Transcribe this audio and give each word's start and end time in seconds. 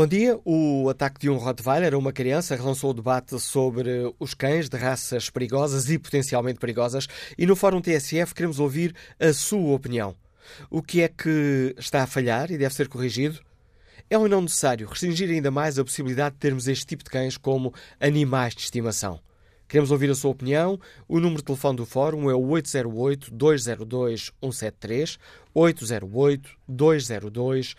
Bom 0.00 0.06
dia. 0.06 0.40
O 0.46 0.88
ataque 0.88 1.20
de 1.20 1.28
um 1.28 1.36
Rottweiler 1.36 1.92
a 1.92 1.98
uma 1.98 2.10
criança 2.10 2.56
relançou 2.56 2.88
o 2.88 2.94
debate 2.94 3.38
sobre 3.38 4.10
os 4.18 4.32
cães 4.32 4.66
de 4.66 4.78
raças 4.78 5.28
perigosas 5.28 5.90
e 5.90 5.98
potencialmente 5.98 6.58
perigosas 6.58 7.06
e 7.36 7.44
no 7.44 7.54
Fórum 7.54 7.82
TSF 7.82 8.34
queremos 8.34 8.58
ouvir 8.58 8.94
a 9.20 9.30
sua 9.34 9.74
opinião. 9.74 10.16
O 10.70 10.80
que 10.80 11.02
é 11.02 11.08
que 11.08 11.74
está 11.76 12.02
a 12.02 12.06
falhar 12.06 12.50
e 12.50 12.56
deve 12.56 12.74
ser 12.74 12.88
corrigido? 12.88 13.40
É 14.08 14.16
ou 14.16 14.26
não 14.26 14.40
necessário 14.40 14.88
restringir 14.88 15.28
ainda 15.28 15.50
mais 15.50 15.78
a 15.78 15.84
possibilidade 15.84 16.36
de 16.36 16.40
termos 16.40 16.66
este 16.66 16.86
tipo 16.86 17.04
de 17.04 17.10
cães 17.10 17.36
como 17.36 17.74
animais 18.00 18.54
de 18.54 18.62
estimação? 18.62 19.20
Queremos 19.68 19.90
ouvir 19.90 20.10
a 20.10 20.14
sua 20.14 20.30
opinião. 20.30 20.80
O 21.06 21.20
número 21.20 21.42
de 21.42 21.44
telefone 21.44 21.76
do 21.76 21.84
Fórum 21.84 22.30
é 22.30 22.34
o 22.34 22.40
808-202-173, 22.40 25.18
808-202-173. 25.54 26.56
173. 26.70 27.76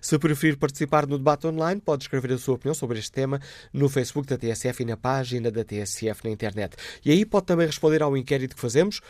Se 0.00 0.18
preferir 0.18 0.56
participar 0.56 1.06
no 1.06 1.18
debate 1.18 1.46
online, 1.46 1.80
pode 1.80 2.04
escrever 2.04 2.32
a 2.32 2.38
sua 2.38 2.54
opinião 2.54 2.74
sobre 2.74 2.98
este 2.98 3.12
tema 3.12 3.40
no 3.72 3.88
Facebook 3.88 4.28
da 4.28 4.38
TSF 4.38 4.82
e 4.82 4.86
na 4.86 4.96
página 4.96 5.50
da 5.50 5.64
TSF 5.64 6.24
na 6.24 6.30
internet. 6.30 6.76
E 7.04 7.10
aí 7.10 7.24
pode 7.24 7.46
também 7.46 7.66
responder 7.66 8.02
ao 8.02 8.16
inquérito 8.16 8.54
que 8.54 8.60
fazemos. 8.60 9.00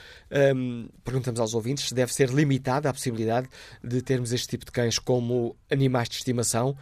Um, 0.54 0.88
perguntamos 1.04 1.40
aos 1.40 1.54
ouvintes 1.54 1.88
se 1.88 1.94
deve 1.94 2.12
ser 2.12 2.30
limitada 2.30 2.88
a 2.88 2.92
possibilidade 2.92 3.48
de 3.84 4.00
termos 4.02 4.32
este 4.32 4.48
tipo 4.48 4.64
de 4.64 4.72
cães 4.72 4.98
como 4.98 5.56
animais 5.70 6.08
de 6.08 6.16
estimação. 6.16 6.76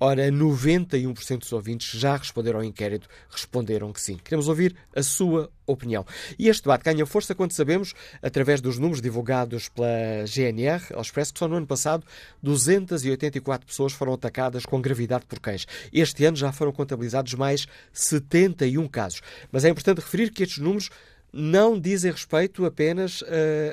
Ora, 0.00 0.30
91% 0.30 1.38
dos 1.38 1.52
ouvintes 1.52 1.98
já 1.98 2.16
responderam 2.16 2.60
ao 2.60 2.64
inquérito, 2.64 3.08
responderam 3.28 3.92
que 3.92 4.00
sim. 4.00 4.16
Queremos 4.16 4.46
ouvir 4.46 4.76
a 4.94 5.02
sua 5.02 5.50
opinião. 5.66 6.06
E 6.38 6.48
este 6.48 6.62
debate 6.62 6.84
ganha 6.84 7.04
força 7.04 7.34
quando 7.34 7.52
sabemos, 7.52 7.94
através 8.22 8.60
dos 8.60 8.78
números 8.78 9.02
divulgados 9.02 9.68
pela 9.68 10.24
GNR, 10.24 10.94
ao 10.94 11.02
Expresso, 11.02 11.32
que 11.32 11.40
só 11.40 11.48
no 11.48 11.56
ano 11.56 11.66
passado 11.66 12.06
284 12.42 13.66
pessoas 13.66 13.92
foram 13.92 14.14
atacadas 14.14 14.64
com 14.64 14.80
gravidade 14.80 15.26
por 15.26 15.40
cães. 15.40 15.66
Este 15.92 16.24
ano 16.24 16.36
já 16.36 16.52
foram 16.52 16.72
contabilizados 16.72 17.34
mais 17.34 17.66
71 17.92 18.86
casos. 18.86 19.20
Mas 19.50 19.64
é 19.64 19.68
importante 19.68 19.98
referir 19.98 20.30
que 20.30 20.44
estes 20.44 20.58
números 20.58 20.90
não 21.32 21.78
dizem 21.78 22.12
respeito 22.12 22.64
apenas 22.64 23.22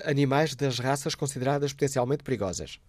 a 0.03 0.09
animais 0.09 0.55
das 0.55 0.79
raças 0.79 1.13
consideradas 1.13 1.71
potencialmente 1.71 2.23
perigosas. 2.23 2.79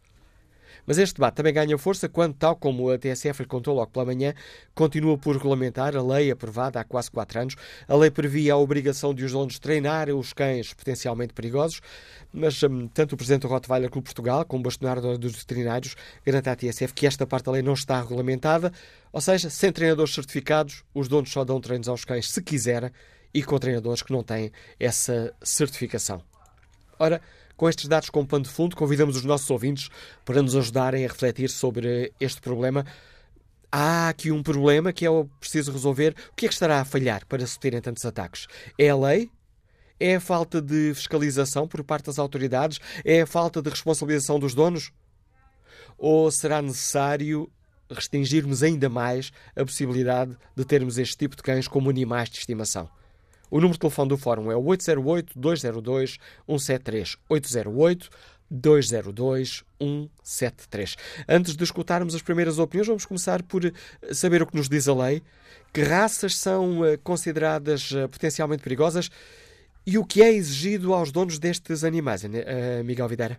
Mas 0.86 0.98
este 0.98 1.14
debate 1.16 1.34
também 1.34 1.52
ganha 1.52 1.76
força 1.76 2.08
quando, 2.08 2.34
tal 2.34 2.56
como 2.56 2.90
a 2.90 2.98
TSF 2.98 3.42
lhe 3.42 3.48
contou 3.48 3.74
logo 3.74 3.90
pela 3.90 4.04
manhã, 4.04 4.32
continua 4.74 5.18
por 5.18 5.34
regulamentar 5.34 5.96
a 5.96 6.02
lei 6.02 6.30
aprovada 6.30 6.80
há 6.80 6.84
quase 6.84 7.10
quatro 7.10 7.40
anos. 7.40 7.56
A 7.88 7.96
lei 7.96 8.10
previa 8.10 8.54
a 8.54 8.56
obrigação 8.56 9.12
de 9.12 9.24
os 9.24 9.32
donos 9.32 9.58
treinarem 9.58 10.14
os 10.14 10.32
cães 10.32 10.72
potencialmente 10.72 11.34
perigosos, 11.34 11.80
mas 12.32 12.62
um, 12.62 12.86
tanto 12.88 13.14
o 13.14 13.16
Presidente 13.16 13.42
do 13.42 13.48
Rottweiler 13.48 13.90
Clube 13.90 14.04
Portugal 14.04 14.44
como 14.44 14.60
o 14.60 14.64
bastonário 14.64 15.18
dos 15.18 15.32
veterinários 15.32 15.96
garante 16.24 16.48
à 16.48 16.56
TSF 16.56 16.94
que 16.94 17.06
esta 17.06 17.26
parte 17.26 17.46
da 17.46 17.52
lei 17.52 17.62
não 17.62 17.74
está 17.74 18.00
regulamentada, 18.00 18.72
ou 19.12 19.20
seja, 19.20 19.50
sem 19.50 19.72
treinadores 19.72 20.14
certificados, 20.14 20.84
os 20.94 21.08
donos 21.08 21.30
só 21.30 21.44
dão 21.44 21.60
treinos 21.60 21.88
aos 21.88 22.04
cães 22.04 22.30
se 22.30 22.42
quiserem 22.42 22.90
e 23.32 23.42
com 23.42 23.58
treinadores 23.58 24.02
que 24.02 24.12
não 24.12 24.22
têm 24.22 24.50
essa 24.78 25.34
certificação. 25.42 26.22
Ora, 26.98 27.20
com 27.56 27.68
estes 27.68 27.88
dados 27.88 28.10
como 28.10 28.26
pano 28.26 28.44
de 28.44 28.50
fundo, 28.50 28.76
convidamos 28.76 29.16
os 29.16 29.24
nossos 29.24 29.48
ouvintes 29.50 29.88
para 30.24 30.42
nos 30.42 30.54
ajudarem 30.54 31.04
a 31.04 31.08
refletir 31.08 31.48
sobre 31.48 32.12
este 32.20 32.40
problema. 32.40 32.84
Há 33.72 34.08
aqui 34.08 34.30
um 34.30 34.42
problema 34.42 34.92
que 34.92 35.06
é 35.06 35.10
preciso 35.40 35.72
resolver. 35.72 36.14
O 36.32 36.34
que 36.34 36.46
é 36.46 36.48
que 36.48 36.54
estará 36.54 36.80
a 36.80 36.84
falhar 36.84 37.26
para 37.26 37.46
se 37.46 37.58
terem 37.58 37.80
tantos 37.80 38.04
ataques? 38.04 38.46
É 38.78 38.90
a 38.90 38.96
lei? 38.96 39.30
É 39.98 40.16
a 40.16 40.20
falta 40.20 40.60
de 40.60 40.92
fiscalização 40.94 41.66
por 41.66 41.82
parte 41.82 42.06
das 42.06 42.18
autoridades? 42.18 42.78
É 43.04 43.22
a 43.22 43.26
falta 43.26 43.62
de 43.62 43.70
responsabilização 43.70 44.38
dos 44.38 44.54
donos? 44.54 44.92
Ou 45.96 46.30
será 46.30 46.60
necessário 46.60 47.50
restringirmos 47.90 48.62
ainda 48.62 48.88
mais 48.88 49.32
a 49.54 49.64
possibilidade 49.64 50.36
de 50.54 50.64
termos 50.64 50.98
este 50.98 51.16
tipo 51.16 51.36
de 51.36 51.42
cães 51.42 51.66
como 51.66 51.88
animais 51.88 52.28
de 52.28 52.38
estimação? 52.38 52.90
O 53.50 53.56
número 53.56 53.74
de 53.74 53.80
telefone 53.80 54.08
do 54.08 54.16
Fórum 54.16 54.50
é 54.50 54.56
o 54.56 54.62
808-202-173. 54.62 57.18
808-202-173. 58.50 60.96
Antes 61.28 61.54
de 61.56 61.64
escutarmos 61.64 62.14
as 62.14 62.22
primeiras 62.22 62.58
opiniões, 62.58 62.88
vamos 62.88 63.04
começar 63.04 63.42
por 63.42 63.64
eh, 63.64 63.72
saber 64.12 64.42
o 64.42 64.46
que 64.46 64.56
nos 64.56 64.68
diz 64.68 64.86
a 64.88 64.94
lei, 64.94 65.22
que 65.72 65.82
raças 65.82 66.36
são 66.36 66.84
eh, 66.84 66.96
consideradas 66.96 67.92
eh, 67.92 68.08
potencialmente 68.08 68.62
perigosas 68.62 69.10
e 69.86 69.98
o 69.98 70.04
que 70.04 70.22
é 70.22 70.32
exigido 70.32 70.92
aos 70.92 71.12
donos 71.12 71.38
destes 71.38 71.84
animais. 71.84 72.24
Miguel 72.84 73.08
Videira. 73.08 73.36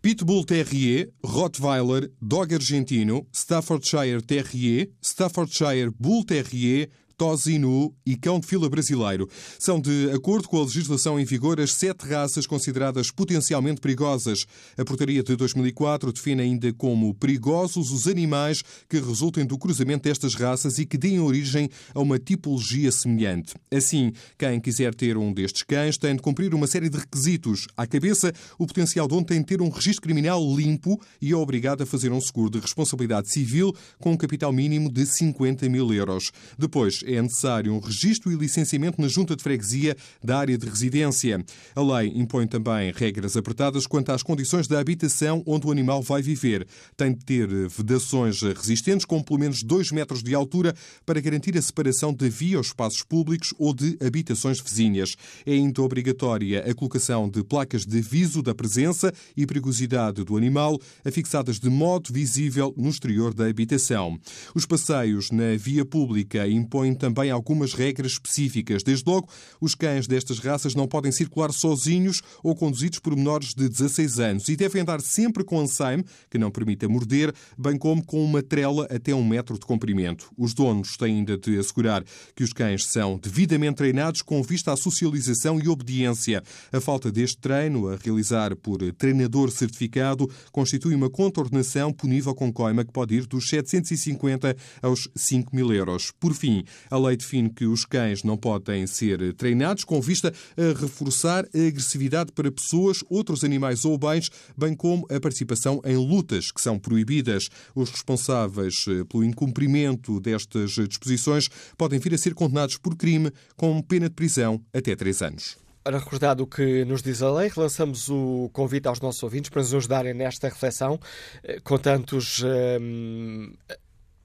Pitbull 0.00 0.44
Terrier, 0.44 1.10
Rottweiler, 1.24 2.12
Dog 2.22 2.54
Argentino, 2.54 3.26
Staffordshire 3.32 4.22
Terrier, 4.22 4.90
Staffordshire 5.02 5.90
Bull 5.98 6.24
Terrier, 6.24 6.88
Tosinu 7.18 7.92
e 8.06 8.16
Cão 8.16 8.38
de 8.38 8.46
Fila 8.46 8.70
Brasileiro. 8.70 9.28
São, 9.58 9.80
de 9.80 10.08
acordo 10.14 10.48
com 10.48 10.56
a 10.58 10.62
legislação 10.62 11.18
em 11.18 11.24
vigor, 11.24 11.60
as 11.60 11.72
sete 11.72 12.06
raças 12.06 12.46
consideradas 12.46 13.10
potencialmente 13.10 13.80
perigosas. 13.80 14.46
A 14.76 14.84
portaria 14.84 15.20
de 15.22 15.34
2004 15.34 16.12
define 16.12 16.42
ainda 16.42 16.72
como 16.72 17.12
perigosos 17.12 17.90
os 17.90 18.06
animais 18.06 18.62
que 18.88 19.00
resultem 19.00 19.44
do 19.44 19.58
cruzamento 19.58 20.04
destas 20.04 20.36
raças 20.36 20.78
e 20.78 20.86
que 20.86 20.96
deem 20.96 21.18
origem 21.18 21.68
a 21.92 22.00
uma 22.00 22.20
tipologia 22.20 22.92
semelhante. 22.92 23.54
Assim, 23.70 24.12
quem 24.38 24.60
quiser 24.60 24.94
ter 24.94 25.16
um 25.16 25.32
destes 25.32 25.64
cães 25.64 25.98
tem 25.98 26.14
de 26.14 26.22
cumprir 26.22 26.54
uma 26.54 26.68
série 26.68 26.88
de 26.88 26.98
requisitos. 26.98 27.66
À 27.76 27.84
cabeça, 27.84 28.32
o 28.56 28.66
potencial 28.66 29.08
dono 29.08 29.26
tem 29.26 29.40
de 29.40 29.46
ter 29.46 29.60
um 29.60 29.70
registro 29.70 30.02
criminal 30.02 30.40
limpo 30.54 31.00
e 31.20 31.32
é 31.32 31.36
obrigado 31.36 31.82
a 31.82 31.86
fazer 31.86 32.12
um 32.12 32.20
seguro 32.20 32.50
de 32.50 32.60
responsabilidade 32.60 33.28
civil 33.28 33.74
com 33.98 34.12
um 34.12 34.16
capital 34.16 34.52
mínimo 34.52 34.88
de 34.88 35.04
50 35.04 35.68
mil 35.68 35.92
euros. 35.92 36.30
Depois, 36.56 37.02
é 37.08 37.22
necessário 37.22 37.72
um 37.72 37.78
registro 37.78 38.30
e 38.30 38.36
licenciamento 38.36 39.00
na 39.00 39.08
junta 39.08 39.34
de 39.34 39.42
freguesia 39.42 39.96
da 40.22 40.38
área 40.38 40.56
de 40.58 40.68
residência. 40.68 41.44
A 41.74 41.80
lei 41.80 42.12
impõe 42.14 42.46
também 42.46 42.92
regras 42.94 43.36
apertadas 43.36 43.86
quanto 43.86 44.12
às 44.12 44.22
condições 44.22 44.66
da 44.66 44.78
habitação 44.78 45.42
onde 45.46 45.66
o 45.66 45.70
animal 45.70 46.02
vai 46.02 46.22
viver. 46.22 46.66
Tem 46.96 47.14
de 47.14 47.24
ter 47.24 47.48
vedações 47.68 48.42
resistentes 48.42 49.04
com 49.04 49.22
pelo 49.22 49.40
menos 49.40 49.62
2 49.62 49.92
metros 49.92 50.22
de 50.22 50.34
altura 50.34 50.74
para 51.06 51.20
garantir 51.20 51.56
a 51.56 51.62
separação 51.62 52.12
de 52.12 52.28
via 52.28 52.58
aos 52.58 52.68
espaços 52.68 53.02
públicos 53.02 53.54
ou 53.58 53.72
de 53.72 53.96
habitações 54.04 54.60
vizinhas. 54.60 55.16
É 55.46 55.52
ainda 55.52 55.82
obrigatória 55.82 56.68
a 56.68 56.74
colocação 56.74 57.28
de 57.28 57.42
placas 57.42 57.86
de 57.86 57.98
aviso 57.98 58.42
da 58.42 58.54
presença 58.54 59.12
e 59.36 59.46
perigosidade 59.46 60.24
do 60.24 60.36
animal, 60.36 60.78
afixadas 61.04 61.58
de 61.58 61.68
modo 61.68 62.12
visível 62.12 62.74
no 62.76 62.88
exterior 62.88 63.34
da 63.34 63.46
habitação. 63.46 64.18
Os 64.54 64.66
passeios 64.66 65.30
na 65.30 65.56
via 65.56 65.84
pública 65.84 66.48
impõem 66.48 66.94
também 66.98 67.30
algumas 67.30 67.72
regras 67.72 68.12
específicas. 68.12 68.82
Desde 68.82 69.08
logo, 69.08 69.28
os 69.60 69.74
cães 69.74 70.06
destas 70.06 70.38
raças 70.38 70.74
não 70.74 70.86
podem 70.86 71.12
circular 71.12 71.52
sozinhos 71.52 72.20
ou 72.42 72.54
conduzidos 72.54 72.98
por 72.98 73.16
menores 73.16 73.54
de 73.54 73.68
16 73.68 74.18
anos 74.20 74.48
e 74.48 74.56
devem 74.56 74.82
andar 74.82 75.00
sempre 75.00 75.44
com 75.44 75.60
anseime, 75.60 76.04
que 76.28 76.38
não 76.38 76.50
permita 76.50 76.88
morder, 76.88 77.32
bem 77.56 77.78
como 77.78 78.04
com 78.04 78.22
uma 78.22 78.42
trela 78.42 78.86
até 78.90 79.14
um 79.14 79.26
metro 79.26 79.58
de 79.58 79.64
comprimento. 79.64 80.30
Os 80.36 80.52
donos 80.52 80.96
têm 80.96 81.16
ainda 81.16 81.38
de 81.38 81.58
assegurar 81.58 82.04
que 82.34 82.44
os 82.44 82.52
cães 82.52 82.84
são 82.84 83.18
devidamente 83.18 83.76
treinados 83.76 84.22
com 84.22 84.42
vista 84.42 84.72
à 84.72 84.76
socialização 84.76 85.60
e 85.60 85.68
obediência. 85.68 86.42
A 86.72 86.80
falta 86.80 87.10
deste 87.10 87.38
treino, 87.38 87.88
a 87.88 87.96
realizar 87.96 88.56
por 88.56 88.78
treinador 88.92 89.50
certificado, 89.50 90.28
constitui 90.50 90.94
uma 90.94 91.08
contornação 91.08 91.92
punível 91.92 92.34
com 92.34 92.52
coima 92.52 92.84
que 92.84 92.92
pode 92.92 93.14
ir 93.14 93.26
dos 93.26 93.48
750 93.48 94.56
aos 94.82 95.08
5 95.14 95.54
mil 95.54 95.72
euros. 95.72 96.12
Por 96.18 96.34
fim, 96.34 96.64
a 96.90 96.98
lei 96.98 97.16
define 97.16 97.50
que 97.50 97.66
os 97.66 97.84
cães 97.84 98.22
não 98.22 98.36
podem 98.36 98.86
ser 98.86 99.34
treinados 99.34 99.84
com 99.84 100.00
vista 100.00 100.32
a 100.56 100.80
reforçar 100.80 101.44
a 101.44 101.66
agressividade 101.66 102.32
para 102.32 102.50
pessoas, 102.50 103.04
outros 103.08 103.44
animais 103.44 103.84
ou 103.84 103.96
bens, 103.98 104.30
bem 104.56 104.74
como 104.74 105.06
a 105.10 105.20
participação 105.20 105.80
em 105.84 105.96
lutas 105.96 106.50
que 106.50 106.60
são 106.60 106.78
proibidas. 106.78 107.48
Os 107.74 107.90
responsáveis 107.90 108.84
eh, 108.88 109.04
pelo 109.04 109.24
incumprimento 109.24 110.20
destas 110.20 110.70
disposições 110.70 111.48
podem 111.76 111.98
vir 111.98 112.14
a 112.14 112.18
ser 112.18 112.34
condenados 112.34 112.76
por 112.76 112.96
crime 112.96 113.32
com 113.56 113.80
pena 113.82 114.08
de 114.08 114.14
prisão 114.14 114.60
até 114.72 114.94
três 114.94 115.22
anos. 115.22 115.56
Ora, 115.84 115.98
recordado 115.98 116.42
o 116.42 116.46
que 116.46 116.84
nos 116.84 117.02
diz 117.02 117.22
a 117.22 117.32
lei, 117.32 117.48
relançamos 117.48 118.10
o 118.10 118.50
convite 118.52 118.86
aos 118.86 119.00
nossos 119.00 119.22
ouvintes 119.22 119.48
para 119.48 119.62
nos 119.62 119.72
ajudarem 119.72 120.12
nesta 120.12 120.48
reflexão, 120.48 121.00
eh, 121.42 121.60
com 121.64 121.78
tantos 121.78 122.42
hum, 122.78 123.54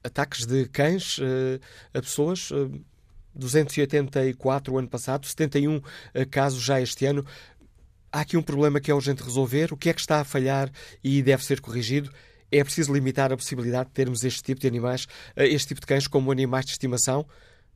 ataques 0.04 0.46
de 0.46 0.66
cães 0.66 1.18
uh, 1.18 1.60
a 1.92 2.00
pessoas. 2.00 2.50
Uh, 2.50 2.70
eh, 2.74 2.78
284 3.36 4.72
o 4.72 4.78
ano 4.78 4.88
passado, 4.88 5.26
71 5.26 5.82
eh, 6.14 6.24
casos 6.24 6.62
já 6.62 6.80
este 6.80 7.04
ano. 7.04 7.26
Há 8.12 8.20
aqui 8.20 8.36
um 8.36 8.42
problema 8.42 8.78
que 8.78 8.92
é 8.92 8.94
urgente 8.94 9.24
resolver. 9.24 9.72
O 9.72 9.76
que 9.76 9.90
é 9.90 9.92
que 9.92 9.98
está 9.98 10.20
a 10.20 10.24
falhar 10.24 10.70
e 11.02 11.20
deve 11.20 11.44
ser 11.44 11.60
corrigido? 11.60 12.12
É 12.52 12.62
preciso 12.62 12.92
limitar 12.92 13.32
a 13.32 13.36
possibilidade 13.36 13.88
de 13.88 13.94
termos 13.94 14.22
este 14.22 14.40
tipo 14.40 14.60
de 14.60 14.68
animais, 14.68 15.08
este 15.36 15.66
tipo 15.66 15.80
de 15.80 15.86
cães 15.88 16.06
como 16.06 16.30
animais 16.30 16.66
de 16.66 16.70
estimação. 16.70 17.26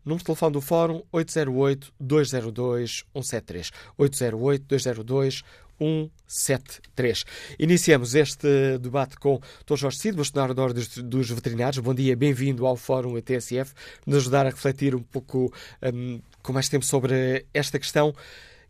Número 0.04 0.20
de 0.20 0.26
telefone 0.26 0.52
do 0.52 0.60
Fórum 0.60 1.02
808-202-173. 1.12 3.72
808-202-173. 3.98 5.42
173. 5.78 7.24
Iniciamos 7.58 8.14
este 8.14 8.78
debate 8.78 9.18
com 9.18 9.38
Dr. 9.66 9.76
Jorge 9.76 9.98
Cid, 9.98 10.16
bastonário 10.16 10.54
da 10.54 10.62
Ordem 10.62 10.82
dos 11.04 11.30
Veterinários. 11.30 11.78
Bom 11.78 11.94
dia, 11.94 12.16
bem-vindo 12.16 12.66
ao 12.66 12.76
Fórum 12.76 13.16
ATSF, 13.16 13.74
nos 14.06 14.18
ajudar 14.18 14.46
a 14.46 14.50
refletir 14.50 14.94
um 14.94 15.02
pouco 15.02 15.52
um, 15.82 16.20
com 16.42 16.52
mais 16.52 16.68
tempo 16.68 16.84
sobre 16.84 17.46
esta 17.54 17.78
questão. 17.78 18.12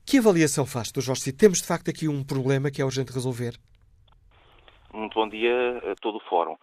Que 0.07 0.19
avaliação 0.19 0.65
faz, 0.65 0.93
Dr. 0.93 1.01
Jorge 1.01 1.23
Cid? 1.23 1.37
Temos, 1.37 1.61
de 1.61 1.67
facto, 1.67 1.91
aqui 1.91 2.09
um 2.09 2.23
problema 2.23 2.71
que 2.71 2.81
é 2.81 2.85
urgente 2.85 3.13
resolver? 3.13 3.55
Muito 4.93 5.15
bom 5.15 5.29
dia 5.29 5.79
a 5.91 5.95
todo 6.01 6.17
o 6.17 6.29
Fórum. 6.29 6.57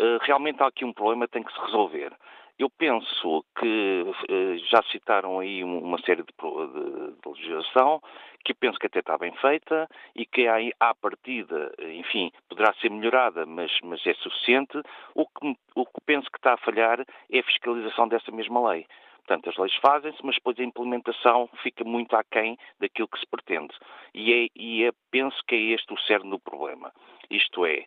Uh, 0.00 0.18
realmente 0.22 0.62
há 0.62 0.68
aqui 0.68 0.84
um 0.84 0.92
problema 0.92 1.26
que 1.26 1.32
tem 1.32 1.42
que 1.42 1.52
se 1.52 1.60
resolver. 1.60 2.12
Eu 2.58 2.70
penso 2.70 3.44
que 3.58 4.02
uh, 4.06 4.58
já 4.70 4.82
citaram 4.90 5.38
aí 5.38 5.62
uma 5.62 6.00
série 6.02 6.22
de, 6.22 6.32
de, 6.32 7.12
de 7.12 7.28
legislação 7.28 8.00
que 8.44 8.54
penso 8.54 8.78
que 8.78 8.86
até 8.86 9.00
está 9.00 9.18
bem 9.18 9.32
feita 9.36 9.88
e 10.14 10.24
que 10.24 10.46
à 10.80 10.94
partida, 10.94 11.72
enfim, 11.78 12.32
poderá 12.48 12.72
ser 12.74 12.90
melhorada, 12.90 13.44
mas, 13.46 13.70
mas 13.82 14.04
é 14.06 14.14
suficiente. 14.14 14.80
O 15.14 15.26
que, 15.26 15.56
o 15.74 15.84
que 15.84 16.00
penso 16.06 16.30
que 16.30 16.38
está 16.38 16.54
a 16.54 16.58
falhar 16.58 17.04
é 17.30 17.38
a 17.38 17.44
fiscalização 17.44 18.08
dessa 18.08 18.30
mesma 18.30 18.70
lei. 18.70 18.86
Portanto, 19.28 19.50
as 19.50 19.56
leis 19.58 19.74
fazem-se, 19.76 20.24
mas 20.24 20.36
depois 20.36 20.58
a 20.58 20.62
implementação 20.62 21.50
fica 21.62 21.84
muito 21.84 22.16
aquém 22.16 22.56
daquilo 22.80 23.08
que 23.08 23.20
se 23.20 23.26
pretende. 23.26 23.74
E, 24.14 24.32
é, 24.32 24.48
e 24.56 24.84
é, 24.84 24.90
penso 25.10 25.36
que 25.46 25.54
é 25.54 25.58
este 25.74 25.92
o 25.92 25.98
cerne 25.98 26.30
do 26.30 26.38
problema. 26.38 26.90
Isto 27.30 27.66
é, 27.66 27.84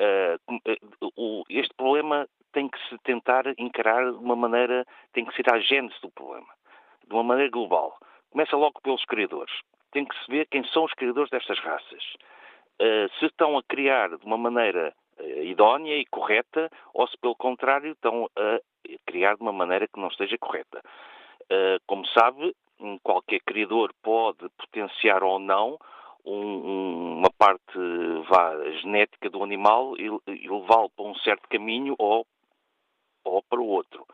uh, 0.00 1.10
uh, 1.18 1.44
este 1.50 1.74
problema 1.74 2.26
tem 2.52 2.68
que 2.68 2.78
se 2.88 2.96
tentar 3.04 3.44
encarar 3.58 4.10
de 4.10 4.16
uma 4.16 4.36
maneira, 4.36 4.86
tem 5.12 5.26
que 5.26 5.34
ser 5.34 5.52
a 5.52 5.58
gênese 5.58 6.00
do 6.00 6.10
problema, 6.10 6.48
de 7.06 7.12
uma 7.12 7.24
maneira 7.24 7.50
global. 7.50 7.98
Começa 8.34 8.56
logo 8.56 8.80
pelos 8.82 9.04
criadores. 9.04 9.54
Tem 9.92 10.04
que 10.04 10.18
se 10.18 10.28
ver 10.28 10.48
quem 10.48 10.64
são 10.64 10.84
os 10.84 10.92
criadores 10.94 11.30
destas 11.30 11.56
raças. 11.60 12.02
Uh, 12.82 13.08
se 13.20 13.26
estão 13.26 13.56
a 13.56 13.62
criar 13.62 14.08
de 14.08 14.26
uma 14.26 14.36
maneira 14.36 14.92
uh, 15.20 15.42
idónea 15.44 15.96
e 15.96 16.04
correta, 16.06 16.68
ou 16.92 17.06
se, 17.06 17.16
pelo 17.18 17.36
contrário, 17.36 17.92
estão 17.92 18.28
a 18.36 18.58
criar 19.06 19.36
de 19.36 19.42
uma 19.42 19.52
maneira 19.52 19.86
que 19.86 20.00
não 20.00 20.08
esteja 20.08 20.36
correta. 20.36 20.82
Uh, 21.44 21.78
como 21.86 22.04
sabe, 22.08 22.52
qualquer 23.04 23.38
criador 23.46 23.94
pode 24.02 24.48
potenciar 24.58 25.22
ou 25.22 25.38
não 25.38 25.78
um, 26.24 27.18
uma 27.18 27.30
parte 27.38 27.78
vá, 28.28 28.58
genética 28.82 29.30
do 29.30 29.44
animal 29.44 29.94
e, 29.96 30.06
e 30.26 30.48
levá-lo 30.48 30.90
para 30.90 31.06
um 31.06 31.14
certo 31.20 31.48
caminho 31.48 31.94
ou, 32.00 32.26
ou 33.22 33.40
para 33.44 33.60
o 33.60 33.68
outro. 33.68 34.04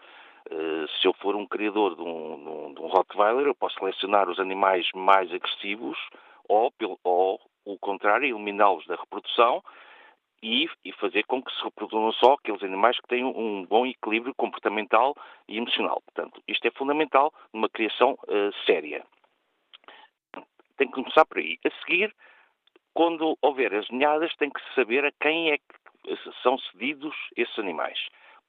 Eh, 0.49 0.87
se 1.01 1.07
eu 1.07 1.13
for 1.15 1.37
um 1.37 1.47
criador 1.47 1.97
de 1.97 2.03
um, 2.03 2.75
de 2.75 2.81
um, 2.81 2.87
Rottweiler, 2.87 3.47
eu 3.47 3.55
posso 3.55 3.79
selecionar 3.79 4.29
os 4.29 4.39
animais 4.39 4.89
mais 4.95 5.33
agressivos 5.33 5.99
ou, 6.49 6.73
ou 7.05 7.41
o 7.65 7.79
contrário, 7.79 8.27
eliminá-los 8.27 8.87
da 8.87 8.97
reprodução 8.97 9.63
e, 10.43 10.69
e, 10.85 10.93
fazer 10.93 11.25
com 11.25 11.43
que 11.43 11.55
se 11.55 11.63
reproduzam 11.63 12.13
só 12.13 12.33
aqueles 12.33 12.63
animais 12.63 12.99
que 12.99 13.09
têm 13.09 13.25
um 13.25 13.67
bom 13.67 13.85
equilíbrio 13.85 14.35
comportamental 14.35 15.15
e 15.47 15.59
emocional. 15.59 16.01
Portanto, 16.07 16.43
isto 16.49 16.67
é 16.67 16.71
fundamental 16.71 17.33
numa 17.53 17.69
criação 17.69 18.13
uh, 18.13 18.65
séria. 18.65 19.05
Tem 20.79 20.89
que 20.89 20.95
começar 20.95 21.27
por 21.27 21.39
aí. 21.39 21.59
A 21.65 21.71
seguir, 21.83 22.15
quando 22.95 23.37
houver 23.43 23.75
as 23.75 23.89
ninhadas, 23.91 24.35
tem 24.37 24.49
que 24.49 24.61
saber 24.75 25.05
a 25.05 25.13
quem 25.21 25.51
é 25.51 25.59
que 25.59 26.33
são 26.43 26.59
cedidos 26.59 27.15
esses 27.37 27.59
animais. 27.59 27.99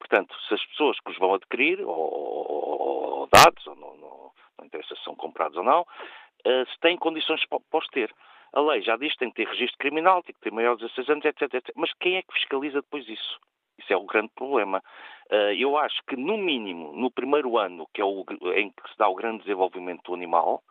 Portanto, 0.02 0.34
se 0.48 0.54
as 0.54 0.66
pessoas 0.66 0.98
que 0.98 1.12
os 1.12 1.18
vão 1.18 1.32
adquirir, 1.34 1.80
ou, 1.80 1.88
ou, 1.88 3.20
ou 3.20 3.28
dados, 3.28 3.64
ou 3.68 3.76
não, 3.76 3.96
não, 3.96 4.32
não, 4.58 4.66
interessa 4.66 4.96
se 4.96 5.04
são 5.04 5.14
comprados 5.14 5.56
ou 5.56 5.62
não, 5.62 5.82
uh, 5.82 6.66
se 6.72 6.80
têm 6.80 6.96
condições 6.96 7.40
para, 7.46 7.60
os 7.72 7.86
ter. 7.86 8.12
A 8.52 8.60
lei 8.60 8.82
já 8.82 8.96
diz 8.96 9.12
que 9.12 9.20
tem 9.20 9.30
que 9.30 9.36
ter 9.36 9.48
registro 9.48 9.78
criminal, 9.78 10.20
tem 10.24 10.34
que 10.34 10.40
ter 10.40 10.52
maior 10.52 10.74
de 10.74 10.82
16 10.82 11.08
anos, 11.08 11.24
etc, 11.24 11.42
etc. 11.54 11.72
Mas 11.76 11.92
quem 12.00 12.16
é 12.16 12.22
que 12.22 12.34
fiscaliza 12.34 12.82
depois 12.82 13.08
isso? 13.08 13.38
Isso 13.78 13.92
é 13.92 13.96
o 13.96 14.04
grande 14.04 14.30
problema. 14.34 14.82
Uh, 15.30 15.54
eu 15.56 15.78
acho 15.78 16.02
que, 16.08 16.16
no 16.16 16.36
mínimo, 16.36 16.92
no 16.94 17.08
primeiro 17.08 17.56
ano, 17.56 17.86
que 17.94 18.00
é 18.00 18.04
o, 18.04 18.24
em 18.56 18.70
que 18.70 18.90
se 18.90 18.98
dá 18.98 19.08
o 19.08 19.14
grande 19.14 19.44
desenvolvimento 19.44 20.02
do 20.02 20.14
animal, 20.14 20.64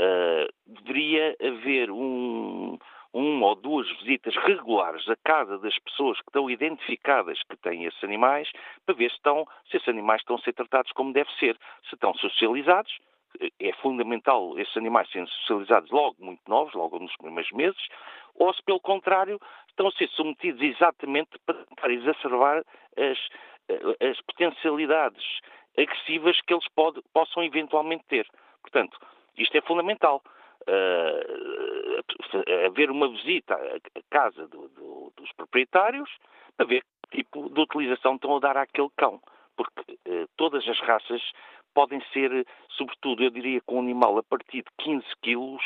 uh, 0.00 0.48
deveria 0.64 1.36
haver 1.42 1.90
um, 1.90 2.78
uma 3.12 3.48
ou 3.48 3.54
duas 3.54 3.88
visitas 3.98 4.34
regulares 4.36 5.08
à 5.08 5.16
casa 5.24 5.58
das 5.58 5.78
pessoas 5.80 6.18
que 6.18 6.28
estão 6.28 6.50
identificadas 6.50 7.42
que 7.42 7.56
têm 7.56 7.84
esses 7.84 8.02
animais, 8.02 8.50
para 8.86 8.94
ver 8.94 9.10
se, 9.10 9.16
estão, 9.16 9.46
se 9.70 9.76
esses 9.76 9.88
animais 9.88 10.20
estão 10.22 10.36
a 10.36 10.40
ser 10.40 10.52
tratados 10.54 10.92
como 10.92 11.12
deve 11.12 11.30
ser. 11.38 11.56
Se 11.88 11.94
estão 11.94 12.14
socializados, 12.14 12.98
é 13.60 13.72
fundamental 13.74 14.58
esses 14.58 14.76
animais 14.76 15.10
serem 15.10 15.26
socializados 15.26 15.90
logo 15.90 16.16
muito 16.18 16.40
novos, 16.48 16.74
logo 16.74 16.98
nos 16.98 17.16
primeiros 17.16 17.50
meses, 17.52 17.80
ou 18.34 18.52
se, 18.54 18.62
pelo 18.62 18.80
contrário, 18.80 19.40
estão 19.68 19.88
a 19.88 19.92
ser 19.92 20.08
submetidos 20.10 20.62
exatamente 20.62 21.30
para 21.46 21.92
exacerbar 21.92 22.62
as, 22.96 23.18
as 24.00 24.20
potencialidades 24.22 25.24
agressivas 25.76 26.40
que 26.42 26.52
eles 26.52 26.66
pode, 26.74 27.00
possam 27.12 27.42
eventualmente 27.42 28.04
ter. 28.08 28.26
Portanto, 28.60 28.98
isto 29.36 29.56
é 29.56 29.60
fundamental 29.62 30.22
uh, 30.62 31.71
haver 32.66 32.90
uma 32.90 33.08
visita 33.08 33.54
à 33.54 34.00
casa 34.10 34.46
do, 34.48 34.68
do, 34.68 35.12
dos 35.16 35.32
proprietários 35.32 36.10
para 36.56 36.66
ver 36.66 36.82
que 37.10 37.22
tipo 37.22 37.48
de 37.50 37.60
utilização 37.60 38.14
estão 38.14 38.36
a 38.36 38.40
dar 38.40 38.56
àquele 38.56 38.90
cão. 38.96 39.20
Porque 39.56 39.92
uh, 40.08 40.28
todas 40.36 40.66
as 40.68 40.78
raças 40.80 41.22
podem 41.74 42.02
ser, 42.12 42.46
sobretudo, 42.70 43.22
eu 43.22 43.30
diria 43.30 43.60
que 43.60 43.74
um 43.74 43.80
animal 43.80 44.18
a 44.18 44.22
partir 44.22 44.62
de 44.62 44.84
15 44.84 45.06
quilos, 45.22 45.62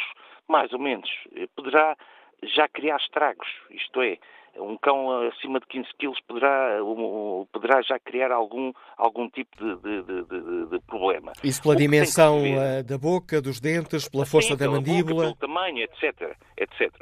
mais 0.49 0.73
ou 0.73 0.78
menos, 0.78 1.11
eh, 1.34 1.49
poderá 1.56 1.96
já 2.43 2.69
criar 2.69 2.96
estragos. 2.96 3.49
Isto 3.70 4.02
é, 4.02 4.19
um 4.58 4.76
cão 4.76 5.26
acima 5.29 5.61
de 5.61 5.67
15 5.67 5.88
quilos 5.99 6.20
poderá, 6.26 6.82
um, 6.82 7.47
poderá 7.53 7.82
já 7.82 7.99
criar 7.99 8.31
algum, 8.32 8.73
algum 8.97 9.29
tipo 9.29 9.56
de, 9.56 9.76
de, 9.76 10.03
de, 10.03 10.67
de 10.70 10.81
problema. 10.87 11.32
Isso 11.43 11.62
pela 11.62 11.76
dimensão 11.76 12.44
eh, 12.44 12.82
da 12.82 12.99
boca, 12.99 13.41
dos 13.41 13.61
dentes, 13.61 14.08
pela 14.08 14.26
força 14.26 14.50
Sim, 14.50 14.56
da 14.56 14.70
mandíbula? 14.70 15.26
Boca, 15.26 15.37
pelo 15.38 15.55
tamanho, 15.55 15.82
etc, 15.82 16.37
etc. 16.56 16.93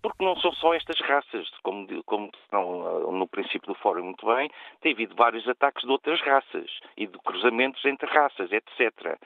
Porque 0.00 0.24
não 0.24 0.34
são 0.36 0.50
só 0.52 0.72
estas 0.74 0.98
raças, 1.00 1.46
como, 1.62 1.86
como 2.04 2.30
não, 2.50 3.12
no 3.12 3.28
princípio 3.28 3.68
do 3.68 3.74
fórum 3.74 4.04
muito 4.04 4.24
bem, 4.26 4.50
tem 4.80 4.92
havido 4.92 5.14
vários 5.14 5.46
ataques 5.46 5.84
de 5.84 5.90
outras 5.90 6.20
raças 6.22 6.70
e 6.96 7.06
de 7.06 7.18
cruzamentos 7.18 7.84
entre 7.84 8.08
raças, 8.08 8.50
etc. 8.50 9.18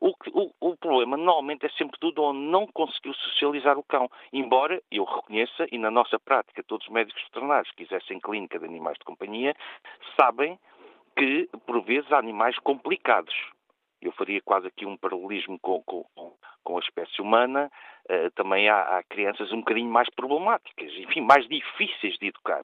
O, 0.00 0.14
o, 0.32 0.50
o, 0.60 0.76
problema 0.76 1.16
normalmente 1.16 1.66
é 1.66 1.68
sempre 1.70 1.98
do 2.00 2.12
dono, 2.12 2.38
não 2.38 2.66
conseguiu 2.66 3.14
socializar 3.14 3.78
o 3.78 3.82
cão. 3.82 4.10
Embora 4.32 4.80
eu 4.90 5.04
reconheça, 5.04 5.66
e 5.70 5.78
na 5.78 5.90
nossa 5.90 6.18
prática 6.18 6.62
todos 6.62 6.86
os 6.86 6.92
médicos 6.92 7.22
veterinários 7.24 7.70
que 7.72 7.82
exercem 7.82 8.20
clínica 8.20 8.58
de 8.58 8.64
animais 8.64 8.98
de 8.98 9.04
companhia 9.04 9.54
sabem 10.18 10.58
que, 11.16 11.48
por 11.66 11.82
vezes, 11.82 12.10
há 12.12 12.18
animais 12.18 12.58
complicados. 12.58 13.34
Eu 14.00 14.12
faria 14.12 14.40
quase 14.40 14.66
aqui 14.66 14.86
um 14.86 14.96
paralelismo 14.96 15.58
com, 15.60 15.82
com, 15.82 16.04
com 16.64 16.76
a 16.76 16.80
espécie 16.80 17.20
humana. 17.20 17.70
Uh, 18.08 18.30
também 18.30 18.68
há, 18.68 18.98
há, 18.98 19.02
crianças 19.04 19.52
um 19.52 19.58
bocadinho 19.58 19.90
mais 19.90 20.08
problemáticas, 20.10 20.90
enfim, 20.94 21.20
mais 21.20 21.46
difíceis 21.46 22.16
de 22.18 22.28
educar, 22.28 22.62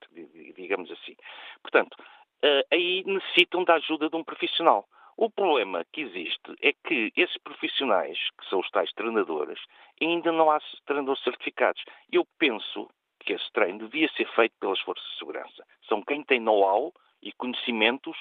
digamos 0.57 0.91
assim. 0.91 1.15
Portanto, 1.63 1.95
uh, 2.43 2.67
aí 2.73 3.05
necessitam 3.07 3.63
da 3.63 3.75
ajuda 3.75 4.09
de 4.09 4.17
um 4.17 4.25
profissional. 4.25 4.89
O 5.17 5.31
problema 5.31 5.85
que 5.93 6.03
existe 6.03 6.55
é 6.61 6.73
que 6.73 7.11
esses 7.17 7.39
profissionais, 7.39 8.19
que 8.39 8.49
são 8.51 8.61
os 8.61 8.71
tais 8.71 8.93
treinadores, 8.93 9.59
ainda 10.01 10.31
não 10.31 10.51
há 10.51 10.61
treinadores 10.85 11.23
certificados. 11.23 11.83
Eu 12.13 12.27
penso 12.39 12.91
que 13.21 13.33
esse 13.33 13.51
treino 13.53 13.79
devia 13.89 14.11
ser 14.13 14.29
feito 14.35 14.55
pelas 14.61 14.79
forças 14.81 15.09
de 15.13 15.19
segurança. 15.19 15.67
São 15.89 16.03
quem 16.03 16.23
tem 16.23 16.39
know-how 16.39 16.93
e 17.23 17.33
conhecimentos 17.33 18.17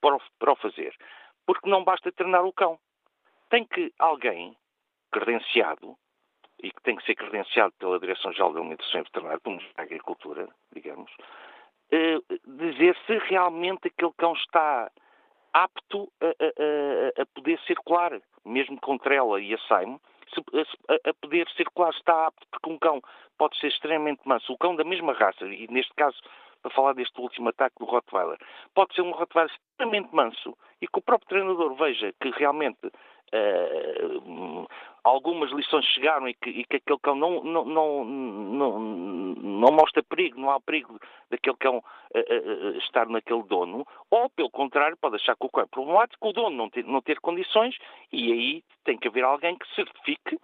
para 0.00 0.16
o, 0.16 0.22
para 0.38 0.52
o 0.52 0.56
fazer. 0.56 0.96
Porque 1.44 1.68
não 1.68 1.82
basta 1.82 2.12
treinar 2.12 2.44
o 2.44 2.52
cão. 2.52 2.78
Tem 3.50 3.64
que 3.64 3.92
alguém 3.98 4.56
credenciado, 5.10 5.96
e 6.62 6.70
que 6.70 6.82
tem 6.82 6.96
que 6.96 7.04
ser 7.04 7.14
credenciado 7.16 7.74
pela 7.78 7.98
Direção-Geral 7.98 8.52
da 8.52 8.60
Alimentação 8.60 9.00
e 9.00 9.04
Veterinária, 9.04 9.40
como 9.40 9.60
a 9.76 9.82
Agricultura, 9.82 10.48
digamos, 10.72 11.10
eh, 11.90 12.18
dizer 12.46 12.96
se 13.06 13.18
realmente 13.18 13.88
aquele 13.88 14.12
cão 14.16 14.32
está 14.32 14.90
apto 15.56 16.12
a, 16.20 16.26
a, 16.26 17.22
a, 17.22 17.26
poder 17.34 17.58
circular, 17.66 18.20
mesmo 18.44 18.78
com 18.78 18.98
trela 18.98 19.40
e 19.40 19.54
a, 19.54 21.10
a 21.10 21.14
poder 21.14 21.48
circular 21.56 21.90
está 21.90 22.26
apto, 22.26 22.46
porque 22.50 22.70
um 22.70 22.78
cão 22.78 23.00
pode 23.38 23.58
ser 23.58 23.68
extremamente 23.68 24.20
manso. 24.26 24.52
O 24.52 24.58
cão 24.58 24.76
da 24.76 24.84
mesma 24.84 25.14
raça, 25.14 25.46
e 25.46 25.66
neste 25.68 25.94
caso, 25.94 26.18
para 26.62 26.70
falar 26.74 26.92
deste 26.92 27.18
último 27.18 27.48
ataque 27.48 27.76
do 27.78 27.86
Rottweiler, 27.86 28.38
pode 28.74 28.94
ser 28.94 29.00
um 29.00 29.12
Rottweiler 29.12 29.50
extremamente 29.50 30.14
manso 30.14 30.56
e 30.82 30.86
que 30.86 30.98
o 30.98 31.02
próprio 31.02 31.28
treinador 31.28 31.74
veja 31.74 32.12
que 32.20 32.30
realmente 32.30 32.92
uh, 33.32 34.66
algumas 35.04 35.50
lições 35.52 35.84
chegaram 35.86 36.28
e 36.28 36.34
que, 36.34 36.50
e 36.50 36.64
que 36.64 36.76
aquele 36.76 36.98
cão 36.98 37.14
não, 37.14 37.42
não, 37.42 37.64
não, 37.64 38.04
não, 38.04 38.78
não 38.80 39.72
mostra 39.72 40.02
perigo, 40.02 40.40
não 40.40 40.50
há 40.50 40.60
perigo 40.60 40.98
daquele 41.30 41.56
cão 41.56 41.78
uh, 41.78 42.18
uh, 42.18 42.78
estar 42.78 43.08
naquele 43.08 43.42
dono, 43.44 43.86
ou 44.10 44.28
pelo 44.30 44.50
contrário, 44.50 44.96
pode 44.96 45.16
achar 45.16 45.36
que 45.36 45.46
o 45.46 45.50
cão 45.50 45.64
é 45.64 45.66
problemático, 45.66 46.28
o 46.28 46.32
dono 46.32 46.56
não 46.56 46.70
ter, 46.70 46.84
não 46.84 47.00
ter 47.00 47.20
condições, 47.20 47.76
e 48.12 48.32
aí 48.32 48.64
tem 48.84 48.98
que 48.98 49.08
haver 49.08 49.24
alguém 49.24 49.56
que 49.56 49.74
certifique 49.74 50.38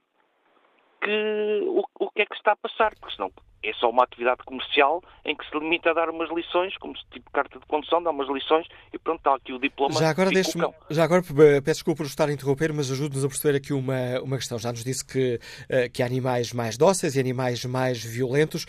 que, 1.03 1.61
o, 1.67 1.83
o 1.99 2.11
que 2.11 2.23
é 2.23 2.27
que 2.27 2.35
se 2.35 2.41
está 2.41 2.53
a 2.53 2.57
passar, 2.57 2.95
porque 3.01 3.15
senão 3.17 3.31
é 3.65 3.73
só 3.75 3.91
uma 3.91 4.03
atividade 4.03 4.43
comercial 4.45 5.01
em 5.25 5.37
que 5.37 5.49
se 5.49 5.57
limita 5.57 5.91
a 5.91 5.95
dar 5.95 6.11
umas 6.11 6.29
lições, 6.31 6.77
como 6.79 6.95
tipo 7.13 7.31
carta 7.31 7.59
de 7.61 7.67
condução, 7.67 8.03
dá 8.03 8.11
umas 8.11 8.29
lições 8.29 8.67
e 8.93 8.99
pronto, 8.99 9.19
está 9.19 9.35
aqui 9.35 9.53
o 9.53 9.59
diploma. 9.59 9.99
Já 10.01 10.11
agora, 10.11 10.31
deixe 10.31 10.59
já 10.91 11.05
agora 11.05 11.23
peço 11.23 11.79
desculpa 11.79 11.99
por 11.99 12.07
estar 12.07 12.29
a 12.29 12.33
interromper, 12.33 12.73
mas 12.73 12.91
ajude-nos 12.91 13.25
a 13.25 13.29
perceber 13.29 13.57
aqui 13.57 13.73
uma, 13.73 14.21
uma 14.23 14.37
questão. 14.37 14.59
Já 14.59 14.73
nos 14.73 14.83
disse 14.83 15.05
que, 15.05 15.39
uh, 15.71 15.91
que 15.93 16.03
há 16.03 16.07
animais 16.07 16.53
mais 16.53 16.77
dóceis 16.77 17.15
e 17.15 17.21
animais 17.21 17.65
mais 17.65 18.03
violentos. 18.03 18.67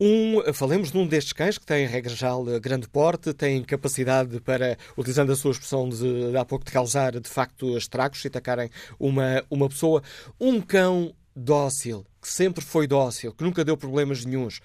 Um, 0.00 0.52
falemos 0.52 0.92
de 0.92 0.98
um 0.98 1.06
destes 1.06 1.32
cães 1.32 1.58
que 1.58 1.66
tem, 1.66 1.86
regra 1.86 2.14
geral, 2.14 2.44
grande 2.60 2.88
porte, 2.88 3.34
tem 3.34 3.62
capacidade 3.64 4.40
para, 4.40 4.76
utilizando 4.96 5.32
a 5.32 5.36
sua 5.36 5.50
expressão 5.50 5.88
de, 5.88 6.30
de 6.30 6.36
há 6.36 6.44
pouco, 6.44 6.64
de 6.64 6.70
causar 6.70 7.18
de 7.18 7.28
facto 7.28 7.76
estragos 7.76 8.20
se 8.22 8.28
atacarem 8.28 8.70
uma, 8.98 9.42
uma 9.50 9.68
pessoa. 9.68 10.02
Um 10.40 10.60
cão 10.60 11.12
dócil, 11.36 12.04
que 12.20 12.28
sempre 12.28 12.64
foi 12.64 12.86
dócil, 12.86 13.34
que 13.36 13.44
nunca 13.44 13.62
deu 13.62 13.76
problemas 13.76 14.24
nenhums, 14.24 14.60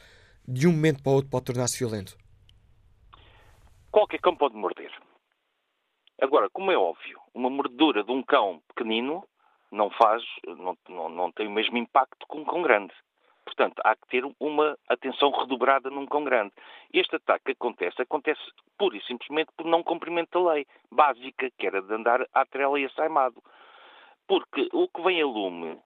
de 0.47 0.67
um 0.67 0.71
momento 0.71 1.03
para 1.03 1.11
o 1.11 1.15
outro 1.15 1.29
pode 1.29 1.45
tornar-se 1.45 1.77
violento? 1.77 2.17
Qualquer 3.91 4.19
cão 4.21 4.35
pode 4.37 4.55
morder. 4.55 4.91
Agora, 6.21 6.49
como 6.49 6.71
é 6.71 6.77
óbvio, 6.77 7.19
uma 7.33 7.49
mordedura 7.49 8.03
de 8.05 8.11
um 8.11 8.23
cão 8.23 8.61
pequenino 8.69 9.27
não 9.69 9.89
faz, 9.89 10.23
não, 10.47 10.77
não, 10.87 11.09
não 11.09 11.31
tem 11.31 11.47
o 11.47 11.51
mesmo 11.51 11.77
impacto 11.77 12.25
que 12.29 12.37
um 12.37 12.45
cão 12.45 12.61
grande. 12.61 12.93
Portanto, 13.43 13.81
há 13.83 13.95
que 13.95 14.07
ter 14.07 14.23
uma 14.39 14.77
atenção 14.87 15.31
redobrada 15.31 15.89
num 15.89 16.05
cão 16.05 16.23
grande. 16.23 16.53
Este 16.93 17.17
ataque 17.17 17.45
que 17.45 17.51
acontece, 17.51 18.01
acontece 18.01 18.39
pura 18.77 18.95
e 18.95 19.03
simplesmente 19.03 19.51
por 19.57 19.65
não 19.65 19.83
cumprimento 19.83 20.41
da 20.41 20.53
lei 20.53 20.65
básica, 20.89 21.49
que 21.57 21.67
era 21.67 21.81
de 21.81 21.93
andar 21.93 22.25
à 22.33 22.45
trela 22.45 22.79
e 22.79 22.85
assaimado. 22.85 23.43
Porque 24.27 24.69
o 24.71 24.87
que 24.87 25.01
vem 25.01 25.21
a 25.21 25.25
lume 25.25 25.77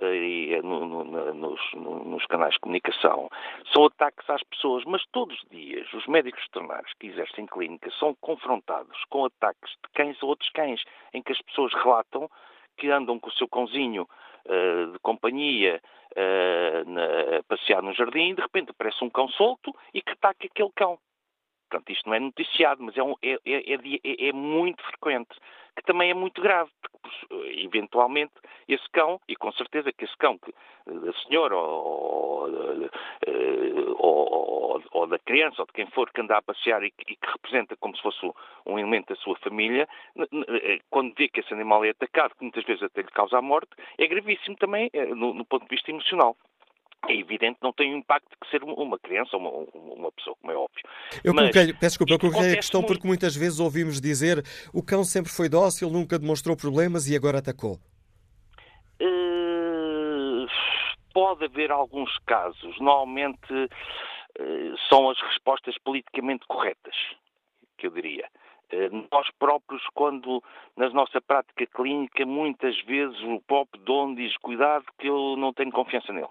eh, 0.00 0.60
no, 0.62 0.84
no, 0.84 1.34
nos, 1.34 1.60
nos, 1.74 2.26
canais 2.26 2.54
de 2.54 2.60
comunicação 2.60 3.28
são 3.72 3.86
ataques 3.86 4.28
às 4.28 4.42
pessoas, 4.42 4.84
mas 4.84 5.04
todos 5.12 5.40
os 5.40 5.48
dias 5.50 5.92
os 5.92 6.06
médicos 6.06 6.42
veterinários 6.46 6.92
que 6.98 7.06
exercem 7.06 7.46
clínica 7.46 7.90
são 7.98 8.14
confrontados 8.20 9.04
com 9.08 9.24
ataques 9.24 9.70
de 9.70 9.92
cães 9.94 10.20
a 10.22 10.26
outros 10.26 10.50
cães, 10.50 10.82
em 11.12 11.22
que 11.22 11.32
as 11.32 11.40
pessoas 11.42 11.72
relatam 11.74 12.28
que 12.76 12.90
andam 12.90 13.20
com 13.20 13.28
o 13.28 13.32
seu 13.34 13.48
cãozinho 13.48 14.02
uh, 14.46 14.92
de 14.92 14.98
companhia 14.98 15.80
uh, 16.12 16.90
na, 16.90 17.38
a 17.38 17.42
passear 17.44 17.82
no 17.82 17.94
jardim 17.94 18.30
e 18.30 18.34
de 18.34 18.42
repente 18.42 18.70
aparece 18.70 19.04
um 19.04 19.10
cão 19.10 19.28
solto 19.28 19.72
e 19.92 20.02
que 20.02 20.10
ataca 20.10 20.46
aquele 20.46 20.70
cão. 20.74 20.98
Portanto, 21.74 21.90
isto 21.90 22.08
não 22.08 22.14
é 22.14 22.20
noticiado, 22.20 22.82
mas 22.84 22.96
é, 22.96 23.02
um, 23.02 23.14
é, 23.20 23.32
é, 23.44 23.74
é, 23.74 24.28
é 24.28 24.32
muito 24.32 24.80
frequente 24.84 25.34
que 25.76 25.82
também 25.82 26.08
é 26.08 26.14
muito 26.14 26.40
grave, 26.40 26.70
porque 26.80 27.64
eventualmente 27.64 28.32
esse 28.68 28.88
cão, 28.90 29.20
e 29.28 29.34
com 29.34 29.50
certeza 29.52 29.92
que 29.92 30.04
esse 30.04 30.16
cão, 30.18 30.38
que, 30.38 30.54
da 30.86 31.12
senhora 31.24 31.56
ou, 31.56 32.48
ou, 33.98 34.82
ou, 34.92 35.06
da 35.08 35.18
criança 35.18 35.62
ou 35.62 35.66
de 35.66 35.72
quem 35.72 35.86
for 35.86 36.08
que 36.12 36.20
anda 36.20 36.36
a 36.36 36.42
passear 36.42 36.80
e 36.84 36.92
que, 36.92 37.14
e 37.14 37.16
que 37.16 37.26
representa 37.28 37.76
como 37.76 37.96
se 37.96 38.02
fosse 38.02 38.24
um 38.64 38.78
elemento 38.78 39.12
da 39.12 39.20
sua 39.20 39.36
família, 39.38 39.88
eh, 40.16 40.78
quando 40.90 41.12
vê 41.16 41.28
que 41.28 41.40
esse 41.40 41.52
animal 41.52 41.84
é 41.84 41.90
atacado, 41.90 42.36
que 42.36 42.44
muitas 42.44 42.62
vezes 42.62 42.84
até 42.84 43.02
lhe 43.02 43.08
causa 43.08 43.38
a 43.38 43.42
morte, 43.42 43.70
é 43.98 44.06
gravíssimo 44.06 44.54
também 44.56 44.88
eh, 44.92 45.06
no, 45.06 45.34
no 45.34 45.44
ponto 45.44 45.64
de 45.64 45.74
vista 45.74 45.90
emocional 45.90 46.36
é 47.12 47.16
evidente 47.16 47.58
não 47.62 47.72
tem 47.72 47.94
o 47.94 47.98
impacto 47.98 48.36
que 48.40 48.50
ser 48.50 48.62
uma 48.62 48.98
criança 48.98 49.36
uma, 49.36 49.50
uma, 49.50 50.12
pessoa, 50.12 50.36
como 50.40 50.52
é 50.52 50.56
óbvio. 50.56 50.82
Eu 51.22 51.34
coloquei, 51.34 51.66
peço 51.72 51.98
desculpa, 51.98 52.12
eu 52.14 52.18
coloquei 52.18 52.52
a 52.52 52.56
questão 52.56 52.80
muito... 52.80 52.92
porque 52.92 53.06
muitas 53.06 53.36
vezes 53.36 53.60
ouvimos 53.60 54.00
dizer 54.00 54.42
o 54.72 54.82
cão 54.82 55.04
sempre 55.04 55.32
foi 55.32 55.48
dócil, 55.48 55.90
nunca 55.90 56.18
demonstrou 56.18 56.56
problemas 56.56 57.08
e 57.08 57.16
agora 57.16 57.38
atacou. 57.38 57.78
Uh, 59.00 60.46
pode 61.12 61.44
haver 61.44 61.70
alguns 61.70 62.16
casos. 62.26 62.78
Normalmente 62.80 63.52
uh, 63.52 64.78
são 64.88 65.10
as 65.10 65.20
respostas 65.20 65.76
politicamente 65.78 66.46
corretas, 66.46 66.94
que 67.78 67.86
eu 67.86 67.90
diria. 67.90 68.28
Uh, 68.72 69.06
nós 69.10 69.28
próprios, 69.38 69.82
quando 69.94 70.42
na 70.76 70.88
nossa 70.90 71.20
prática 71.20 71.66
clínica, 71.66 72.24
muitas 72.24 72.80
vezes 72.82 73.20
o 73.22 73.40
próprio 73.46 73.82
dono 73.82 74.16
diz 74.16 74.36
cuidado 74.38 74.84
que 74.98 75.08
eu 75.08 75.36
não 75.36 75.52
tenho 75.52 75.70
confiança 75.70 76.12
nele. 76.12 76.28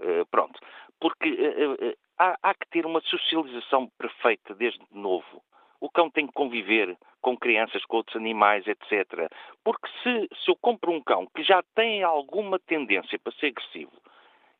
Eh, 0.00 0.24
pronto. 0.30 0.58
Porque 0.98 1.30
uh, 1.30 1.96
há, 2.18 2.36
há 2.42 2.54
que 2.54 2.68
ter 2.70 2.86
uma 2.86 3.00
socialização 3.02 3.88
perfeita 3.98 4.54
desde 4.54 4.80
novo. 4.90 5.42
O 5.80 5.90
cão 5.90 6.10
tem 6.10 6.26
que 6.26 6.32
conviver 6.32 6.96
com 7.22 7.36
crianças, 7.36 7.84
com 7.86 7.98
outros 7.98 8.16
animais, 8.16 8.66
etc. 8.66 9.30
Porque 9.64 9.88
se, 10.02 10.28
se 10.42 10.50
eu 10.50 10.56
compro 10.60 10.92
um 10.92 11.02
cão 11.02 11.26
que 11.34 11.42
já 11.42 11.62
tem 11.74 12.02
alguma 12.02 12.58
tendência 12.58 13.18
para 13.18 13.32
ser 13.34 13.48
agressivo, 13.48 13.92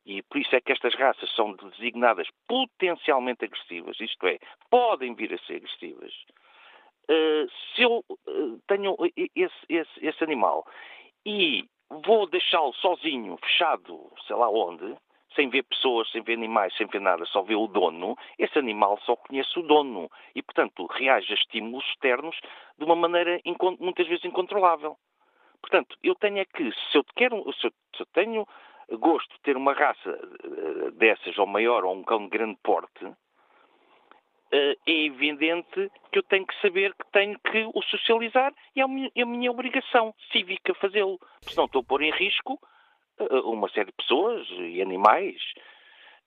e 0.05 0.23
por 0.23 0.39
isso 0.39 0.55
é 0.55 0.61
que 0.61 0.71
estas 0.71 0.95
raças 0.95 1.31
são 1.35 1.53
designadas 1.53 2.27
potencialmente 2.47 3.45
agressivas, 3.45 3.99
isto 3.99 4.25
é, 4.27 4.39
podem 4.69 5.13
vir 5.13 5.33
a 5.33 5.37
ser 5.45 5.57
agressivas, 5.57 6.13
uh, 7.09 7.51
se 7.75 7.83
eu 7.83 8.03
uh, 8.09 8.59
tenho 8.67 8.95
esse, 9.35 9.65
esse, 9.69 10.05
esse 10.05 10.23
animal 10.23 10.65
e 11.23 11.65
vou 12.03 12.27
deixá-lo 12.27 12.73
sozinho, 12.73 13.37
fechado, 13.37 14.11
sei 14.25 14.35
lá 14.35 14.49
onde, 14.49 14.95
sem 15.35 15.49
ver 15.49 15.63
pessoas, 15.63 16.09
sem 16.11 16.21
ver 16.21 16.33
animais, 16.33 16.75
sem 16.75 16.87
ver 16.87 17.01
nada, 17.01 17.25
só 17.25 17.41
vê 17.41 17.55
o 17.55 17.67
dono, 17.67 18.17
esse 18.37 18.57
animal 18.57 18.99
só 19.05 19.15
conhece 19.15 19.57
o 19.59 19.63
dono 19.63 20.09
e, 20.35 20.41
portanto, 20.41 20.85
reage 20.87 21.31
a 21.31 21.35
estímulos 21.35 21.85
externos 21.85 22.37
de 22.77 22.83
uma 22.83 22.95
maneira 22.95 23.39
muitas 23.79 24.07
vezes 24.07 24.25
incontrolável. 24.25 24.97
Portanto, 25.61 25.95
eu 26.03 26.15
tenho 26.15 26.39
é 26.39 26.45
que, 26.45 26.71
se 26.71 26.97
eu, 26.97 27.03
quero, 27.15 27.37
se 27.53 27.67
eu, 27.67 27.71
se 27.95 28.01
eu 28.01 28.05
tenho 28.13 28.47
gosto 28.97 29.33
de 29.35 29.41
ter 29.41 29.55
uma 29.55 29.73
raça 29.73 30.09
eh, 30.09 30.91
dessas, 30.91 31.37
ou 31.37 31.45
maior, 31.45 31.85
ou 31.85 31.95
um 31.95 32.03
cão 32.03 32.23
de 32.23 32.29
grande 32.29 32.57
porte, 32.63 33.05
eh, 34.51 34.75
é 34.85 35.05
evidente 35.05 35.89
que 36.11 36.19
eu 36.19 36.23
tenho 36.23 36.45
que 36.45 36.59
saber 36.61 36.93
que 36.93 37.11
tenho 37.11 37.39
que 37.39 37.69
o 37.73 37.81
socializar 37.83 38.51
e 38.75 38.81
é 38.81 38.83
a 38.83 39.25
minha 39.25 39.51
obrigação 39.51 40.13
cívica 40.31 40.73
fazê-lo. 40.73 41.19
Senão 41.41 41.65
estou 41.65 41.81
a 41.81 41.85
pôr 41.85 42.01
em 42.01 42.11
risco 42.11 42.59
uma 43.45 43.69
série 43.69 43.87
de 43.87 43.93
pessoas 43.93 44.47
e 44.59 44.81
animais. 44.81 45.41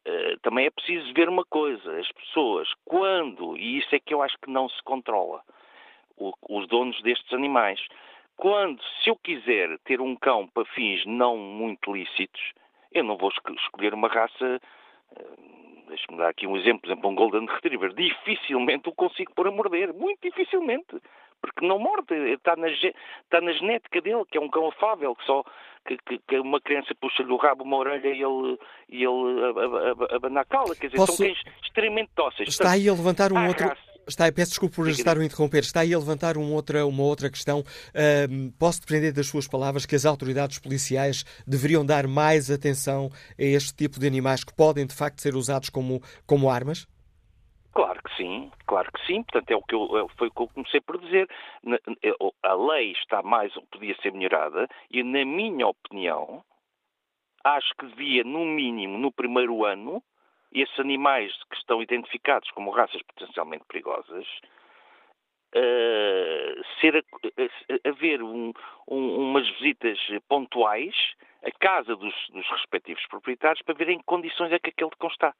Uh, 0.06 0.38
também 0.42 0.66
é 0.66 0.70
preciso 0.70 1.12
ver 1.14 1.28
uma 1.28 1.44
coisa: 1.44 1.98
as 1.98 2.10
pessoas, 2.12 2.68
quando, 2.84 3.56
e 3.56 3.78
isso 3.78 3.94
é 3.94 3.98
que 3.98 4.12
eu 4.12 4.22
acho 4.22 4.36
que 4.42 4.50
não 4.50 4.68
se 4.68 4.82
controla, 4.82 5.42
os 6.18 6.68
donos 6.68 7.00
destes 7.02 7.32
animais, 7.32 7.80
quando, 8.36 8.82
se 9.02 9.10
eu 9.10 9.16
quiser 9.16 9.78
ter 9.84 10.00
um 10.00 10.14
cão 10.14 10.46
para 10.46 10.64
fins 10.66 11.04
não 11.06 11.36
muito 11.36 11.92
lícitos, 11.92 12.52
eu 12.92 13.02
não 13.04 13.16
vou 13.16 13.30
escolher 13.30 13.94
uma 13.94 14.08
raça. 14.08 14.60
Uh, 15.12 15.64
Deixa-me 15.86 16.16
dar 16.16 16.30
aqui 16.30 16.46
um 16.46 16.56
exemplo, 16.56 16.80
por 16.80 16.88
exemplo, 16.88 17.10
um 17.10 17.14
Golden 17.14 17.46
Retriever. 17.46 17.92
Dificilmente 17.92 18.88
o 18.88 18.92
consigo 18.92 19.34
pôr 19.34 19.48
a 19.48 19.50
morder, 19.50 19.92
muito 19.92 20.18
dificilmente 20.22 20.98
porque 21.44 21.66
não 21.66 21.78
morde, 21.78 22.14
está 22.32 22.56
na, 22.56 22.68
está 22.68 23.40
na 23.42 23.52
genética 23.52 24.00
dele, 24.00 24.24
que 24.30 24.38
é 24.38 24.40
um 24.40 24.48
cão 24.48 24.68
afável, 24.68 25.14
que 25.14 25.24
só 25.26 25.44
que, 25.86 25.98
que, 25.98 26.18
que 26.26 26.38
uma 26.38 26.60
criança 26.60 26.94
puxa-lhe 26.98 27.30
o 27.30 27.36
rabo, 27.36 27.64
uma 27.64 27.76
orelha 27.76 28.08
e 28.08 28.22
ele, 28.22 28.58
e 28.88 29.04
ele 29.04 30.14
abana 30.14 30.40
a 30.40 30.44
cala. 30.44 30.74
Quer 30.74 30.86
dizer, 30.86 30.96
Posso... 30.96 31.16
são 31.16 31.26
cães 31.26 31.38
extremamente 31.62 32.10
dóceis. 32.16 32.48
Está 32.48 32.70
aí 32.70 32.88
a 32.88 32.92
levantar 32.92 33.32
um 33.32 33.46
outro... 33.46 33.70
Está, 34.06 34.30
peço 34.30 34.50
desculpa 34.50 34.76
por 34.76 34.88
estar 34.88 35.16
a 35.16 35.24
interromper. 35.24 35.60
Está 35.60 35.80
aí 35.80 35.94
a 35.94 35.98
levantar 35.98 36.36
um 36.36 36.52
outra, 36.52 36.86
uma 36.86 37.02
outra 37.02 37.30
questão. 37.30 37.60
Uh, 37.60 38.52
posso 38.58 38.80
depender 38.80 39.12
das 39.12 39.26
suas 39.26 39.48
palavras 39.48 39.86
que 39.86 39.94
as 39.94 40.04
autoridades 40.04 40.58
policiais 40.58 41.24
deveriam 41.46 41.84
dar 41.86 42.06
mais 42.06 42.50
atenção 42.50 43.10
a 43.38 43.42
este 43.42 43.74
tipo 43.74 43.98
de 43.98 44.06
animais 44.06 44.44
que 44.44 44.54
podem, 44.54 44.86
de 44.86 44.94
facto, 44.94 45.22
ser 45.22 45.34
usados 45.34 45.70
como, 45.70 46.02
como 46.26 46.50
armas? 46.50 46.86
Claro 47.74 48.00
que 48.04 48.16
sim, 48.16 48.52
claro 48.66 48.90
que 48.92 49.04
sim. 49.04 49.24
Portanto, 49.24 49.50
é 49.50 49.56
o 49.56 49.62
que 49.62 49.74
eu, 49.74 49.98
é, 49.98 50.08
foi 50.16 50.28
o 50.28 50.30
que 50.30 50.42
eu 50.42 50.48
comecei 50.48 50.80
por 50.80 50.98
dizer. 51.00 51.28
É, 52.02 52.14
a 52.44 52.54
lei 52.54 52.92
está 52.92 53.20
mais, 53.20 53.52
podia 53.72 53.96
ser 53.96 54.12
melhorada 54.12 54.68
e, 54.90 55.02
na 55.02 55.24
minha 55.24 55.66
opinião, 55.66 56.44
acho 57.42 57.74
que 57.78 57.86
devia, 57.86 58.22
no 58.22 58.44
mínimo, 58.44 58.96
no 58.96 59.10
primeiro 59.10 59.64
ano, 59.64 60.00
esses 60.52 60.78
animais 60.78 61.32
que 61.50 61.56
estão 61.56 61.82
identificados 61.82 62.48
como 62.52 62.70
raças 62.70 63.02
potencialmente 63.02 63.64
perigosas, 63.66 64.24
uh, 65.56 66.64
ser, 66.80 66.96
uh, 66.98 67.88
haver 67.88 68.22
um, 68.22 68.52
um, 68.88 69.30
umas 69.30 69.48
visitas 69.58 69.98
pontuais 70.28 70.94
à 71.42 71.50
casa 71.58 71.96
dos, 71.96 72.14
dos 72.28 72.48
respectivos 72.50 73.04
proprietários 73.08 73.62
para 73.62 73.74
verem 73.74 73.98
que 73.98 74.04
condições 74.04 74.52
é 74.52 74.60
que 74.60 74.70
aquele 74.70 74.92
cão 74.96 75.10
está 75.10 75.34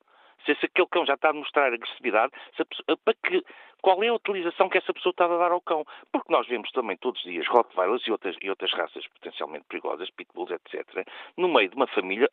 se, 0.44 0.66
aquele 0.66 0.88
cão 0.88 1.06
já 1.06 1.14
está 1.14 1.30
a 1.30 1.32
mostrar 1.32 1.72
agressividade, 1.72 2.32
pessoa, 2.56 2.98
para 3.04 3.14
que, 3.14 3.44
qual 3.82 4.02
é 4.02 4.08
a 4.08 4.14
utilização 4.14 4.68
que 4.68 4.78
essa 4.78 4.92
pessoa 4.92 5.10
está 5.10 5.24
a 5.24 5.38
dar 5.38 5.52
ao 5.52 5.60
cão? 5.60 5.84
Porque 6.12 6.32
nós 6.32 6.46
vemos 6.46 6.70
também 6.72 6.96
todos 6.96 7.22
os 7.24 7.30
dias 7.30 7.46
Rottweilers 7.48 8.06
e 8.06 8.12
outras, 8.12 8.36
e 8.40 8.50
outras 8.50 8.72
raças 8.72 9.06
potencialmente 9.08 9.64
perigosas, 9.68 10.10
pitbulls, 10.10 10.50
etc., 10.50 11.06
no 11.36 11.48
meio 11.48 11.68
de 11.68 11.76
uma 11.76 11.86
família 11.86 12.28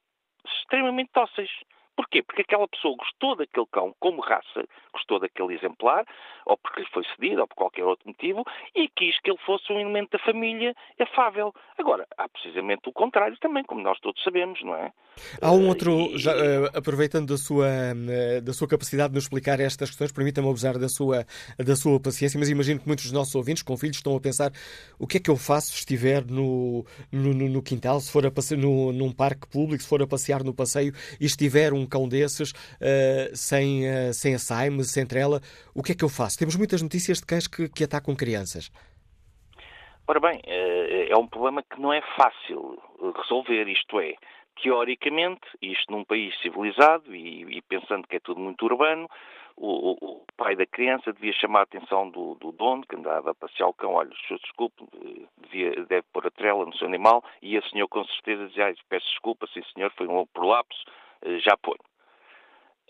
extremamente 0.45 1.11
dóceis. 1.13 1.51
Porquê? 1.95 2.23
Porque 2.23 2.41
aquela 2.41 2.67
pessoa 2.67 2.95
gostou 2.97 3.35
daquele 3.35 3.65
cão 3.71 3.93
como 3.99 4.21
raça, 4.21 4.65
gostou 4.93 5.19
daquele 5.19 5.53
exemplar, 5.53 6.05
ou 6.45 6.57
porque 6.57 6.81
lhe 6.81 6.87
foi 6.87 7.03
cedido, 7.15 7.41
ou 7.41 7.47
por 7.47 7.55
qualquer 7.55 7.83
outro 7.83 8.07
motivo, 8.07 8.43
e 8.75 8.87
quis 8.89 9.19
que 9.19 9.29
ele 9.29 9.39
fosse 9.45 9.71
um 9.71 9.79
elemento 9.79 10.11
da 10.11 10.19
família 10.19 10.75
afável. 10.99 11.53
Agora, 11.77 12.07
há 12.17 12.27
precisamente 12.29 12.87
o 12.87 12.93
contrário 12.93 13.37
também, 13.39 13.63
como 13.63 13.81
nós 13.81 13.99
todos 13.99 14.21
sabemos, 14.23 14.61
não 14.63 14.75
é? 14.75 14.91
Há 15.41 15.51
um 15.51 15.67
outro, 15.67 16.17
já, 16.17 16.33
uh, 16.33 16.77
aproveitando 16.77 17.27
da 17.27 17.37
sua, 17.37 17.67
uh, 17.67 18.41
da 18.41 18.53
sua 18.53 18.67
capacidade 18.67 19.09
de 19.09 19.15
nos 19.15 19.25
explicar 19.25 19.59
estas 19.59 19.89
questões, 19.89 20.11
permita-me 20.11 20.47
abusar 20.47 20.77
da 20.77 20.87
sua, 20.87 21.25
da 21.57 21.75
sua 21.75 21.99
paciência, 21.99 22.39
mas 22.39 22.49
imagino 22.49 22.79
que 22.79 22.87
muitos 22.87 23.05
dos 23.05 23.13
nossos 23.13 23.35
ouvintes 23.35 23.63
com 23.63 23.75
filhos 23.77 23.97
estão 23.97 24.15
a 24.15 24.19
pensar 24.21 24.51
o 24.97 25.05
que 25.05 25.17
é 25.17 25.19
que 25.19 25.29
eu 25.29 25.35
faço 25.35 25.67
se 25.67 25.79
estiver 25.79 26.25
no, 26.25 26.85
no, 27.11 27.33
no 27.33 27.61
quintal, 27.61 27.99
se 27.99 28.11
for 28.11 28.25
a 28.25 28.31
passear 28.31 28.57
no, 28.57 28.91
num 28.91 29.11
parque 29.11 29.47
público, 29.47 29.83
se 29.83 29.89
for 29.89 30.01
a 30.01 30.07
passear 30.07 30.43
no 30.43 30.53
passeio 30.53 30.93
e 31.19 31.25
estiver 31.25 31.73
um 31.73 31.85
cão 31.91 32.07
desses 32.07 32.51
uh, 32.51 33.35
sem, 33.35 33.83
uh, 33.87 34.13
sem 34.13 34.33
a 34.33 34.39
Saime, 34.39 34.83
sem 34.83 35.05
trela, 35.05 35.41
o 35.75 35.83
que 35.83 35.91
é 35.91 35.95
que 35.95 36.03
eu 36.03 36.09
faço? 36.09 36.39
Temos 36.39 36.55
muitas 36.55 36.81
notícias 36.81 37.19
de 37.19 37.25
cães 37.25 37.47
que, 37.47 37.69
que 37.69 37.83
atacam 37.83 38.15
crianças. 38.15 38.71
Ora 40.07 40.19
bem, 40.19 40.41
é 40.45 41.15
um 41.15 41.27
problema 41.27 41.63
que 41.63 41.79
não 41.79 41.93
é 41.93 42.01
fácil 42.17 42.77
resolver, 43.15 43.67
isto 43.69 43.99
é, 43.99 44.15
teoricamente, 44.61 45.41
isto 45.61 45.91
num 45.91 46.03
país 46.03 46.37
civilizado 46.41 47.15
e, 47.15 47.57
e 47.57 47.61
pensando 47.61 48.07
que 48.07 48.17
é 48.17 48.19
tudo 48.19 48.39
muito 48.39 48.65
urbano, 48.65 49.07
o, 49.57 49.91
o, 50.01 50.25
pai 50.37 50.55
da 50.55 50.65
criança 50.65 51.13
devia 51.13 51.33
chamar 51.33 51.59
a 51.59 51.63
atenção 51.63 52.09
do, 52.09 52.35
do 52.35 52.51
dono, 52.51 52.83
que 52.87 52.95
andava 52.95 53.31
a 53.31 53.35
passear 53.35 53.67
o 53.67 53.73
cão, 53.73 53.93
olha, 53.93 54.09
desculpe, 54.29 54.83
devia, 55.37 55.85
deve 55.85 56.03
pôr 56.11 56.25
a 56.25 56.31
trela 56.31 56.65
no 56.65 56.75
seu 56.75 56.87
animal, 56.87 57.23
e 57.41 57.57
a 57.57 57.61
senhor 57.69 57.87
com 57.87 58.03
certeza 58.05 58.47
dizia, 58.47 58.73
peço 58.89 59.05
desculpa, 59.07 59.47
sim 59.53 59.61
senhor, 59.73 59.91
foi 59.95 60.07
um 60.07 60.25
prolapso, 60.27 60.83
eh, 60.87 60.91
já 61.43 61.57
põe. 61.57 61.77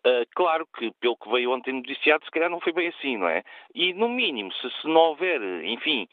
Uh, 0.03 0.25
claro 0.33 0.65
que, 0.65 0.91
pelo 0.99 1.15
que 1.15 1.29
veio 1.29 1.51
ontem 1.51 1.73
noticiado, 1.73 2.25
se 2.25 2.31
calhar 2.31 2.49
não 2.49 2.59
foi 2.59 2.73
bem 2.73 2.87
assim, 2.87 3.17
não 3.17 3.27
é? 3.27 3.43
E, 3.75 3.93
no 3.93 4.09
mínimo, 4.09 4.51
se, 4.53 4.67
se 4.81 4.87
não 4.87 5.01
houver, 5.01 5.39
enfim, 5.63 6.07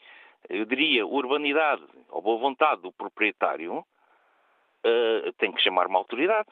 eu 0.47 0.63
diria, 0.65 1.07
urbanidade 1.07 1.83
ou 2.09 2.21
boa 2.21 2.37
vontade 2.37 2.81
do 2.83 2.91
proprietário, 2.91 3.79
uh, 3.79 5.33
tem 5.39 5.51
que 5.51 5.61
chamar 5.61 5.87
uma 5.87 5.99
autoridade. 5.99 6.49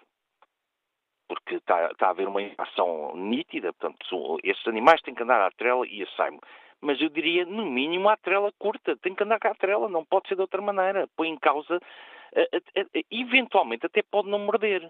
Porque 1.28 1.56
está, 1.56 1.92
está 1.92 2.08
a 2.08 2.10
haver 2.12 2.28
uma 2.28 2.40
ação 2.58 3.16
nítida, 3.16 3.74
portanto, 3.74 4.40
esses 4.44 4.66
animais 4.66 5.02
têm 5.02 5.14
que 5.14 5.22
andar 5.22 5.42
à 5.42 5.52
trela 5.52 5.86
e 5.86 6.02
a 6.02 6.08
saimo. 6.16 6.40
Mas 6.80 7.02
eu 7.02 7.10
diria, 7.10 7.46
no 7.46 7.66
mínimo, 7.66 8.08
à 8.08 8.16
trela 8.16 8.52
curta. 8.58 8.96
Tem 8.98 9.14
que 9.14 9.24
andar 9.24 9.40
com 9.40 9.50
a 9.50 9.56
trela, 9.56 9.90
não 9.90 10.06
pode 10.06 10.28
ser 10.30 10.36
de 10.36 10.42
outra 10.42 10.62
maneira. 10.62 11.08
Põe 11.16 11.30
em 11.30 11.38
causa, 11.38 11.78
uh, 11.78 13.04
eventualmente 13.12 13.86
até 13.86 14.02
pode 14.02 14.30
não 14.30 14.40
morder. 14.40 14.90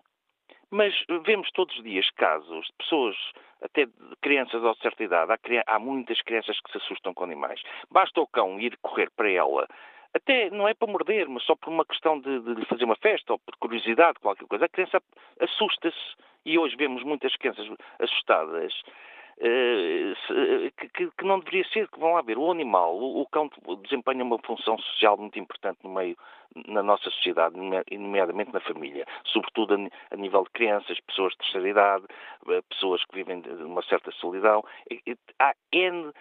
Mas 0.70 0.94
vemos 1.26 1.50
todos 1.52 1.76
os 1.78 1.84
dias 1.84 2.10
casos 2.12 2.66
de 2.68 2.74
pessoas, 2.74 3.16
até 3.62 3.86
de 3.86 4.16
crianças 4.22 4.62
de 4.62 4.82
certa 4.82 5.04
idade, 5.04 5.32
há, 5.32 5.76
há, 5.76 5.80
muitas 5.80 6.22
crianças 6.22 6.60
que 6.60 6.72
se 6.72 6.78
assustam 6.78 7.14
com 7.14 7.24
animais. 7.24 7.62
Basta 7.90 8.20
o 8.20 8.28
cão 8.28 8.60
ir 8.60 8.78
correr 8.82 9.10
para 9.12 9.30
ela 9.30 9.68
até 10.14 10.50
não 10.50 10.68
é 10.68 10.74
para 10.74 10.92
morder, 10.92 11.28
mas 11.30 11.44
só 11.44 11.56
por 11.56 11.70
uma 11.70 11.86
questão 11.86 12.20
de, 12.20 12.40
de 12.40 12.66
fazer 12.66 12.86
uma 12.86 12.96
festa 12.96 13.34
ou 13.34 13.40
por 13.40 13.56
curiosidade, 13.58 14.20
qualquer 14.20 14.48
coisa. 14.48 14.66
A 14.66 14.70
criança 14.70 15.02
assusta-se 15.40 16.16
e 16.46 16.58
hoje 16.58 16.76
vemos 16.76 17.04
muitas 17.04 17.36
crianças 17.36 17.68
assustadas 18.00 18.74
que, 19.40 21.12
que, 21.12 21.26
não 21.26 21.40
deveria 21.40 21.66
ser, 21.70 21.88
que 21.90 22.00
vão 22.00 22.14
lá 22.14 22.22
ver. 22.22 22.38
O 22.38 22.52
animal, 22.52 22.96
o, 22.96 23.22
o, 23.22 23.26
cão 23.28 23.50
desempenha 23.84 24.24
uma 24.24 24.40
função 24.40 24.78
social 24.80 25.18
muito 25.18 25.38
importante 25.38 25.80
no 25.84 25.94
meio, 25.94 26.18
na 26.68 26.82
nossa 26.82 27.10
sociedade, 27.10 27.56
nomeadamente 27.56 28.52
na 28.52 28.60
família, 28.60 29.06
sobretudo 29.26 29.76
a, 29.76 30.14
a 30.14 30.18
nível 30.18 30.44
de 30.44 30.50
crianças, 30.52 31.00
pessoas 31.02 31.34
de 31.34 31.40
terceira 31.40 31.70
idade, 31.70 32.06
eh, 32.48 32.62
pessoas 32.70 33.04
que 33.06 33.16
vivem 33.16 33.44
uma 33.64 33.84
certa 33.84 34.12
solidão. 34.12 34.64
Há 35.40 35.54
N 35.72 36.12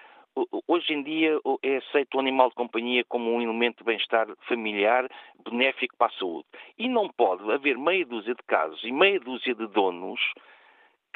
hoje 0.69 0.93
em 0.93 1.03
dia 1.03 1.39
é 1.63 1.77
aceito 1.77 2.17
o 2.17 2.21
animal 2.21 2.51
de 2.51 2.55
companhia 2.55 3.05
como 3.09 3.33
um 3.33 3.41
elemento 3.41 3.79
de 3.79 3.85
bem-estar 3.85 4.27
familiar 4.47 5.09
benéfico 5.45 5.97
para 5.97 6.09
a 6.09 6.19
saúde. 6.19 6.47
E 6.79 6.89
não 6.89 7.09
pode 7.09 7.51
haver 7.51 7.79
meia 7.79 8.05
dúzia 8.05 8.35
de 8.35 8.43
casos 8.47 8.83
e 8.85 8.93
meia 8.93 9.19
dúzia 9.19 9.55
de 9.55 9.67
donos 9.69 10.21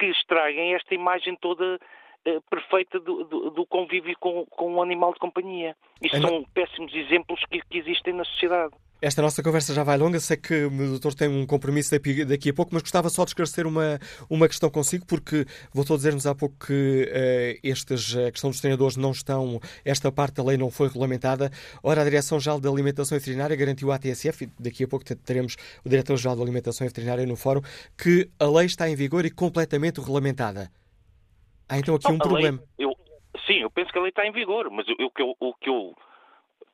que 0.00 0.06
estraguem 0.06 0.74
esta 0.74 0.94
imagem 0.94 1.36
toda 1.36 1.76
uh, 1.76 2.40
perfeita 2.48 2.98
do, 2.98 3.24
do, 3.24 3.50
do, 3.50 3.66
convívio 3.66 4.16
com, 4.18 4.46
com 4.46 4.74
um 4.74 4.82
animal 4.82 5.12
de 5.12 5.18
companhia. 5.18 5.76
É 6.02 6.08
são 6.18 6.42
péssimos 6.54 6.94
exemplos 6.94 7.44
que, 7.50 7.60
que 7.60 7.78
existem 7.78 8.14
na 8.14 8.24
sociedade. 8.24 8.74
Esta 9.02 9.22
nossa 9.22 9.42
conversa 9.42 9.72
já 9.72 9.82
vai 9.82 9.96
longa, 9.96 10.20
sei 10.20 10.36
que 10.36 10.64
o 10.66 10.70
doutor 10.70 11.14
tem 11.14 11.26
um 11.26 11.46
compromisso 11.46 11.90
daqui 12.26 12.50
a 12.50 12.54
pouco, 12.54 12.74
mas 12.74 12.82
gostava 12.82 13.08
só 13.08 13.24
de 13.24 13.30
esclarecer 13.30 13.66
uma, 13.66 13.98
uma 14.28 14.46
questão 14.46 14.68
consigo, 14.68 15.06
porque 15.06 15.46
voltou 15.72 15.94
a 15.94 15.96
dizer-nos 15.96 16.26
há 16.26 16.34
pouco 16.34 16.54
que 16.66 17.08
uh, 17.10 17.60
estes, 17.66 18.14
a 18.14 18.30
questão 18.30 18.50
dos 18.50 18.60
treinadores 18.60 18.98
não 18.98 19.10
estão, 19.10 19.58
esta 19.86 20.12
parte 20.12 20.34
da 20.34 20.44
lei 20.44 20.58
não 20.58 20.70
foi 20.70 20.88
regulamentada. 20.88 21.50
Ora, 21.82 22.02
a 22.02 22.04
Direção-Geral 22.04 22.60
da 22.60 22.68
Alimentação 22.68 23.16
e 23.16 23.20
Veterinária 23.20 23.56
garantiu 23.56 23.90
à 23.90 23.98
TSF, 23.98 24.44
e 24.44 24.62
daqui 24.62 24.84
a 24.84 24.88
pouco 24.88 25.02
teremos 25.16 25.56
o 25.82 25.88
Diretor-Geral 25.88 26.36
da 26.36 26.42
Alimentação 26.42 26.86
e 26.86 26.88
Veterinária 26.88 27.24
no 27.24 27.36
fórum, 27.36 27.62
que 27.96 28.28
a 28.38 28.44
lei 28.44 28.66
está 28.66 28.86
em 28.86 28.94
vigor 28.94 29.24
e 29.24 29.30
completamente 29.30 29.98
regulamentada. 29.98 30.70
Há 31.66 31.78
então 31.78 31.94
aqui 31.94 32.08
não, 32.08 32.16
um 32.16 32.18
problema. 32.18 32.62
Lei, 32.78 32.86
eu, 32.86 32.92
sim, 33.46 33.62
eu 33.62 33.70
penso 33.70 33.90
que 33.90 33.98
a 33.98 34.02
lei 34.02 34.10
está 34.10 34.26
em 34.26 34.32
vigor, 34.32 34.70
mas 34.70 34.86
o, 34.88 35.10
que 35.10 35.22
eu, 35.22 35.34
o 35.40 35.54
que 35.54 35.70
eu 35.70 35.94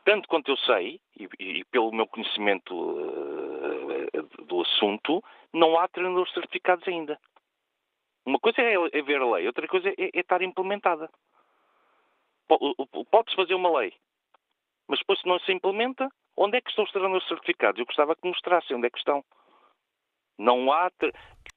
tanto 0.07 0.29
quanto 0.29 0.53
eu 0.53 0.57
sei, 0.59 1.01
e, 1.19 1.29
e 1.41 1.65
pelo 1.65 1.93
meu 1.93 2.07
conhecimento 2.07 2.73
uh, 2.73 4.45
do 4.45 4.63
assunto, 4.63 5.23
não 5.53 5.77
há 5.77 5.89
treinadores 5.89 6.33
certificados 6.33 6.87
ainda. 6.87 7.19
Uma 8.25 8.39
coisa 8.39 8.63
é, 8.63 8.75
é 8.75 9.03
ver 9.03 9.21
a 9.21 9.35
lei, 9.35 9.49
outra 9.49 9.67
coisa 9.67 9.89
é, 9.89 9.95
é 9.99 10.21
estar 10.21 10.41
implementada. 10.43 11.11
Pode-se 13.11 13.35
fazer 13.35 13.55
uma 13.55 13.81
lei, 13.81 13.93
mas 14.87 15.01
depois 15.01 15.21
se 15.21 15.27
não 15.27 15.41
se 15.41 15.53
implementa, 15.53 16.09
onde 16.37 16.57
é 16.57 16.61
que 16.61 16.71
estão 16.71 16.85
os 16.85 16.93
treinadores 16.93 17.27
certificados? 17.27 17.81
Eu 17.81 17.87
gostava 17.87 18.15
que 18.15 18.29
mostrassem 18.29 18.77
onde 18.77 18.87
é 18.87 18.91
que 18.91 18.99
estão. 18.99 19.25
Não 20.39 20.71
há, 20.71 20.89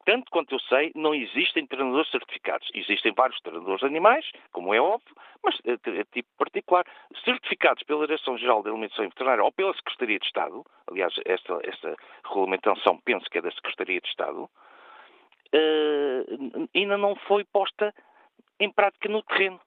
tanto 0.09 0.31
quanto 0.31 0.55
eu 0.55 0.59
sei, 0.61 0.91
não 0.95 1.13
existem 1.13 1.67
treinadores 1.67 2.09
certificados. 2.09 2.67
Existem 2.73 3.13
vários 3.13 3.39
treinadores 3.41 3.79
de 3.79 3.85
animais, 3.85 4.25
como 4.51 4.73
é 4.73 4.81
óbvio, 4.81 5.15
mas 5.43 5.55
é, 5.63 5.73
é 5.73 6.03
tipo 6.05 6.27
particular. 6.35 6.83
Certificados 7.23 7.83
pela 7.83 8.07
Direção-Geral 8.07 8.63
da 8.63 8.71
Alimentação 8.71 9.05
e 9.05 9.09
Veterinária 9.09 9.43
ou 9.43 9.51
pela 9.51 9.71
Secretaria 9.75 10.17
de 10.17 10.25
Estado, 10.25 10.65
aliás, 10.89 11.13
esta, 11.25 11.59
esta 11.63 11.95
regulamentação 12.23 12.99
penso 13.05 13.29
que 13.29 13.37
é 13.37 13.41
da 13.43 13.51
Secretaria 13.51 14.01
de 14.01 14.07
Estado, 14.07 14.49
uh, 15.53 16.69
ainda 16.73 16.97
não 16.97 17.15
foi 17.15 17.43
posta 17.43 17.93
em 18.59 18.71
prática 18.71 19.07
no 19.09 19.21
terreno. 19.21 19.61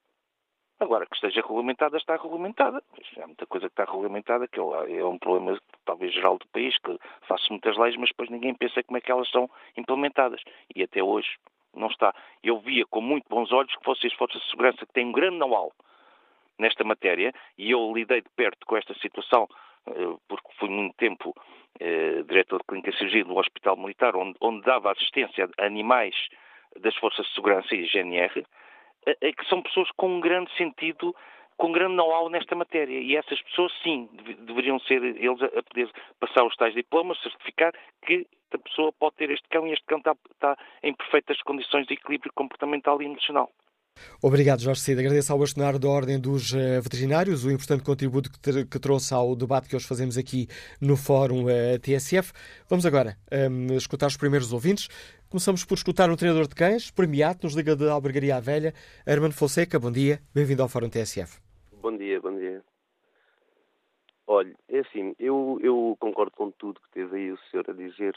Agora, 0.83 1.07
que 1.07 1.14
esteja 1.14 1.42
regulamentada, 1.42 1.97
está 1.97 2.16
regulamentada. 2.16 2.83
Há 3.16 3.27
muita 3.29 3.47
coisa 3.47 3.68
que 3.68 3.73
está 3.73 3.85
regulamentada, 3.85 4.49
que 4.49 4.59
é 4.59 5.05
um 5.05 5.16
problema 5.16 5.57
talvez 5.85 6.12
geral 6.12 6.38
do 6.38 6.47
país, 6.49 6.77
que 6.79 6.99
faço 7.29 7.53
muitas 7.53 7.79
leis, 7.79 7.95
mas 7.97 8.09
depois 8.09 8.29
ninguém 8.29 8.53
pensa 8.53 8.83
como 8.83 8.97
é 8.97 9.01
que 9.01 9.12
elas 9.12 9.31
são 9.31 9.49
implementadas. 9.77 10.40
E 10.75 10.83
até 10.83 11.01
hoje 11.01 11.38
não 11.73 11.87
está. 11.87 12.12
Eu 12.42 12.59
via 12.59 12.85
com 12.87 13.01
muito 13.01 13.29
bons 13.29 13.53
olhos 13.53 13.73
que 13.77 13.87
vocês, 13.87 14.12
Forças 14.14 14.42
de 14.42 14.51
Segurança, 14.51 14.85
que 14.85 14.92
têm 14.92 15.07
um 15.07 15.12
grande 15.12 15.37
know-how 15.37 15.73
nesta 16.59 16.83
matéria, 16.83 17.33
e 17.57 17.71
eu 17.71 17.92
lidei 17.95 18.21
de 18.21 18.29
perto 18.31 18.66
com 18.66 18.77
esta 18.77 18.92
situação, 18.95 19.49
eh, 19.87 20.16
porque 20.27 20.49
fui 20.59 20.68
muito 20.68 20.97
tempo 20.97 21.33
eh, 21.79 22.25
diretor 22.27 22.59
de 22.59 22.64
clínica 22.64 22.90
de 22.90 22.99
cirurgia 22.99 23.23
no 23.23 23.38
Hospital 23.38 23.77
Militar, 23.77 24.16
onde, 24.16 24.37
onde 24.40 24.62
dava 24.62 24.90
assistência 24.90 25.49
a 25.59 25.64
animais 25.64 26.16
das 26.81 26.97
Forças 26.97 27.25
de 27.27 27.35
Segurança 27.35 27.73
e 27.73 27.87
GNR, 27.87 28.45
é 29.06 29.32
que 29.32 29.48
são 29.48 29.62
pessoas 29.62 29.88
com 29.96 30.16
um 30.16 30.20
grande 30.20 30.50
sentido, 30.56 31.14
com 31.56 31.68
um 31.68 31.72
grande 31.72 31.94
know-how 31.94 32.28
nesta 32.28 32.54
matéria. 32.54 33.00
E 33.00 33.16
essas 33.16 33.40
pessoas, 33.42 33.72
sim, 33.82 34.08
deveriam 34.46 34.78
ser 34.80 35.02
eles 35.02 35.42
a 35.42 35.62
poder 35.62 35.90
passar 36.20 36.44
os 36.44 36.56
tais 36.56 36.74
diplomas, 36.74 37.20
certificar 37.22 37.72
que 38.06 38.26
a 38.52 38.58
pessoa 38.58 38.92
pode 38.92 39.16
ter 39.16 39.30
este 39.30 39.48
cão 39.48 39.66
e 39.66 39.72
este 39.72 39.84
cão 39.86 39.98
está, 39.98 40.56
em 40.82 40.92
perfeitas 40.94 41.40
condições 41.42 41.86
de 41.86 41.94
equilíbrio 41.94 42.32
comportamental 42.34 43.00
e 43.00 43.06
emocional. 43.06 43.50
Obrigado, 44.22 44.60
Jorge 44.60 44.80
Cid. 44.80 45.00
Agradeço 45.00 45.32
ao 45.32 45.38
bastonário 45.38 45.78
da 45.78 45.88
Ordem 45.88 46.18
dos 46.18 46.54
eh, 46.54 46.80
Veterinários 46.80 47.44
o 47.44 47.50
importante 47.50 47.82
contributo 47.82 48.30
que, 48.30 48.64
que, 48.64 48.78
trouxe 48.78 49.12
ao 49.12 49.36
debate 49.36 49.68
que 49.68 49.76
hoje 49.76 49.86
fazemos 49.86 50.16
aqui 50.16 50.48
no 50.80 50.96
Fórum 50.96 51.48
eh, 51.48 51.78
TSF. 51.78 52.32
Vamos 52.68 52.86
agora 52.86 53.16
um, 53.30 53.36
ehm, 53.36 53.76
escutar 53.76 54.06
os 54.06 54.16
primeiros 54.16 54.52
ouvintes. 54.52 54.88
Começamos 55.33 55.64
por 55.64 55.77
escutar 55.77 56.11
um 56.11 56.14
treinador 56.14 56.47
de 56.47 56.55
cães, 56.55 56.90
premiado, 56.90 57.38
nos 57.45 57.57
liga 57.57 57.75
da 57.75 57.90
Albergaria 57.90 58.37
à 58.37 58.38
Velha, 58.38 58.75
Hermano 59.07 59.33
Fonseca. 59.33 59.81
Bom 59.81 59.90
dia, 59.90 60.21
bem-vindo 60.35 60.62
ao 60.62 60.68
Fórum 60.68 60.90
TSF. 60.90 61.40
Bom 61.81 61.97
dia, 61.97 62.21
bom 62.21 62.37
dia. 62.37 62.62
Olha, 64.27 64.55
é 64.68 64.81
assim, 64.81 65.14
eu, 65.18 65.59
eu 65.62 65.97
concordo 65.99 66.33
com 66.33 66.51
tudo 66.51 66.83
que 66.83 66.90
teve 66.90 67.16
aí 67.16 67.33
o 67.33 67.38
senhor 67.51 67.64
a 67.66 67.73
dizer. 67.73 68.14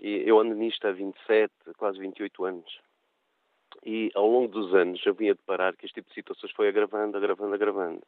Eu 0.00 0.38
ando 0.38 0.54
nisto 0.54 0.86
há 0.86 0.92
27, 0.92 1.52
quase 1.76 1.98
28 1.98 2.44
anos. 2.44 2.78
E 3.84 4.12
ao 4.14 4.28
longo 4.28 4.52
dos 4.52 4.72
anos 4.72 5.04
eu 5.04 5.14
vim 5.14 5.30
a 5.30 5.34
deparar 5.34 5.76
que 5.76 5.84
este 5.84 5.96
tipo 5.96 6.10
de 6.10 6.14
situações 6.14 6.52
foi 6.52 6.68
agravando, 6.68 7.16
agravando, 7.16 7.54
agravando. 7.56 8.02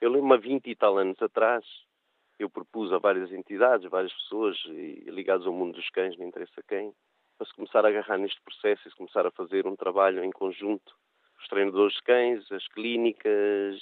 Eu 0.00 0.12
lembro-me 0.12 0.34
há 0.34 0.38
20 0.38 0.70
e 0.70 0.76
tal 0.76 0.96
anos 0.96 1.20
atrás, 1.20 1.64
eu 2.38 2.48
propus 2.48 2.92
a 2.92 2.98
várias 2.98 3.32
entidades, 3.32 3.90
várias 3.90 4.12
pessoas 4.12 4.56
ligadas 5.08 5.44
ao 5.44 5.52
mundo 5.52 5.74
dos 5.74 5.90
cães, 5.90 6.16
não 6.16 6.24
interessa 6.24 6.62
quem, 6.68 6.94
para 7.38 7.46
se 7.46 7.54
começar 7.54 7.84
a 7.84 7.88
agarrar 7.88 8.18
neste 8.18 8.40
processo 8.42 8.86
e 8.86 8.90
se 8.90 8.96
começar 8.96 9.24
a 9.24 9.30
fazer 9.30 9.66
um 9.66 9.76
trabalho 9.76 10.24
em 10.24 10.30
conjunto. 10.30 10.92
Os 11.40 11.46
treinadores 11.46 11.94
de 11.94 12.02
cães, 12.02 12.50
as 12.50 12.66
clínicas, 12.68 13.80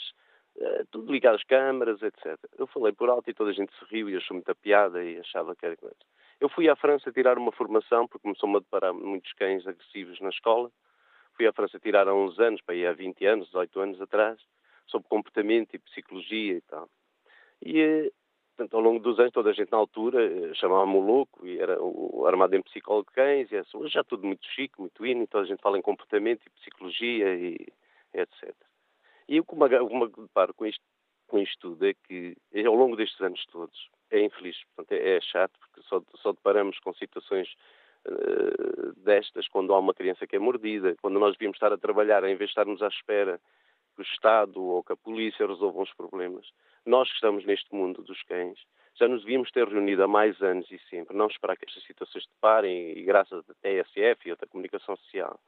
eh, 0.59 0.85
tudo 0.90 1.11
ligado 1.11 1.37
às 1.37 1.45
câmaras, 1.45 2.03
etc. 2.03 2.38
Eu 2.59 2.66
falei 2.66 2.92
por 2.92 3.09
alto 3.09 3.31
e 3.31 3.35
toda 3.35 3.51
a 3.51 3.53
gente 3.55 3.73
se 3.79 3.85
riu 3.87 4.11
e 4.11 4.16
achou 4.16 4.35
muita 4.35 4.55
piada 4.55 5.03
e 5.03 5.19
achava 5.19 5.57
que 5.57 5.64
era 5.64 5.77
coisa. 5.77 5.97
Eu 6.38 6.51
fui 6.51 6.69
à 6.69 6.77
França 6.77 7.11
tirar 7.11 7.38
uma 7.38 7.51
formação, 7.51 8.07
porque 8.07 8.23
começou-me 8.23 8.57
a 8.57 8.61
deparar 8.61 8.92
muitos 8.92 9.33
cães 9.33 9.66
agressivos 9.66 10.21
na 10.21 10.29
escola. 10.29 10.71
Fui 11.35 11.47
à 11.47 11.53
França 11.53 11.81
tirar 11.81 12.07
há 12.09 12.14
uns 12.14 12.38
anos, 12.38 12.61
para 12.61 12.75
ir 12.75 12.87
há 12.87 12.92
20 12.92 13.25
anos, 13.25 13.47
18 13.47 13.81
anos 13.81 14.01
atrás, 14.03 14.38
sobre 14.87 15.09
comportamento 15.09 15.75
e 15.75 15.79
psicologia 15.79 16.55
e 16.55 16.61
tal. 16.61 16.88
E, 17.62 17.81
eh, 17.81 18.11
portanto, 18.57 18.75
ao 18.75 18.81
longo 18.81 18.99
dos 19.01 19.19
anos, 19.19 19.33
toda 19.33 19.51
a 19.51 19.53
gente 19.53 19.71
na 19.71 19.79
altura 19.79 20.25
eh, 20.25 20.55
chamava-me 20.55 20.99
louco 20.99 21.47
e 21.47 21.61
era 21.61 21.81
o 21.83 22.27
armado 22.27 22.57
em 22.57 22.62
psicólogo 22.62 23.09
de 23.11 23.14
cães, 23.14 23.53
e 23.53 23.57
assim, 23.57 23.87
já 23.88 24.03
tudo 24.03 24.27
muito 24.27 24.47
chique, 24.47 24.81
muito 24.81 25.05
hino, 25.05 25.27
toda 25.27 25.45
a 25.45 25.47
gente 25.47 25.62
fala 25.62 25.79
em 25.79 25.83
comportamento 25.83 26.42
e 26.47 26.51
psicologia 26.51 27.35
e 27.35 27.66
etc. 28.14 28.55
E 29.29 29.37
eu, 29.37 29.45
como 29.45 29.69
me 29.69 30.09
deparo 30.09 30.55
com 30.55 30.64
isto, 30.64 30.83
com 31.27 31.38
isto 31.38 31.59
tudo, 31.61 31.87
é 31.87 31.92
que 31.92 32.37
ao 32.64 32.75
longo 32.75 32.97
destes 32.97 33.21
anos 33.21 33.45
todos, 33.47 33.90
é 34.11 34.25
infeliz, 34.25 34.57
portanto, 34.75 34.92
é, 34.99 35.16
é 35.16 35.21
chato, 35.21 35.53
porque 35.59 35.83
só, 35.88 36.01
só 36.16 36.33
deparamos 36.33 36.79
com 36.79 36.95
situações 36.95 37.49
uh, 38.07 38.92
destas 39.05 39.49
quando 39.49 39.75
há 39.75 39.79
uma 39.79 39.92
criança 39.92 40.27
que 40.27 40.37
é 40.37 40.38
mordida, 40.38 40.95
quando 41.03 41.19
nós 41.19 41.33
devíamos 41.33 41.57
estar 41.57 41.73
a 41.73 41.79
trabalhar, 41.79 42.23
em 42.25 42.37
vez 42.37 42.49
de 42.49 42.53
estarmos 42.53 42.83
à 42.83 42.88
espera 42.88 43.40
que 43.95 44.03
o 44.03 44.05
Estado 44.05 44.62
ou 44.62 44.83
que 44.83 44.92
a 44.92 44.97
polícia 44.97 45.47
resolvam 45.47 45.83
os 45.83 45.92
problemas. 45.95 46.47
Nós 46.87 47.09
que 47.09 47.14
estamos 47.16 47.44
neste 47.44 47.75
mundo 47.75 48.03
dos 48.03 48.22
cães, 48.22 48.59
já 48.94 49.09
nos 49.09 49.22
devíamos 49.22 49.51
ter 49.51 49.66
reunido 49.68 50.03
há 50.05 50.09
mais 50.09 50.40
anos 50.40 50.70
e 50.70 50.79
sempre, 50.88 51.16
não 51.16 51.27
esperar 51.27 51.57
que 51.57 51.66
estas 51.66 51.85
situações 51.85 52.25
se 52.25 52.31
parem 52.40 52.96
e 52.96 53.03
graças 53.03 53.44
à 53.51 53.55
TSF 53.55 54.27
e 54.27 54.31
outra 54.31 54.46
comunicação 54.46 54.96
social 54.96 55.38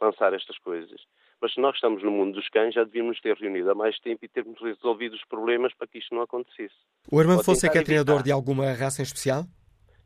lançar 0.00 0.32
estas 0.32 0.58
coisas. 0.58 1.00
Mas 1.40 1.52
se 1.52 1.60
nós 1.60 1.74
estamos 1.74 2.02
no 2.02 2.10
mundo 2.10 2.34
dos 2.34 2.48
cães, 2.48 2.74
já 2.74 2.84
devíamos 2.84 3.20
ter 3.20 3.36
reunido 3.36 3.70
há 3.70 3.74
mais 3.74 3.98
tempo 3.98 4.24
e 4.24 4.28
termos 4.28 4.60
resolvido 4.60 5.14
os 5.14 5.24
problemas 5.24 5.74
para 5.74 5.86
que 5.86 5.98
isto 5.98 6.14
não 6.14 6.22
acontecesse. 6.22 6.74
O 7.10 7.18
Armando 7.18 7.44
Fonseca 7.44 7.78
é 7.78 7.82
treinador 7.82 8.22
de 8.22 8.32
alguma 8.32 8.72
raça 8.72 9.02
em 9.02 9.04
especial? 9.04 9.44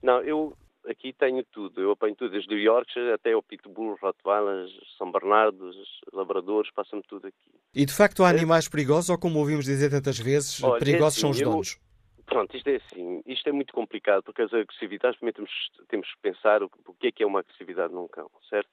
Não, 0.03 0.21
eu 0.23 0.57
aqui 0.91 1.13
tenho 1.13 1.45
tudo. 1.45 1.81
Eu 1.81 1.93
apanho 1.93 2.17
tudo, 2.17 2.31
desde 2.31 2.55
o 2.55 2.59
Yorkshire 2.59 3.13
até 3.13 3.37
o 3.37 3.43
Pitbull, 3.43 3.97
Rottweilers, 4.01 4.73
São 4.97 5.11
Bernardos, 5.11 5.77
Labradores, 6.13 6.71
passa-me 6.73 7.03
tudo 7.03 7.29
aqui. 7.29 7.37
E 7.75 7.85
de 7.85 7.93
facto 7.93 8.25
há 8.25 8.29
é. 8.29 8.31
animais 8.31 8.69
perigosos 8.69 9.11
ou, 9.11 9.19
como 9.19 9.39
ouvimos 9.39 9.65
dizer 9.65 9.91
tantas 9.91 10.19
vezes, 10.19 10.63
Olha, 10.63 10.79
perigosos 10.79 11.17
é 11.17 11.19
assim, 11.19 11.21
são 11.21 11.31
os 11.31 11.41
eu, 11.41 11.51
donos? 11.51 11.79
Pronto, 12.27 12.57
isto 12.57 12.69
é 12.69 12.77
assim, 12.77 13.23
isto 13.27 13.49
é 13.49 13.53
muito 13.53 13.73
complicado 13.73 14.23
porque 14.23 14.43
as 14.43 14.53
agressividades, 14.53 15.17
primeiro 15.19 15.37
temos, 15.37 15.53
temos 15.89 16.09
que 16.15 16.21
pensar 16.21 16.63
o, 16.63 16.71
o 16.87 16.95
que 16.95 17.07
é 17.07 17.13
que 17.13 17.23
é 17.23 17.27
uma 17.27 17.41
agressividade 17.41 17.93
num 17.93 18.07
cão, 18.07 18.31
certo? 18.51 18.69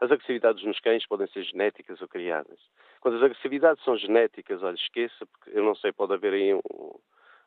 As 0.00 0.10
agressividades 0.10 0.64
nos 0.64 0.78
cães 0.80 1.06
podem 1.06 1.26
ser 1.28 1.44
genéticas 1.44 2.02
ou 2.02 2.08
criadas. 2.08 2.58
Quando 3.00 3.16
as 3.16 3.22
agressividades 3.22 3.82
são 3.84 3.96
genéticas, 3.96 4.62
olha, 4.62 4.74
esqueça, 4.74 5.24
porque 5.24 5.56
eu 5.56 5.64
não 5.64 5.74
sei, 5.74 5.92
pode 5.92 6.12
haver 6.12 6.32
aí 6.34 6.54
um, 6.54 6.60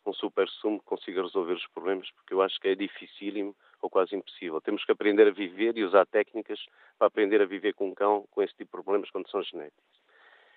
um 0.09 0.13
super 0.13 0.47
sumo 0.47 0.79
que 0.79 0.85
consiga 0.85 1.21
resolver 1.21 1.53
os 1.53 1.67
problemas, 1.67 2.09
porque 2.11 2.33
eu 2.33 2.41
acho 2.41 2.59
que 2.59 2.67
é 2.67 2.75
dificílimo 2.75 3.55
ou 3.81 3.89
quase 3.89 4.15
impossível. 4.15 4.59
Temos 4.61 4.83
que 4.83 4.91
aprender 4.91 5.27
a 5.27 5.31
viver 5.31 5.77
e 5.77 5.83
usar 5.83 6.05
técnicas 6.05 6.59
para 6.97 7.07
aprender 7.07 7.41
a 7.41 7.45
viver 7.45 7.73
com 7.73 7.89
um 7.89 7.93
cão 7.93 8.25
com 8.31 8.41
esse 8.41 8.53
tipo 8.53 8.77
de 8.77 8.83
problemas 8.83 9.09
quando 9.09 9.29
são 9.29 9.41
genéticos. 9.43 9.99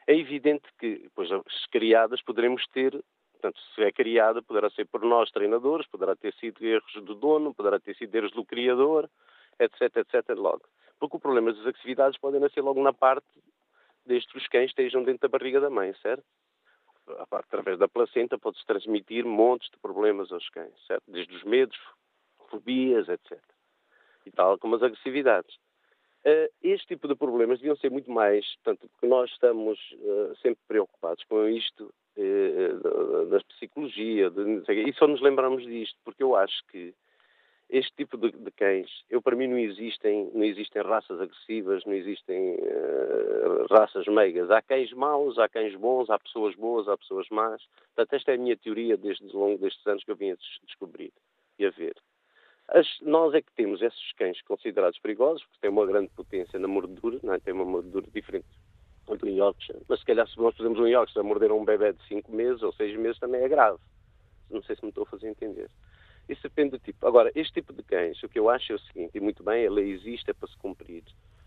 É 0.07 0.17
evidente 0.17 0.65
que, 0.79 1.09
pois, 1.15 1.31
as 1.31 1.67
criadas 1.71 2.21
poderemos 2.23 2.67
ter, 2.69 2.93
portanto, 3.33 3.61
se 3.75 3.83
é 3.83 3.93
criada, 3.93 4.43
poderá 4.43 4.69
ser 4.71 4.87
por 4.87 5.03
nós 5.03 5.31
treinadores, 5.31 5.87
poderá 5.87 6.17
ter 6.17 6.35
sido 6.35 6.65
erros 6.65 6.93
do 6.95 7.15
dono, 7.15 7.55
poderá 7.55 7.79
ter 7.79 7.95
sido 7.95 8.15
erros 8.15 8.33
do 8.33 8.45
criador, 8.45 9.09
etc, 9.61 9.97
etc, 9.99 10.37
logo. 10.37 10.63
Porque 10.99 11.17
o 11.17 11.21
problema 11.21 11.53
das 11.53 11.67
agressividades 11.67 12.19
podem 12.19 12.41
nascer 12.41 12.63
logo 12.63 12.83
na 12.83 12.93
parte 12.93 13.27
desde 14.05 14.29
que 14.29 14.39
os 14.39 14.49
cães 14.49 14.71
estejam 14.71 15.05
dentro 15.05 15.29
da 15.29 15.39
barriga 15.39 15.61
da 15.61 15.71
mãe, 15.71 15.95
certo? 16.03 16.25
Através 17.31 17.79
da 17.79 17.89
placenta 17.89 18.39
pode-se 18.39 18.65
transmitir 18.65 19.25
montes 19.25 19.69
de 19.71 19.79
problemas 19.79 20.31
aos 20.33 20.49
cães, 20.51 20.73
certo? 20.87 21.03
Desde 21.09 21.35
os 21.35 21.43
medos, 21.45 21.79
fobias, 22.49 23.09
etc. 23.09 23.39
E 24.25 24.31
tal 24.31 24.59
como 24.59 24.77
as 24.77 24.83
agressividades. 24.83 25.55
Uh, 26.25 26.49
este 26.63 26.87
tipo 26.87 27.09
de 27.09 27.17
problemas 27.17 27.59
deviam 27.59 27.77
ser 27.77 27.91
muito 27.91 28.09
mais, 28.09 28.47
portanto, 28.57 28.89
porque 28.89 29.07
nós 29.09 29.29
estamos 29.33 29.79
uh, 29.95 30.37
sempre 30.37 30.61
preocupados 30.69 31.25
com 31.25 31.49
isto 31.49 31.93
uh, 32.17 33.27
da 33.29 33.41
psicologia, 33.41 34.31
de, 34.31 34.63
e 34.89 34.93
só 34.93 35.09
nos 35.09 35.21
lembramos 35.21 35.65
disto, 35.65 35.99
porque 36.05 36.23
eu 36.23 36.37
acho 36.37 36.65
que 36.71 36.95
este 37.73 37.91
tipo 37.97 38.19
de, 38.19 38.31
de, 38.31 38.51
cães, 38.51 38.91
eu 39.09 39.23
para 39.23 39.35
mim 39.35 39.47
não 39.47 39.59
existem, 39.59 40.31
não 40.35 40.45
existem 40.45 40.83
raças 40.83 41.19
agressivas, 41.19 41.83
não 41.87 41.95
existem 41.95 42.57
uh, 42.57 43.67
raças 43.71 44.07
meigas. 44.07 44.51
Há 44.51 44.61
cães 44.61 44.93
maus, 44.93 45.39
há 45.39 45.49
cães 45.49 45.75
bons, 45.75 46.11
há 46.11 46.19
pessoas 46.19 46.55
boas, 46.55 46.87
há 46.87 46.99
pessoas 46.99 47.27
más. 47.31 47.63
Portanto, 47.95 48.13
esta 48.13 48.33
é 48.33 48.35
a 48.35 48.39
minha 48.39 48.59
teoria 48.59 48.99
desde 48.99 49.25
ao 49.25 49.41
longo 49.41 49.57
destes 49.57 49.87
anos 49.87 50.05
que 50.05 50.11
eu 50.11 50.17
vim 50.17 50.33
a 50.33 50.37
descobrir 50.67 51.15
e 51.59 51.65
a 51.65 51.71
ver. 51.71 51.95
As, 52.69 52.87
nós 53.01 53.33
é 53.33 53.41
que 53.41 53.53
temos 53.53 53.81
esses 53.81 54.13
cães 54.19 54.41
considerados 54.43 54.99
perigosos, 54.99 55.43
porque 55.45 55.61
têm 55.63 55.71
uma 55.71 55.87
grande 55.87 56.11
potência 56.15 56.59
na 56.59 56.69
mordedura, 56.69 57.21
não 57.23 57.33
é? 57.33 57.41
têm 57.41 57.55
uma 57.55 57.65
mordedura 57.65 58.07
diferente 58.13 58.47
do 59.07 59.29
Yorkshire. 59.29 59.81
Mas 59.89 60.01
se 60.01 60.05
calhar 60.05 60.29
se 60.29 60.39
nós 60.39 60.55
fazemos 60.57 60.79
um 60.79 60.87
Yorkshire 60.87 61.21
a 61.21 61.23
morder 61.23 61.51
um 61.53 61.65
bebê 61.65 61.95
de 61.95 62.07
5 62.07 62.31
meses 62.31 62.63
ou 62.63 62.73
6 62.75 62.99
meses 62.99 63.19
também 63.19 63.43
é 63.43 63.49
grave. 63.49 63.79
Não 64.51 64.63
sei 64.63 64.77
se 64.77 64.83
me 64.83 64.91
estou 64.91 65.05
a 65.05 65.07
fazer 65.07 65.29
entender. 65.29 65.71
Isso 66.29 66.43
depende 66.43 66.71
do 66.71 66.79
tipo. 66.79 67.07
Agora, 67.07 67.31
este 67.35 67.55
tipo 67.55 67.73
de 67.73 67.83
cães, 67.83 68.23
o 68.23 68.29
que 68.29 68.39
eu 68.39 68.49
acho 68.49 68.73
é 68.73 68.75
o 68.77 68.79
seguinte, 68.79 69.11
e 69.15 69.21
muito 69.21 69.43
bem, 69.43 69.67
a 69.67 69.71
lei 69.71 69.91
existe 69.91 70.31
é 70.31 70.35
para 70.35 70.49
se 70.49 70.57
cumprir. 70.57 71.03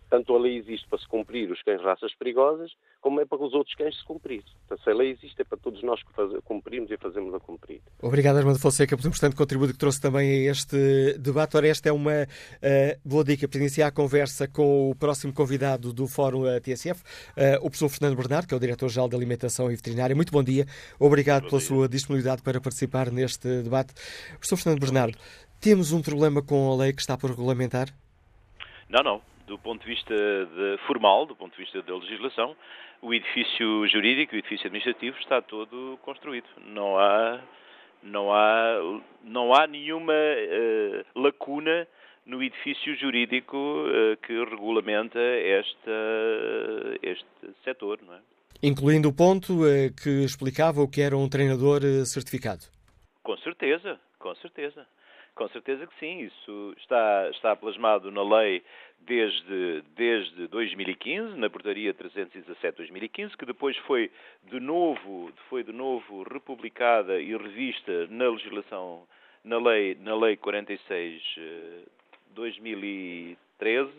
Tanto 0.09 0.35
a 0.35 0.39
lei 0.39 0.57
existe 0.57 0.87
para 0.87 0.99
se 0.99 1.07
cumprir 1.07 1.51
os 1.51 1.61
cães 1.63 1.81
raças 1.81 2.13
perigosas, 2.15 2.71
como 3.01 3.19
é 3.19 3.25
para 3.25 3.43
os 3.43 3.53
outros 3.53 3.75
cães 3.75 3.97
se 3.97 4.03
cumprir. 4.05 4.43
Portanto, 4.67 4.83
se 4.83 4.89
a 4.89 4.93
lei 4.93 5.11
existe 5.11 5.41
é 5.41 5.43
para 5.43 5.57
todos 5.57 5.81
nós 5.83 6.01
que 6.03 6.13
faz, 6.13 6.31
cumprimos 6.43 6.91
e 6.91 6.97
fazemos 6.97 7.33
a 7.33 7.39
cumprir. 7.39 7.81
Obrigado, 8.01 8.37
Armando 8.37 8.59
Fonseca, 8.59 8.95
por 8.95 9.05
um 9.05 9.09
importante 9.09 9.35
contributo 9.35 9.73
que 9.73 9.79
trouxe 9.79 9.99
também 9.99 10.47
a 10.47 10.51
este 10.51 11.17
debate. 11.17 11.57
Ora, 11.57 11.67
esta 11.67 11.89
é 11.89 11.91
uma 11.91 12.23
uh, 12.23 12.99
boa 13.03 13.23
dica 13.23 13.47
para 13.47 13.59
iniciar 13.59 13.87
a 13.87 13.91
conversa 13.91 14.47
com 14.47 14.91
o 14.91 14.95
próximo 14.95 15.33
convidado 15.33 15.91
do 15.91 16.07
Fórum 16.07 16.47
eh, 16.47 16.59
TSF, 16.59 17.01
uh, 17.01 17.57
o 17.59 17.69
professor 17.69 17.89
Fernando 17.89 18.17
Bernardo, 18.17 18.47
que 18.47 18.53
é 18.53 18.57
o 18.57 18.59
Diretor-Geral 18.59 19.09
de 19.09 19.15
Alimentação 19.15 19.71
e 19.71 19.75
Veterinária. 19.75 20.15
Muito 20.15 20.31
bom 20.31 20.43
dia. 20.43 20.65
Obrigado 20.99 21.43
bom 21.43 21.49
pela 21.49 21.59
dia. 21.59 21.67
sua 21.67 21.89
disponibilidade 21.89 22.41
para 22.41 22.61
participar 22.61 23.11
neste 23.11 23.63
debate. 23.63 23.93
Professor 24.33 24.57
Fernando 24.57 24.81
Bernardo, 24.81 25.17
temos 25.59 25.91
um 25.91 26.01
problema 26.01 26.41
com 26.41 26.71
a 26.71 26.75
lei 26.75 26.93
que 26.93 27.01
está 27.01 27.17
por 27.17 27.31
regulamentar? 27.31 27.87
Não, 28.89 29.03
não 29.03 29.34
do 29.45 29.57
ponto 29.59 29.81
de 29.81 29.87
vista 29.87 30.13
de, 30.13 30.77
formal, 30.87 31.25
do 31.25 31.35
ponto 31.35 31.55
de 31.55 31.63
vista 31.63 31.81
da 31.81 31.95
legislação, 31.95 32.55
o 33.01 33.13
edifício 33.13 33.87
jurídico, 33.87 34.35
o 34.35 34.37
edifício 34.37 34.67
administrativo 34.67 35.17
está 35.19 35.41
todo 35.41 35.99
construído. 36.01 36.47
Não 36.65 36.97
há, 36.97 37.39
não 38.01 38.33
há, 38.33 39.01
não 39.23 39.53
há 39.53 39.67
nenhuma 39.67 40.13
uh, 40.13 41.19
lacuna 41.19 41.87
no 42.25 42.41
edifício 42.41 42.95
jurídico 42.95 43.55
uh, 43.57 44.17
que 44.25 44.33
regulamenta 44.33 45.19
esta, 45.19 45.91
este 47.03 47.25
setor, 47.63 47.99
não 48.01 48.15
é? 48.15 48.19
Incluindo 48.63 49.09
o 49.09 49.13
ponto 49.13 49.53
uh, 49.63 49.93
que 50.01 50.23
explicava 50.23 50.81
o 50.81 50.89
que 50.89 51.01
era 51.01 51.15
um 51.15 51.29
treinador 51.29 51.81
certificado. 52.05 52.65
Com 53.21 53.37
certeza, 53.37 53.99
com 54.17 54.33
certeza. 54.35 54.87
Com 55.35 55.49
certeza 55.49 55.85
que 55.85 55.99
sim, 55.99 56.21
isso 56.21 56.73
está, 56.77 57.29
está 57.31 57.55
plasmado 57.57 58.09
na 58.09 58.23
lei 58.23 58.63
desde, 58.99 59.83
desde 59.95 60.47
2015, 60.47 61.37
na 61.37 61.49
portaria 61.49 61.93
317-2015, 61.93 63.35
que 63.35 63.45
depois 63.45 63.75
foi 63.79 64.09
de 64.43 64.61
novo, 64.61 65.29
foi 65.49 65.61
de 65.61 65.73
novo 65.73 66.23
republicada 66.23 67.19
e 67.19 67.35
revista 67.35 68.07
na 68.07 68.29
legislação, 68.29 69.05
na 69.43 69.57
lei, 69.57 69.95
na 69.99 70.15
lei 70.15 70.37
46 70.37 71.21
2013 72.33 73.91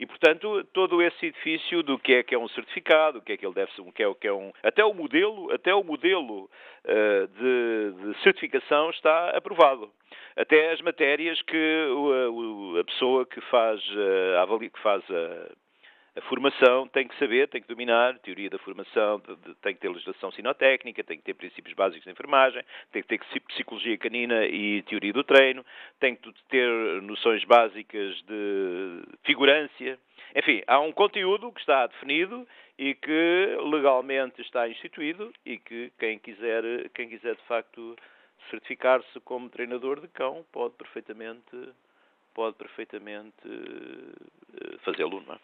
e, 0.00 0.06
portanto, 0.06 0.64
todo 0.72 1.02
esse 1.02 1.26
edifício 1.26 1.82
do 1.82 1.98
que 1.98 2.14
é 2.14 2.22
que 2.22 2.34
é 2.34 2.38
um 2.38 2.48
certificado, 2.48 3.18
o 3.18 3.22
que 3.22 3.32
é 3.32 3.36
que 3.36 3.44
ele 3.44 3.54
deve 3.54 3.70
ser, 3.72 3.82
o 3.82 3.92
que 3.92 4.02
é, 4.02 4.08
o 4.08 4.14
que 4.14 4.26
é 4.26 4.32
um, 4.32 4.50
até 4.62 4.82
o 4.82 4.94
modelo, 4.94 5.52
até 5.52 5.74
o 5.74 5.84
modelo 5.84 6.44
uh, 6.84 7.28
de, 7.28 8.12
de, 8.12 8.22
certificação 8.22 8.88
está 8.88 9.28
aprovado. 9.36 9.90
Até 10.36 10.72
as 10.72 10.80
matérias 10.80 11.40
que 11.42 11.56
a, 11.56 12.80
a 12.80 12.84
pessoa 12.84 13.26
que 13.26 13.40
faz, 13.42 13.80
uh, 13.90 14.58
que 14.58 14.80
faz 14.80 15.02
a, 15.10 15.52
a 16.16 16.20
formação 16.22 16.88
tem 16.88 17.06
que 17.06 17.16
saber, 17.18 17.48
tem 17.48 17.62
que 17.62 17.68
dominar, 17.68 18.18
teoria 18.18 18.50
da 18.50 18.58
formação, 18.58 19.20
tem 19.62 19.74
que 19.74 19.80
ter 19.80 19.88
legislação 19.88 20.32
sinotécnica, 20.32 21.04
tem 21.04 21.16
que 21.16 21.24
ter 21.24 21.34
princípios 21.34 21.74
básicos 21.74 22.04
de 22.04 22.10
enfermagem, 22.10 22.62
tem 22.92 23.02
que 23.02 23.08
ter 23.08 23.20
psicologia 23.48 23.96
canina 23.96 24.44
e 24.44 24.82
teoria 24.82 25.12
do 25.12 25.22
treino, 25.22 25.64
tem 26.00 26.16
que 26.16 26.32
ter 26.48 26.68
noções 27.02 27.44
básicas 27.44 28.20
de 28.22 29.02
figurância. 29.24 29.98
Enfim, 30.34 30.62
há 30.66 30.80
um 30.80 30.92
conteúdo 30.92 31.52
que 31.52 31.60
está 31.60 31.86
definido 31.86 32.46
e 32.78 32.94
que 32.94 33.56
legalmente 33.70 34.40
está 34.42 34.68
instituído 34.68 35.32
e 35.44 35.58
que 35.58 35.92
quem 35.98 36.18
quiser, 36.18 36.62
quem 36.94 37.08
quiser 37.08 37.36
de 37.36 37.42
facto 37.42 37.96
certificar-se 38.50 39.20
como 39.20 39.50
treinador 39.50 40.00
de 40.00 40.08
cão 40.08 40.44
pode 40.52 40.74
perfeitamente 40.74 41.56
pode 42.34 42.56
perfeitamente 42.56 43.46
uh, 43.46 44.78
fazê-lo, 44.84 45.20
não 45.26 45.34
é? 45.34 45.38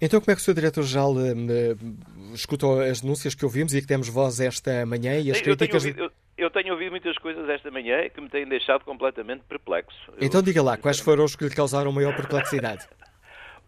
Então, 0.00 0.20
como 0.20 0.32
é 0.32 0.34
que 0.34 0.40
o 0.40 0.44
Sr. 0.44 0.54
Diretor-Geral 0.54 1.12
uh, 1.12 2.34
escutou 2.34 2.80
as 2.80 3.00
denúncias 3.00 3.34
que 3.34 3.44
ouvimos 3.44 3.74
e 3.74 3.80
que 3.80 3.86
temos 3.86 4.08
voz 4.08 4.40
esta 4.40 4.84
manhã 4.86 5.18
e 5.18 5.30
as 5.30 5.38
eu 5.38 5.44
críticas... 5.44 5.82
Tenho 5.82 5.94
ouvido, 6.02 6.14
eu, 6.36 6.44
eu, 6.46 6.50
tenho 6.50 6.72
ouvido 6.72 6.90
muitas 6.90 7.16
coisas 7.18 7.48
esta 7.48 7.70
manhã 7.70 8.08
que 8.08 8.20
me 8.20 8.28
têm 8.28 8.46
deixado 8.46 8.84
completamente 8.84 9.42
perplexo. 9.44 10.12
Então, 10.20 10.40
eu, 10.40 10.44
diga 10.44 10.62
lá, 10.62 10.76
quais 10.76 10.98
foram 10.98 11.24
os 11.24 11.36
que 11.36 11.44
lhe 11.44 11.54
causaram 11.54 11.92
maior 11.92 12.14
perplexidade? 12.14 12.86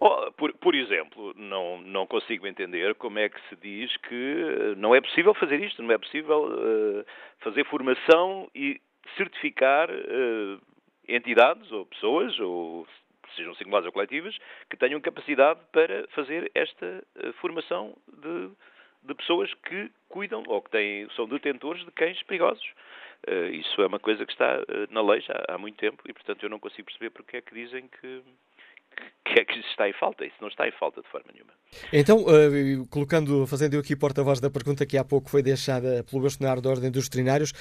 Oh, 0.04 0.32
por, 0.32 0.52
por, 0.54 0.74
exemplo, 0.74 1.32
não, 1.36 1.80
não 1.80 2.08
consigo 2.08 2.44
entender 2.44 2.92
como 2.96 3.20
é 3.20 3.28
que 3.28 3.40
se 3.48 3.54
diz 3.54 3.96
que 3.98 4.74
não 4.76 4.92
é 4.92 5.00
possível 5.00 5.32
fazer 5.32 5.62
isto, 5.62 5.80
não 5.80 5.92
é 5.92 5.96
possível 5.98 6.42
uh, 6.42 7.06
fazer 7.38 7.64
formação 7.66 8.50
e 8.52 8.80
certificar 9.16 9.88
uh, 9.88 10.60
entidades 11.06 11.70
ou 11.70 11.86
pessoas, 11.86 12.36
ou 12.40 12.84
sejam 13.36 13.54
singulares 13.54 13.86
ou 13.86 13.92
coletivas, 13.92 14.36
que 14.68 14.76
tenham 14.76 15.00
capacidade 15.00 15.60
para 15.70 16.08
fazer 16.08 16.50
esta 16.52 17.04
uh, 17.18 17.32
formação 17.34 17.96
de, 18.08 18.50
de, 19.04 19.14
pessoas 19.14 19.54
que 19.54 19.88
cuidam 20.08 20.42
ou 20.48 20.60
que 20.62 20.70
têm, 20.72 21.08
são 21.10 21.28
detentores 21.28 21.84
de 21.84 21.92
cães 21.92 22.20
perigosos. 22.24 22.68
isso 23.52 23.80
é 23.80 23.86
uma 23.86 24.00
coisa 24.00 24.26
que 24.26 24.32
está 24.32 24.64
na 24.90 25.00
lei 25.00 25.20
já 25.20 25.44
há 25.48 25.56
muito 25.56 25.76
tempo 25.76 26.02
e, 26.08 26.12
portanto, 26.12 26.42
eu 26.42 26.50
não 26.50 26.58
consigo 26.58 26.86
perceber 26.86 27.10
porque 27.10 27.36
é 27.36 27.40
que 27.40 27.54
dizem 27.54 27.86
que 27.86 28.20
que 29.24 29.40
é 29.40 29.44
que 29.44 29.58
está 29.60 29.88
em 29.88 29.92
falta. 29.92 30.24
Isso 30.24 30.36
não 30.40 30.48
está 30.48 30.66
em 30.66 30.72
falta 30.72 31.00
de 31.00 31.08
forma 31.08 31.30
nenhuma. 31.32 31.52
Então, 31.92 32.18
uh, 32.18 32.86
colocando, 32.88 33.46
fazendo 33.46 33.74
eu 33.74 33.80
aqui 33.80 33.96
porta-voz 33.96 34.40
da 34.40 34.50
pergunta 34.50 34.84
que 34.84 34.98
há 34.98 35.04
pouco 35.04 35.30
foi 35.30 35.42
deixada 35.42 36.04
pelo 36.04 36.22
bastonário 36.22 36.62
da 36.62 36.70
Ordem 36.70 36.90
dos 36.90 37.04
Veterinários, 37.04 37.52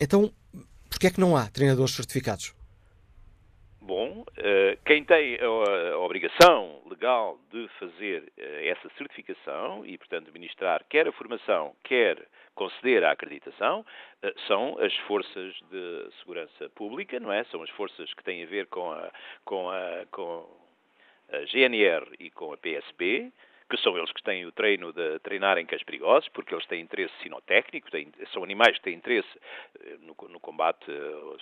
então, 0.00 0.32
porquê 0.88 1.08
é 1.08 1.10
que 1.10 1.20
não 1.20 1.36
há 1.36 1.46
treinadores 1.48 1.94
certificados? 1.94 2.54
Bom, 3.90 4.20
uh, 4.20 4.84
quem 4.86 5.02
tem 5.02 5.36
a, 5.40 5.98
obrigação 5.98 6.80
legal 6.88 7.40
de 7.50 7.66
fazer 7.80 8.22
uh, 8.22 8.68
essa 8.68 8.88
certificação 8.96 9.84
e, 9.84 9.98
portanto, 9.98 10.32
ministrar 10.32 10.84
quer 10.88 11.08
a 11.08 11.12
formação, 11.12 11.74
quer 11.82 12.24
conceder 12.54 13.02
a 13.02 13.10
acreditação 13.10 13.84
eh, 14.22 14.32
são 14.46 14.78
as 14.78 14.94
forças 15.08 15.54
de 15.72 16.08
segurança 16.20 16.68
pública, 16.76 17.18
não 17.18 17.32
é? 17.32 17.42
São 17.44 17.64
as 17.64 17.70
forças 17.70 18.14
que 18.14 18.22
têm 18.22 18.44
a 18.44 18.46
ver 18.46 18.66
com 18.66 18.92
a, 18.92 19.10
com 19.44 19.68
a, 19.68 20.06
com 20.12 20.46
a 21.32 21.44
GNR 21.46 22.06
e 22.20 22.30
com 22.30 22.52
a 22.52 22.56
PSP, 22.58 23.32
que 23.70 23.80
são 23.82 23.96
eles 23.96 24.10
que 24.12 24.22
têm 24.22 24.44
o 24.44 24.52
treino 24.52 24.92
de 24.92 25.18
treinar 25.20 25.56
em 25.56 25.64
cães 25.64 25.82
perigosos, 25.84 26.28
porque 26.30 26.52
eles 26.52 26.66
têm 26.66 26.80
interesse 26.80 27.14
sinotécnico, 27.22 27.90
têm, 27.90 28.12
são 28.32 28.42
animais 28.42 28.76
que 28.76 28.82
têm 28.82 28.94
interesse 28.94 29.28
eh, 29.80 29.96
no, 30.00 30.28
no 30.28 30.40
combate 30.40 30.90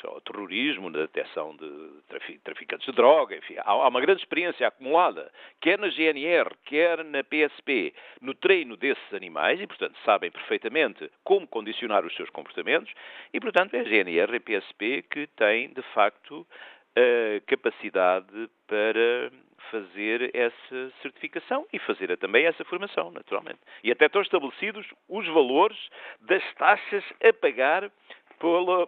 ao 0.05 0.21
terrorismo, 0.21 0.91
na 0.91 1.01
detecção 1.01 1.57
de 1.57 2.39
traficantes 2.45 2.87
de 2.87 2.93
droga, 2.93 3.35
enfim, 3.37 3.55
há, 3.59 3.71
há, 3.71 3.89
uma 3.89 4.01
grande 4.01 4.21
experiência 4.21 4.69
acumulada, 4.69 5.33
quer 5.61 5.79
na 5.79 5.89
GNR, 5.89 6.51
quer 6.67 7.03
na 7.03 7.25
PSP, 7.25 7.95
no 8.21 8.35
treino 8.35 8.77
desses 8.77 9.15
animais, 9.15 9.61
e, 9.61 9.67
portanto, 9.67 9.97
sabem 10.05 10.31
perfeitamente 10.31 11.11
como 11.25 11.47
condicionar 11.47 12.05
os 12.05 12.15
seus 12.15 12.29
comportamentos, 12.31 12.93
e, 13.33 13.41
portanto, 13.41 13.75
é 13.75 13.81
a 13.81 13.85
GNR 13.85 14.33
e 14.33 14.37
a 14.37 14.41
PSP 14.41 15.03
que 15.11 15.27
têm, 15.29 15.73
de 15.73 15.83
facto, 15.95 16.47
a 16.95 17.41
capacidade 17.47 18.51
para 18.67 19.31
fazer 19.71 20.31
essa 20.35 20.93
certificação 21.03 21.67
e 21.73 21.79
fazer 21.81 22.17
também 22.17 22.47
essa 22.47 22.65
formação, 22.65 23.11
naturalmente. 23.11 23.61
E 23.83 23.91
até 23.91 24.07
estão 24.07 24.23
estabelecidos 24.23 24.87
os 25.09 25.27
valores 25.29 25.79
das 26.21 26.43
taxas 26.55 27.05
a 27.23 27.33
pagar 27.33 27.91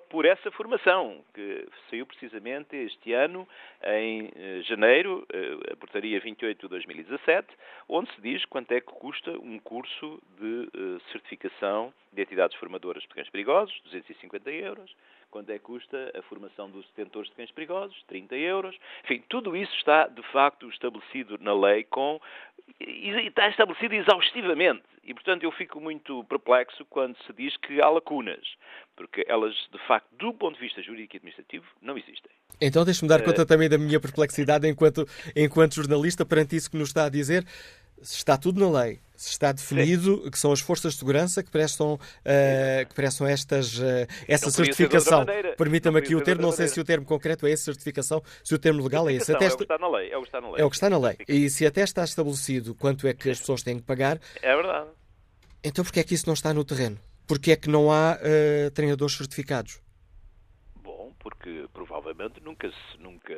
por, 0.09 0.25
essa 0.25 0.51
formação, 0.53 1.25
que 1.35 1.67
saiu 1.89 2.07
precisamente 2.07 2.77
este 2.77 3.13
ano, 3.13 3.49
em 3.85 4.31
eh, 4.35 4.63
janeiro, 4.63 5.27
eh, 5.33 5.73
a 5.73 5.77
portaria 5.77 6.21
28 6.21 6.61
de 6.61 6.69
2017, 6.69 7.49
onde 7.89 8.13
se 8.15 8.21
diz 8.21 8.45
quanto 8.45 8.71
é 8.73 8.81
que 8.81 8.87
custa 8.87 9.33
um 9.33 9.59
curso 9.59 10.23
de 10.39 10.69
eh, 10.73 11.01
certificação 11.11 11.93
de 12.13 12.23
entidades 12.23 12.57
formadoras 12.59 13.03
de 13.03 13.09
cães 13.09 13.29
perigosos, 13.29 13.81
250 13.85 14.51
euros, 14.53 14.95
quanto 15.31 15.51
é 15.51 15.59
que 15.59 15.65
custa 15.65 16.13
a 16.17 16.23
formação 16.23 16.71
dos 16.71 16.87
detentores 16.89 17.31
de 17.31 17.37
cães 17.37 17.51
perigosos, 17.51 18.03
30 18.09 18.37
euros. 18.37 18.77
Enfim, 19.05 19.23
tudo 19.29 19.57
isso 19.57 19.75
está, 19.77 20.07
de 20.07 20.23
facto, 20.33 20.69
estabelecido 20.69 21.39
na 21.41 21.55
lei 21.55 21.85
com 21.85 22.21
e 22.81 23.11
está 23.27 23.49
estabelecido 23.49 23.95
exaustivamente. 23.95 24.83
E, 25.03 25.15
portanto, 25.15 25.43
eu 25.43 25.51
fico 25.53 25.81
muito 25.81 26.23
perplexo 26.25 26.85
quando 26.87 27.17
se 27.27 27.33
diz 27.33 27.57
que 27.57 27.81
há 27.81 27.89
lacunas, 27.89 28.47
porque 28.95 29.25
elas, 29.27 29.55
de 29.73 29.79
facto, 29.87 30.07
do 30.13 30.33
ponto 30.35 30.55
de 30.55 30.61
vista 30.61 30.83
jurídico 30.83 31.17
e 31.17 31.19
administrativo, 31.19 31.65
não 31.81 31.97
existem. 31.97 32.31
Então, 32.61 32.85
deixe-me 32.85 33.09
dar 33.09 33.23
conta 33.25 33.43
uh... 33.43 33.47
também 33.47 33.69
da 33.69 33.79
minha 33.79 33.99
perplexidade 33.99 34.69
enquanto, 34.69 35.07
enquanto 35.35 35.75
jornalista 35.75 36.25
perante 36.25 36.55
isso 36.55 36.71
que 36.71 36.77
nos 36.77 36.89
está 36.89 37.07
a 37.07 37.09
dizer 37.09 37.45
está 38.03 38.37
tudo 38.37 38.61
na 38.61 38.83
lei, 38.83 39.01
se 39.15 39.31
está 39.31 39.53
definido 39.53 40.23
Sim. 40.25 40.31
que 40.31 40.39
são 40.39 40.53
as 40.53 40.61
forças 40.61 40.95
de 40.95 40.99
segurança 40.99 41.43
que 41.43 41.51
prestam, 41.51 41.95
uh, 41.95 42.89
que 42.89 42.95
prestam 42.95 43.27
estas, 43.27 43.79
uh, 43.79 44.07
essa 44.27 44.51
certificação. 44.51 45.27
Permita-me 45.59 45.99
aqui 45.99 46.15
o 46.15 46.23
termo, 46.23 46.43
não 46.43 46.53
sei 46.53 46.69
se 46.69 46.81
o 46.81 46.85
termo 46.85 47.05
concreto 47.05 47.47
é 47.47 47.53
essa 47.53 47.65
certificação, 47.65 48.23
se 48.43 48.55
o 48.55 48.59
termo 48.59 48.83
legal 48.83 49.09
é 49.09 49.15
esse. 49.15 49.33
Até 49.33 49.45
é 49.45 49.49
o 49.49 49.57
que 49.57 49.63
está 49.65 49.79
na 49.79 49.89
lei. 49.89 50.11
É 50.11 50.17
o 50.17 50.23
que 50.23 50.29
está 50.29 50.41
na 50.41 50.51
lei. 50.51 50.63
É 50.63 50.65
o 50.65 50.71
que 50.71 50.77
está 50.77 50.91
na 50.91 50.99
lei. 50.99 51.17
E 51.29 51.51
se 51.51 51.67
até 51.67 51.83
está 51.83 52.03
estabelecido 52.03 52.75
quanto 52.75 53.07
é 53.07 53.13
que 53.13 53.29
as 53.29 53.39
pessoas 53.39 53.63
têm 53.63 53.79
que 53.79 53.85
pagar. 53.85 54.19
É 54.41 54.57
verdade. 54.57 54.89
Então 55.63 55.85
porquê 55.85 56.01
é 56.01 56.05
que 56.05 56.15
isso 56.15 56.27
não 56.27 56.35
está 56.35 56.55
no 56.55 56.65
terreno? 56.65 56.99
Porquê 57.27 57.53
é 57.53 57.57
que 57.57 57.69
não 57.69 57.93
há 57.93 58.17
uh, 58.17 58.71
treinadores 58.71 59.17
certificados? 59.17 59.81
Bom, 60.83 61.13
porque 61.19 61.67
provavelmente 61.73 62.41
nunca, 62.43 62.71
nunca 62.99 63.35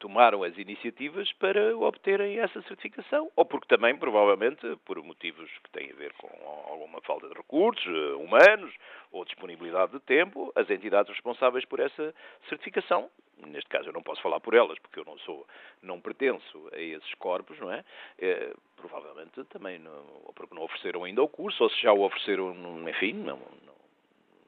tomaram 0.00 0.42
as 0.42 0.56
iniciativas 0.58 1.30
para 1.34 1.76
obterem 1.76 2.40
essa 2.40 2.60
certificação, 2.62 3.30
ou 3.36 3.44
porque 3.44 3.68
também, 3.68 3.96
provavelmente, 3.96 4.66
por 4.84 5.00
motivos 5.02 5.48
que 5.62 5.70
têm 5.70 5.90
a 5.92 5.94
ver 5.94 6.12
com 6.14 6.28
alguma 6.68 7.00
falta 7.02 7.28
de 7.28 7.34
recursos 7.34 7.86
eh, 7.86 8.14
humanos 8.14 8.74
ou 9.12 9.24
disponibilidade 9.24 9.92
de 9.92 10.00
tempo, 10.00 10.50
as 10.56 10.68
entidades 10.70 11.12
responsáveis 11.12 11.64
por 11.66 11.80
essa 11.80 12.14
certificação, 12.48 13.10
neste 13.46 13.68
caso 13.68 13.88
eu 13.88 13.92
não 13.92 14.02
posso 14.02 14.22
falar 14.22 14.40
por 14.40 14.54
elas, 14.54 14.78
porque 14.78 14.98
eu 14.98 15.04
não 15.04 15.18
sou, 15.18 15.46
não 15.82 16.00
pertenço 16.00 16.68
a 16.72 16.78
esses 16.78 17.14
corpos, 17.14 17.58
não 17.60 17.70
é? 17.70 17.84
é 18.18 18.52
provavelmente 18.76 19.44
também, 19.44 19.78
não, 19.78 20.04
ou 20.24 20.32
porque 20.34 20.54
não 20.54 20.62
ofereceram 20.62 21.04
ainda 21.04 21.22
o 21.22 21.28
curso, 21.28 21.62
ou 21.62 21.70
se 21.70 21.82
já 21.82 21.92
o 21.92 22.02
ofereceram, 22.02 22.54
enfim, 22.88 23.12
não, 23.12 23.38
não, 23.66 23.74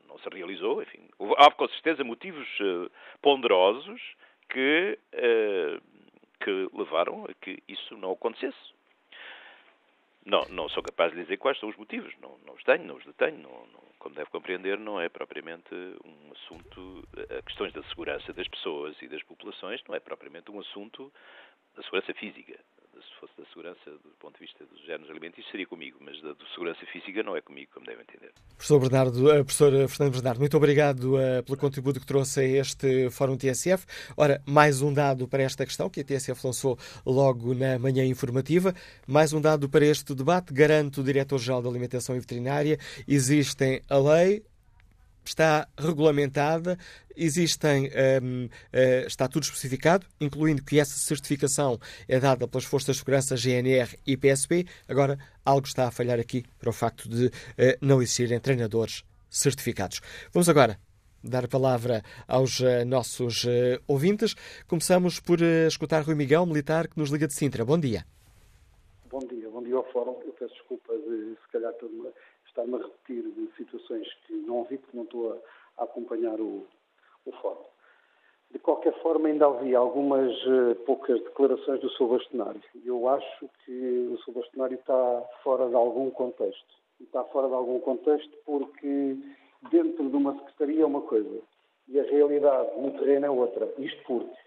não 0.08 0.18
se 0.18 0.28
realizou, 0.30 0.82
enfim. 0.82 1.00
Há 1.36 1.50
com 1.50 1.68
certeza 1.68 2.02
motivos 2.02 2.48
uh, 2.60 2.90
ponderosos 3.20 4.00
que, 4.52 4.98
uh, 5.14 5.82
que 6.44 6.68
levaram 6.76 7.24
a 7.24 7.34
que 7.34 7.62
isso 7.66 7.96
não 7.96 8.12
acontecesse. 8.12 8.72
Não, 10.24 10.44
não 10.50 10.68
sou 10.68 10.82
capaz 10.82 11.12
de 11.12 11.22
dizer 11.22 11.38
quais 11.38 11.58
são 11.58 11.68
os 11.68 11.76
motivos, 11.76 12.14
não, 12.20 12.38
não 12.46 12.54
os 12.54 12.62
tenho, 12.62 12.84
não 12.84 12.96
os 12.96 13.04
detenho. 13.04 13.38
Não, 13.38 13.66
não, 13.72 13.82
como 13.98 14.14
deve 14.14 14.30
compreender, 14.30 14.78
não 14.78 15.00
é 15.00 15.08
propriamente 15.08 15.74
um 15.74 16.32
assunto. 16.32 17.08
A 17.38 17.42
questões 17.42 17.72
da 17.72 17.82
segurança 17.84 18.32
das 18.32 18.46
pessoas 18.46 19.00
e 19.00 19.08
das 19.08 19.22
populações 19.22 19.82
não 19.88 19.96
é 19.96 20.00
propriamente 20.00 20.50
um 20.50 20.60
assunto 20.60 21.12
da 21.74 21.82
segurança 21.82 22.12
física 22.14 22.58
se 23.08 23.20
fosse 23.20 23.32
da 23.38 23.44
segurança 23.46 23.90
do 23.90 24.10
ponto 24.18 24.34
de 24.34 24.46
vista 24.46 24.64
dos 24.64 24.80
géneros 24.84 25.10
alimentícios, 25.10 25.50
seria 25.50 25.66
comigo, 25.66 25.98
mas 26.00 26.20
da 26.22 26.34
segurança 26.52 26.84
física 26.86 27.22
não 27.22 27.36
é 27.36 27.40
comigo, 27.40 27.70
como 27.74 27.86
devem 27.86 28.02
entender. 28.02 28.32
Professor 28.56 28.80
Bernardo, 28.80 29.16
uh, 29.26 29.44
professor 29.44 29.88
Fernando 29.88 30.12
Bernardo, 30.12 30.40
muito 30.40 30.56
obrigado 30.56 31.16
uh, 31.16 31.42
pelo 31.44 31.58
contributo 31.58 32.00
que 32.00 32.06
trouxe 32.06 32.40
a 32.40 32.44
este 32.44 33.10
Fórum 33.10 33.36
TSF. 33.36 33.86
Ora, 34.16 34.42
mais 34.46 34.82
um 34.82 34.92
dado 34.92 35.26
para 35.28 35.42
esta 35.42 35.64
questão 35.64 35.90
que 35.90 36.00
a 36.00 36.04
TSF 36.04 36.44
lançou 36.44 36.78
logo 37.04 37.54
na 37.54 37.78
manhã 37.78 38.04
informativa, 38.04 38.74
mais 39.06 39.32
um 39.32 39.40
dado 39.40 39.68
para 39.68 39.84
este 39.84 40.14
debate. 40.14 40.52
Garanto 40.52 41.00
o 41.00 41.04
Diretor-Geral 41.04 41.62
da 41.62 41.68
Alimentação 41.68 42.16
e 42.16 42.20
Veterinária, 42.20 42.78
existem 43.06 43.82
a 43.88 43.98
lei, 43.98 44.42
está 45.24 45.68
regulamentada, 45.78 46.78
existem, 47.16 47.90
um, 48.22 48.44
uh, 48.46 48.50
eh, 48.72 49.04
está 49.06 49.28
tudo 49.28 49.44
especificado, 49.44 50.06
incluindo 50.20 50.62
que 50.62 50.78
essa 50.78 50.98
certificação 50.98 51.78
é 52.08 52.18
dada 52.18 52.48
pelas 52.48 52.64
Forças 52.64 52.96
de 52.96 53.00
Segurança 53.00 53.36
GNR 53.36 53.98
e 54.06 54.16
PSP. 54.16 54.66
Agora, 54.88 55.18
algo 55.44 55.66
está 55.66 55.86
a 55.86 55.90
falhar 55.90 56.18
aqui 56.18 56.44
para 56.58 56.70
o 56.70 56.72
facto 56.72 57.08
de 57.08 57.26
uh, 57.26 57.30
não 57.80 58.02
existirem 58.02 58.38
treinadores 58.40 59.04
certificados. 59.30 60.00
Vamos 60.32 60.48
agora 60.48 60.78
dar 61.22 61.44
a 61.44 61.48
palavra 61.48 62.02
aos 62.26 62.60
uh, 62.60 62.84
nossos 62.86 63.46
ouvintes. 63.86 64.34
Começamos 64.66 65.20
por 65.20 65.40
escutar 65.40 66.02
Rui 66.02 66.14
Miguel, 66.14 66.46
militar, 66.46 66.88
que 66.88 66.98
nos 66.98 67.10
liga 67.10 67.26
de 67.26 67.34
Sintra. 67.34 67.64
Bom 67.64 67.78
dia. 67.78 68.04
Bom 69.10 69.20
dia, 69.20 69.48
bom 69.50 69.62
dia 69.62 69.76
ao 69.76 69.84
Fórum. 69.92 70.18
Eu 70.24 70.32
peço 70.32 70.54
desculpa 70.54 70.94
de, 70.96 71.36
se 71.44 71.52
calhar, 71.52 71.72
estar-me 72.52 72.74
a 72.74 72.78
repetir 72.78 73.22
de 73.22 73.50
situações 73.56 74.06
que 74.26 74.34
não 74.34 74.64
vi, 74.64 74.78
porque 74.78 74.96
não 74.96 75.04
estou 75.04 75.32
a, 75.32 75.82
acompanhar 75.84 76.38
o, 76.38 76.66
o 77.24 77.32
fórum. 77.40 77.64
De 78.50 78.58
qualquer 78.58 78.92
forma, 79.00 79.28
ainda 79.28 79.46
havia 79.46 79.78
algumas 79.78 80.30
uh, 80.44 80.74
poucas 80.84 81.18
declarações 81.22 81.80
do 81.80 81.90
seu 81.92 82.06
bastonário. 82.06 82.62
Eu 82.84 83.08
acho 83.08 83.48
que 83.64 84.10
o 84.12 84.18
seu 84.22 84.34
bastonário 84.34 84.74
está 84.74 85.22
fora 85.42 85.68
de 85.68 85.74
algum 85.74 86.10
contexto. 86.10 86.74
Está 87.00 87.24
fora 87.24 87.48
de 87.48 87.54
algum 87.54 87.80
contexto 87.80 88.30
porque 88.44 89.16
dentro 89.70 90.10
de 90.10 90.16
uma 90.16 90.36
secretaria 90.38 90.82
é 90.82 90.86
uma 90.86 91.00
coisa 91.00 91.42
e 91.88 91.98
a 91.98 92.02
realidade 92.04 92.80
no 92.80 92.90
terreno 92.92 93.26
é 93.26 93.30
outra. 93.30 93.72
Isto 93.78 94.02
porque 94.04 94.42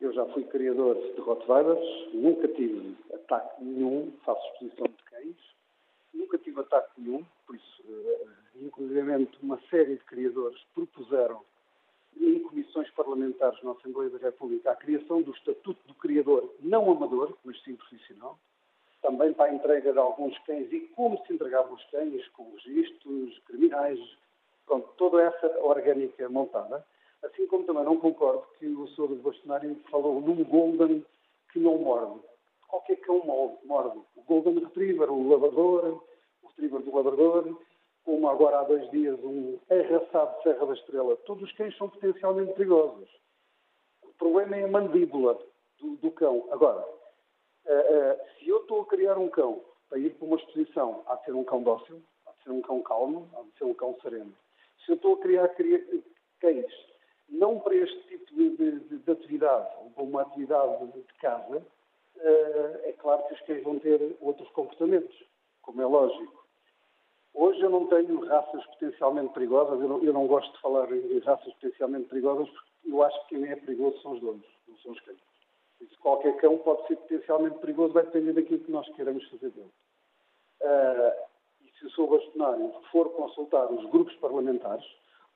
Eu 0.00 0.12
já 0.12 0.24
fui 0.26 0.44
criador 0.44 0.94
de 0.94 1.20
Rottweilers, 1.20 2.14
nunca 2.14 2.46
tive 2.48 2.96
ataque 3.12 3.64
nenhum, 3.64 4.12
faço 4.24 4.40
exposição 4.52 4.86
de 4.86 5.02
cães, 5.04 5.36
nunca 6.18 6.36
tive 6.38 6.60
ataque 6.60 6.90
nenhum, 6.98 7.24
por 7.46 7.54
isso, 7.54 7.82
uh, 7.88 8.28
inclusivamente, 8.60 9.38
uma 9.42 9.58
série 9.70 9.96
de 9.96 10.04
criadores 10.04 10.60
propuseram 10.74 11.42
em 12.20 12.40
comissões 12.40 12.90
parlamentares 12.90 13.62
na 13.62 13.72
Assembleia 13.72 14.10
da 14.10 14.18
República 14.18 14.72
a 14.72 14.76
criação 14.76 15.22
do 15.22 15.30
Estatuto 15.32 15.80
do 15.86 15.94
Criador 15.94 16.52
não 16.60 16.90
amador, 16.90 17.36
mas 17.44 17.62
sim 17.62 17.76
profissional, 17.76 18.38
também 19.00 19.32
para 19.32 19.50
a 19.50 19.54
entrega 19.54 19.92
de 19.92 19.98
alguns 19.98 20.36
cães 20.40 20.70
e 20.72 20.80
como 20.96 21.24
se 21.24 21.32
entregavam 21.32 21.74
os 21.74 21.84
cães, 21.84 22.26
com 22.28 22.50
registros 22.52 23.38
criminais, 23.46 23.98
pronto, 24.66 24.88
toda 24.96 25.22
essa 25.22 25.46
orgânica 25.60 26.28
montada. 26.28 26.84
Assim 27.22 27.46
como 27.46 27.64
também 27.64 27.84
não 27.84 27.96
concordo 27.96 28.44
que 28.58 28.66
o 28.66 28.86
Sr. 28.88 29.14
Bastonário 29.16 29.76
falou 29.90 30.20
num 30.20 30.44
Golden 30.44 31.04
que 31.52 31.58
não 31.58 31.78
morde. 31.78 32.20
Qualquer 32.68 32.96
cão 32.96 33.22
morde. 33.64 33.98
O 34.16 34.22
Golden 34.22 34.58
Retriever, 34.58 35.10
o 35.10 35.28
Labrador, 35.28 36.02
Retriever 36.58 36.82
do 36.82 36.94
Labrador, 36.94 37.56
como 38.04 38.28
agora 38.28 38.58
há 38.58 38.64
dois 38.64 38.90
dias 38.90 39.18
um 39.22 39.58
arraçado 39.70 40.36
de 40.38 40.42
Serra 40.42 40.66
da 40.66 40.74
Estrela. 40.74 41.16
Todos 41.18 41.44
os 41.44 41.52
cães 41.52 41.76
são 41.76 41.88
potencialmente 41.88 42.52
perigosos. 42.54 43.08
O 44.02 44.12
problema 44.18 44.56
é 44.56 44.64
a 44.64 44.68
mandíbula 44.68 45.38
do, 45.78 45.96
do 45.96 46.10
cão. 46.10 46.48
Agora, 46.50 46.80
uh, 46.80 47.70
uh, 47.70 48.38
se 48.38 48.48
eu 48.48 48.58
estou 48.58 48.82
a 48.82 48.86
criar 48.86 49.16
um 49.16 49.28
cão 49.28 49.62
para 49.88 49.98
ir 49.98 50.10
para 50.14 50.26
uma 50.26 50.36
exposição, 50.36 51.04
há 51.06 51.14
de 51.14 51.26
ser 51.26 51.34
um 51.34 51.44
cão 51.44 51.62
dócil, 51.62 52.02
há 52.26 52.32
de 52.32 52.42
ser 52.42 52.50
um 52.50 52.60
cão 52.60 52.82
calmo, 52.82 53.30
há 53.36 53.42
de 53.42 53.52
ser 53.56 53.64
um 53.64 53.74
cão 53.74 53.96
sereno. 54.02 54.34
Se 54.84 54.92
eu 54.92 54.96
estou 54.96 55.14
a 55.14 55.18
criar 55.18 55.48
cães 56.40 56.88
não 57.28 57.60
para 57.60 57.74
este 57.76 58.00
tipo 58.08 58.34
de, 58.34 58.50
de, 58.56 58.98
de 58.98 59.10
atividade, 59.10 59.68
ou 59.80 59.90
para 59.90 60.02
uma 60.02 60.22
atividade 60.22 60.86
de 60.86 61.14
casa, 61.20 61.58
uh, 61.58 62.78
é 62.82 62.94
claro 62.98 63.22
que 63.28 63.34
os 63.34 63.40
cães 63.42 63.62
vão 63.62 63.78
ter 63.78 64.16
outros 64.20 64.48
comportamentos, 64.50 65.14
como 65.62 65.80
é 65.82 65.86
lógico. 65.86 66.37
Hoje 67.38 67.60
eu 67.60 67.70
não 67.70 67.86
tenho 67.86 68.26
raças 68.26 68.66
potencialmente 68.66 69.32
perigosas, 69.32 69.80
eu 69.80 69.88
não, 69.88 70.02
eu 70.02 70.12
não 70.12 70.26
gosto 70.26 70.52
de 70.52 70.60
falar 70.60 70.90
em 70.90 71.20
raças 71.20 71.54
potencialmente 71.54 72.08
perigosas, 72.08 72.48
porque 72.50 72.90
eu 72.90 73.00
acho 73.04 73.28
que 73.28 73.36
quem 73.36 73.48
é 73.48 73.54
perigoso 73.54 74.02
são 74.02 74.14
os 74.14 74.20
donos, 74.20 74.44
não 74.66 74.76
são 74.78 74.90
os 74.90 75.00
cães. 75.02 75.20
Se 75.78 75.96
qualquer 75.98 76.36
cão 76.38 76.58
pode 76.58 76.84
ser 76.88 76.96
potencialmente 76.96 77.58
perigoso, 77.60 77.92
vai 77.94 78.02
depender 78.02 78.32
daquilo 78.32 78.64
que 78.64 78.72
nós 78.72 78.88
queremos 78.96 79.24
fazer 79.30 79.50
dele. 79.50 79.70
Uh, 80.62 81.14
e 81.64 81.78
se 81.78 81.86
o 81.86 81.90
seu 81.92 82.08
bastonário 82.08 82.72
for 82.90 83.08
consultar 83.10 83.70
os 83.70 83.88
grupos 83.88 84.16
parlamentares, 84.16 84.84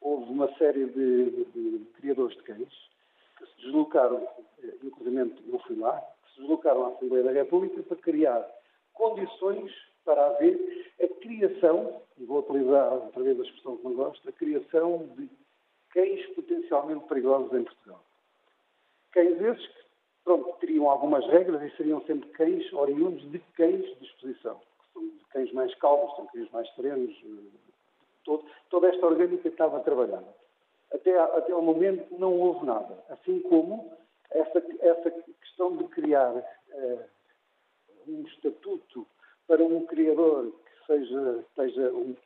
houve 0.00 0.28
uma 0.32 0.52
série 0.56 0.86
de, 0.86 1.30
de, 1.30 1.44
de, 1.44 1.84
criadores 2.00 2.36
de 2.36 2.42
cães 2.42 2.90
que 3.38 3.46
se 3.46 3.56
deslocaram, 3.62 4.26
eh, 4.60 4.74
inclusive 4.82 5.36
eu 5.52 5.58
fui 5.60 5.76
lá, 5.76 6.00
que 6.24 6.34
se 6.34 6.40
deslocaram 6.40 6.86
à 6.86 6.88
Assembleia 6.88 7.22
da 7.22 7.30
República 7.30 7.80
para 7.84 7.96
criar 7.98 8.44
condições 8.92 9.70
para 10.04 10.26
haver 10.26 10.92
a 11.02 11.08
criação, 11.20 12.02
e 12.18 12.24
vou 12.24 12.40
utilizar 12.40 12.92
outra 12.92 13.22
vez 13.22 13.38
a 13.38 13.42
expressão 13.42 13.76
que 13.76 13.84
não 13.84 13.94
gosto, 13.94 14.28
a 14.28 14.32
criação 14.32 15.08
de 15.16 15.28
cães 15.90 16.26
potencialmente 16.34 17.06
perigosos 17.06 17.52
em 17.52 17.64
Portugal. 17.64 18.02
Cães 19.12 19.40
esses 19.40 19.66
que, 19.66 19.84
pronto, 20.24 20.56
teriam 20.60 20.90
algumas 20.90 21.26
regras 21.26 21.62
e 21.62 21.76
seriam 21.76 22.02
sempre 22.02 22.28
cães 22.30 22.72
oriundos 22.72 23.30
de 23.30 23.38
cães 23.56 23.84
de 23.98 24.04
exposição. 24.04 24.60
São 24.92 25.10
cães 25.30 25.52
mais 25.52 25.74
calmos, 25.76 26.14
são 26.16 26.26
cães 26.26 26.50
mais 26.50 26.72
serenos, 26.74 27.14
eh, 27.24 27.58
todo, 28.24 28.44
toda 28.70 28.88
esta 28.88 29.06
orgânica 29.06 29.48
estava 29.48 29.80
trabalhada. 29.80 30.34
Até, 30.92 31.18
até 31.18 31.52
ao 31.52 31.62
momento 31.62 32.06
não 32.18 32.38
houve 32.38 32.66
nada. 32.66 33.02
Assim 33.08 33.40
como 33.40 33.92
essa, 34.30 34.62
essa 34.80 35.10
questão 35.10 35.76
de 35.76 35.84
criar 35.84 36.34
uh, 36.34 37.04
um 38.06 38.22
estatuto 38.22 39.06
para 39.46 39.62
um 39.62 39.84
criador 39.86 40.50
que 40.50 40.86
seja, 40.86 41.44
seja, 41.54 41.92
um, 41.92 42.16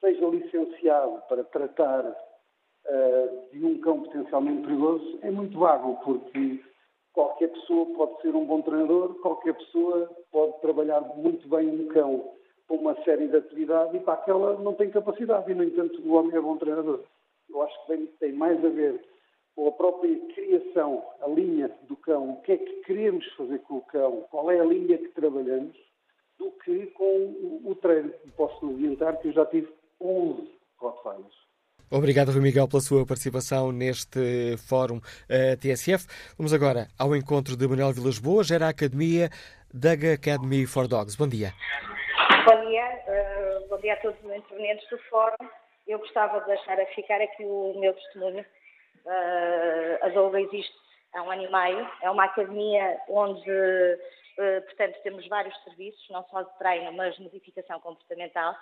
seja 0.00 0.26
licenciado 0.26 1.22
para 1.28 1.44
tratar 1.44 2.04
uh, 2.06 3.50
de 3.52 3.64
um 3.64 3.78
cão 3.80 4.02
potencialmente 4.02 4.62
perigoso 4.62 5.18
é 5.22 5.30
muito 5.30 5.58
vago, 5.58 5.98
porque 6.04 6.60
qualquer 7.12 7.48
pessoa 7.48 7.86
pode 7.94 8.22
ser 8.22 8.34
um 8.34 8.44
bom 8.44 8.62
treinador, 8.62 9.14
qualquer 9.20 9.54
pessoa 9.54 10.10
pode 10.30 10.60
trabalhar 10.60 11.00
muito 11.16 11.48
bem 11.48 11.68
um 11.68 11.88
cão 11.88 12.32
para 12.66 12.76
uma 12.76 12.94
série 13.02 13.28
de 13.28 13.36
atividades 13.36 13.94
e 13.94 14.04
para 14.04 14.14
aquela 14.14 14.58
não 14.60 14.74
tem 14.74 14.90
capacidade. 14.90 15.50
E, 15.50 15.54
no 15.54 15.64
entanto, 15.64 16.00
o 16.02 16.12
homem 16.12 16.36
é 16.36 16.40
bom 16.40 16.56
treinador. 16.56 17.00
Eu 17.48 17.62
acho 17.62 17.86
que 17.86 18.06
tem, 18.20 18.32
mais 18.32 18.64
a 18.64 18.68
ver 18.68 19.04
com 19.56 19.68
a 19.68 19.72
própria 19.72 20.16
criação, 20.34 21.04
a 21.20 21.26
linha 21.26 21.70
do 21.88 21.96
cão, 21.96 22.30
o 22.30 22.40
que 22.42 22.52
é 22.52 22.56
que 22.56 22.72
queremos 22.82 23.26
fazer 23.34 23.58
com 23.60 23.78
o 23.78 23.82
cão, 23.82 24.24
qual 24.30 24.50
é 24.50 24.60
a 24.60 24.64
linha 24.64 24.96
que 24.96 25.08
trabalhamos, 25.08 25.76
do 26.40 26.50
que 26.64 26.86
com 26.86 27.60
o, 27.64 27.74
treino. 27.74 28.10
Posso 28.34 28.70
adiantar 28.70 29.18
que 29.18 29.28
eu 29.28 29.32
já 29.32 29.44
tive 29.44 29.68
11 30.00 30.50
Rottweilers. 30.78 31.34
Obrigado, 31.92 32.32
Rui 32.32 32.40
Miguel, 32.40 32.66
pela 32.66 32.80
sua 32.80 33.04
participação 33.04 33.70
neste 33.70 34.56
fórum 34.56 34.96
uh, 34.96 35.56
TSF. 35.60 36.06
Vamos 36.38 36.54
agora 36.54 36.88
ao 36.98 37.14
encontro 37.14 37.56
de 37.56 37.68
Manuel 37.68 37.92
Vilas 37.92 38.18
Boas, 38.18 38.46
gera 38.46 38.66
a 38.66 38.70
Academia 38.70 39.28
Dug 39.74 40.12
Academy 40.12 40.66
for 40.66 40.88
Dogs. 40.88 41.16
Bom 41.16 41.28
dia. 41.28 41.52
Bom 42.46 42.68
dia, 42.68 42.86
uh, 43.06 43.68
bom 43.68 43.76
dia 43.78 43.94
a 43.94 43.96
todos 43.98 44.18
os 44.24 44.32
intervenientes 44.32 44.88
do 44.88 44.98
fórum. 45.10 45.36
Eu 45.86 45.98
gostava 45.98 46.40
de 46.40 46.46
deixar 46.46 46.80
a 46.80 46.86
ficar 46.86 47.20
aqui 47.20 47.44
o 47.44 47.78
meu 47.78 47.92
testemunho. 47.92 48.44
Uh, 49.04 50.06
a 50.06 50.08
Doga 50.08 50.40
existe 50.40 50.72
há 51.12 51.22
um 51.22 51.30
ano 51.30 51.42
e 51.42 51.52
meio. 51.52 51.88
É 52.02 52.10
uma 52.10 52.24
academia 52.24 52.98
onde, 53.08 53.50
uh, 53.50 53.98
portanto, 54.66 55.00
temos 55.02 55.26
vários 55.28 55.56
serviços, 55.64 56.08
não 56.10 56.24
só 56.28 56.42
de 56.42 56.58
treino, 56.58 56.92
mas 56.92 57.18
modificação 57.18 57.80
comportamental, 57.80 58.56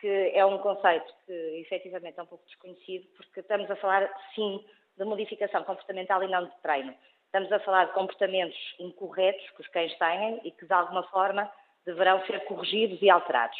que 0.00 0.32
é 0.34 0.44
um 0.44 0.58
conceito 0.58 1.12
que 1.26 1.32
efetivamente 1.32 2.18
é 2.18 2.22
um 2.22 2.26
pouco 2.26 2.44
desconhecido, 2.46 3.06
porque 3.16 3.40
estamos 3.40 3.70
a 3.70 3.76
falar, 3.76 4.08
sim, 4.34 4.64
de 4.96 5.04
modificação 5.04 5.64
comportamental 5.64 6.22
e 6.22 6.28
não 6.28 6.44
de 6.44 6.56
treino. 6.60 6.94
Estamos 7.26 7.52
a 7.52 7.60
falar 7.60 7.86
de 7.86 7.92
comportamentos 7.92 8.56
incorretos 8.78 9.48
que 9.50 9.60
os 9.60 9.68
cães 9.68 9.96
têm 9.98 10.40
e 10.44 10.50
que, 10.50 10.66
de 10.66 10.72
alguma 10.72 11.02
forma, 11.04 11.50
deverão 11.84 12.24
ser 12.26 12.44
corrigidos 12.44 13.00
e 13.02 13.10
alterados. 13.10 13.58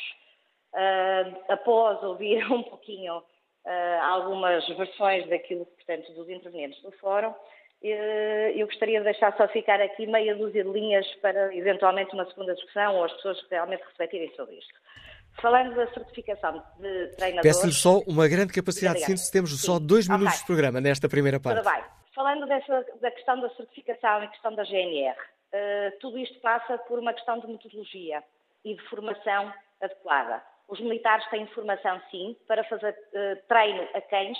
Uh, 0.72 1.52
após 1.52 2.02
ouvir 2.02 2.44
um 2.52 2.62
pouquinho 2.62 3.18
uh, 3.18 4.02
algumas 4.02 4.66
versões 4.68 5.28
daquilo, 5.28 5.66
portanto, 5.66 6.12
dos 6.12 6.28
intervenientes 6.28 6.80
do 6.82 6.92
fórum, 6.92 7.34
eu 7.82 8.66
gostaria 8.66 8.98
de 8.98 9.04
deixar 9.04 9.36
só 9.36 9.46
ficar 9.48 9.80
aqui 9.80 10.06
meia 10.06 10.34
dúzia 10.34 10.64
de 10.64 10.70
linhas 10.70 11.06
para, 11.22 11.54
eventualmente, 11.54 12.12
uma 12.12 12.26
segunda 12.26 12.54
discussão 12.54 12.96
ou 12.96 13.04
as 13.04 13.12
pessoas 13.14 13.38
realmente 13.50 13.82
refletirem 13.84 14.32
sobre 14.34 14.56
isto. 14.56 14.74
Falando 15.40 15.76
da 15.76 15.86
certificação 15.92 16.62
de 16.80 17.08
treinadores... 17.16 17.56
Peço-lhe 17.56 17.72
só 17.72 18.00
uma 18.00 18.26
grande 18.26 18.52
capacidade 18.52 18.98
de 18.98 19.04
síntese, 19.04 19.30
temos 19.30 19.50
Sim. 19.50 19.66
só 19.66 19.78
dois 19.78 20.08
minutos 20.08 20.34
okay. 20.34 20.40
de 20.40 20.46
programa 20.46 20.80
nesta 20.80 21.08
primeira 21.08 21.38
parte. 21.38 21.62
Tudo 21.62 21.72
bem. 21.72 21.84
Falando 22.14 22.46
dessa, 22.46 22.84
da 23.00 23.10
questão 23.12 23.40
da 23.40 23.48
certificação 23.50 24.24
e 24.24 24.28
questão 24.28 24.52
da 24.56 24.64
GNR, 24.64 25.16
eh, 25.52 25.92
tudo 26.00 26.18
isto 26.18 26.38
passa 26.40 26.76
por 26.78 26.98
uma 26.98 27.14
questão 27.14 27.38
de 27.38 27.46
metodologia 27.46 28.22
e 28.64 28.74
de 28.74 28.82
formação 28.88 29.52
adequada. 29.80 30.42
Os 30.68 30.80
militares 30.80 31.24
têm 31.30 31.46
formação, 31.48 32.00
sim, 32.10 32.36
para 32.46 32.62
fazer 32.64 32.90
uh, 32.90 33.48
treino 33.48 33.88
a 33.94 34.00
cães 34.02 34.36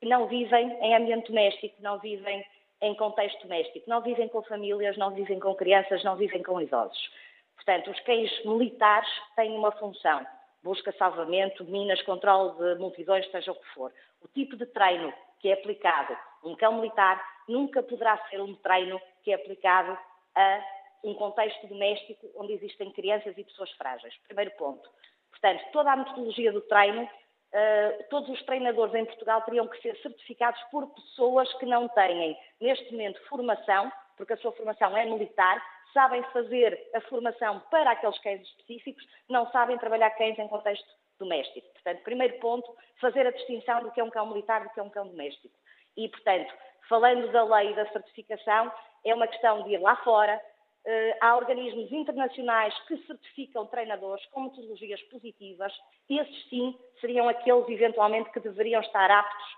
que 0.00 0.08
não 0.08 0.26
vivem 0.26 0.72
em 0.80 0.94
ambiente 0.94 1.28
doméstico, 1.28 1.74
não 1.80 1.98
vivem 1.98 2.42
em 2.80 2.94
contexto 2.94 3.42
doméstico, 3.42 3.88
não 3.88 4.00
vivem 4.00 4.28
com 4.28 4.42
famílias, 4.42 4.96
não 4.96 5.10
vivem 5.10 5.40
com 5.40 5.54
crianças, 5.54 6.04
não 6.04 6.16
vivem 6.16 6.42
com 6.42 6.60
idosos. 6.60 7.10
Portanto, 7.54 7.90
os 7.90 8.00
cães 8.00 8.44
militares 8.44 9.08
têm 9.34 9.56
uma 9.56 9.72
função: 9.72 10.26
busca, 10.62 10.92
salvamento, 10.92 11.64
minas, 11.64 12.02
controle 12.02 12.52
de 12.58 12.80
multidões, 12.80 13.30
seja 13.30 13.52
o 13.52 13.54
que 13.54 13.68
for. 13.74 13.92
O 14.20 14.28
tipo 14.28 14.56
de 14.56 14.66
treino 14.66 15.12
que 15.40 15.48
é 15.48 15.54
aplicado 15.54 16.16
um 16.44 16.54
cão 16.54 16.74
militar 16.74 17.22
nunca 17.48 17.82
poderá 17.82 18.16
ser 18.28 18.40
um 18.40 18.54
treino 18.56 19.00
que 19.22 19.32
é 19.32 19.34
aplicado 19.34 19.98
a 20.34 20.64
um 21.04 21.14
contexto 21.14 21.66
doméstico 21.66 22.28
onde 22.36 22.52
existem 22.52 22.90
crianças 22.92 23.36
e 23.36 23.44
pessoas 23.44 23.70
frágeis. 23.72 24.14
Primeiro 24.26 24.50
ponto. 24.52 24.88
Portanto, 25.30 25.62
toda 25.72 25.92
a 25.92 25.96
metodologia 25.96 26.52
do 26.52 26.60
treino, 26.62 27.08
uh, 27.56 28.04
todos 28.10 28.28
os 28.28 28.42
treinadores 28.44 28.94
em 28.94 29.04
Portugal 29.06 29.40
teriam 29.42 29.66
que 29.66 29.80
ser 29.80 29.96
certificados 30.02 30.60
por 30.70 30.86
pessoas 30.88 31.50
que 31.54 31.66
não 31.66 31.88
têm, 31.88 32.38
neste 32.60 32.92
momento, 32.92 33.20
formação, 33.28 33.90
porque 34.16 34.34
a 34.34 34.36
sua 34.36 34.52
formação 34.52 34.96
é 34.96 35.04
militar, 35.06 35.62
sabem 35.92 36.22
fazer 36.24 36.90
a 36.94 37.00
formação 37.02 37.60
para 37.70 37.92
aqueles 37.92 38.18
cães 38.18 38.42
específicos, 38.42 39.06
não 39.28 39.50
sabem 39.50 39.78
trabalhar 39.78 40.10
cães 40.10 40.38
em 40.38 40.48
contexto 40.48 40.86
doméstico. 41.18 41.66
Portanto, 41.72 42.02
primeiro 42.02 42.38
ponto, 42.38 42.76
fazer 43.00 43.26
a 43.26 43.30
distinção 43.30 43.82
do 43.82 43.90
que 43.90 44.00
é 44.00 44.04
um 44.04 44.10
cão 44.10 44.26
militar 44.26 44.62
do 44.62 44.70
que 44.70 44.80
é 44.80 44.82
um 44.82 44.90
cão 44.90 45.08
doméstico. 45.08 45.54
E, 45.96 46.08
portanto, 46.08 46.52
falando 46.88 47.32
da 47.32 47.44
lei 47.44 47.74
da 47.74 47.86
certificação, 47.90 48.70
é 49.04 49.14
uma 49.14 49.26
questão 49.26 49.62
de 49.62 49.70
ir 49.70 49.78
lá 49.78 49.96
fora. 49.96 50.40
Uh, 50.86 51.16
há 51.20 51.36
organismos 51.36 51.90
internacionais 51.90 52.72
que 52.86 52.96
certificam 53.06 53.66
treinadores 53.66 54.24
com 54.26 54.42
metodologias 54.42 55.02
positivas. 55.04 55.72
Esses, 56.08 56.48
sim, 56.48 56.78
seriam 57.00 57.28
aqueles, 57.28 57.68
eventualmente, 57.68 58.30
que 58.30 58.38
deveriam 58.38 58.80
estar 58.80 59.10
aptos 59.10 59.56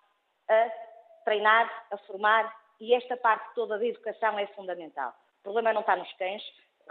a 0.49 0.71
treinar, 1.27 1.87
a 1.91 1.99
formar 1.99 2.51
e 2.81 2.95
esta 2.95 3.17
parte 3.17 3.55
toda 3.55 3.79
da 3.79 3.85
educação 3.85 4.39
é 4.39 4.47
fundamental. 4.49 5.13
O 5.41 5.43
problema 5.43 5.73
não 5.73 5.83
está 5.83 5.97
nos 5.97 6.11
cães. 6.15 6.43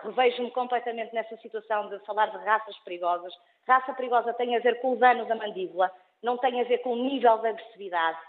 Revejo-me 0.04 0.52
completamente 0.52 1.14
nessa 1.16 1.36
situação 1.38 1.90
de 1.90 1.98
falar 2.06 2.28
de 2.28 2.38
raças 2.46 2.78
perigosas. 2.80 3.34
Raça 3.68 3.94
perigosa 3.94 4.34
tem 4.36 4.56
a 4.56 4.60
ver 4.60 4.80
com 4.82 4.94
o 4.94 4.98
dano 4.98 5.26
da 5.26 5.36
mandíbula, 5.36 5.92
não 6.22 6.38
tem 6.38 6.62
a 6.62 6.64
ver 6.64 6.80
com 6.80 6.94
o 6.94 7.04
nível 7.04 7.40
de 7.40 7.48
agressividade. 7.48 8.20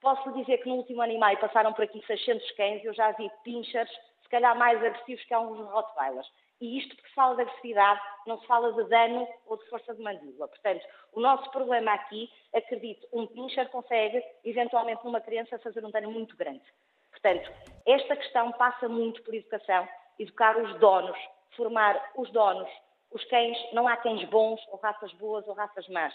Posso 0.00 0.30
dizer 0.32 0.58
que 0.58 0.68
no 0.68 0.76
último 0.76 1.02
ano 1.02 1.12
e 1.12 1.18
meio 1.18 1.38
passaram 1.38 1.72
por 1.72 1.82
aqui 1.82 2.00
600 2.06 2.50
cães 2.52 2.84
eu 2.84 2.94
já 2.94 3.10
vi 3.12 3.28
pinchers, 3.42 3.90
se 4.26 4.30
calhar 4.30 4.58
mais 4.58 4.82
agressivos 4.82 5.24
que 5.24 5.32
alguns 5.32 5.60
Rottweilers. 5.70 6.26
E 6.60 6.78
isto 6.78 6.96
porque 6.96 7.08
se 7.08 7.14
fala 7.14 7.36
de 7.36 7.42
agressividade, 7.42 8.00
não 8.26 8.40
se 8.40 8.46
fala 8.46 8.72
de 8.72 8.88
dano 8.88 9.28
ou 9.46 9.56
de 9.56 9.64
força 9.68 9.94
de 9.94 10.02
mandíbula. 10.02 10.48
Portanto, 10.48 10.84
o 11.12 11.20
nosso 11.20 11.48
problema 11.50 11.92
aqui, 11.92 12.28
acredito, 12.54 13.06
um 13.12 13.26
pincher 13.26 13.68
consegue, 13.68 14.22
eventualmente 14.44 15.04
numa 15.04 15.20
criança, 15.20 15.58
fazer 15.58 15.84
um 15.84 15.90
dano 15.90 16.10
muito 16.10 16.36
grande. 16.36 16.64
Portanto, 17.10 17.50
esta 17.86 18.16
questão 18.16 18.52
passa 18.52 18.88
muito 18.88 19.22
por 19.22 19.34
educação, 19.34 19.88
educar 20.18 20.56
os 20.56 20.78
donos, 20.80 21.16
formar 21.56 22.12
os 22.16 22.30
donos. 22.32 22.68
Os 23.12 23.24
cães, 23.26 23.56
não 23.72 23.86
há 23.86 23.96
cães 23.96 24.24
bons 24.28 24.60
ou 24.68 24.78
raças 24.78 25.12
boas 25.14 25.46
ou 25.46 25.54
raças 25.54 25.86
más. 25.88 26.12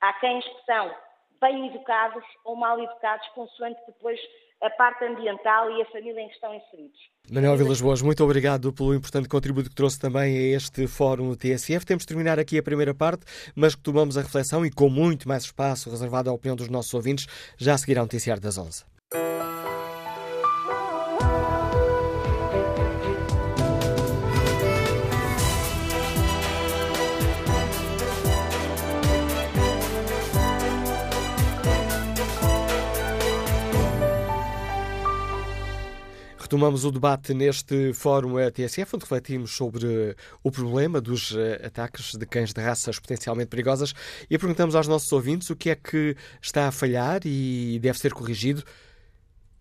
Há 0.00 0.12
cães 0.14 0.44
que 0.44 0.64
são 0.64 0.94
bem 1.40 1.68
educados 1.68 2.24
ou 2.44 2.56
mal 2.56 2.78
educados, 2.80 3.26
consoante 3.34 3.80
depois 3.86 4.18
a 4.62 4.70
parte 4.70 5.04
ambiental 5.04 5.70
e 5.70 5.82
a 5.82 5.86
família 5.86 6.20
em 6.20 6.28
que 6.28 6.34
estão 6.34 6.54
inseridos. 6.54 6.98
Manuel 7.30 7.56
Vilas 7.56 7.80
Boas, 7.80 8.00
muito 8.00 8.24
obrigado 8.24 8.72
pelo 8.72 8.94
importante 8.94 9.28
contributo 9.28 9.68
que 9.68 9.74
trouxe 9.74 9.98
também 9.98 10.36
a 10.36 10.56
este 10.56 10.86
fórum 10.86 11.34
TSF. 11.34 11.84
Temos 11.84 12.04
de 12.04 12.08
terminar 12.08 12.38
aqui 12.38 12.58
a 12.58 12.62
primeira 12.62 12.94
parte, 12.94 13.24
mas 13.54 13.74
retomamos 13.74 14.16
a 14.16 14.22
reflexão 14.22 14.64
e 14.64 14.70
com 14.70 14.88
muito 14.88 15.28
mais 15.28 15.44
espaço 15.44 15.90
reservado 15.90 16.30
à 16.30 16.32
opinião 16.32 16.56
dos 16.56 16.68
nossos 16.68 16.94
ouvintes, 16.94 17.26
já 17.58 17.74
a 17.74 17.78
seguir 17.78 17.98
ao 17.98 18.04
noticiário 18.04 18.42
das 18.42 18.56
11. 18.56 18.93
Retomamos 36.44 36.84
o 36.84 36.90
debate 36.90 37.32
neste 37.32 37.94
fórum 37.94 38.34
TSF, 38.50 38.96
onde 38.96 39.04
refletimos 39.04 39.56
sobre 39.56 40.14
o 40.42 40.50
problema 40.50 41.00
dos 41.00 41.34
eh, 41.34 41.58
ataques 41.64 42.14
de 42.14 42.26
cães 42.26 42.52
de 42.52 42.60
raças 42.60 42.98
potencialmente 42.98 43.48
perigosas 43.48 43.94
e 44.28 44.36
perguntamos 44.36 44.74
aos 44.74 44.86
nossos 44.86 45.10
ouvintes 45.10 45.48
o 45.48 45.56
que 45.56 45.70
é 45.70 45.74
que 45.74 46.14
está 46.42 46.68
a 46.68 46.70
falhar 46.70 47.22
e 47.24 47.78
deve 47.80 47.98
ser 47.98 48.12
corrigido. 48.12 48.62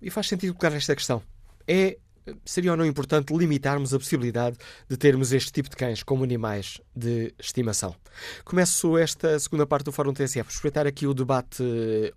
E 0.01 0.09
faz 0.09 0.27
sentido 0.27 0.53
colocar 0.53 0.75
esta 0.75 0.93
questão. 0.93 1.23
É 1.65 1.99
seria 2.45 2.71
ou 2.71 2.77
não 2.77 2.85
importante 2.85 3.33
limitarmos 3.33 3.93
a 3.93 3.99
possibilidade 3.99 4.57
de 4.89 4.97
termos 4.97 5.31
este 5.33 5.51
tipo 5.51 5.69
de 5.69 5.75
cães 5.75 6.03
como 6.03 6.23
animais 6.23 6.81
de 6.95 7.33
estimação? 7.39 7.95
Começo 8.45 8.97
esta 8.97 9.37
segunda 9.39 9.65
parte 9.65 9.85
do 9.85 9.91
Fórum 9.91 10.13
TSF, 10.13 10.49
respeitar 10.49 10.85
aqui 10.85 11.07
o 11.07 11.13
debate 11.13 11.63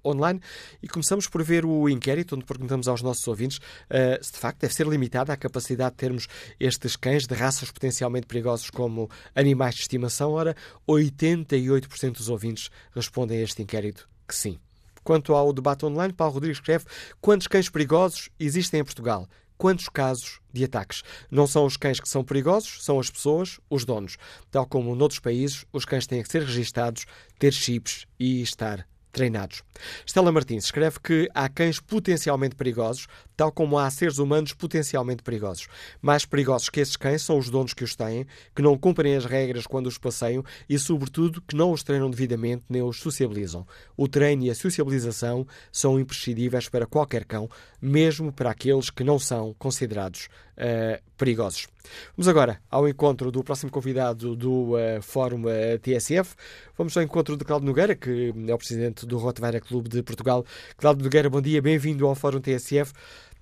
online 0.04 0.40
e 0.82 0.88
começamos 0.88 1.26
por 1.26 1.42
ver 1.42 1.64
o 1.64 1.88
inquérito, 1.88 2.36
onde 2.36 2.44
perguntamos 2.44 2.88
aos 2.88 3.02
nossos 3.02 3.26
ouvintes 3.26 3.58
uh, 3.58 4.22
se 4.22 4.32
de 4.32 4.38
facto 4.38 4.60
deve 4.60 4.74
ser 4.74 4.86
limitada 4.86 5.32
a 5.32 5.36
capacidade 5.36 5.92
de 5.92 5.96
termos 5.96 6.28
estes 6.60 6.96
cães 6.96 7.26
de 7.26 7.34
raças 7.34 7.70
potencialmente 7.70 8.26
perigosos 8.26 8.70
como 8.70 9.10
animais 9.34 9.74
de 9.74 9.82
estimação. 9.82 10.32
Ora, 10.32 10.54
88% 10.88 12.12
dos 12.12 12.28
ouvintes 12.28 12.70
respondem 12.94 13.38
a 13.38 13.42
este 13.42 13.62
inquérito 13.62 14.08
que 14.26 14.34
sim. 14.34 14.58
Quanto 15.02 15.34
ao 15.34 15.52
debate 15.52 15.86
online, 15.86 16.12
Paulo 16.12 16.34
Rodrigues 16.34 16.58
escreve 16.58 16.84
quantos 17.20 17.46
cães 17.46 17.68
perigosos 17.68 18.28
existem 18.40 18.80
em 18.80 18.84
Portugal? 18.84 19.28
Quantos 19.56 19.88
casos 19.88 20.40
de 20.52 20.64
ataques. 20.64 21.02
Não 21.30 21.46
são 21.46 21.64
os 21.64 21.76
cães 21.76 22.00
que 22.00 22.08
são 22.08 22.24
perigosos, 22.24 22.84
são 22.84 22.98
as 22.98 23.10
pessoas, 23.10 23.60
os 23.68 23.84
donos. 23.84 24.16
Tal 24.50 24.66
como 24.66 24.94
noutros 24.94 25.20
países, 25.20 25.64
os 25.72 25.84
cães 25.84 26.06
têm 26.06 26.22
que 26.22 26.28
ser 26.28 26.42
registados, 26.42 27.06
ter 27.38 27.52
chips 27.52 28.06
e 28.18 28.42
estar 28.42 28.86
treinados. 29.16 29.62
Stella 30.06 30.30
Martins 30.30 30.64
escreve 30.64 31.00
que 31.00 31.28
há 31.34 31.48
cães 31.48 31.80
potencialmente 31.80 32.54
perigosos, 32.54 33.06
tal 33.36 33.52
como 33.52 33.78
há 33.78 33.88
seres 33.90 34.18
humanos 34.18 34.52
potencialmente 34.52 35.22
perigosos. 35.22 35.68
Mais 36.00 36.24
perigosos 36.24 36.68
que 36.68 36.80
esses 36.80 36.96
cães 36.96 37.22
são 37.22 37.38
os 37.38 37.50
donos 37.50 37.74
que 37.74 37.84
os 37.84 37.94
têm, 37.94 38.26
que 38.54 38.62
não 38.62 38.78
cumprem 38.78 39.14
as 39.16 39.24
regras 39.24 39.66
quando 39.66 39.86
os 39.86 39.98
passeiam 39.98 40.44
e, 40.68 40.78
sobretudo, 40.78 41.42
que 41.42 41.54
não 41.54 41.72
os 41.72 41.82
treinam 41.82 42.10
devidamente 42.10 42.64
nem 42.68 42.82
os 42.82 42.98
sociabilizam. 42.98 43.66
O 43.96 44.08
treino 44.08 44.44
e 44.44 44.50
a 44.50 44.54
sociabilização 44.54 45.46
são 45.70 46.00
imprescindíveis 46.00 46.68
para 46.68 46.86
qualquer 46.86 47.24
cão, 47.24 47.48
mesmo 47.80 48.32
para 48.32 48.50
aqueles 48.50 48.90
que 48.90 49.04
não 49.04 49.18
são 49.18 49.54
considerados 49.58 50.28
uh, 50.56 51.02
perigosos. 51.16 51.68
Vamos 52.16 52.28
agora 52.28 52.60
ao 52.70 52.88
encontro 52.88 53.30
do 53.30 53.44
próximo 53.44 53.70
convidado 53.70 54.34
do 54.34 54.74
uh, 54.74 55.00
Fórum 55.02 55.42
uh, 55.44 55.48
eh, 55.48 55.78
TSF. 55.78 56.34
Vamos 56.76 56.96
ao 56.96 57.02
encontro 57.02 57.36
de 57.36 57.44
Cláudio 57.44 57.66
Nogueira, 57.66 57.94
que 57.94 58.34
é 58.46 58.54
o 58.54 58.58
presidente 58.58 59.06
do 59.06 59.18
Rottweiler 59.18 59.62
Clube 59.62 59.88
de 59.88 60.02
Portugal. 60.02 60.44
Cláudio 60.76 61.04
Nogueira, 61.04 61.30
bom 61.30 61.40
dia, 61.40 61.62
bem-vindo 61.62 62.06
ao 62.06 62.14
Fórum 62.14 62.40
TSF. 62.40 62.92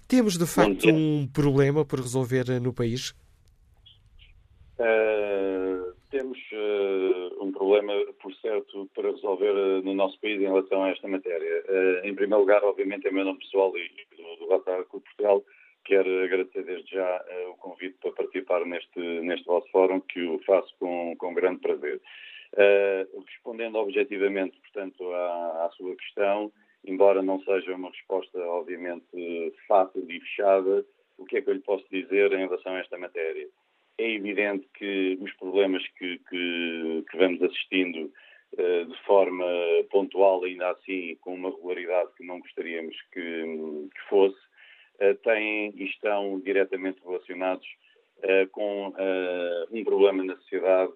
Temos 0.07 0.37
de 0.37 0.47
facto 0.47 0.89
um 0.89 1.27
problema 1.27 1.85
por 1.85 1.99
resolver 2.01 2.61
no 2.61 2.73
país? 2.73 3.15
Uh, 4.79 5.95
temos 6.11 6.39
uh, 6.53 7.45
um 7.45 7.53
problema, 7.53 7.93
por 8.21 8.35
certo, 8.37 8.89
para 8.95 9.11
resolver 9.11 9.53
uh, 9.53 9.83
no 9.83 9.95
nosso 9.95 10.21
país 10.21 10.41
em 10.41 10.45
relação 10.45 10.83
a 10.83 10.91
esta 10.91 11.09
matéria. 11.09 11.65
em 12.05 12.15
primeiro 12.15 12.41
lugar, 12.41 12.63
obviamente, 12.65 13.07
em 13.07 13.13
meu 13.13 13.25
nome 13.25 13.39
pessoal 13.39 13.73
e 13.77 13.89
do, 14.17 14.37
do 14.37 14.49
Rottweiler 14.51 14.85
Clube 14.87 15.05
Portugal, 15.07 15.43
Quero 15.85 16.25
agradecer 16.25 16.65
desde 16.65 16.95
já 16.95 17.25
o 17.51 17.59
convite 17.59 17.99
para 18.01 18.11
participar 18.13 18.65
neste, 18.65 18.99
neste 18.99 19.45
vosso 19.45 19.69
fórum, 19.71 20.01
que 20.01 20.23
o 20.23 20.39
faço 20.47 20.75
com, 20.81 21.15
com 21.19 21.35
grande 21.35 21.61
prazer. 21.61 22.01
Respondendo 23.27 23.77
objetivamente, 23.77 24.59
portanto, 24.61 25.13
à, 25.13 25.67
à, 25.67 25.71
sua 25.77 25.95
questão, 25.97 26.51
embora 26.85 27.23
não 27.23 27.41
seja 27.43 27.75
uma 27.75 27.91
resposta, 27.91 28.39
obviamente, 28.39 29.07
fácil 29.67 30.05
e 30.09 30.21
fechada, 30.21 30.85
o 31.19 31.25
que 31.25 31.37
é 31.37 31.43
que 31.43 31.51
eu 31.51 31.55
lhe 31.55 31.61
posso 31.61 31.85
dizer 31.91 32.33
em 32.33 32.47
relação 32.47 32.73
a 32.73 32.81
esta 32.81 32.99
matéria? 32.99 33.49
É 33.99 34.11
evidente 34.11 34.67
que 34.75 35.19
os 35.21 35.33
problemas 35.35 35.87
que, 35.99 36.19
que, 36.29 37.05
que 37.09 37.17
vamos 37.17 37.41
assistindo 37.43 38.13
uh, 38.55 38.85
de 38.87 39.03
forma 39.05 39.47
pontual, 39.91 40.43
ainda 40.43 40.71
assim, 40.71 41.17
com 41.21 41.35
uma 41.35 41.51
regularidade 41.51 42.11
que 42.17 42.27
não 42.27 42.41
gostaríamos 42.41 42.97
que, 43.13 43.89
que 43.95 44.09
fosse, 44.09 44.39
eh, 45.01 45.15
têm 45.15 45.75
e 45.77 45.85
estão 45.87 46.39
diretamente 46.41 47.01
relacionados 47.05 47.67
eh, 48.23 48.47
com 48.47 48.95
eh, 48.97 49.67
um 49.73 49.83
problema 49.83 50.23
na 50.23 50.37
sociedade 50.37 50.93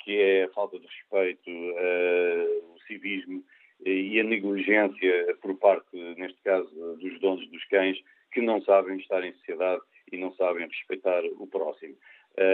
que 0.00 0.20
é 0.20 0.44
a 0.44 0.48
falta 0.48 0.80
de 0.80 0.84
respeito, 0.84 1.48
o 1.48 2.78
civismo 2.88 3.44
e 3.84 4.18
a 4.20 4.24
negligência 4.24 5.36
por 5.40 5.56
parte, 5.56 5.96
neste 6.16 6.40
caso, 6.42 6.68
dos 6.96 7.18
donos 7.20 7.48
dos 7.48 7.64
cães 7.66 7.98
que 8.32 8.40
não 8.40 8.60
sabem 8.62 8.98
estar 8.98 9.24
em 9.24 9.32
sociedade 9.34 9.82
e 10.12 10.16
não 10.16 10.32
sabem 10.34 10.66
respeitar 10.66 11.22
o 11.24 11.46
próximo. 11.46 11.96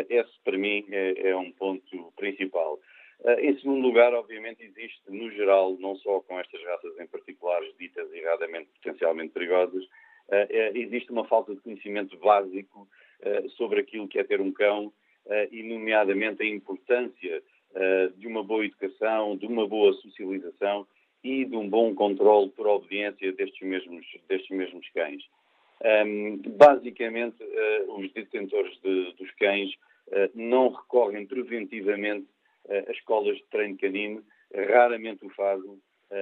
Esse, 0.09 0.33
para 0.45 0.57
mim, 0.57 0.85
é, 0.91 1.31
é 1.31 1.37
um 1.37 1.51
ponto 1.53 2.13
principal. 2.17 2.79
Em 3.39 3.57
segundo 3.59 3.81
lugar, 3.81 4.13
obviamente, 4.13 4.63
existe, 4.63 5.01
no 5.09 5.31
geral, 5.31 5.77
não 5.79 5.97
só 5.97 6.21
com 6.21 6.39
estas 6.39 6.63
raças 6.65 6.99
em 6.99 7.07
particulares 7.07 7.75
ditas 7.79 8.13
erradamente 8.13 8.69
potencialmente 8.83 9.33
perigosas, 9.33 9.85
eh, 10.31 10.47
eh, 10.51 10.73
existe 10.75 11.11
uma 11.13 11.25
falta 11.27 11.55
de 11.55 11.61
conhecimento 11.61 12.17
básico 12.19 12.89
eh, 13.21 13.47
sobre 13.57 13.81
aquilo 13.81 14.09
que 14.09 14.19
é 14.19 14.25
ter 14.25 14.41
um 14.41 14.53
cão 14.53 14.93
e, 15.51 15.63
nomeadamente, 15.63 16.43
a 16.43 16.47
importância 16.47 17.43
de 18.15 18.27
uma 18.27 18.45
boa 18.45 18.63
educação, 18.67 19.39
de 19.39 19.47
uma 19.47 19.67
boa 19.67 19.95
socialização 19.95 20.87
e 21.25 21.45
de 21.47 21.57
um 21.57 21.69
bom 21.69 21.95
controle 21.95 22.51
por 22.51 22.67
obediência 22.67 23.33
destes 23.33 23.67
mesmos, 23.67 24.07
destes 24.29 24.55
mesmos 24.55 24.87
cães. 24.91 25.25
Um, 25.83 26.37
basicamente, 26.57 27.43
uh, 27.43 27.99
os 27.99 28.13
detentores 28.13 28.79
de, 28.83 29.13
dos 29.15 29.31
cães 29.33 29.73
uh, 30.09 30.31
não 30.35 30.69
recorrem 30.69 31.27
preventivamente 31.27 32.27
uh, 32.67 32.89
a 32.89 32.93
escolas 32.93 33.37
de 33.39 33.45
treino 33.45 33.79
canino, 33.79 34.23
raramente 34.55 35.25
o 35.27 35.31
fazem, 35.31 35.81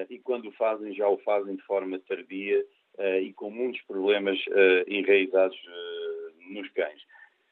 e 0.08 0.18
quando 0.20 0.48
o 0.48 0.52
fazem, 0.52 0.94
já 0.94 1.06
o 1.06 1.18
fazem 1.18 1.54
de 1.54 1.62
forma 1.64 1.98
tardia 1.98 2.64
e 3.20 3.30
com 3.34 3.50
muitos 3.50 3.82
problemas 3.82 4.38
enraizados 4.86 5.58
nos 6.48 6.66
cães. 6.70 7.02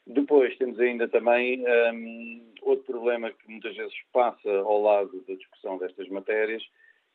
Depois 0.07 0.57
temos 0.57 0.81
ainda 0.81 1.07
também 1.07 1.63
um, 1.93 2.51
outro 2.63 2.85
problema 2.85 3.31
que 3.31 3.51
muitas 3.51 3.77
vezes 3.77 3.95
passa 4.11 4.51
ao 4.51 4.81
lado 4.81 5.23
da 5.29 5.35
discussão 5.35 5.77
destas 5.77 6.09
matérias, 6.09 6.63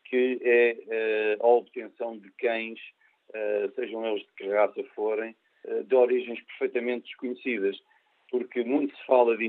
que 0.06 0.40
é 0.42 1.38
a 1.40 1.48
obtenção 1.48 2.18
de 2.18 2.32
cães, 2.32 2.80
sejam 3.76 4.06
eles 4.06 4.22
de 4.22 4.34
que 4.38 4.48
raça 4.48 4.84
forem, 4.96 5.36
de 5.86 5.96
origens 5.96 6.40
perfeitamente 6.42 7.08
desconhecidas, 7.08 7.78
porque 8.30 8.64
muito 8.64 8.96
se 8.96 9.06
fala 9.06 9.36
de, 9.38 9.46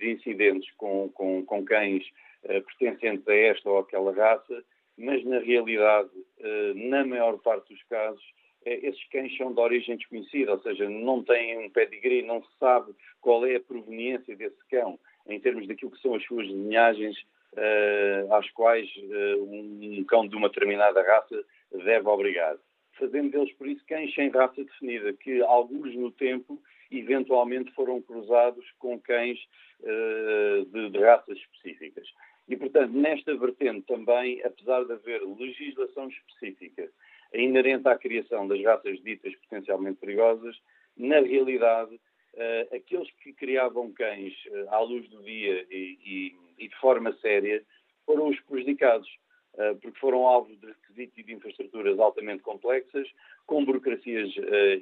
incidentes 0.00 0.70
com, 0.76 1.08
com, 1.10 1.44
com 1.44 1.64
cães 1.64 2.04
pertencentes 2.42 3.26
a 3.28 3.34
esta 3.34 3.68
ou 3.68 3.78
aquela 3.78 4.12
raça, 4.12 4.64
mas 4.96 5.24
na 5.24 5.38
realidade, 5.38 6.10
eh, 6.40 6.72
na 6.74 7.04
maior 7.04 7.38
parte 7.38 7.72
dos 7.72 7.82
casos, 7.84 8.22
esses 8.64 9.04
cães 9.10 9.36
são 9.36 9.52
de 9.52 9.60
origem 9.60 9.96
desconhecida, 9.96 10.52
ou 10.52 10.60
seja, 10.60 10.88
não 10.88 11.22
têm 11.22 11.58
um 11.58 11.70
pedigree, 11.70 12.22
não 12.22 12.42
se 12.42 12.48
sabe 12.58 12.92
qual 13.20 13.46
é 13.46 13.56
a 13.56 13.60
proveniência 13.60 14.34
desse 14.34 14.58
cão 14.68 14.98
em 15.28 15.38
termos 15.38 15.68
daquilo 15.68 15.92
que 15.92 16.00
são 16.00 16.14
as 16.14 16.24
suas 16.24 16.46
linhagens 16.46 17.16
uh, 17.56 18.34
às 18.34 18.50
quais 18.50 18.88
uh, 18.96 19.42
um 19.42 20.04
cão 20.04 20.28
de 20.28 20.36
uma 20.36 20.48
determinada 20.48 21.02
raça 21.02 21.44
deve 21.72 22.08
obrigar. 22.08 22.56
Fazendo 22.98 23.30
deles, 23.30 23.52
por 23.54 23.66
isso, 23.66 23.84
cães 23.86 24.14
sem 24.14 24.30
raça 24.30 24.62
definida, 24.62 25.12
que 25.12 25.42
alguns 25.42 25.94
no 25.94 26.10
tempo 26.10 26.60
eventualmente 26.90 27.72
foram 27.72 28.00
cruzados 28.00 28.64
com 28.78 28.98
cães 29.00 29.38
uh, 29.80 30.64
de, 30.66 30.90
de 30.90 30.98
raças 30.98 31.36
específicas. 31.38 32.08
E, 32.48 32.56
portanto, 32.56 32.92
nesta 32.92 33.36
vertente 33.36 33.82
também, 33.86 34.40
apesar 34.44 34.84
de 34.84 34.92
haver 34.92 35.20
legislação 35.22 36.08
específica 36.08 36.88
inerente 37.34 37.88
à 37.88 37.98
criação 37.98 38.46
das 38.46 38.62
raças 38.62 39.02
ditas 39.02 39.34
potencialmente 39.36 39.98
perigosas, 39.98 40.56
na 40.96 41.20
realidade, 41.20 41.98
uh, 42.36 42.74
aqueles 42.74 43.10
que 43.22 43.32
criavam 43.32 43.92
cães 43.92 44.34
uh, 44.46 44.74
à 44.74 44.80
luz 44.80 45.08
do 45.08 45.22
dia 45.22 45.66
e, 45.70 45.98
e, 46.04 46.64
e, 46.64 46.68
de 46.68 46.76
forma 46.76 47.12
séria 47.20 47.62
foram 48.04 48.28
os 48.28 48.38
prejudicados, 48.40 49.08
uh, 49.54 49.74
porque 49.80 49.98
foram 49.98 50.26
alvo 50.26 50.54
de 50.56 50.66
requisitos 50.66 51.18
e 51.18 51.22
de 51.22 51.32
infraestruturas 51.32 51.98
altamente 51.98 52.42
complexas, 52.42 53.08
com 53.46 53.64
burocracias 53.64 54.32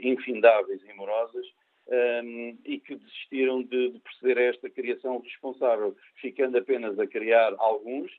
infindáveis 0.00 0.82
e 0.82 0.92
morosas, 0.94 1.46
um, 1.86 2.56
e 2.64 2.80
que 2.80 2.96
desistiram 2.96 3.62
de, 3.62 3.90
de, 3.90 3.98
proceder 3.98 4.38
a 4.38 4.42
esta 4.42 4.70
criação 4.70 5.18
responsável, 5.18 5.94
ficando 6.16 6.56
apenas 6.56 6.98
a 6.98 7.06
criar 7.06 7.54
alguns, 7.58 8.10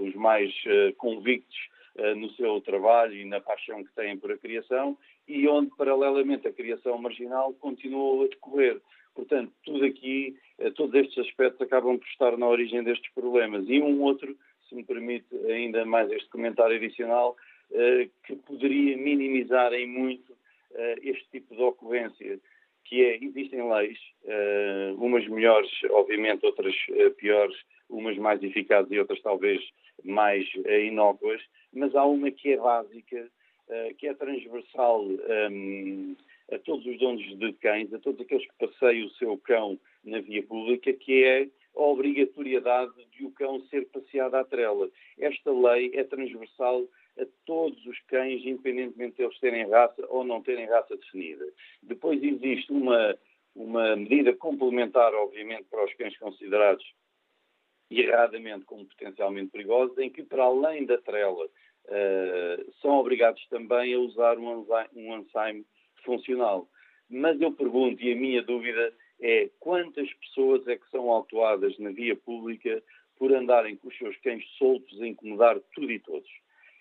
os 0.00 0.14
mais 0.14 0.52
convictos 0.96 1.56
no 2.16 2.30
seu 2.34 2.60
trabalho 2.60 3.14
e 3.14 3.24
na 3.24 3.40
paixão 3.40 3.82
que 3.82 3.92
têm 3.94 4.16
por 4.16 4.30
a 4.30 4.38
criação, 4.38 4.96
e 5.28 5.46
onde, 5.48 5.70
paralelamente, 5.76 6.46
a 6.46 6.52
criação 6.52 6.98
marginal 6.98 7.52
continuou 7.54 8.24
a 8.24 8.28
decorrer. 8.28 8.80
Portanto, 9.14 9.52
tudo 9.64 9.84
aqui, 9.84 10.36
todos 10.74 10.94
estes 10.94 11.26
aspectos 11.26 11.60
acabam 11.62 11.98
por 11.98 12.06
estar 12.06 12.36
na 12.36 12.46
origem 12.46 12.84
destes 12.84 13.10
problemas. 13.14 13.64
E 13.68 13.80
um 13.80 14.02
outro, 14.02 14.36
se 14.68 14.74
me 14.74 14.84
permite 14.84 15.26
ainda 15.48 15.84
mais 15.86 16.10
este 16.10 16.28
comentário 16.28 16.76
adicional, 16.76 17.36
que 18.24 18.36
poderia 18.36 18.96
minimizar 18.96 19.72
em 19.72 19.86
muito 19.86 20.32
uh, 20.32 21.00
este 21.02 21.26
tipo 21.32 21.56
de 21.56 21.62
ocorrência, 21.62 22.38
que 22.84 23.02
é, 23.02 23.16
existem 23.16 23.68
leis, 23.68 23.98
umas 24.98 25.26
melhores, 25.26 25.68
obviamente, 25.90 26.46
outras 26.46 26.74
piores, 27.16 27.56
umas 27.90 28.16
mais 28.16 28.40
eficazes 28.44 28.92
e 28.92 28.98
outras 29.00 29.20
talvez 29.22 29.60
mais 30.04 30.46
inócuas, 30.84 31.42
mas 31.72 31.96
há 31.96 32.04
uma 32.04 32.30
que 32.30 32.52
é 32.52 32.56
básica, 32.56 33.28
que 33.98 34.06
é 34.06 34.14
transversal 34.14 35.04
um, 35.04 36.16
a 36.52 36.58
todos 36.58 36.86
os 36.86 36.98
donos 36.98 37.38
de 37.38 37.52
cães, 37.54 37.92
a 37.92 37.98
todos 37.98 38.20
aqueles 38.20 38.46
que 38.46 38.66
passeiam 38.66 39.06
o 39.06 39.10
seu 39.12 39.36
cão 39.38 39.78
na 40.04 40.20
via 40.20 40.42
pública, 40.42 40.92
que 40.92 41.24
é 41.24 41.48
a 41.74 41.82
obrigatoriedade 41.82 42.92
de 43.12 43.24
o 43.24 43.30
cão 43.32 43.60
ser 43.68 43.86
passeado 43.88 44.34
à 44.34 44.44
trela. 44.44 44.88
Esta 45.18 45.50
lei 45.52 45.90
é 45.94 46.04
transversal 46.04 46.86
a 47.18 47.26
todos 47.44 47.84
os 47.86 47.98
cães, 48.02 48.44
independentemente 48.44 49.16
de 49.16 49.22
eles 49.22 49.38
terem 49.40 49.68
raça 49.68 50.04
ou 50.08 50.24
não 50.24 50.42
terem 50.42 50.66
raça 50.66 50.96
definida. 50.96 51.46
Depois 51.82 52.22
existe 52.22 52.72
uma, 52.72 53.18
uma 53.54 53.96
medida 53.96 54.34
complementar, 54.34 55.14
obviamente, 55.14 55.64
para 55.64 55.84
os 55.84 55.92
cães 55.94 56.16
considerados 56.18 56.84
erradamente 57.90 58.64
como 58.64 58.84
potencialmente 58.84 59.50
perigosos, 59.50 59.96
em 59.98 60.10
que, 60.10 60.22
para 60.22 60.44
além 60.44 60.84
da 60.84 60.98
trela, 60.98 61.48
uh, 61.88 62.72
são 62.80 62.98
obrigados 62.98 63.44
também 63.48 63.94
a 63.94 63.98
usar 63.98 64.38
um 64.38 64.60
ensaime, 64.60 64.90
um 64.94 65.18
ensaime 65.18 65.66
funcional. 66.04 66.68
Mas 67.08 67.40
eu 67.40 67.52
pergunto, 67.52 68.02
e 68.02 68.12
a 68.12 68.16
minha 68.16 68.42
dúvida 68.42 68.92
é 69.20 69.48
quantas 69.60 70.12
pessoas 70.14 70.66
é 70.66 70.76
que 70.76 70.88
são 70.90 71.10
autuadas 71.10 71.78
na 71.78 71.90
via 71.90 72.16
pública 72.16 72.82
por 73.16 73.32
andarem 73.32 73.76
com 73.76 73.88
os 73.88 73.96
seus 73.96 74.16
cães 74.18 74.44
soltos 74.58 75.00
a 75.00 75.06
incomodar 75.06 75.58
tudo 75.74 75.90
e 75.90 75.98
todos? 76.00 76.30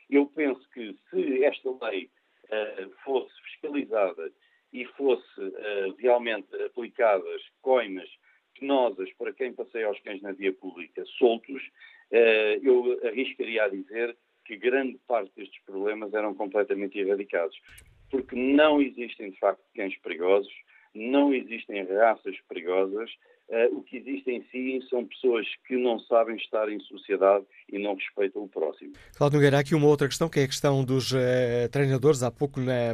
Eu 0.09 0.25
penso 0.27 0.61
que 0.71 0.95
se 1.09 1.43
esta 1.43 1.69
lei 1.85 2.09
uh, 2.45 2.89
fosse 3.03 3.33
fiscalizada 3.43 4.31
e 4.73 4.85
fosse 4.85 5.41
uh, 5.41 5.95
realmente 5.97 6.53
aplicadas 6.63 7.41
coimas 7.61 8.09
penosas 8.59 9.11
para 9.13 9.33
quem 9.33 9.53
passeia 9.53 9.89
os 9.89 9.99
cães 10.01 10.21
na 10.21 10.31
via 10.31 10.53
pública 10.53 11.03
soltos, 11.17 11.61
uh, 12.11 12.59
eu 12.61 12.99
arriscaria 13.07 13.63
a 13.63 13.69
dizer 13.69 14.15
que 14.45 14.55
grande 14.55 14.99
parte 15.07 15.31
destes 15.35 15.61
problemas 15.65 16.13
eram 16.13 16.33
completamente 16.33 16.97
erradicados. 16.97 17.59
Porque 18.09 18.35
não 18.35 18.81
existem, 18.81 19.31
de 19.31 19.39
facto, 19.39 19.61
cães 19.75 19.97
perigosos, 19.97 20.53
não 20.93 21.33
existem 21.33 21.83
raças 21.85 22.39
perigosas 22.47 23.11
Uh, 23.47 23.77
o 23.77 23.83
que 23.83 23.97
existe 23.97 24.31
em 24.31 24.43
si 24.45 24.83
são 24.89 25.05
pessoas 25.05 25.47
que 25.67 25.75
não 25.75 25.99
sabem 25.99 26.35
estar 26.35 26.67
em 26.67 26.79
sociedade 26.79 27.45
e 27.71 27.79
não 27.79 27.95
respeitam 27.95 28.43
o 28.43 28.47
próximo. 28.47 28.93
Cláudio 29.15 29.37
Nogueira, 29.37 29.57
há 29.57 29.59
aqui 29.61 29.73
uma 29.73 29.87
outra 29.87 30.07
questão, 30.07 30.29
que 30.29 30.39
é 30.39 30.43
a 30.43 30.47
questão 30.47 30.83
dos 30.83 31.11
uh, 31.11 31.17
treinadores. 31.71 32.23
Há 32.23 32.31
pouco, 32.31 32.59
na, 32.59 32.93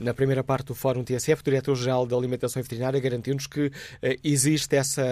na 0.00 0.12
primeira 0.12 0.42
parte 0.42 0.66
do 0.66 0.74
Fórum 0.74 1.04
TSF, 1.04 1.40
o 1.40 1.44
Diretor-Geral 1.44 2.06
da 2.06 2.16
Alimentação 2.16 2.60
e 2.60 2.62
Veterinária 2.62 3.00
garantiu-nos 3.00 3.46
que 3.46 3.66
uh, 3.66 3.72
existe 4.22 4.74
essa 4.76 5.02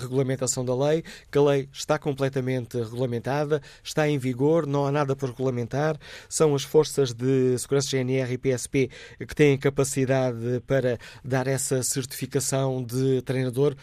regulamentação 0.00 0.64
da 0.64 0.74
lei, 0.74 1.02
que 1.30 1.38
a 1.38 1.42
lei 1.42 1.68
está 1.72 1.98
completamente 1.98 2.78
regulamentada, 2.78 3.60
está 3.82 4.08
em 4.08 4.18
vigor, 4.18 4.66
não 4.66 4.86
há 4.86 4.92
nada 4.92 5.14
por 5.14 5.28
regulamentar. 5.28 5.96
São 6.28 6.54
as 6.54 6.62
forças 6.62 7.12
de 7.12 7.58
segurança 7.58 7.90
GNR 7.90 8.32
e 8.32 8.38
PSP 8.38 8.90
que 9.18 9.34
têm 9.34 9.58
capacidade 9.58 10.60
para 10.66 10.98
dar 11.24 11.46
essa 11.46 11.82
certificação 11.82 12.82
de 12.82 13.22
treinador. 13.22 13.74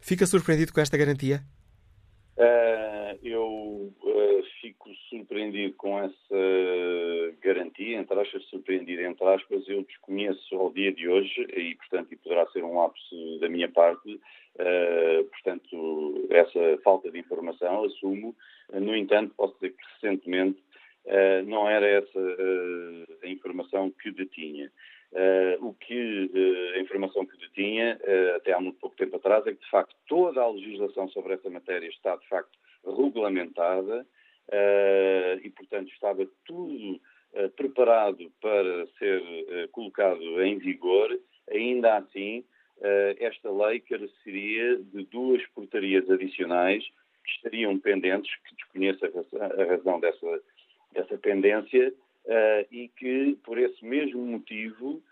Fica 0.00 0.26
surpreendido 0.26 0.72
com 0.72 0.80
esta 0.80 0.96
garantia? 0.96 1.42
Uh, 2.36 3.18
eu 3.22 3.47
surpreendido 5.08 5.74
com 5.74 5.98
essa 5.98 6.16
garantia, 7.40 7.98
entre 7.98 8.20
aspas, 8.20 8.44
surpreendido 8.44 9.02
entre 9.02 9.26
aspas, 9.26 9.68
eu 9.68 9.82
desconheço 9.82 10.54
ao 10.56 10.72
dia 10.72 10.92
de 10.92 11.08
hoje 11.08 11.46
e, 11.56 11.74
portanto, 11.76 12.12
e 12.12 12.16
poderá 12.16 12.46
ser 12.48 12.64
um 12.64 12.78
lapso 12.78 13.38
da 13.40 13.48
minha 13.48 13.68
parte, 13.68 14.14
uh, 14.14 15.24
portanto, 15.30 16.26
essa 16.30 16.78
falta 16.82 17.10
de 17.10 17.18
informação, 17.18 17.84
assumo, 17.84 18.34
no 18.72 18.96
entanto, 18.96 19.34
posso 19.36 19.54
dizer 19.54 19.70
que 19.70 19.84
recentemente 19.94 20.58
não 21.46 21.66
era 21.70 21.86
essa 21.86 22.20
a 23.22 23.28
informação 23.28 23.90
que 23.90 24.10
detinha. 24.10 24.70
Uh, 25.10 25.66
o 25.66 25.72
que 25.72 26.30
uh, 26.34 26.76
a 26.76 26.80
informação 26.80 27.24
que 27.24 27.34
detinha 27.38 27.98
uh, 28.02 28.36
até 28.36 28.52
há 28.52 28.60
muito 28.60 28.78
pouco 28.78 28.94
tempo 28.94 29.16
atrás 29.16 29.46
é 29.46 29.54
que 29.54 29.60
de 29.60 29.70
facto 29.70 29.96
toda 30.06 30.42
a 30.42 30.50
legislação 30.50 31.08
sobre 31.08 31.32
essa 31.32 31.48
matéria 31.48 31.88
está 31.88 32.14
de 32.16 32.28
facto 32.28 32.58
regulamentada 32.84 34.06
e 35.42 35.50
portanto 35.50 35.90
estava 35.92 36.26
tudo 36.44 37.00
preparado 37.56 38.30
para 38.40 38.86
ser 38.98 39.68
colocado 39.72 40.42
em 40.42 40.58
vigor. 40.58 41.18
Ainda 41.50 41.96
assim, 41.96 42.44
esta 43.18 43.50
lei 43.50 43.80
careceria 43.80 44.76
de 44.76 45.04
duas 45.04 45.44
portarias 45.48 46.08
adicionais 46.10 46.84
que 47.24 47.30
estariam 47.32 47.78
pendentes, 47.78 48.34
que 48.44 48.54
desconheço 48.54 49.04
a 49.04 49.64
razão 49.64 50.00
dessa, 50.00 50.42
dessa 50.92 51.18
pendência, 51.18 51.92
e 52.70 52.88
que, 52.96 53.38
por 53.42 53.58
esse 53.58 53.84
mesmo 53.84 54.24
motivo, 54.24 55.02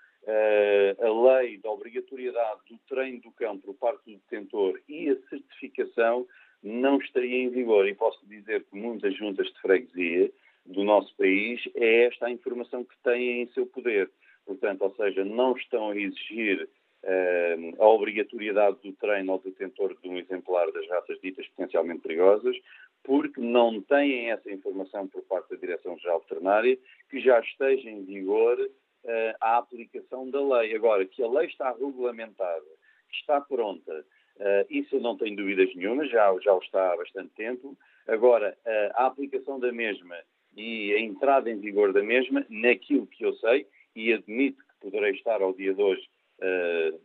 a 1.00 1.38
lei 1.38 1.56
da 1.58 1.70
obrigatoriedade 1.70 2.60
do 2.68 2.78
treino 2.88 3.20
do 3.20 3.30
cão 3.32 3.58
por 3.58 3.74
parte 3.74 4.10
do 4.10 4.18
detentor 4.18 4.80
e 4.88 5.08
a 5.10 5.16
certificação 5.28 6.26
não 6.66 6.98
estaria 6.98 7.44
em 7.44 7.48
vigor. 7.48 7.88
E 7.88 7.94
posso 7.94 8.24
dizer 8.26 8.64
que 8.64 8.76
muitas 8.76 9.16
juntas 9.16 9.46
de 9.46 9.60
freguesia 9.60 10.30
do 10.64 10.82
nosso 10.82 11.14
país 11.16 11.60
é 11.76 12.06
esta 12.06 12.26
a 12.26 12.30
informação 12.30 12.84
que 12.84 12.96
têm 13.02 13.42
em 13.42 13.46
seu 13.48 13.66
poder. 13.66 14.10
Portanto, 14.44 14.82
ou 14.82 14.94
seja, 14.96 15.24
não 15.24 15.56
estão 15.56 15.90
a 15.90 15.96
exigir 15.96 16.68
uh, 17.04 17.82
a 17.82 17.88
obrigatoriedade 17.88 18.78
do 18.82 18.92
treino 18.92 19.32
ao 19.32 19.38
detentor 19.38 19.96
de 20.00 20.08
um 20.08 20.18
exemplar 20.18 20.70
das 20.72 20.88
raças 20.88 21.20
ditas 21.20 21.46
potencialmente 21.48 22.02
perigosas, 22.02 22.56
porque 23.02 23.40
não 23.40 23.80
têm 23.82 24.30
essa 24.30 24.50
informação 24.50 25.06
por 25.06 25.22
parte 25.22 25.50
da 25.50 25.56
Direção-Geral 25.56 26.20
Veterinária 26.20 26.76
que 27.08 27.20
já 27.20 27.38
esteja 27.40 27.88
em 27.88 28.04
vigor 28.04 28.58
uh, 28.58 29.36
a 29.40 29.58
aplicação 29.58 30.28
da 30.30 30.40
lei. 30.58 30.74
Agora, 30.74 31.04
que 31.04 31.22
a 31.22 31.28
lei 31.28 31.46
está 31.46 31.70
regulamentada, 31.70 32.66
está 33.12 33.40
pronta, 33.40 34.04
uh, 34.38 34.66
isso 34.70 34.96
eu 34.96 35.00
não 35.00 35.16
tenho 35.16 35.36
dúvidas 35.36 35.74
nenhuma, 35.74 36.06
já, 36.06 36.34
já 36.42 36.54
o 36.54 36.58
está 36.58 36.92
há 36.92 36.96
bastante 36.96 37.30
tempo. 37.34 37.76
Agora, 38.06 38.56
uh, 38.64 38.92
a 38.94 39.06
aplicação 39.06 39.58
da 39.58 39.72
mesma 39.72 40.16
e 40.56 40.94
a 40.94 41.00
entrada 41.00 41.50
em 41.50 41.58
vigor 41.58 41.92
da 41.92 42.02
mesma, 42.02 42.44
naquilo 42.48 43.06
que 43.06 43.24
eu 43.24 43.34
sei, 43.34 43.66
e 43.94 44.12
admito 44.12 44.58
que 44.58 44.80
poderei 44.80 45.12
estar 45.12 45.42
ao 45.42 45.52
dia 45.52 45.74
de 45.74 45.82
hoje, 45.82 46.02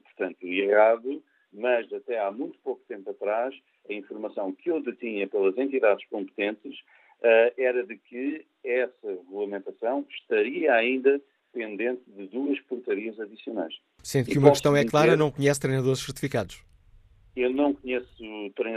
portanto, 0.04 0.44
errado, 0.44 1.22
mas 1.52 1.92
até 1.92 2.20
há 2.20 2.32
muito 2.32 2.58
pouco 2.60 2.82
tempo 2.88 3.10
atrás, 3.10 3.54
a 3.90 3.94
informação 3.94 4.54
que 4.54 4.70
eu 4.70 4.82
detinha 4.82 5.28
pelas 5.28 5.58
entidades 5.58 6.06
competentes 6.08 6.80
uh, 7.20 7.54
era 7.58 7.84
de 7.86 7.98
que 7.98 8.46
essa 8.64 9.08
regulamentação 9.08 10.06
estaria 10.10 10.74
ainda 10.74 11.22
pendente 11.54 12.02
de 12.08 12.28
duas 12.28 12.60
portarias 12.62 13.20
adicionais. 13.20 13.74
Sendo 14.02 14.30
que 14.30 14.38
uma 14.38 14.52
questão 14.52 14.76
é 14.76 14.86
clara, 14.86 15.18
não 15.18 15.32
conhece 15.32 15.60
treinadores 15.60 16.00
certificados. 16.00 16.64
Eu 17.36 17.50
não 17.50 17.74
conheço 17.74 18.08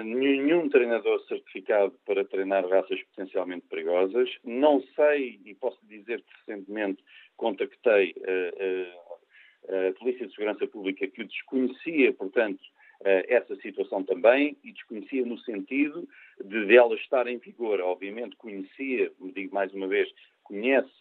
nenhum 0.05 0.69
treinador 0.69 1.21
certificado 1.27 1.93
para 2.07 2.25
treinar 2.25 2.67
raças 2.69 3.03
potencialmente 3.05 3.67
perigosas. 3.69 4.31
Não 4.45 4.81
sei, 4.95 5.41
e 5.45 5.55
posso 5.55 5.79
dizer 5.87 6.23
que 6.23 6.33
recentemente 6.39 7.03
contactei 7.37 8.15
a, 8.25 9.75
a, 9.75 9.89
a 9.89 9.93
Polícia 9.95 10.27
de 10.27 10.33
Segurança 10.33 10.67
Pública 10.69 11.07
que 11.09 11.23
o 11.23 11.27
desconhecia, 11.27 12.13
portanto, 12.13 12.63
essa 13.05 13.55
situação 13.57 14.03
também, 14.05 14.57
e 14.63 14.73
desconhecia 14.73 15.27
no 15.27 15.39
sentido 15.41 16.09
de 16.43 16.65
dela 16.67 16.95
estar 16.95 17.27
em 17.27 17.39
vigor. 17.39 17.81
Obviamente 17.81 18.37
conhecia, 18.37 19.11
digo 19.35 19.55
mais 19.55 19.75
uma 19.75 19.89
vez, 19.89 20.09
conhece 20.45 20.93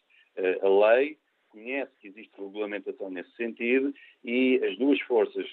a 0.62 0.68
lei, 0.68 1.18
conhece 1.50 1.92
que 2.02 2.08
existe 2.08 2.36
regulamentação 2.36 3.12
nesse 3.12 3.32
sentido 3.36 3.94
e 4.24 4.60
as 4.64 4.76
duas 4.78 5.00
forças 5.02 5.48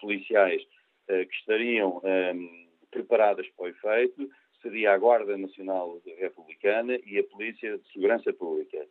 policiais 0.00 0.62
eh, 0.62 0.81
que 1.06 1.34
estariam 1.34 2.00
ehm, 2.04 2.68
preparadas 2.90 3.48
para 3.56 3.64
o 3.64 3.68
efeito 3.68 4.30
seria 4.62 4.92
a 4.92 4.98
Guarda 4.98 5.36
Nacional 5.36 6.00
Republicana 6.18 6.98
e 7.04 7.18
a 7.18 7.24
Polícia 7.24 7.76
de 7.76 7.92
Segurança 7.92 8.32
Pública. 8.32 8.86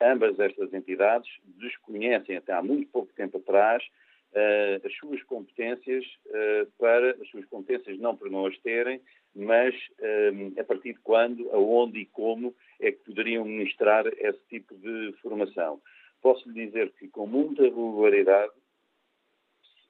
Ambas 0.00 0.38
estas 0.38 0.72
entidades 0.74 1.30
desconhecem 1.58 2.36
até 2.36 2.52
há 2.52 2.62
muito 2.62 2.90
pouco 2.90 3.12
tempo 3.14 3.38
atrás 3.38 3.82
uh, 4.32 4.86
as 4.86 4.94
suas 4.96 5.22
competências 5.22 6.04
uh, 6.26 6.70
para 6.78 7.12
as 7.12 7.28
suas 7.28 7.46
competências 7.46 7.98
não 7.98 8.16
por 8.16 8.30
não 8.30 8.46
as 8.46 8.58
terem, 8.58 9.00
mas 9.34 9.74
uh, 9.74 10.60
a 10.60 10.64
partir 10.64 10.92
de 10.92 11.00
quando, 11.00 11.48
aonde 11.52 12.00
e 12.00 12.06
como 12.06 12.54
é 12.80 12.92
que 12.92 13.04
poderiam 13.04 13.44
ministrar 13.44 14.06
esse 14.06 14.40
tipo 14.48 14.74
de 14.76 15.14
formação. 15.22 15.80
Posso 16.20 16.48
lhe 16.50 16.66
dizer 16.66 16.92
que 16.98 17.08
com 17.08 17.26
muita 17.26 17.62
regularidade 17.62 18.52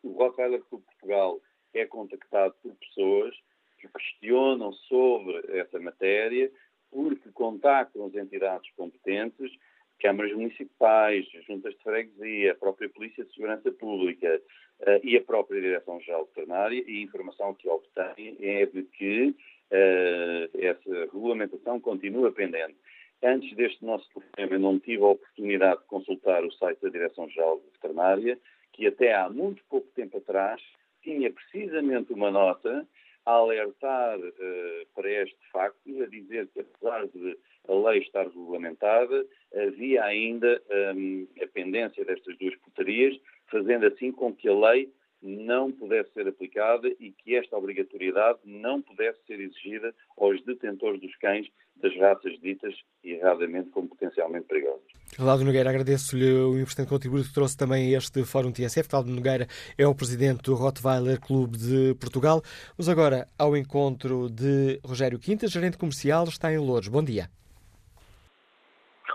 o 0.02 0.12
Rottweiler 0.12 0.60
Clube 0.64 0.84
Portugal 0.84 1.40
é 1.74 1.86
contactado 1.86 2.54
por 2.62 2.74
pessoas 2.76 3.34
que 3.78 3.88
questionam 3.88 4.72
sobre 4.72 5.58
essa 5.58 5.78
matéria, 5.78 6.50
porque 6.90 7.30
contactam 7.32 8.06
as 8.06 8.14
entidades 8.14 8.70
competentes, 8.76 9.52
câmaras 10.00 10.32
municipais, 10.32 11.26
juntas 11.46 11.74
de 11.74 11.82
freguesia, 11.82 12.52
a 12.52 12.54
própria 12.54 12.88
Polícia 12.88 13.24
de 13.24 13.32
Segurança 13.34 13.70
Pública 13.72 14.40
uh, 14.80 15.00
e 15.02 15.16
a 15.16 15.22
própria 15.22 15.60
Direção-Geral 15.60 16.26
Veterinária, 16.26 16.82
e 16.86 16.98
a 16.98 17.02
informação 17.02 17.54
que 17.54 17.68
obtêm 17.68 18.36
é 18.40 18.66
de 18.66 18.82
que 18.84 19.28
uh, 19.30 20.58
essa 20.58 21.00
regulamentação 21.12 21.80
continua 21.80 22.32
pendente. 22.32 22.76
Antes 23.22 23.56
deste 23.56 23.84
nosso 23.84 24.06
problema, 24.10 24.58
não 24.58 24.78
tive 24.78 25.02
a 25.02 25.08
oportunidade 25.08 25.80
de 25.80 25.86
consultar 25.86 26.44
o 26.44 26.52
site 26.52 26.80
da 26.80 26.90
Direção-Geral 26.90 27.60
Veterinária, 27.72 28.38
que 28.72 28.86
até 28.86 29.14
há 29.14 29.30
muito 29.30 29.64
pouco 29.68 29.86
tempo 29.94 30.18
atrás 30.18 30.60
tinha 31.05 31.30
precisamente 31.30 32.12
uma 32.12 32.30
nota 32.30 32.86
a 33.24 33.32
alertar 33.32 34.18
uh, 34.18 34.86
para 34.94 35.11
este 35.11 35.38
facto, 35.52 36.02
a 36.02 36.07
dizer 36.07 36.48
que 36.48 36.61
apesar 36.61 37.07
de 37.07 37.38
a 37.68 37.72
lei 37.72 38.00
estar 38.00 38.24
regulamentada, 38.24 39.24
havia 39.55 40.05
ainda 40.05 40.61
um, 40.94 41.26
a 41.42 41.46
pendência 41.46 42.05
destas 42.05 42.36
duas 42.36 42.55
portarias, 42.57 43.18
fazendo 43.46 43.86
assim 43.86 44.12
com 44.12 44.34
que 44.34 44.48
a 44.48 44.55
lei 44.55 44.90
não 45.24 45.72
pudesse 45.72 46.12
ser 46.12 46.28
aplicada 46.28 46.86
e 47.00 47.10
que 47.10 47.34
esta 47.34 47.56
obrigatoriedade 47.56 48.38
não 48.44 48.82
pudesse 48.82 49.18
ser 49.26 49.40
exigida 49.40 49.94
aos 50.18 50.42
detentores 50.44 51.00
dos 51.00 51.16
cães 51.16 51.48
das 51.76 51.96
raças 51.96 52.38
ditas 52.40 52.74
erradamente 53.02 53.70
como 53.70 53.88
potencialmente 53.88 54.46
perigosas. 54.46 54.84
Cláudio 55.16 55.46
Nogueira, 55.46 55.70
agradeço-lhe 55.70 56.30
o 56.30 56.58
importante 56.58 56.88
contributo 56.88 57.24
que 57.28 57.34
trouxe 57.34 57.56
também 57.56 57.94
a 57.94 57.98
este 57.98 58.24
Fórum 58.24 58.52
TSF. 58.52 58.88
Cláudio 58.88 59.14
Nogueira 59.14 59.46
é 59.78 59.86
o 59.86 59.94
presidente 59.94 60.42
do 60.42 60.54
Rottweiler 60.54 61.20
Clube 61.20 61.56
de 61.56 61.94
Portugal. 61.94 62.42
Vamos 62.76 62.88
agora 62.88 63.26
ao 63.38 63.56
encontro 63.56 64.28
de 64.28 64.78
Rogério 64.84 65.18
Quintas, 65.18 65.50
gerente 65.50 65.78
comercial, 65.78 66.24
está 66.24 66.52
em 66.52 66.58
Louros. 66.58 66.88
Bom 66.88 67.02
dia. 67.02 67.28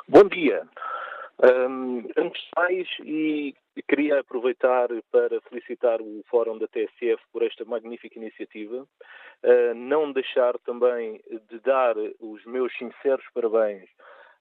Bom 0.07 0.23
dia. 0.23 0.63
Um, 1.41 1.99
antes 2.17 2.41
de 2.41 2.49
mais, 2.57 2.87
e 3.05 3.55
queria 3.87 4.19
aproveitar 4.19 4.89
para 5.09 5.39
felicitar 5.41 6.01
o 6.01 6.21
Fórum 6.29 6.57
da 6.57 6.67
TSF 6.67 7.23
por 7.31 7.43
esta 7.43 7.63
magnífica 7.63 8.19
iniciativa. 8.19 8.85
Uh, 9.41 9.73
não 9.73 10.11
deixar 10.11 10.57
também 10.59 11.21
de 11.49 11.59
dar 11.61 11.95
os 12.19 12.43
meus 12.45 12.75
sinceros 12.77 13.25
parabéns 13.33 13.89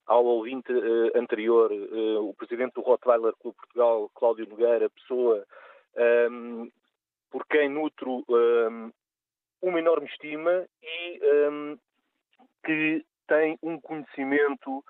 ao 0.07 0.24
ouvinte 0.24 0.72
uh, 0.72 1.16
anterior, 1.16 1.70
uh, 1.70 2.28
o 2.28 2.34
presidente 2.34 2.72
do 2.74 2.80
Rottweiler 2.80 3.32
Clube 3.40 3.57
Portugal, 3.59 4.11
Cláudio 4.14 4.49
Nogueira, 4.49 4.90
pessoa 4.90 5.44
um, 6.30 6.68
por 7.30 7.46
quem 7.46 7.68
nutro 7.68 8.24
um, 8.28 8.90
uma 9.62 9.78
enorme 9.78 10.09
estima 10.09 10.66
e 10.82 11.20
que 12.64 13.05
tem 13.28 13.57
um 13.62 13.80
conhecimento 13.80 14.82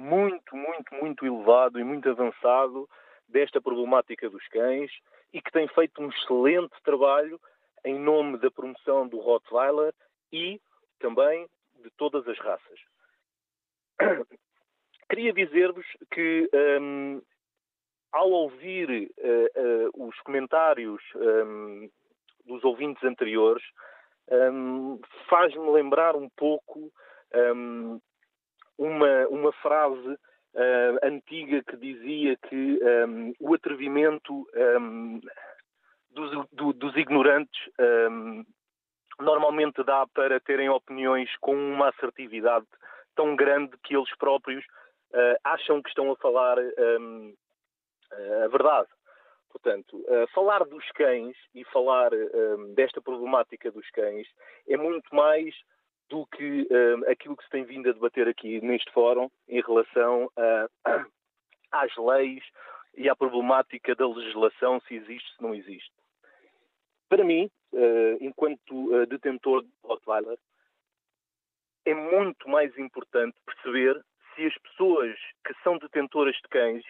muito, 0.00 0.56
muito, 0.56 0.94
muito 0.94 1.26
elevado 1.26 1.78
e 1.78 1.84
muito 1.84 2.08
avançado 2.08 2.88
desta 3.28 3.60
problemática 3.60 4.30
dos 4.30 4.46
cães 4.48 4.90
e 5.32 5.42
que 5.42 5.52
tem 5.52 5.68
feito 5.68 6.02
um 6.02 6.08
excelente 6.08 6.74
trabalho 6.82 7.38
em 7.84 7.98
nome 7.98 8.38
da 8.38 8.50
promoção 8.50 9.06
do 9.06 9.18
Rottweiler 9.18 9.92
e 10.32 10.58
também 10.98 11.46
de 11.82 11.90
todas 11.98 12.26
as 12.26 12.38
raças. 12.38 12.80
Queria 15.08 15.32
dizer-vos 15.32 15.86
que, 16.10 16.48
um, 16.80 17.20
ao 18.12 18.30
ouvir 18.30 19.10
uh, 19.18 19.96
uh, 19.96 20.08
os 20.08 20.18
comentários 20.20 21.02
um, 21.14 21.90
dos 22.46 22.64
ouvintes 22.64 23.02
anteriores, 23.04 23.64
um, 24.30 25.00
faz-me 25.28 25.68
lembrar 25.70 26.16
um 26.16 26.28
pouco 26.30 26.92
hum, 27.54 28.00
uma, 28.80 29.28
uma 29.28 29.52
frase 29.52 30.08
uh, 30.08 30.98
antiga 31.02 31.62
que 31.62 31.76
dizia 31.76 32.36
que 32.48 32.80
um, 32.82 32.88
ehm, 32.88 33.32
o 33.38 33.54
atrevimento 33.54 34.32
um, 34.32 34.46
ehm, 34.54 35.20
dos, 36.10 36.46
do, 36.50 36.72
dos, 36.72 36.96
ignorantes 36.96 37.60
um, 37.78 37.84
ehm, 37.84 38.44
normalmente 39.20 39.84
dá 39.84 40.06
para 40.14 40.40
terem 40.40 40.70
opiniões 40.70 41.30
com 41.40 41.54
uma 41.54 41.90
assertividade 41.90 42.66
tão 43.14 43.36
grande 43.36 43.76
que 43.84 43.94
eles 43.94 44.10
próprios 44.16 44.64
uh, 45.12 45.36
acham 45.44 45.82
que 45.82 45.90
estão 45.90 46.10
a 46.10 46.16
falar 46.16 46.58
uh, 46.58 47.38
a 48.44 48.48
verdade. 48.48 48.88
Portanto, 49.50 49.98
uh, 49.98 50.26
falar 50.32 50.64
dos 50.64 50.88
cães 50.92 51.36
e 51.54 51.64
falar 51.66 52.10
desta 52.74 53.02
problemática 53.02 53.70
dos 53.70 53.88
cães 53.90 54.26
é 54.66 54.76
muito 54.76 55.14
mais 55.14 55.54
do 56.10 56.26
que 56.26 56.62
uh, 56.62 57.10
aquilo 57.10 57.36
que 57.36 57.44
se 57.44 57.50
tem 57.50 57.64
vindo 57.64 57.88
a 57.88 57.92
debater 57.92 58.28
aqui 58.28 58.60
neste 58.60 58.92
fórum 58.92 59.30
em 59.48 59.62
relação 59.62 60.30
às 61.72 61.96
leis 61.96 62.42
e 62.96 63.08
à 63.08 63.14
problemática 63.14 63.94
da 63.94 64.06
legislação, 64.06 64.80
se 64.80 64.96
existe, 64.96 65.34
se 65.36 65.42
não 65.42 65.54
existe. 65.54 65.92
Para 67.08 67.24
mim, 67.24 67.48
uh, 67.72 68.18
enquanto 68.20 69.06
detentor 69.06 69.62
de 69.62 69.70
Rottweiler, 69.84 70.38
é 71.86 71.94
muito 71.94 72.48
mais 72.48 72.76
importante 72.76 73.36
perceber 73.46 74.04
se 74.34 74.46
as 74.46 74.58
pessoas 74.58 75.16
que 75.46 75.54
são 75.62 75.78
detentoras 75.78 76.34
de 76.34 76.48
cães 76.48 76.84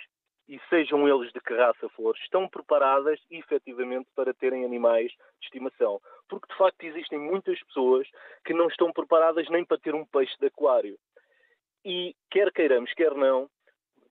e 0.50 0.60
sejam 0.68 1.08
eles 1.08 1.32
de 1.32 1.40
que 1.40 1.54
raça 1.54 1.88
for, 1.90 2.16
estão 2.16 2.48
preparadas 2.48 3.20
efetivamente 3.30 4.08
para 4.16 4.34
terem 4.34 4.64
animais 4.64 5.12
de 5.12 5.44
estimação. 5.44 6.00
Porque 6.28 6.48
de 6.52 6.58
facto 6.58 6.82
existem 6.82 7.20
muitas 7.20 7.62
pessoas 7.62 8.08
que 8.44 8.52
não 8.52 8.66
estão 8.66 8.92
preparadas 8.92 9.48
nem 9.48 9.64
para 9.64 9.78
ter 9.78 9.94
um 9.94 10.04
peixe 10.04 10.36
de 10.40 10.48
aquário. 10.48 10.98
E 11.84 12.16
quer 12.28 12.50
queiramos, 12.50 12.92
quer 12.94 13.14
não, 13.14 13.48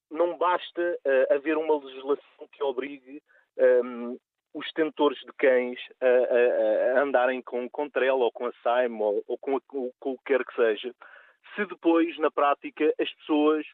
não 0.09 0.37
basta 0.37 0.97
uh, 1.05 1.33
haver 1.33 1.57
uma 1.57 1.77
legislação 1.77 2.47
que 2.53 2.63
obrigue 2.63 3.21
um, 3.57 4.11
ehm, 4.11 4.17
os 4.53 4.71
tentores 4.71 5.19
de 5.19 5.33
cães 5.33 5.77
a, 5.99 6.07
a, 6.07 6.99
a, 6.99 7.03
andarem 7.03 7.41
com, 7.41 7.69
com 7.69 7.89
trela 7.89 8.23
ou 8.23 8.31
com 8.31 8.45
a 8.45 8.53
SAIM 8.63 8.97
ou, 8.97 9.21
ou 9.27 9.37
com, 9.37 9.59
com, 9.67 9.91
com 9.99 10.11
o 10.11 10.17
que 10.19 10.23
quer 10.23 10.45
que 10.45 10.55
seja, 10.55 10.95
se 11.53 11.65
depois, 11.65 12.17
na 12.17 12.31
prática, 12.31 12.93
as 12.97 13.13
pessoas 13.15 13.65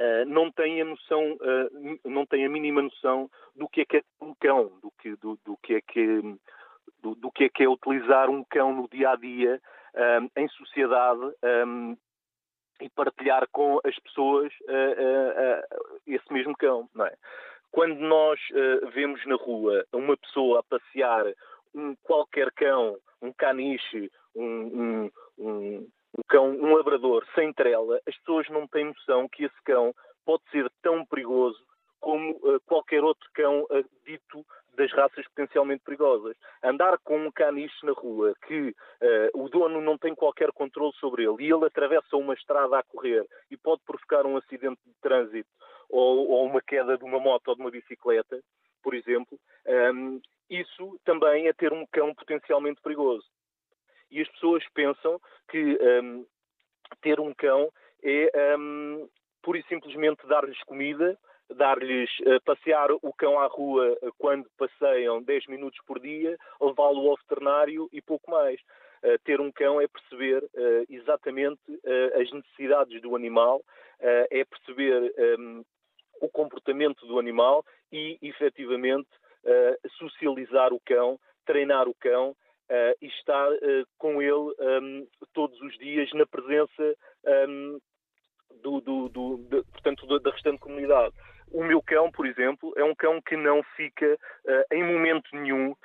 Uh, 0.00 0.24
não 0.26 0.50
têm 0.50 0.80
a 0.80 0.84
noção, 0.84 1.32
uh, 1.34 2.08
não 2.08 2.26
têm 2.26 2.46
a 2.46 2.48
mínima 2.48 2.82
noção 2.82 3.30
do 3.54 3.68
que 3.68 3.82
é 3.82 3.84
que 3.84 3.96
é 3.98 4.02
um 4.20 4.34
cão, 4.34 4.72
do 4.82 4.90
que, 5.00 5.14
do, 5.16 5.38
do 5.44 5.56
que 5.62 5.74
é 5.74 5.80
que 5.80 6.36
do, 7.00 7.14
do, 7.14 7.30
que 7.30 7.44
é 7.44 7.48
que 7.48 7.62
é 7.64 7.68
utilizar 7.68 8.30
um 8.30 8.44
cão 8.44 8.74
no 8.74 8.88
dia 8.88 9.10
a 9.10 9.16
dia 9.16 9.60
um, 9.94 10.40
em 10.40 10.48
sociedade 10.48 11.20
um, 11.66 11.96
e 12.80 12.88
partilhar 12.90 13.46
com 13.52 13.80
as 13.84 13.96
pessoas 13.98 14.52
uh, 14.62 16.00
esse 16.06 16.32
mesmo 16.32 16.56
cão, 16.56 16.88
não 16.94 17.06
é? 17.06 17.14
Quando 17.70 17.98
nós 18.00 18.38
vemos 18.92 19.24
na 19.24 19.36
rua 19.36 19.82
uma 19.94 20.14
pessoa 20.14 20.60
a 20.60 20.62
passear 20.62 21.24
um 21.74 21.94
qualquer 22.02 22.52
cão, 22.52 22.98
um 23.22 23.32
caniche, 23.32 24.10
um, 24.34 25.10
um, 25.38 25.88
um 26.18 26.22
cão, 26.28 26.50
um 26.50 26.74
labrador 26.76 27.26
sem 27.34 27.52
trela, 27.52 28.00
as 28.06 28.16
pessoas 28.18 28.48
não 28.48 28.66
têm 28.66 28.86
noção 28.86 29.28
que 29.28 29.44
esse 29.44 29.62
cão 29.64 29.94
pode 30.24 30.42
ser 30.50 30.70
tão 30.82 31.04
perigoso 31.06 31.58
como 32.00 32.32
uh, 32.32 32.60
qualquer 32.66 33.02
outro 33.02 33.28
cão 33.32 33.62
uh, 33.62 33.84
dito 34.04 34.44
das 34.76 34.90
raças 34.92 35.26
potencialmente 35.28 35.82
perigosas. 35.84 36.36
Andar 36.62 36.98
com 37.04 37.18
um 37.18 37.30
caniche 37.30 37.84
na 37.84 37.92
rua 37.92 38.34
que 38.46 38.70
uh, 38.70 38.74
o 39.42 39.48
dono 39.48 39.80
não 39.80 39.96
tem 39.96 40.14
qualquer 40.14 40.50
controle 40.52 40.92
sobre 40.94 41.24
ele 41.24 41.36
e 41.40 41.52
ele 41.52 41.66
atravessa 41.66 42.16
uma 42.16 42.34
estrada 42.34 42.78
a 42.78 42.82
correr 42.82 43.26
e 43.50 43.56
pode 43.56 43.82
provocar 43.84 44.26
um 44.26 44.36
acidente 44.36 44.80
de 44.84 44.94
trânsito 45.00 45.48
ou, 45.88 46.28
ou 46.28 46.46
uma 46.46 46.60
queda 46.60 46.96
de 46.96 47.04
uma 47.04 47.20
moto 47.20 47.48
ou 47.48 47.54
de 47.54 47.60
uma 47.60 47.70
bicicleta, 47.70 48.40
por 48.82 48.94
exemplo, 48.94 49.38
um, 49.94 50.20
isso 50.50 50.98
também 51.04 51.46
é 51.46 51.52
ter 51.52 51.72
um 51.72 51.86
cão 51.92 52.14
potencialmente 52.14 52.80
perigoso. 52.82 53.24
E 54.12 54.20
as 54.20 54.28
pessoas 54.28 54.62
pensam 54.74 55.18
que 55.50 55.78
um, 55.80 56.26
ter 57.00 57.18
um 57.18 57.32
cão 57.32 57.72
é 58.04 58.56
um, 58.58 59.08
pura 59.42 59.58
e 59.58 59.62
simplesmente 59.64 60.26
dar-lhes 60.26 60.62
comida, 60.64 61.18
dar-lhes 61.48 62.10
uh, 62.20 62.40
passear 62.44 62.90
o 62.92 63.12
cão 63.14 63.40
à 63.40 63.46
rua 63.46 63.96
uh, 64.02 64.12
quando 64.18 64.46
passeiam 64.58 65.22
10 65.22 65.46
minutos 65.46 65.80
por 65.86 65.98
dia, 65.98 66.36
levá-lo 66.60 67.08
ao 67.08 67.16
veterinário 67.16 67.88
e 67.90 68.02
pouco 68.02 68.30
mais. 68.30 68.60
Uh, 69.02 69.18
ter 69.24 69.40
um 69.40 69.50
cão 69.50 69.80
é 69.80 69.88
perceber 69.88 70.48
exatamente 70.88 71.60
as 72.20 72.30
necessidades 72.30 73.00
do 73.00 73.16
animal, 73.16 73.62
é 73.98 74.44
perceber 74.44 75.12
um, 75.38 75.64
o 76.20 76.28
comportamento 76.28 77.04
do 77.06 77.18
animal 77.18 77.64
e, 77.90 78.16
efetivamente, 78.22 79.08
socializar 79.98 80.72
o 80.72 80.80
cão, 80.84 81.18
treinar 81.44 81.88
o 81.88 81.94
cão 81.94 82.36
e 83.00 83.06
estar 83.06 83.48
com 83.98 84.22
ele 84.22 84.54
um, 84.58 85.06
todos 85.32 85.60
os 85.60 85.76
dias 85.78 86.10
na 86.14 86.26
presença 86.26 86.96
um, 87.48 87.78
do, 88.60 88.80
do, 88.80 89.08
do, 89.08 89.36
de, 89.38 89.62
portanto, 89.64 90.20
da 90.20 90.30
restante 90.30 90.58
comunidade. 90.58 91.14
O 91.50 91.62
meu 91.62 91.82
cão, 91.82 92.10
por 92.10 92.26
exemplo, 92.26 92.72
é 92.76 92.84
um 92.84 92.94
cão 92.94 93.20
que 93.20 93.36
não 93.36 93.62
fica 93.76 94.14
uh, 94.14 94.74
em 94.74 94.82
momento 94.82 95.28
nenhum 95.34 95.72
uh, 95.72 95.76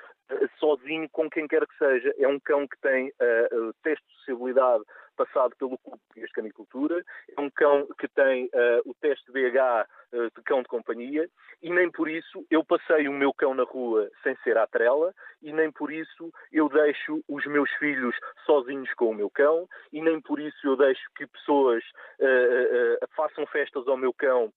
sozinho 0.58 1.08
com 1.10 1.28
quem 1.28 1.46
quer 1.46 1.66
que 1.66 1.76
seja. 1.76 2.14
É 2.18 2.26
um 2.26 2.40
cão 2.40 2.66
que 2.66 2.78
tem 2.80 3.08
uh, 3.08 3.74
teste 3.82 4.04
de 4.06 4.14
sociabilidade 4.14 4.82
passado 5.18 5.56
pelo 5.56 5.76
Clube 5.78 6.00
de 6.14 6.28
Canicultura, 6.28 7.04
é 7.36 7.40
um 7.40 7.50
cão 7.50 7.88
que 7.98 8.06
tem 8.06 8.46
uh, 8.46 8.88
o 8.88 8.94
teste 8.94 9.30
BH 9.32 9.84
uh, 10.12 10.30
de 10.30 10.42
cão 10.44 10.62
de 10.62 10.68
companhia. 10.68 11.28
E 11.60 11.68
nem 11.68 11.90
por 11.90 12.08
isso 12.08 12.46
eu 12.48 12.64
passei 12.64 13.08
o 13.08 13.12
meu 13.12 13.34
cão 13.34 13.52
na 13.52 13.64
rua 13.64 14.08
sem 14.22 14.36
ser 14.44 14.56
à 14.56 14.66
trela. 14.66 15.12
E 15.42 15.52
nem 15.52 15.72
por 15.72 15.92
isso 15.92 16.32
eu 16.52 16.68
deixo 16.68 17.22
os 17.28 17.44
meus 17.46 17.70
filhos 17.72 18.14
sozinhos 18.46 18.94
com 18.94 19.10
o 19.10 19.14
meu 19.14 19.28
cão. 19.28 19.68
E 19.92 20.00
nem 20.00 20.20
por 20.20 20.38
isso 20.38 20.64
eu 20.64 20.76
deixo 20.76 21.02
que 21.16 21.26
pessoas 21.26 21.82
uh, 22.20 23.08
façam 23.16 23.44
festas 23.46 23.88
ao 23.88 23.96
meu 23.96 24.12
cão 24.12 24.52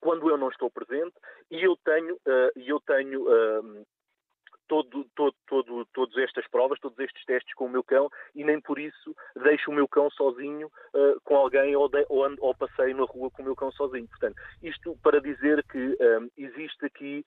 quando 0.00 0.28
eu 0.28 0.36
não 0.36 0.48
estou 0.48 0.68
presente. 0.70 1.14
E 1.50 1.62
eu 1.62 1.76
tenho, 1.76 2.18
eu 2.56 2.80
tenho 2.80 3.22
uh, 3.22 3.86
todo, 4.68 5.04
todo, 5.14 5.34
todo, 5.46 5.86
todas 5.86 6.16
estas 6.18 6.46
provas, 6.48 6.78
todos 6.80 6.98
estes 6.98 7.24
testes 7.24 7.54
com 7.54 7.66
o 7.66 7.70
meu 7.70 7.82
cão 7.82 8.08
e 8.34 8.44
nem 8.44 8.60
por 8.60 8.78
isso 8.78 9.14
deixo 9.42 9.70
o 9.70 9.74
meu 9.74 9.88
cão 9.88 10.10
sozinho 10.10 10.66
uh, 10.66 11.20
com 11.24 11.36
alguém 11.36 11.76
ou, 11.76 11.88
de, 11.88 12.04
ou, 12.08 12.26
ou, 12.38 12.54
passeio 12.54 12.96
na 12.96 13.04
rua 13.04 13.30
com 13.30 13.42
o 13.42 13.44
meu 13.44 13.56
cão 13.56 13.70
sozinho. 13.72 14.08
Portanto, 14.08 14.36
isto 14.62 14.96
para 15.02 15.20
dizer 15.20 15.64
que 15.64 15.96
existe 16.36 16.86
aqui 16.86 17.24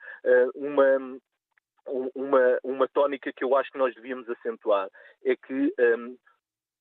uma, 0.56 1.20
uma, 2.16 2.60
uma 2.64 2.88
tónica 2.88 3.32
que 3.32 3.44
eu 3.44 3.56
acho 3.56 3.72
que 3.72 3.78
nós 3.78 3.94
devíamos 3.96 4.30
acentuar, 4.30 4.90
é 5.24 5.36
que 5.36 5.74
um, 5.80 6.18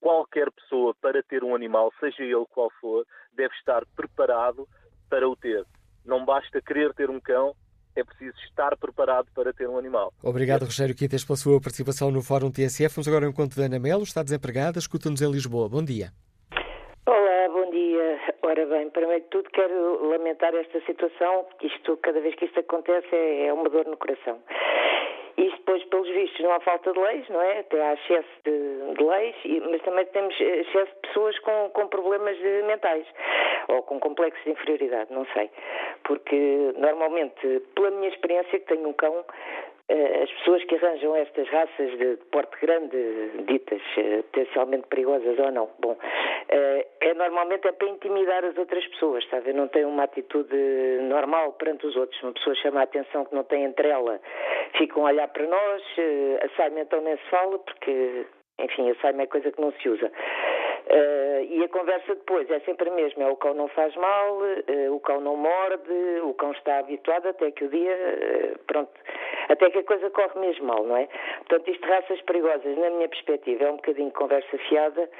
qualquer 0.00 0.50
pessoa 0.52 0.94
para 1.00 1.22
ter 1.22 1.42
um 1.44 1.54
animal, 1.54 1.92
seja 1.98 2.22
ele 2.22 2.46
qual 2.50 2.70
for, 2.80 3.04
deve 3.32 3.54
estar 3.54 3.84
preparado 3.96 4.66
para 5.08 5.28
o 5.28 5.36
ter. 5.36 5.64
Não 6.04 6.24
basta 6.24 6.60
querer 6.62 6.94
ter 6.94 7.10
um 7.10 7.20
cão, 7.20 7.54
é 8.00 8.04
preciso 8.04 8.36
estar 8.44 8.76
preparado 8.76 9.26
para 9.34 9.52
ter 9.52 9.68
um 9.68 9.78
animal. 9.78 10.12
Obrigado, 10.22 10.64
Rogério 10.64 10.94
Quintas, 10.94 11.24
pela 11.24 11.36
sua 11.36 11.60
participação 11.60 12.10
no 12.10 12.22
Fórum 12.22 12.50
TSF. 12.50 12.94
Vamos 12.96 13.08
agora 13.08 13.26
ao 13.26 13.30
encontro 13.30 13.56
de 13.56 13.66
Ana 13.66 13.78
Melo, 13.78 14.02
está 14.02 14.22
desempregada, 14.22 14.78
escuta-nos 14.78 15.20
em 15.22 15.30
Lisboa. 15.30 15.68
Bom 15.68 15.84
dia. 15.84 16.12
Olá, 17.06 17.48
bom 17.48 17.70
dia. 17.70 18.18
Ora 18.42 18.66
bem, 18.66 18.90
primeiro 18.90 19.22
de 19.24 19.30
tudo 19.30 19.50
quero 19.50 20.08
lamentar 20.10 20.54
esta 20.54 20.80
situação, 20.86 21.46
isto, 21.62 21.96
cada 21.98 22.20
vez 22.20 22.34
que 22.34 22.44
isto 22.44 22.60
acontece 22.60 23.08
é, 23.12 23.46
é 23.46 23.52
uma 23.52 23.68
dor 23.68 23.86
no 23.86 23.96
coração. 23.96 24.38
E 25.38 25.50
depois, 25.50 25.84
pelos 25.84 26.08
vistos, 26.08 26.40
não 26.40 26.50
há 26.50 26.58
falta 26.58 26.92
de 26.92 26.98
leis, 26.98 27.28
não 27.28 27.40
é? 27.40 27.60
Até 27.60 27.80
há 27.80 27.94
excesso 27.94 28.28
de, 28.44 28.94
de 28.94 29.04
leis, 29.04 29.36
mas 29.70 29.80
também 29.82 30.04
temos 30.06 30.34
excesso 30.40 30.92
de 30.92 31.00
pessoas 31.08 31.38
com, 31.38 31.70
com 31.70 31.86
problemas 31.86 32.36
mentais 32.66 33.06
ou 33.68 33.80
com 33.82 34.00
complexos 34.00 34.42
de 34.42 34.50
inferioridade, 34.50 35.12
não 35.12 35.24
sei. 35.26 35.48
Porque, 36.02 36.72
normalmente, 36.76 37.62
pela 37.76 37.92
minha 37.92 38.08
experiência, 38.08 38.58
que 38.58 38.66
tenho 38.66 38.88
um 38.88 38.92
cão, 38.94 39.14
eh, 39.14 39.77
as 39.90 40.30
pessoas 40.32 40.62
que 40.64 40.74
arranjam 40.74 41.16
estas 41.16 41.48
raças 41.48 41.98
de 41.98 42.16
porte 42.30 42.60
grande, 42.60 42.98
ditas 43.46 43.80
eh, 43.96 44.22
potencialmente 44.22 44.86
perigosas 44.88 45.38
ou 45.38 45.50
não, 45.50 45.70
bom, 45.78 45.96
eh, 46.48 46.86
é 47.00 47.14
normalmente 47.14 47.66
é 47.66 47.72
para 47.72 47.88
intimidar 47.88 48.44
as 48.44 48.56
outras 48.58 48.86
pessoas, 48.88 49.24
ver? 49.40 49.54
Não 49.54 49.66
tem 49.68 49.86
uma 49.86 50.04
atitude 50.04 50.54
normal 51.08 51.52
perante 51.52 51.86
os 51.86 51.96
outros. 51.96 52.22
Uma 52.22 52.32
pessoa 52.32 52.54
chama 52.56 52.80
a 52.80 52.82
atenção 52.82 53.24
que 53.24 53.34
não 53.34 53.44
tem 53.44 53.64
entre 53.64 53.88
ela, 53.88 54.20
ficam 54.76 55.06
a 55.06 55.10
olhar 55.10 55.28
para 55.28 55.46
nós, 55.46 55.82
a 56.42 56.56
saima 56.56 56.80
então 56.80 57.00
nem 57.00 57.16
se 57.16 57.30
fala, 57.30 57.58
porque, 57.58 58.26
enfim, 58.58 58.90
a 58.90 58.94
saima 58.96 59.22
é 59.22 59.26
coisa 59.26 59.50
que 59.50 59.60
não 59.60 59.72
se 59.72 59.88
usa. 59.88 60.12
Uh, 60.90 61.44
e 61.44 61.62
a 61.62 61.68
conversa 61.68 62.14
depois 62.14 62.50
é 62.50 62.60
sempre 62.60 62.88
a 62.88 62.92
mesma: 62.92 63.24
é 63.24 63.28
o 63.28 63.36
cão 63.36 63.52
não 63.52 63.68
faz 63.68 63.94
mal, 63.96 64.38
uh, 64.38 64.94
o 64.94 64.98
cão 65.00 65.20
não 65.20 65.36
morde, 65.36 65.92
o 66.22 66.32
cão 66.32 66.50
está 66.52 66.78
habituado 66.78 67.26
até 67.28 67.50
que 67.50 67.64
o 67.64 67.68
dia, 67.68 67.94
uh, 67.94 68.58
pronto, 68.66 68.90
até 69.50 69.68
que 69.70 69.80
a 69.80 69.84
coisa 69.84 70.08
corre 70.08 70.40
mesmo 70.40 70.66
mal, 70.66 70.82
não 70.84 70.96
é? 70.96 71.06
Portanto, 71.46 71.70
isto 71.70 71.86
raças 71.86 72.20
perigosas, 72.22 72.78
na 72.78 72.88
minha 72.88 73.08
perspectiva, 73.08 73.64
é 73.64 73.70
um 73.70 73.76
bocadinho 73.76 74.10
conversa 74.12 74.56
fiada, 74.66 75.10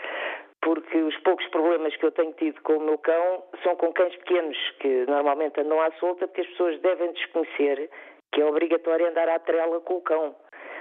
porque 0.62 0.97
os 0.97 1.16
poucos 1.19 1.47
problemas 1.49 1.95
que 1.97 2.07
eu 2.07 2.12
tenho 2.12 2.33
tido 2.33 2.62
com 2.62 2.79
o 2.79 2.81
meu 2.81 2.97
cão 2.97 3.45
são 3.62 3.77
com 3.77 3.93
cães 3.93 4.16
pequenos, 4.16 4.57
que 4.81 5.05
normalmente 5.07 5.61
andam 5.61 5.81
à 5.83 5.91
solta, 5.93 6.27
porque 6.27 6.41
as 6.41 6.47
pessoas 6.49 6.81
devem 6.81 7.12
desconhecer 7.12 7.91
que 8.33 8.41
é 8.41 8.45
obrigatório 8.45 9.09
andar 9.09 9.29
à 9.29 9.39
trela 9.39 9.81
com 9.81 9.97
o 9.97 10.01
cão. 10.01 10.35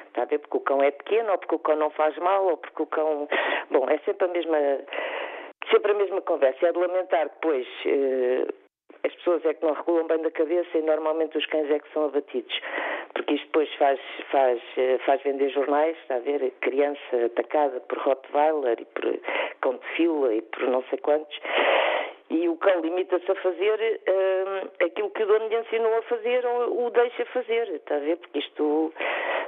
Está 0.07 0.23
a 0.23 0.25
ver? 0.25 0.39
Porque 0.39 0.57
o 0.57 0.61
cão 0.61 0.81
é 0.81 0.91
pequeno, 0.91 1.31
ou 1.31 1.37
porque 1.37 1.55
o 1.55 1.59
cão 1.59 1.75
não 1.75 1.89
faz 1.91 2.17
mal, 2.17 2.45
ou 2.45 2.57
porque 2.57 2.83
o 2.83 2.87
cão. 2.87 3.27
Bom, 3.71 3.89
é 3.89 3.97
sempre 3.99 4.25
a 4.25 4.29
mesma. 4.29 4.57
Sempre 5.71 5.91
a 5.91 5.95
mesma 5.95 6.21
conversa. 6.21 6.67
É 6.67 6.71
de 6.71 6.79
lamentar 6.79 7.29
depois. 7.29 7.67
Eh, 7.85 8.47
as 9.03 9.13
pessoas 9.15 9.45
é 9.45 9.53
que 9.53 9.65
não 9.65 9.73
regulam 9.73 10.07
bem 10.07 10.21
da 10.21 10.31
cabeça 10.31 10.77
e 10.77 10.81
normalmente 10.81 11.37
os 11.37 11.45
cães 11.47 11.69
é 11.69 11.79
que 11.79 11.91
são 11.93 12.05
abatidos. 12.05 12.59
Porque 13.13 13.35
isto 13.35 13.45
depois 13.45 13.73
faz, 13.75 13.99
faz, 14.31 14.61
eh, 14.77 14.97
faz 15.05 15.21
vender 15.23 15.49
jornais, 15.49 15.97
está 15.99 16.15
a 16.15 16.19
ver? 16.19 16.51
Criança 16.61 17.25
atacada 17.25 17.79
por 17.81 17.97
Rottweiler 17.99 18.79
e 18.79 18.85
por 18.85 19.19
cão 19.61 19.73
de 19.73 19.87
fila 19.95 20.33
e 20.33 20.41
por 20.41 20.63
não 20.67 20.83
sei 20.83 20.99
quantos 20.99 21.37
e 22.29 22.49
o 22.49 22.57
cão 22.57 22.81
limita-se 22.81 23.31
a 23.31 23.35
fazer 23.35 24.01
uh, 24.07 24.85
aquilo 24.85 25.09
que 25.11 25.23
o 25.23 25.25
dono 25.25 25.47
lhe 25.47 25.55
ensinou 25.55 25.97
a 25.97 26.01
fazer 26.03 26.45
ou 26.45 26.85
o 26.85 26.91
deixa 26.91 27.25
fazer, 27.25 27.69
está 27.69 27.95
a 27.95 27.99
ver? 27.99 28.17
Porque 28.17 28.39
isto, 28.39 28.93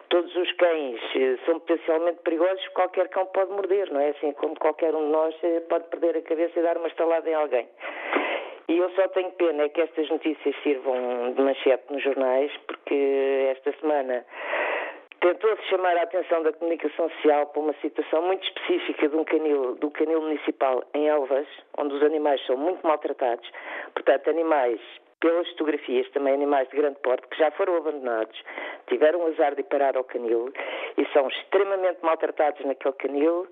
todos 0.09 0.35
os 0.35 0.51
cães 0.53 0.99
eh, 1.15 1.37
são 1.45 1.59
potencialmente 1.59 2.19
perigosos, 2.23 2.67
qualquer 2.69 3.07
cão 3.09 3.25
pode 3.27 3.51
morder, 3.51 3.91
não 3.91 3.99
é? 3.99 4.09
Assim 4.09 4.31
como 4.33 4.57
qualquer 4.59 4.93
um 4.93 5.05
de 5.05 5.11
nós 5.11 5.35
eh, 5.43 5.61
pode 5.69 5.85
perder 5.89 6.17
a 6.17 6.21
cabeça 6.21 6.59
e 6.59 6.63
dar 6.63 6.77
uma 6.77 6.87
estalada 6.87 7.29
em 7.29 7.33
alguém. 7.33 7.67
E 8.67 8.77
eu 8.77 8.89
só 8.91 9.07
tenho 9.09 9.31
pena 9.31 9.67
que 9.69 9.81
estas 9.81 10.09
notícias 10.09 10.55
sirvam 10.61 11.33
de 11.33 11.41
manchete 11.41 11.91
nos 11.91 12.03
jornais, 12.03 12.51
porque 12.67 13.47
esta 13.51 13.71
semana 13.79 14.23
tentou-se 15.21 15.63
chamar 15.63 15.97
a 15.97 16.03
atenção 16.03 16.43
da 16.43 16.53
comunicação 16.53 17.09
social 17.09 17.47
para 17.47 17.61
uma 17.61 17.73
situação 17.81 18.21
muito 18.21 18.45
específica 18.47 19.09
de 19.09 19.15
um 19.15 19.23
canil, 19.23 19.75
do 19.75 19.89
canil 19.91 20.21
municipal 20.21 20.83
em 20.93 21.07
Elvas, 21.07 21.47
onde 21.77 21.95
os 21.95 22.03
animais 22.03 22.45
são 22.45 22.57
muito 22.57 22.85
maltratados. 22.85 23.49
Portanto, 23.93 24.29
animais, 24.29 24.79
pelas 25.19 25.47
fotografias, 25.49 26.09
também 26.11 26.33
animais 26.33 26.69
de 26.69 26.77
grande 26.77 26.99
porte, 27.01 27.27
que 27.27 27.37
já 27.37 27.51
foram 27.51 27.77
abandonados, 27.77 28.41
tiveram 28.87 29.19
o 29.19 29.27
azar 29.27 29.55
de 29.55 29.63
parar 29.63 29.97
ao 29.97 30.03
canil 30.03 30.51
e 30.97 31.05
são 31.13 31.27
extremamente 31.27 31.99
maltratados 32.01 32.63
naquele 32.65 32.93
canil. 32.95 33.47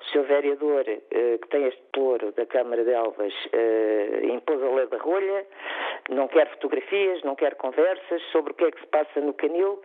O 0.00 0.04
seu 0.12 0.22
vereador, 0.24 0.84
eh, 0.88 1.38
que 1.42 1.48
tem 1.48 1.64
este 1.66 1.82
ploro 1.92 2.32
da 2.32 2.46
Câmara 2.46 2.84
de 2.84 2.92
Elvas, 2.92 3.34
eh, 3.52 4.20
impôs 4.24 4.62
a 4.62 4.68
lei 4.68 4.86
da 4.86 4.98
rolha, 4.98 5.44
não 6.08 6.28
quer 6.28 6.48
fotografias, 6.50 7.22
não 7.22 7.34
quer 7.34 7.56
conversas 7.56 8.22
sobre 8.30 8.52
o 8.52 8.54
que 8.54 8.64
é 8.64 8.70
que 8.70 8.80
se 8.80 8.86
passa 8.86 9.20
no 9.20 9.34
canil 9.34 9.80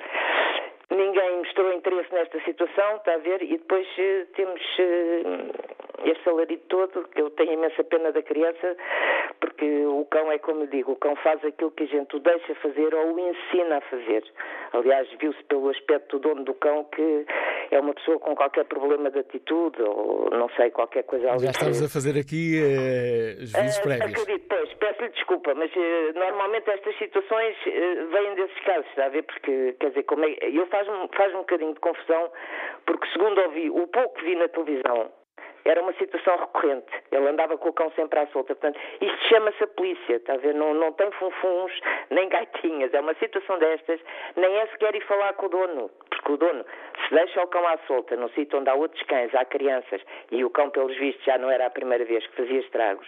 Ninguém 0.94 1.38
mostrou 1.38 1.74
interesse 1.74 2.14
nesta 2.14 2.40
situação, 2.42 2.98
está 2.98 3.16
a 3.16 3.18
ver? 3.18 3.42
E 3.42 3.58
depois 3.58 3.88
eh, 3.98 4.26
temos, 4.36 4.62
eh, 4.78 6.12
este 6.12 6.30
alarido 6.30 6.62
todo, 6.70 7.08
que 7.10 7.22
eu 7.22 7.32
tenho 7.32 7.54
imensa 7.54 7.84
pena 7.84 8.12
da 8.12 8.22
criança, 8.22 8.78
porque 9.40 9.66
o 9.86 10.06
cão 10.06 10.32
é 10.32 10.38
como 10.38 10.64
eu 10.64 10.68
digo, 10.68 10.92
o 10.92 10.96
cão 10.96 11.16
faz 11.18 11.44
aquilo 11.44 11.72
que 11.72 11.84
a 11.84 11.88
gente 11.88 12.16
o 12.16 12.20
deixa 12.20 12.54
fazer 12.56 12.94
ou 12.94 13.14
o 13.14 13.20
ensina 13.20 13.78
a 13.78 13.82
fazer. 13.82 14.24
Aliás, 14.74 15.08
viu-se 15.20 15.44
pelo 15.46 15.70
aspecto 15.70 16.20
do 16.20 16.30
dono 16.30 16.44
do 16.44 16.54
cão 16.54 16.84
que 16.86 17.26
é 17.72 17.80
uma 17.80 17.94
pessoa 17.94 18.20
com 18.20 18.36
qualquer 18.36 18.66
problema 18.66 19.10
de 19.10 19.20
atitude 19.20 19.82
ou 19.82 20.30
não 20.32 20.50
sei, 20.50 20.70
qualquer 20.70 21.04
coisa. 21.04 21.38
Já 21.40 21.50
estamos 21.50 21.82
a 21.82 21.90
fazer 21.90 22.20
aqui 22.20 22.62
uh, 22.62 23.46
juízos 23.46 23.78
uh, 23.78 23.84
prévios. 23.84 24.22
Acredito, 24.22 24.46
pois, 24.48 24.74
peço-lhe 24.74 25.10
desculpa, 25.10 25.56
mas 25.56 25.72
normalmente 26.16 26.70
estas 26.70 26.96
situações 26.98 27.56
vêm 27.64 28.36
desses 28.36 28.60
casos, 28.64 28.88
está 28.90 29.06
a 29.06 29.10
ver? 29.10 29.24
Porque, 29.24 29.76
quer 29.80 29.90
dizer, 29.90 30.04
como 30.04 30.26
é, 30.26 30.36
eu 30.42 30.66
faz-me 30.86 31.10
faz 31.16 31.34
um 31.34 31.40
bocadinho 31.40 31.74
de 31.74 31.80
confusão, 31.80 32.32
porque 32.86 33.08
segundo 33.08 33.40
ouvi, 33.42 33.70
o 33.70 33.88
pouco 33.88 34.16
que 34.16 34.26
vi 34.26 34.36
na 34.36 34.48
televisão, 34.48 35.12
era 35.66 35.82
uma 35.82 35.94
situação 35.94 36.36
recorrente. 36.38 36.92
Ele 37.12 37.28
andava 37.28 37.58
com 37.58 37.70
o 37.70 37.74
cão 37.74 37.90
sempre 37.92 38.20
à 38.20 38.28
solta. 38.28 38.54
Portanto, 38.54 38.80
isto 39.00 39.18
chama-se 39.30 39.64
a 39.64 39.68
polícia, 39.68 40.16
está 40.16 40.34
a 40.34 40.38
ver? 40.38 40.54
Não, 40.54 40.74
não 40.74 40.92
tem 40.92 41.10
funfuns 41.12 41.72
nem 42.10 42.28
gaitinhas. 42.28 42.94
É 42.94 43.00
uma 43.00 43.14
situação 43.16 43.58
destas, 43.60 44.00
nem 44.36 44.54
é 44.58 44.68
sequer 44.68 44.94
ir 44.96 45.06
falar 45.06 45.34
com 45.34 45.46
o 45.46 45.50
dono. 45.50 45.90
Porque 46.10 46.32
o 46.34 46.38
dono, 46.38 46.66
se 47.08 47.16
deixa 47.16 47.42
o 47.42 47.48
cão 47.48 47.66
à 47.68 47.78
solta 47.88 48.16
num 48.16 48.30
sítio 48.30 48.60
onde 48.60 48.70
há 48.70 48.74
outros 48.74 49.02
cães, 49.04 49.34
há 49.34 49.46
crianças, 49.46 50.02
e 50.32 50.44
o 50.44 50.50
cão, 50.50 50.70
pelos 50.70 50.96
vistos, 50.98 51.24
já 51.26 51.38
não 51.38 51.50
era 51.50 51.66
a 51.66 51.70
primeira 51.70 52.04
vez 52.06 52.26
que 52.28 52.36
fazia 52.36 52.60
estragos, 52.60 53.08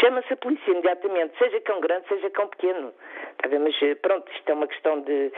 chama-se 0.00 0.32
a 0.32 0.36
polícia 0.36 0.70
imediatamente, 0.70 1.36
seja 1.38 1.60
cão 1.62 1.80
grande, 1.80 2.08
seja 2.08 2.30
cão 2.30 2.46
pequeno. 2.48 2.92
Está 3.32 3.46
a 3.46 3.48
ver? 3.48 3.58
Mas 3.58 3.82
eh, 3.82 3.94
pronto, 3.96 4.30
isto 4.32 4.48
é 4.48 4.54
uma 4.54 4.66
questão 4.66 5.00
de 5.00 5.32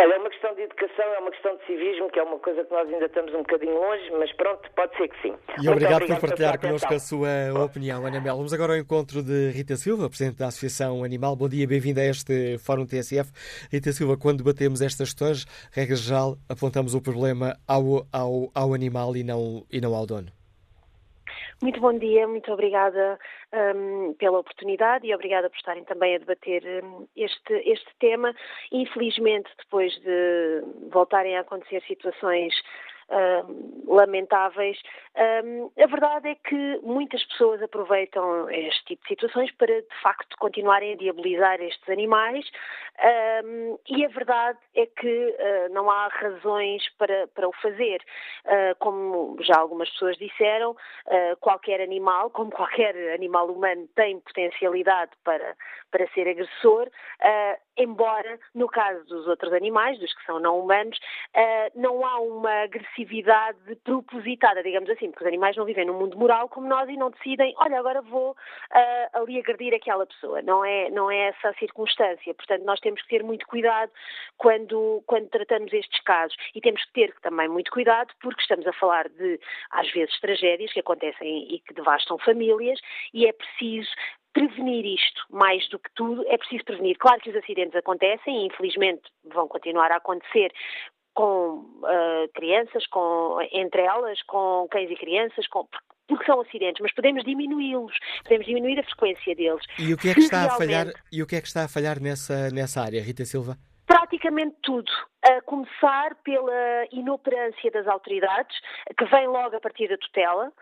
Olha, 0.00 0.14
é 0.14 0.18
uma 0.18 0.30
questão 0.30 0.54
de 0.54 0.62
educação, 0.62 1.04
é 1.06 1.18
uma 1.18 1.30
questão 1.32 1.56
de 1.56 1.66
civismo, 1.66 2.08
que 2.08 2.20
é 2.20 2.22
uma 2.22 2.38
coisa 2.38 2.64
que 2.64 2.70
nós 2.70 2.88
ainda 2.88 3.06
estamos 3.06 3.34
um 3.34 3.38
bocadinho 3.38 3.74
longe, 3.74 4.10
mas 4.12 4.32
pronto, 4.34 4.70
pode 4.76 4.96
ser 4.96 5.08
que 5.08 5.22
sim. 5.22 5.34
E 5.60 5.68
obrigado, 5.68 6.06
por 6.06 6.20
partilhar 6.20 6.60
connosco 6.60 6.94
a 6.94 7.00
sua 7.00 7.64
opinião, 7.64 8.06
Ana 8.06 8.20
Mel. 8.20 8.36
Vamos 8.36 8.52
agora 8.52 8.74
ao 8.74 8.78
encontro 8.78 9.24
de 9.24 9.50
Rita 9.50 9.74
Silva, 9.74 10.08
Presidente 10.08 10.38
da 10.38 10.46
Associação 10.46 11.02
Animal. 11.02 11.34
Bom 11.34 11.48
dia, 11.48 11.66
bem-vinda 11.66 12.00
a 12.00 12.04
este 12.04 12.58
Fórum 12.58 12.86
TSF. 12.86 13.32
Rita 13.72 13.90
Silva, 13.90 14.16
quando 14.16 14.44
debatemos 14.44 14.80
estas 14.80 15.08
questões, 15.08 15.46
regra 15.72 15.96
geral, 15.96 16.36
apontamos 16.48 16.94
o 16.94 17.02
problema 17.02 17.56
ao, 17.66 18.06
ao, 18.12 18.52
ao 18.54 18.74
animal 18.74 19.16
e 19.16 19.24
não, 19.24 19.66
e 19.68 19.80
não 19.80 19.96
ao 19.96 20.06
dono. 20.06 20.28
Muito 21.60 21.80
bom 21.80 21.92
dia, 21.98 22.28
muito 22.28 22.52
obrigada 22.52 23.18
um, 23.52 24.14
pela 24.14 24.38
oportunidade 24.38 25.06
e 25.06 25.14
obrigada 25.14 25.48
por 25.48 25.56
estarem 25.56 25.84
também 25.84 26.16
a 26.16 26.18
debater 26.18 26.62
este, 27.16 27.54
este 27.64 27.88
tema. 27.98 28.34
Infelizmente, 28.72 29.50
depois 29.58 29.92
de 30.00 30.62
voltarem 30.90 31.36
a 31.36 31.40
acontecer 31.40 31.82
situações 31.82 32.54
lamentáveis. 33.86 34.78
a 35.16 35.86
verdade 35.86 36.28
é 36.28 36.34
que 36.34 36.78
muitas 36.82 37.24
pessoas 37.24 37.62
aproveitam 37.62 38.50
este 38.50 38.84
tipo 38.84 39.02
de 39.02 39.08
situações 39.08 39.50
para, 39.52 39.80
de 39.80 40.00
facto, 40.02 40.36
continuarem 40.38 40.92
a 40.92 40.96
diabolizar 40.96 41.60
estes 41.60 41.88
animais 41.88 42.44
e 43.88 44.04
a 44.04 44.08
verdade 44.08 44.58
é 44.74 44.86
que 44.86 45.08
uh, 45.08 45.72
não 45.72 45.90
há 45.90 46.08
razões 46.08 46.82
para, 46.98 47.28
para 47.28 47.48
o 47.48 47.52
fazer. 47.62 48.02
Uh, 48.44 48.74
como 48.78 49.36
já 49.40 49.58
algumas 49.58 49.88
pessoas 49.90 50.16
disseram, 50.16 50.76
qualquer 51.40 51.80
animal, 51.80 52.30
como 52.32 52.50
qualquer 52.50 52.94
animal 53.14 53.48
humano, 53.48 53.88
tem 53.94 54.20
potencialidade 54.20 55.12
para, 55.24 55.56
para 55.90 56.08
ser 56.08 56.28
agressor, 56.28 56.88
embora, 57.78 58.38
no 58.54 58.66
caso 58.68 59.04
dos 59.06 59.26
outros 59.26 59.52
animais, 59.52 59.98
dos 59.98 60.12
que 60.14 60.24
são 60.24 60.38
não 60.38 60.58
humanos, 60.58 60.98
não 61.74 62.04
há 62.04 62.18
uma 62.20 62.62
agressividade 62.62 63.58
propositada, 63.84 64.62
digamos 64.62 64.90
assim, 64.90 65.10
porque 65.10 65.24
os 65.24 65.28
animais 65.28 65.56
não 65.56 65.64
vivem 65.64 65.86
num 65.86 65.98
mundo 65.98 66.18
moral 66.18 66.48
como 66.48 66.68
nós 66.68 66.88
e 66.88 66.96
não 66.96 67.10
decidem, 67.10 67.54
olha, 67.58 67.78
agora 67.78 68.02
vou 68.02 68.36
ali 69.14 69.38
agredir 69.38 69.74
aquela 69.74 70.06
pessoa. 70.06 70.42
Não 70.42 70.64
é, 70.64 70.90
não 70.90 71.10
é 71.10 71.28
essa 71.28 71.50
a 71.50 71.54
circunstância. 71.54 72.34
Portanto, 72.34 72.64
nós 72.64 72.80
temos 72.80 73.02
que 73.02 73.08
ter 73.08 73.22
muito 73.22 73.46
cuidado 73.46 73.90
quando, 74.36 75.02
quando 75.06 75.28
tratamos 75.28 75.72
estes 75.72 76.00
casos. 76.02 76.36
E 76.54 76.60
temos 76.60 76.84
que 76.84 76.92
ter 76.92 77.14
também 77.20 77.48
muito 77.48 77.70
cuidado 77.70 78.12
porque 78.20 78.42
estamos 78.42 78.66
a 78.66 78.72
falar 78.72 79.08
de, 79.08 79.40
às 79.70 79.90
vezes, 79.92 80.18
tragédias 80.20 80.72
que 80.72 80.80
acontecem 80.80 81.54
e 81.54 81.60
que 81.60 81.74
devastam 81.74 82.18
famílias 82.18 82.80
e 83.12 83.26
é 83.26 83.32
preciso 83.32 83.90
prevenir 84.32 84.84
isto 84.84 85.22
mais 85.30 85.68
do 85.68 85.78
que 85.78 85.90
tudo, 85.94 86.24
é 86.28 86.36
preciso 86.36 86.64
prevenir. 86.64 86.96
Claro 86.98 87.20
que 87.20 87.30
os 87.30 87.36
acidentes 87.36 87.74
acontecem 87.74 88.42
e 88.42 88.46
infelizmente 88.46 89.02
vão 89.32 89.48
continuar 89.48 89.90
a 89.90 89.96
acontecer 89.96 90.52
com 91.14 91.64
uh, 91.82 92.28
crianças, 92.34 92.86
com, 92.86 93.38
entre 93.52 93.82
elas, 93.82 94.22
com 94.22 94.68
cães 94.70 94.88
e 94.90 94.94
crianças, 94.94 95.48
com, 95.48 95.66
porque 96.06 96.24
são 96.24 96.40
acidentes, 96.40 96.80
mas 96.80 96.94
podemos 96.94 97.24
diminuí-los, 97.24 97.92
podemos 98.22 98.46
diminuir 98.46 98.78
a 98.78 98.84
frequência 98.84 99.34
deles. 99.34 99.64
E 99.78 99.92
o 99.92 99.98
que 99.98 100.10
é 100.10 100.14
que 100.14 100.20
está 100.20 100.44
a 100.44 100.50
falhar? 100.50 100.86
E 101.12 101.22
o 101.22 101.26
que 101.26 101.34
é 101.34 101.40
que 101.40 101.48
está 101.48 101.64
a 101.64 101.68
falhar 101.68 102.00
nessa 102.00 102.50
nessa 102.50 102.80
área, 102.80 103.02
Rita 103.02 103.24
Silva? 103.24 103.56
Praticamente 103.88 104.54
tudo. 104.62 104.92
A 105.26 105.40
começar 105.40 106.14
pela 106.16 106.84
inoperância 106.92 107.70
das 107.70 107.86
autoridades, 107.86 108.54
que 108.96 109.04
vem 109.06 109.26
logo 109.26 109.56
a 109.56 109.60
partir 109.60 109.88
da 109.88 109.96
tutela. 109.96 110.52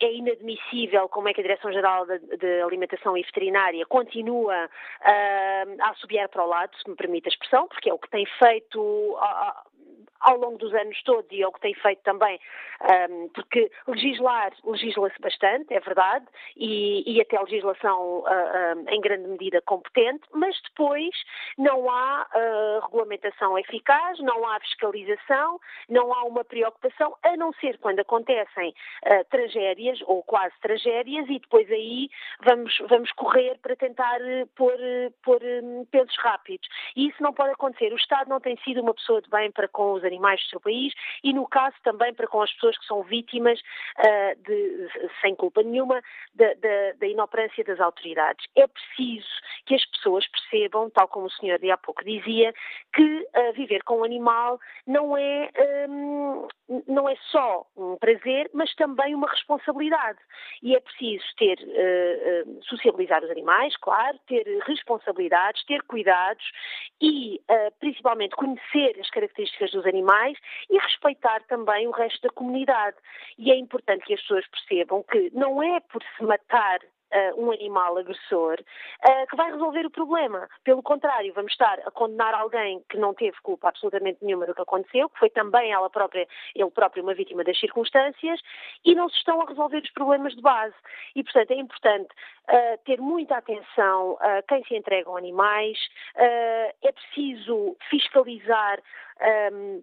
é 0.00 0.12
inadmissível 0.14 1.10
como 1.10 1.28
é 1.28 1.34
que 1.34 1.40
a 1.40 1.44
Direção-Geral 1.44 2.06
de, 2.06 2.62
Alimentação 2.62 3.18
e 3.18 3.22
Veterinária 3.22 3.84
continua 3.84 4.70
a 5.02 5.90
assobiar 5.90 6.30
para 6.30 6.42
o 6.42 6.48
lado, 6.48 6.74
se 6.78 6.88
me 6.88 6.96
permite 6.96 7.28
a 7.28 7.32
expressão, 7.32 7.68
porque 7.68 7.90
é 7.90 7.92
o 7.92 7.98
que 7.98 8.08
tem 8.08 8.24
feito 8.38 8.80
ao 10.22 10.38
longo 10.38 10.58
dos 10.58 10.72
anos 10.74 11.00
todos 11.02 11.30
e 11.30 11.42
é 11.42 11.46
o 11.46 11.52
que 11.52 11.60
tem 11.60 11.74
feito 11.74 12.02
também, 12.02 12.40
um, 13.10 13.28
porque 13.28 13.70
legislar, 13.86 14.52
legisla-se 14.64 15.20
bastante, 15.20 15.74
é 15.74 15.80
verdade, 15.80 16.26
e, 16.56 17.02
e 17.06 17.20
até 17.20 17.40
legislação 17.40 18.20
uh, 18.20 18.24
uh, 18.24 18.88
em 18.88 19.00
grande 19.00 19.28
medida 19.28 19.60
competente, 19.62 20.22
mas 20.32 20.60
depois 20.62 21.14
não 21.58 21.90
há 21.90 22.26
uh, 22.34 22.86
regulamentação 22.86 23.58
eficaz, 23.58 24.18
não 24.20 24.46
há 24.46 24.60
fiscalização, 24.60 25.60
não 25.88 26.12
há 26.12 26.24
uma 26.24 26.44
preocupação, 26.44 27.16
a 27.22 27.36
não 27.36 27.52
ser 27.54 27.78
quando 27.78 28.00
acontecem 28.00 28.74
tragédias 29.30 30.00
ou 30.06 30.22
quase 30.22 30.54
tragédias 30.60 31.28
e 31.28 31.38
depois 31.38 31.70
aí 31.70 32.08
vamos, 32.44 32.76
vamos 32.88 33.10
correr 33.12 33.58
para 33.60 33.76
tentar 33.76 34.18
pôr, 34.56 34.76
pôr 35.22 35.40
um, 35.42 35.84
pesos 35.86 36.16
rápidos. 36.18 36.68
E 36.96 37.08
isso 37.08 37.22
não 37.22 37.32
pode 37.32 37.52
acontecer. 37.52 37.92
O 37.92 37.96
Estado 37.96 38.28
não 38.28 38.40
tem 38.40 38.56
sido 38.58 38.80
uma 38.80 38.94
pessoa 38.94 39.20
de 39.20 39.30
bem 39.30 39.50
para 39.50 39.68
com 39.68 39.92
os 39.92 40.04
animais 40.12 40.40
do 40.42 40.50
seu 40.50 40.60
país 40.60 40.92
e, 41.24 41.32
no 41.32 41.46
caso, 41.48 41.76
também 41.82 42.12
para 42.14 42.26
com 42.26 42.42
as 42.42 42.52
pessoas 42.52 42.78
que 42.78 42.86
são 42.86 43.02
vítimas, 43.02 43.58
uh, 43.60 44.42
de, 44.42 44.88
sem 45.20 45.34
culpa 45.34 45.62
nenhuma, 45.62 46.02
da, 46.34 46.54
da, 46.54 46.92
da, 46.98 47.06
inoperância 47.06 47.64
das 47.64 47.80
autoridades. 47.80 48.46
É 48.56 48.66
preciso 48.66 49.28
que 49.66 49.74
as 49.74 49.84
pessoas 49.86 50.26
percebam, 50.28 50.90
tal 50.90 51.08
como 51.08 51.26
o 51.26 51.30
senhor 51.30 51.58
de 51.58 51.70
há 51.70 51.76
pouco 51.76 52.04
dizia, 52.04 52.52
que 52.94 53.02
uh, 53.02 53.52
viver 53.54 53.82
com 53.84 54.00
um 54.00 54.04
animal 54.04 54.60
não 54.86 55.16
é, 55.16 55.50
um, 55.88 56.46
não 56.86 57.08
é 57.08 57.16
só 57.30 57.66
um 57.76 57.96
prazer, 57.96 58.50
mas 58.52 58.74
também 58.74 59.14
uma 59.14 59.30
responsabilidade. 59.30 60.18
E 60.62 60.76
é 60.76 60.80
preciso 60.80 61.24
ter, 61.36 61.58
uh, 61.58 62.64
sociabilizar 62.64 63.24
os 63.24 63.30
animais, 63.30 63.76
claro, 63.76 64.18
ter 64.26 64.44
responsabilidades, 64.66 65.64
ter 65.64 65.82
cuidados 65.82 66.44
e, 67.00 67.40
principalmente, 67.80 68.36
conhecer 68.36 68.98
as 69.00 69.10
características 69.10 69.70
dos 69.70 69.86
animais 69.86 70.01
animais 70.02 70.36
e 70.68 70.78
respeitar 70.78 71.42
também 71.44 71.86
o 71.86 71.92
resto 71.92 72.20
da 72.22 72.34
comunidade. 72.34 72.96
E 73.38 73.50
é 73.50 73.56
importante 73.56 74.04
que 74.04 74.14
as 74.14 74.20
pessoas 74.20 74.46
percebam 74.48 75.02
que 75.04 75.30
não 75.32 75.62
é 75.62 75.80
por 75.80 76.02
se 76.16 76.24
matar 76.24 76.80
uh, 77.12 77.40
um 77.44 77.52
animal 77.52 77.98
agressor, 77.98 78.58
uh, 78.60 79.26
que 79.28 79.36
vai 79.36 79.52
resolver 79.52 79.86
o 79.86 79.90
problema. 79.90 80.48
Pelo 80.64 80.82
contrário, 80.82 81.32
vamos 81.34 81.52
estar 81.52 81.78
a 81.80 81.90
condenar 81.90 82.34
alguém 82.34 82.82
que 82.88 82.96
não 82.96 83.14
teve 83.14 83.36
culpa 83.42 83.68
absolutamente 83.68 84.18
nenhuma 84.22 84.46
do 84.46 84.54
que 84.54 84.62
aconteceu, 84.62 85.08
que 85.10 85.18
foi 85.18 85.30
também 85.30 85.72
ela 85.72 85.90
própria, 85.90 86.26
ele 86.54 86.70
próprio 86.70 87.02
uma 87.02 87.14
vítima 87.14 87.44
das 87.44 87.58
circunstâncias, 87.58 88.40
e 88.84 88.94
não 88.94 89.08
se 89.08 89.16
estão 89.16 89.40
a 89.40 89.46
resolver 89.46 89.82
os 89.82 89.90
problemas 89.90 90.34
de 90.34 90.42
base. 90.42 90.74
E, 91.14 91.22
portanto, 91.22 91.50
é 91.50 91.56
importante 91.56 92.08
uh, 92.48 92.78
ter 92.84 93.00
muita 93.00 93.36
atenção 93.36 94.16
a 94.20 94.42
quem 94.42 94.64
se 94.64 94.74
entregam 94.74 95.16
animais, 95.16 95.78
é 96.14 96.92
preciso 96.92 97.76
fiscalizar. 97.90 98.80
Um, 99.52 99.82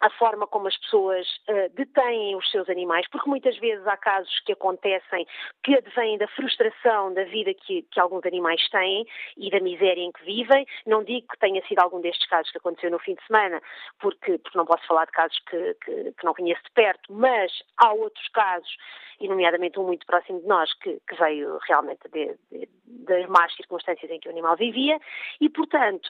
a 0.00 0.10
forma 0.10 0.46
como 0.46 0.68
as 0.68 0.76
pessoas 0.78 1.26
uh, 1.48 1.68
detêm 1.74 2.34
os 2.36 2.50
seus 2.50 2.68
animais, 2.68 3.06
porque 3.10 3.28
muitas 3.28 3.56
vezes 3.58 3.86
há 3.86 3.96
casos 3.96 4.40
que 4.40 4.52
acontecem 4.52 5.26
que 5.62 5.76
advêm 5.76 6.16
da 6.18 6.26
frustração 6.28 7.12
da 7.12 7.24
vida 7.24 7.52
que, 7.54 7.82
que, 7.82 8.00
alguns 8.00 8.24
animais 8.24 8.66
têm 8.70 9.06
e 9.36 9.50
da 9.50 9.60
miséria 9.60 10.02
em 10.02 10.12
que 10.12 10.24
vivem. 10.24 10.66
Não 10.86 11.04
digo 11.04 11.28
que 11.28 11.38
tenha 11.38 11.62
sido 11.66 11.80
algum 11.80 12.00
destes 12.00 12.26
casos 12.28 12.50
que 12.50 12.58
aconteceu 12.58 12.90
no 12.90 12.98
fim 12.98 13.14
de 13.14 13.26
semana, 13.26 13.60
porque, 13.98 14.38
porque 14.38 14.56
não 14.56 14.64
posso 14.64 14.86
falar 14.86 15.04
de 15.04 15.12
casos 15.12 15.38
que, 15.48 15.74
que, 15.84 16.12
que 16.12 16.24
não 16.24 16.34
conheço 16.34 16.62
de 16.64 16.70
perto, 16.70 17.12
mas 17.12 17.52
há 17.76 17.92
outros 17.92 18.26
casos, 18.28 18.76
e 19.20 19.28
nomeadamente 19.28 19.78
um 19.78 19.84
muito 19.84 20.06
próximo 20.06 20.40
de 20.40 20.46
nós, 20.46 20.72
que, 20.74 20.98
veio 21.18 21.58
realmente 21.68 22.08
de, 22.10 22.34
de, 22.50 22.68
das 22.86 23.26
más 23.28 23.54
circunstâncias 23.54 24.10
em 24.10 24.18
que 24.18 24.28
o 24.28 24.30
animal 24.30 24.56
vivia, 24.56 24.98
e, 25.40 25.48
portanto, 25.50 26.08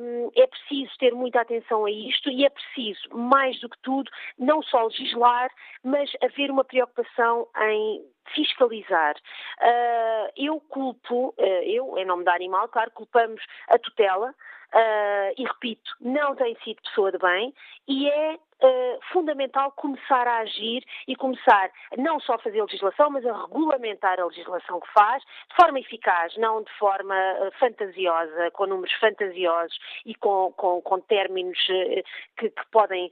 um, 0.00 0.30
é 0.34 0.46
preciso 0.46 0.90
ter 0.98 1.14
muita 1.14 1.40
atenção 1.40 1.84
a 1.84 1.90
isto 1.90 2.28
e 2.30 2.44
é 2.44 2.50
preciso 2.50 3.11
mais 3.14 3.58
do 3.60 3.68
que 3.68 3.78
tudo, 3.82 4.10
não 4.38 4.62
só 4.62 4.84
legislar, 4.84 5.50
mas 5.82 6.10
haver 6.22 6.50
uma 6.50 6.64
preocupação 6.64 7.46
em 7.56 8.04
fiscalizar. 8.34 9.14
Uh, 9.60 10.32
eu 10.36 10.60
culpo, 10.60 11.34
uh, 11.38 11.62
eu, 11.64 11.98
em 11.98 12.04
nome 12.04 12.24
da 12.24 12.34
Animal, 12.34 12.68
claro, 12.68 12.90
culpamos 12.92 13.42
a 13.68 13.78
tutela, 13.78 14.34
uh, 14.74 15.34
e 15.36 15.44
repito, 15.44 15.90
não 16.00 16.34
tem 16.34 16.56
sido 16.64 16.82
pessoa 16.82 17.12
de 17.12 17.18
bem, 17.18 17.54
e 17.88 18.08
é 18.08 18.38
uh, 18.62 18.98
fundamental 19.12 19.72
começar 19.72 20.26
a 20.26 20.38
agir 20.38 20.84
e 21.06 21.16
começar 21.16 21.70
não 21.98 22.20
só 22.20 22.34
a 22.34 22.38
fazer 22.38 22.62
legislação, 22.62 23.10
mas 23.10 23.26
a 23.26 23.32
regulamentar 23.32 24.20
a 24.20 24.26
legislação 24.26 24.80
que 24.80 24.92
faz, 24.92 25.22
de 25.22 25.56
forma 25.56 25.80
eficaz, 25.80 26.36
não 26.36 26.62
de 26.62 26.72
forma 26.78 27.14
uh, 27.14 27.50
fantasiosa, 27.58 28.50
com 28.52 28.66
números 28.66 28.92
fantasiosos 28.94 29.78
e 30.06 30.14
com, 30.14 30.52
com, 30.52 30.80
com 30.80 31.00
términos 31.00 31.58
uh, 31.68 32.02
que, 32.38 32.50
que, 32.50 32.66
podem, 32.70 33.10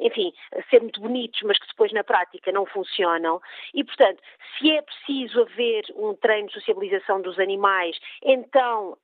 enfim, 0.00 0.32
ser 0.70 0.80
muito 0.80 1.00
bonitos, 1.00 1.40
mas 1.42 1.58
que 1.58 1.66
depois 1.66 1.92
na 1.92 2.04
prática 2.04 2.52
não 2.52 2.66
funcionam. 2.66 3.40
E, 3.74 3.82
portanto, 3.82 4.20
se 4.58 4.70
é 4.70 4.82
preciso 4.82 5.42
haver 5.42 5.84
um 5.96 6.14
treino 6.14 6.48
de 6.48 6.54
sociabilização 6.54 7.20
dos 7.20 7.38
animais, 7.38 7.98
então 8.22 8.96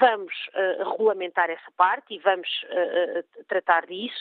vamos 0.00 0.34
regulamentar 0.78 1.50
essa 1.50 1.70
parte 1.76 2.14
e 2.14 2.18
vamos 2.18 2.48
tratar 3.48 3.86
disso. 3.86 4.20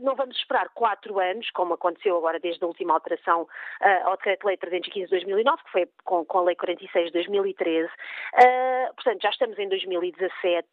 Não 0.00 0.14
vamos 0.14 0.36
esperar 0.36 0.68
quatro 0.70 1.18
anos, 1.18 1.50
como 1.50 1.74
aconteceu 1.74 2.16
agora 2.16 2.38
desde 2.38 2.62
a 2.64 2.66
última 2.66 2.94
alteração 2.94 3.48
ao 4.04 4.16
Decreto-Lei 4.16 4.56
315 4.56 5.06
de 5.06 5.10
2009, 5.10 5.62
que 5.64 5.70
foi 5.70 5.88
com, 6.04 6.24
com 6.24 6.38
a 6.38 6.42
Lei 6.42 6.56
46 6.56 7.06
de 7.06 7.12
2013. 7.12 7.88
Uh, 7.88 8.94
portanto, 8.94 9.22
já 9.22 9.30
estamos 9.30 9.58
em 9.58 9.68
2017, 9.68 10.68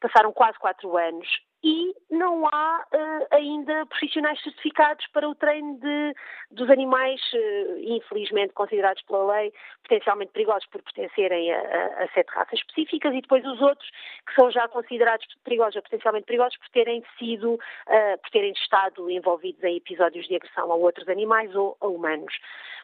passaram 0.00 0.32
quase 0.32 0.58
quatro 0.58 0.96
anos 0.96 1.28
e 1.62 1.92
não 2.10 2.46
há 2.46 2.84
uh, 2.94 3.34
ainda 3.34 3.84
profissionais 3.86 4.40
certificados 4.42 5.06
para 5.08 5.28
o 5.28 5.34
treino 5.34 5.78
de, 5.78 6.14
dos 6.52 6.70
animais, 6.70 7.20
uh, 7.34 7.78
infelizmente 7.80 8.52
considerados 8.52 9.02
pela 9.02 9.32
lei 9.34 9.52
potencialmente 9.82 10.32
perigosos 10.32 10.68
por 10.68 10.82
pertencerem 10.82 11.52
a, 11.52 11.58
a, 11.58 12.04
a, 12.04 12.08
sete 12.14 12.30
raças 12.30 12.60
específicas 12.60 13.12
e 13.12 13.20
depois 13.20 13.44
os 13.44 13.60
outros 13.60 13.90
que 14.26 14.34
são 14.34 14.50
já 14.50 14.68
considerados 14.68 15.26
perigosos 15.42 15.76
ou 15.76 15.82
potencialmente 15.82 16.26
perigosos 16.26 16.56
por 16.58 16.68
terem 16.68 17.04
sido, 17.18 17.54
uh, 17.54 18.18
por 18.22 18.30
terem 18.30 18.52
estado 18.52 19.10
envolvidos 19.10 19.62
em 19.64 19.76
episódios 19.76 20.26
de 20.28 20.36
agressão 20.36 20.70
a 20.70 20.76
outros 20.76 21.08
animais 21.08 21.54
ou 21.56 21.76
a 21.80 21.88
humanos. 21.88 22.34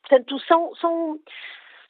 Portanto, 0.03 0.39
são, 0.41 0.75
são 0.75 1.21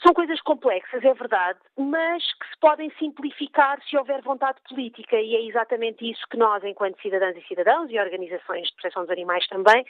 são 0.05 0.13
coisas 0.13 0.41
complexas, 0.43 1.03
é 1.03 1.15
verdade, 1.15 1.59
mas 1.79 2.23
que 2.35 2.47
se 2.47 2.59
podem 2.61 2.91
simplificar 2.99 3.83
se 3.89 3.97
houver 3.97 4.21
vontade 4.23 4.59
política. 4.69 5.17
E 5.17 5.35
é 5.35 5.43
exatamente 5.47 6.09
isso 6.09 6.23
que 6.31 6.37
nós, 6.37 6.63
enquanto 6.63 7.01
cidadãs 7.01 7.37
e 7.37 7.49
cidadãos 7.49 7.91
e 7.91 7.99
organizações 7.99 8.69
de 8.69 8.75
proteção 8.75 9.03
dos 9.03 9.11
animais 9.11 9.47
também, 9.49 9.85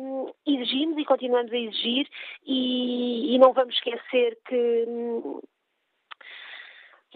um, 0.00 0.32
exigimos 0.44 0.98
e 0.98 1.04
continuamos 1.04 1.52
a 1.52 1.56
exigir. 1.56 2.08
E, 2.44 3.34
e 3.34 3.38
não 3.38 3.52
vamos 3.52 3.74
esquecer 3.76 4.36
que 4.46 4.84
hum, 4.88 5.40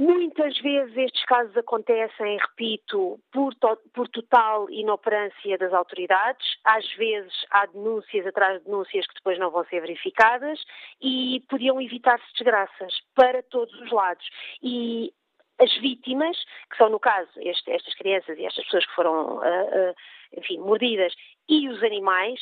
Muitas 0.01 0.59
vezes 0.61 0.97
estes 0.97 1.23
casos 1.27 1.55
acontecem, 1.59 2.39
repito, 2.39 3.21
por, 3.31 3.55
to 3.57 3.77
por, 3.93 4.09
total 4.09 4.71
inoperância 4.71 5.59
das 5.59 5.75
autoridades. 5.75 6.57
Às 6.65 6.91
vezes 6.95 7.31
há 7.51 7.67
denúncias 7.67 8.27
atrás 8.27 8.59
de 8.59 8.65
denúncias 8.65 9.07
que 9.07 9.13
depois 9.17 9.39
não 9.39 9.51
vão 9.51 9.63
ser 9.67 9.83
verificadas 9.83 10.59
e 11.03 11.45
podiam 11.51 11.79
evitar-se 11.79 12.25
desgraças 12.33 12.95
para 13.15 13.43
todos 13.43 13.79
os 13.79 13.93
lados. 13.93 14.27
E 14.63 15.13
as 15.59 15.71
vítimas, 15.83 16.35
que 16.71 16.79
são 16.79 16.89
no 16.89 16.99
caso 16.99 17.31
este, 17.37 17.71
estas 17.71 17.95
crianças 17.97 18.39
e 18.39 18.47
estas 18.47 18.65
pessoas 18.65 18.87
que 18.87 18.95
foram, 18.95 19.37
uh, 19.37 19.91
uh, 19.91 19.95
enfim, 20.39 20.61
mordidas, 20.61 21.13
e 21.47 21.69
os 21.69 21.83
animais, 21.83 22.41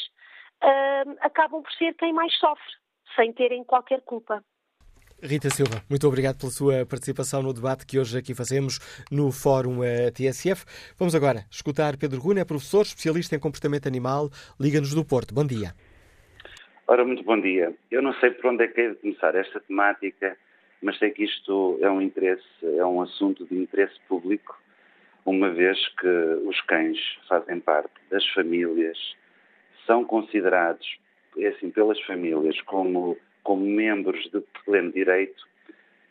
uh, 0.62 1.16
acabam 1.22 1.60
por 1.60 1.72
ser 1.72 1.92
quem 1.94 2.12
mais 2.12 2.32
sofre, 2.38 2.72
sem 3.16 3.32
terem 3.32 3.64
qualquer 3.64 4.00
culpa. 4.02 4.44
Rita 5.20 5.50
Silva, 5.50 5.82
muito 5.90 6.06
obrigado 6.06 6.38
pela 6.38 6.52
sua 6.52 6.86
participação 6.86 7.42
no 7.42 7.52
debate 7.52 7.84
que 7.84 7.98
hoje 7.98 8.16
aqui 8.16 8.36
fazemos 8.36 8.78
no 9.10 9.32
Fórum 9.32 9.82
eh, 9.82 10.12
TSF. 10.12 10.64
Vamos 10.96 11.12
agora 11.12 11.44
escutar 11.50 11.96
Pedro 11.96 12.20
Guna, 12.20 12.40
é 12.40 12.44
professor 12.44 12.82
especialista 12.82 13.34
em 13.34 13.40
comportamento 13.40 13.88
animal, 13.88 14.30
Liga-nos 14.60 14.94
do 14.94 15.04
Porto. 15.04 15.34
Bom 15.34 15.44
dia. 15.44 15.74
Ora, 16.86 17.04
muito 17.04 17.24
bom 17.24 17.40
dia. 17.40 17.74
Eu 17.90 18.00
não 18.00 18.14
sei 18.20 18.30
por 18.30 18.52
onde 18.52 18.62
é 18.62 18.68
que 18.68 18.80
é 18.80 18.90
de 18.90 18.94
começar 18.94 19.34
esta 19.34 19.58
temática, 19.58 20.36
mas 20.80 20.96
sei 21.00 21.10
que 21.10 21.24
isto 21.24 21.80
é 21.82 21.90
um 21.90 22.00
interesse, 22.00 22.46
é 22.62 22.86
um 22.86 23.02
assunto 23.02 23.44
de 23.44 23.56
interesse 23.56 23.98
público, 24.08 24.56
uma 25.26 25.50
vez 25.50 25.76
que 26.00 26.08
os 26.46 26.60
cães 26.60 26.96
fazem 27.28 27.58
parte 27.58 27.90
das 28.08 28.24
famílias, 28.28 28.96
são 29.84 30.04
considerados, 30.04 30.86
é 31.36 31.48
assim, 31.48 31.70
pelas 31.70 32.00
famílias 32.02 32.60
como 32.60 33.16
como 33.48 33.64
membros 33.64 34.22
de 34.30 34.42
pleno 34.66 34.92
direito 34.92 35.48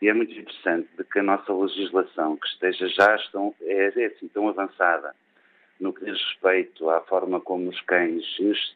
e 0.02 0.08
é 0.08 0.12
muito 0.12 0.32
interessante 0.32 0.88
de 0.98 1.04
que 1.04 1.20
a 1.20 1.22
nossa 1.22 1.54
legislação, 1.54 2.36
que 2.36 2.48
esteja 2.48 2.88
já 2.88 3.14
estão, 3.14 3.54
é, 3.62 3.92
é 3.94 4.06
assim, 4.06 4.26
tão 4.26 4.48
avançada 4.48 5.14
no 5.78 5.92
que 5.92 6.04
diz 6.04 6.20
respeito 6.20 6.90
à 6.90 7.00
forma 7.02 7.40
como 7.40 7.70
os 7.70 7.80
cães 7.82 8.24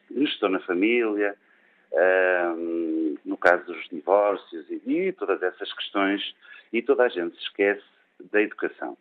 estão 0.09 0.47
na 0.47 0.61
família, 0.61 1.35
um, 2.55 3.17
no 3.25 3.35
caso 3.35 3.65
dos 3.65 3.85
divórcios 3.89 4.65
e, 4.69 4.81
e, 4.89 5.11
todas 5.11 5.43
essas 5.43 5.73
questões, 5.73 6.33
e 6.71 6.81
toda 6.81 7.03
a 7.03 7.09
gente 7.09 7.35
se 7.35 7.43
esquece 7.43 7.83
da 8.31 8.41
educação. 8.41 8.97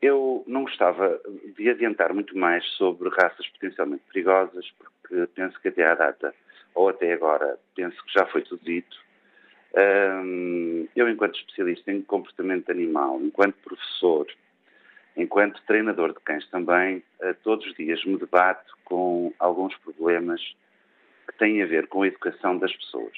Eu 0.00 0.42
não 0.48 0.64
gostava 0.64 1.20
de 1.56 1.70
adiantar 1.70 2.12
muito 2.12 2.36
mais 2.36 2.66
sobre 2.72 3.08
raças 3.08 3.46
potencialmente 3.50 4.02
perigosas, 4.12 4.68
porque 4.76 5.28
penso 5.28 5.60
que 5.60 5.68
até 5.68 5.86
à 5.86 5.94
data 5.94 6.34
ou 6.74 6.88
até 6.88 7.12
agora, 7.12 7.58
penso 7.74 7.96
que 8.04 8.12
já 8.12 8.26
foi 8.26 8.42
tudo 8.42 8.62
dito. 8.64 8.96
eu, 10.94 11.08
enquanto 11.08 11.36
especialista 11.36 11.90
em 11.90 12.02
comportamento 12.02 12.70
animal, 12.70 13.20
enquanto 13.22 13.54
professor, 13.56 14.26
enquanto 15.16 15.62
treinador 15.66 16.12
de 16.12 16.20
cães 16.20 16.46
também, 16.48 17.02
todos 17.42 17.66
os 17.66 17.74
dias 17.74 18.04
me 18.04 18.16
debato 18.16 18.72
com 18.84 19.32
alguns 19.38 19.76
problemas 19.78 20.40
que 21.28 21.38
têm 21.38 21.62
a 21.62 21.66
ver 21.66 21.86
com 21.86 22.02
a 22.02 22.06
educação 22.06 22.58
das 22.58 22.74
pessoas. 22.74 23.16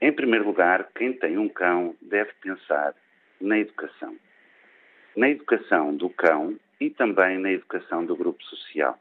Em 0.00 0.12
primeiro 0.12 0.46
lugar, 0.46 0.88
quem 0.94 1.12
tem 1.12 1.36
um 1.36 1.48
cão 1.48 1.94
deve 2.00 2.32
pensar 2.40 2.94
na 3.40 3.58
educação. 3.58 4.16
Na 5.16 5.28
educação 5.28 5.94
do 5.94 6.08
cão 6.08 6.58
e 6.80 6.88
também 6.88 7.38
na 7.38 7.52
educação 7.52 8.04
do 8.04 8.16
grupo 8.16 8.42
social. 8.44 8.98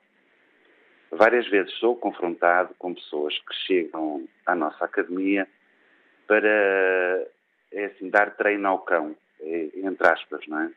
Várias 1.11 1.47
vezes 1.47 1.73
sou 1.75 1.95
confrontado 1.95 2.73
com 2.77 2.93
pessoas 2.93 3.37
que 3.39 3.55
chegam 3.65 4.27
à 4.45 4.55
nossa 4.55 4.85
academia 4.85 5.47
para 6.27 7.27
é 7.71 7.85
assim, 7.85 8.09
dar 8.09 8.35
treino 8.35 8.67
ao 8.67 8.79
cão, 8.79 9.15
é, 9.41 9.69
entre 9.75 10.07
aspas, 10.07 10.45
não 10.47 10.59
é? 10.59 10.71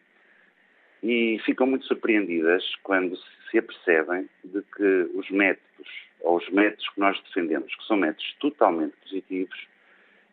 E 1.03 1.41
ficam 1.45 1.66
muito 1.66 1.87
surpreendidas 1.87 2.64
quando 2.83 3.16
se 3.51 3.59
apercebem 3.59 4.28
de 4.45 4.62
que 4.62 5.11
os 5.14 5.28
métodos, 5.30 5.89
ou 6.20 6.37
os 6.37 6.49
métodos 6.51 6.89
que 6.91 7.01
nós 7.01 7.20
defendemos, 7.22 7.74
que 7.74 7.85
são 7.85 7.97
métodos 7.97 8.35
totalmente 8.39 8.95
positivos, 9.03 9.66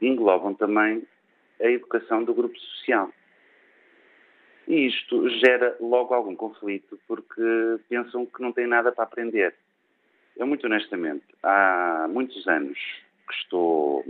englobam 0.02 0.54
também 0.54 1.04
a 1.60 1.66
educação 1.66 2.24
do 2.24 2.34
grupo 2.34 2.58
social. 2.58 3.12
E 4.68 4.88
isto 4.88 5.28
gera 5.40 5.76
logo 5.80 6.14
algum 6.14 6.36
conflito, 6.36 7.00
porque 7.08 7.80
pensam 7.90 8.26
que 8.26 8.42
não 8.42 8.52
têm 8.52 8.68
nada 8.68 8.92
para 8.92 9.04
aprender. 9.04 9.56
Eu, 10.40 10.48
muito 10.48 10.66
honestamente, 10.68 11.26
há 11.44 12.08
muitos 12.10 12.48
anos 12.48 12.80
que 13.28 13.34
estou 13.34 14.06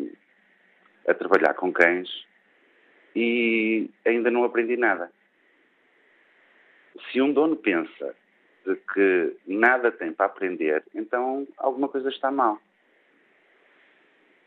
a 1.07 1.13
trabalhar 1.15 1.55
com 1.55 1.73
cães 1.73 2.07
e 3.15 3.89
ainda 4.05 4.30
não 4.30 4.43
aprendi 4.43 4.77
nada. 4.77 5.11
Se 7.11 7.19
um 7.19 7.34
dono 7.34 7.55
pensa 7.55 8.15
de 8.63 8.75
que 8.75 9.38
nada 9.47 9.91
tem 9.91 10.13
para 10.13 10.27
aprender, 10.27 10.84
então 10.93 11.47
alguma 11.57 11.89
coisa 11.89 12.09
está 12.09 12.30
mal. 12.30 12.59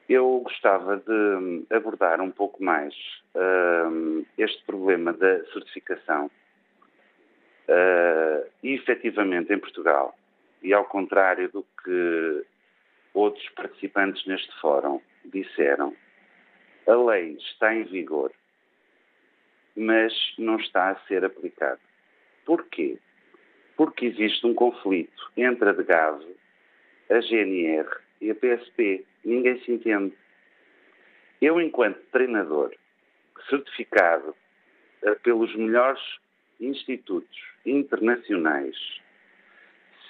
Eu 0.08 0.38
gostava 0.44 0.98
de 0.98 1.64
abordar 1.74 2.20
um 2.20 2.30
pouco 2.30 2.62
mais 2.62 2.94
uh, 3.34 4.24
este 4.38 4.62
problema 4.64 5.12
da 5.12 5.44
certificação. 5.46 6.30
Uh, 7.68 8.46
e 8.62 8.74
efetivamente 8.74 9.52
em 9.52 9.58
Portugal 9.58 10.16
e 10.62 10.72
ao 10.72 10.84
contrário 10.84 11.48
do 11.50 11.64
que 11.84 12.46
outros 13.14 13.48
participantes 13.50 14.24
neste 14.26 14.52
fórum 14.60 15.00
disseram, 15.24 15.94
a 16.86 16.94
lei 16.94 17.36
está 17.38 17.74
em 17.74 17.84
vigor, 17.84 18.32
mas 19.76 20.12
não 20.38 20.56
está 20.56 20.90
a 20.90 20.96
ser 21.06 21.24
aplicada. 21.24 21.80
Porquê? 22.44 22.98
Porque 23.76 24.06
existe 24.06 24.46
um 24.46 24.54
conflito 24.54 25.30
entre 25.36 25.68
a 25.68 25.72
DGAV, 25.72 26.24
a 27.10 27.20
GNR 27.20 27.88
e 28.20 28.30
a 28.30 28.34
PSP. 28.34 29.04
Ninguém 29.24 29.60
se 29.60 29.72
entende. 29.72 30.14
Eu, 31.40 31.60
enquanto 31.60 32.00
treinador, 32.10 32.74
certificado 33.48 34.34
eh, 35.02 35.14
pelos 35.16 35.54
melhores 35.56 36.02
institutos 36.60 37.36
internacionais 37.64 38.76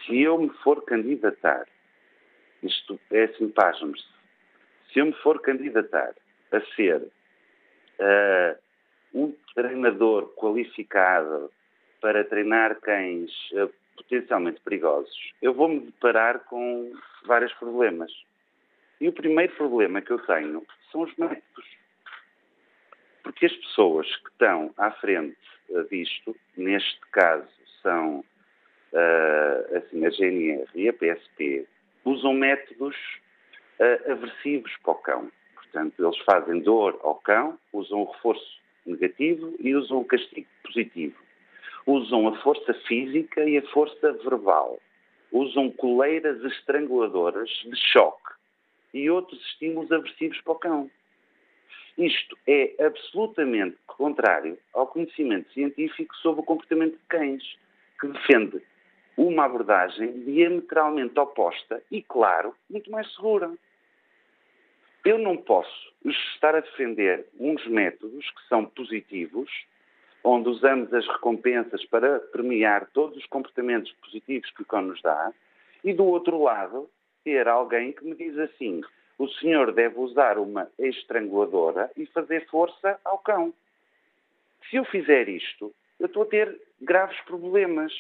se 0.05 0.21
eu 0.21 0.39
me 0.39 0.51
for 0.63 0.85
candidatar, 0.85 1.67
isto 2.63 2.99
é 3.11 3.25
assim, 3.25 3.49
pasmos 3.49 4.13
se 4.93 4.99
eu 4.99 5.07
me 5.07 5.13
for 5.15 5.41
candidatar 5.41 6.15
a 6.53 6.61
ser 6.75 7.03
uh, 7.03 8.59
um 9.15 9.35
treinador 9.55 10.29
qualificado 10.35 11.51
para 12.01 12.25
treinar 12.25 12.79
cães 12.81 13.31
uh, 13.53 13.73
potencialmente 13.97 14.61
perigosos, 14.61 15.33
eu 15.41 15.55
vou-me 15.55 15.81
deparar 15.81 16.41
com 16.41 16.93
vários 17.25 17.53
problemas. 17.55 18.13
E 19.01 19.09
o 19.09 19.13
primeiro 19.13 19.55
problema 19.55 20.01
que 20.01 20.11
eu 20.11 20.19
tenho 20.19 20.65
são 20.91 21.03
os 21.03 21.17
métodos. 21.17 21.77
Porque 23.23 23.47
as 23.47 23.57
pessoas 23.57 24.15
que 24.17 24.29
estão 24.29 24.75
à 24.77 24.91
frente 24.91 25.39
uh, 25.71 25.85
disto, 25.89 26.37
neste 26.57 27.01
caso 27.13 27.49
são 27.83 28.25
uh, 28.93 29.77
assim, 29.77 30.05
a 30.05 30.11
GNR 30.11 30.69
e 30.75 30.89
a 30.89 30.93
PSP, 30.93 31.67
usam 32.05 32.35
métodos 32.35 32.97
uh, 33.79 34.13
aversivos 34.13 34.73
para 34.83 34.93
o 34.93 34.97
cão. 34.97 35.33
Portanto, 35.55 36.05
eles 36.05 36.19
fazem 36.19 36.61
dor 36.61 36.99
ao 37.03 37.17
cão, 37.17 37.59
usam 37.73 38.03
o 38.03 38.13
reforço 38.13 38.61
negativo 38.85 39.55
e 39.59 39.75
usam 39.75 39.99
o 39.99 40.05
castigo 40.05 40.47
positivo. 40.65 41.17
Usam 41.87 42.29
a 42.29 42.37
força 42.43 42.75
física 42.87 43.43
e 43.45 43.59
a 43.59 43.63
força 43.69 44.13
verbal. 44.13 44.79
Usam 45.33 45.71
coleiras 45.71 46.45
estranguladoras 46.45 47.49
de 47.65 47.77
choque 47.77 48.33
e 48.93 49.09
outros 49.11 49.41
estímulos 49.47 49.91
aversivos 49.91 50.41
para 50.43 50.53
o 50.53 50.57
cão. 50.57 50.91
Isto 51.97 52.39
é 52.47 52.75
absolutamente 52.85 53.77
contrário 53.87 54.59
ao 54.73 54.87
conhecimento 54.87 55.53
científico 55.53 56.15
sobre 56.17 56.41
o 56.41 56.45
comportamento 56.45 56.93
de 56.93 57.05
cães, 57.09 57.43
que 58.01 58.09
defende 58.09 58.63
uma 59.17 59.45
abordagem 59.45 60.25
diametralmente 60.25 61.19
oposta 61.19 61.83
e, 61.91 62.03
claro, 62.03 62.55
muito 62.69 62.91
mais 62.91 63.13
segura. 63.15 63.53
Eu 65.05 65.19
não 65.19 65.37
posso 65.37 65.93
estar 66.05 66.55
a 66.55 66.61
defender 66.61 67.27
uns 67.39 67.67
métodos 67.67 68.31
que 68.31 68.49
são 68.49 68.65
positivos, 68.65 69.51
onde 70.25 70.49
usamos 70.49 70.93
as 70.95 71.07
recompensas 71.07 71.85
para 71.87 72.21
premiar 72.21 72.87
todos 72.93 73.17
os 73.17 73.27
comportamentos 73.27 73.93
positivos 73.93 74.51
que 74.51 74.63
o 74.63 74.67
cão 74.67 74.83
nos 74.83 75.03
dá, 75.03 75.33
e 75.85 75.93
do 75.93 76.05
outro 76.05 76.41
lado, 76.41 76.89
ter 77.25 77.49
alguém 77.49 77.93
que 77.93 78.05
me 78.05 78.15
diz 78.15 78.39
assim: 78.39 78.83
o 79.19 79.29
senhor 79.29 79.73
deve 79.73 79.99
usar 79.99 80.39
uma 80.39 80.69
estranguladora 80.79 81.91
e 81.97 82.07
fazer 82.07 82.47
força 82.49 82.99
ao 83.05 83.19
cão. 83.19 83.53
Se 84.71 84.77
eu 84.77 84.85
fizer 84.85 85.29
isto, 85.29 85.73
eu 85.99 86.07
estou 86.07 86.23
a 86.23 86.27
ter 86.27 86.61
graves 86.81 87.21
problemas. 87.23 87.93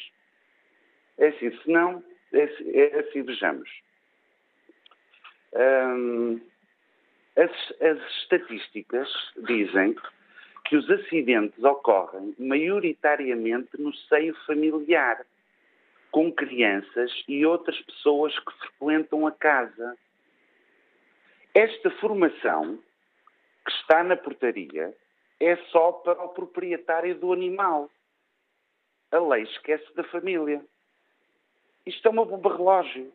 É 1.18 1.28
assim, 1.28 1.50
se 1.58 1.70
não, 1.70 2.02
é, 2.32 2.42
assim, 2.42 2.70
é 2.72 2.98
assim, 3.00 3.22
vejamos. 3.22 3.70
Hum, 5.54 6.40
as, 7.36 7.50
as 7.80 7.98
estatísticas 8.22 9.08
dizem 9.46 9.94
que 10.64 10.76
os 10.76 10.90
acidentes 10.90 11.62
ocorrem 11.62 12.34
maioritariamente 12.38 13.70
no 13.78 13.94
seio 13.94 14.34
familiar, 14.46 15.24
com 16.10 16.30
crianças 16.30 17.10
e 17.26 17.44
outras 17.44 17.80
pessoas 17.82 18.38
que 18.38 18.52
frequentam 18.58 19.26
a 19.26 19.32
casa. 19.32 19.96
Esta 21.54 21.90
formação 21.92 22.78
que 23.64 23.72
está 23.72 24.02
na 24.02 24.16
portaria 24.16 24.94
é 25.40 25.56
só 25.70 25.92
para 25.92 26.22
o 26.22 26.28
proprietário 26.30 27.14
do 27.14 27.32
animal. 27.32 27.90
A 29.10 29.18
lei 29.18 29.42
esquece 29.42 29.94
da 29.94 30.04
família. 30.04 30.64
Isto 31.86 32.08
é 32.08 32.10
uma 32.10 32.24
bomba 32.24 32.56
relógio. 32.56 33.12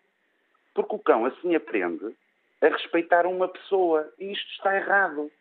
Porque 0.73 0.95
o 0.95 0.99
cão 0.99 1.25
assim 1.25 1.55
aprende 1.55 2.15
a 2.61 2.67
respeitar 2.67 3.25
uma 3.25 3.47
pessoa. 3.47 4.11
E 4.19 4.31
isto 4.31 4.51
está 4.51 4.75
errado. 4.75 5.31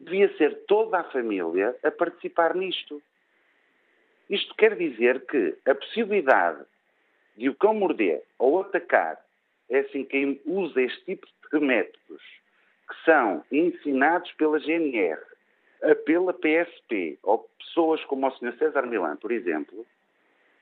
Devia 0.00 0.34
ser 0.36 0.64
toda 0.66 0.98
a 0.98 1.04
família 1.04 1.76
a 1.82 1.90
participar 1.90 2.54
nisto. 2.54 3.02
Isto 4.28 4.54
quer 4.54 4.76
dizer 4.76 5.24
que 5.26 5.56
a 5.66 5.74
possibilidade 5.74 6.64
de 7.36 7.48
o 7.48 7.54
cão 7.54 7.74
morder 7.74 8.22
ou 8.38 8.60
atacar 8.60 9.18
é 9.70 9.80
assim 9.80 10.04
quem 10.04 10.40
usa 10.44 10.82
este 10.82 11.04
tipo 11.04 11.26
de 11.52 11.60
métodos 11.60 12.22
que 12.88 13.04
são 13.04 13.44
ensinados 13.52 14.32
pela 14.32 14.58
GNR, 14.58 15.20
pela 16.04 16.32
PSP 16.32 17.18
ou 17.22 17.48
pessoas 17.58 18.02
como 18.04 18.26
o 18.26 18.30
Sr. 18.32 18.56
César 18.58 18.86
Milan, 18.86 19.16
por 19.16 19.30
exemplo, 19.30 19.86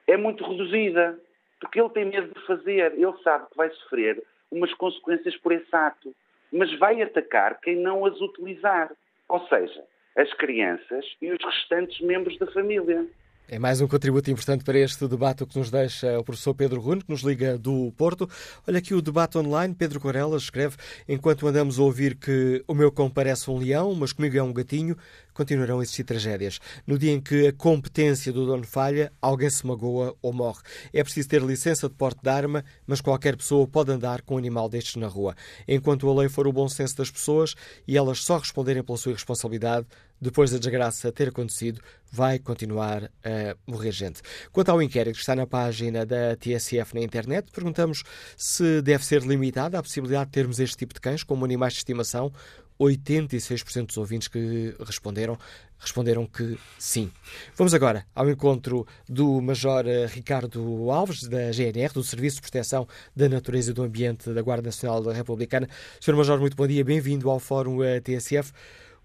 é 0.06 0.16
muito 0.16 0.44
reduzida. 0.44 1.18
Porque 1.60 1.80
ele 1.80 1.90
tem 1.90 2.04
medo 2.04 2.32
de 2.32 2.46
fazer, 2.46 2.92
ele 2.92 3.22
sabe 3.22 3.46
que 3.50 3.56
vai 3.56 3.70
sofrer 3.70 4.22
umas 4.50 4.72
consequências 4.74 5.36
por 5.38 5.52
esse 5.52 5.74
ato, 5.74 6.14
mas 6.52 6.72
vai 6.78 7.02
atacar 7.02 7.60
quem 7.60 7.76
não 7.76 8.04
as 8.04 8.20
utilizar, 8.20 8.92
ou 9.28 9.46
seja, 9.48 9.84
as 10.16 10.32
crianças 10.34 11.04
e 11.20 11.30
os 11.30 11.44
restantes 11.44 12.00
membros 12.00 12.38
da 12.38 12.46
família. 12.48 13.06
É 13.48 13.60
mais 13.60 13.80
um 13.80 13.86
contributo 13.86 14.28
importante 14.28 14.64
para 14.64 14.76
este 14.76 15.06
debate 15.06 15.46
que 15.46 15.56
nos 15.56 15.70
deixa 15.70 16.18
o 16.18 16.24
professor 16.24 16.52
Pedro 16.52 16.80
Rune, 16.80 17.04
que 17.04 17.10
nos 17.12 17.20
liga 17.20 17.56
do 17.56 17.92
Porto. 17.96 18.28
Olha 18.66 18.78
aqui 18.78 18.92
o 18.92 19.00
debate 19.00 19.38
online. 19.38 19.72
Pedro 19.72 20.00
Corella 20.00 20.36
escreve: 20.36 20.76
Enquanto 21.08 21.46
andamos 21.46 21.78
a 21.78 21.82
ouvir 21.84 22.16
que 22.16 22.64
o 22.66 22.74
meu 22.74 22.90
cão 22.90 23.08
parece 23.08 23.48
um 23.48 23.56
leão, 23.56 23.94
mas 23.94 24.12
comigo 24.12 24.36
é 24.36 24.42
um 24.42 24.52
gatinho, 24.52 24.96
continuarão 25.32 25.78
a 25.78 25.84
existir 25.84 26.02
tragédias. 26.02 26.58
No 26.84 26.98
dia 26.98 27.12
em 27.12 27.20
que 27.20 27.46
a 27.46 27.52
competência 27.52 28.32
do 28.32 28.46
dono 28.46 28.66
falha, 28.66 29.12
alguém 29.22 29.48
se 29.48 29.64
magoa 29.64 30.16
ou 30.20 30.32
morre. 30.32 30.62
É 30.92 31.04
preciso 31.04 31.28
ter 31.28 31.40
licença 31.40 31.88
de 31.88 31.94
porte 31.94 32.20
de 32.20 32.28
arma, 32.28 32.64
mas 32.84 33.00
qualquer 33.00 33.36
pessoa 33.36 33.64
pode 33.68 33.92
andar 33.92 34.22
com 34.22 34.34
um 34.34 34.38
animal 34.38 34.68
destes 34.68 34.96
na 34.96 35.06
rua. 35.06 35.36
Enquanto 35.68 36.10
a 36.10 36.14
lei 36.14 36.28
for 36.28 36.48
o 36.48 36.52
bom 36.52 36.68
senso 36.68 36.96
das 36.96 37.12
pessoas 37.12 37.54
e 37.86 37.96
elas 37.96 38.24
só 38.24 38.38
responderem 38.38 38.82
pela 38.82 38.98
sua 38.98 39.12
responsabilidade, 39.12 39.86
depois 40.20 40.50
da 40.50 40.58
desgraça 40.58 41.12
ter 41.12 41.28
acontecido, 41.28 41.80
vai 42.10 42.38
continuar 42.38 43.04
a 43.24 43.56
morrer 43.66 43.92
gente. 43.92 44.22
Quanto 44.52 44.70
ao 44.70 44.82
inquérito 44.82 45.14
que 45.14 45.20
está 45.20 45.34
na 45.34 45.46
página 45.46 46.06
da 46.06 46.36
TSF 46.36 46.94
na 46.94 47.00
internet, 47.00 47.50
perguntamos 47.52 48.02
se 48.36 48.80
deve 48.82 49.04
ser 49.04 49.22
limitada 49.22 49.78
a 49.78 49.82
possibilidade 49.82 50.26
de 50.26 50.32
termos 50.32 50.58
este 50.58 50.76
tipo 50.76 50.94
de 50.94 51.00
cães 51.00 51.22
como 51.22 51.44
animais 51.44 51.74
de 51.74 51.78
estimação 51.78 52.32
86% 52.78 53.86
dos 53.86 53.96
ouvintes 53.96 54.28
que 54.28 54.74
responderam 54.84 55.38
responderam 55.78 56.26
que 56.26 56.58
sim. 56.78 57.10
Vamos 57.54 57.74
agora 57.74 58.06
ao 58.14 58.30
encontro 58.30 58.86
do 59.06 59.40
Major 59.42 59.84
Ricardo 60.08 60.90
Alves, 60.90 61.28
da 61.28 61.52
GNR, 61.52 61.92
do 61.92 62.02
Serviço 62.02 62.36
de 62.36 62.42
Proteção 62.42 62.88
da 63.14 63.28
Natureza 63.28 63.70
e 63.70 63.74
do 63.74 63.82
Ambiente 63.82 64.30
da 64.30 64.40
Guarda 64.40 64.66
Nacional 64.68 65.02
Republicana. 65.02 65.68
Sr. 66.00 66.16
Major, 66.16 66.40
muito 66.40 66.56
bom 66.56 66.66
dia, 66.66 66.82
bem-vindo 66.82 67.28
ao 67.28 67.38
Fórum 67.38 67.84
eh, 67.84 68.00
TSF. 68.00 68.52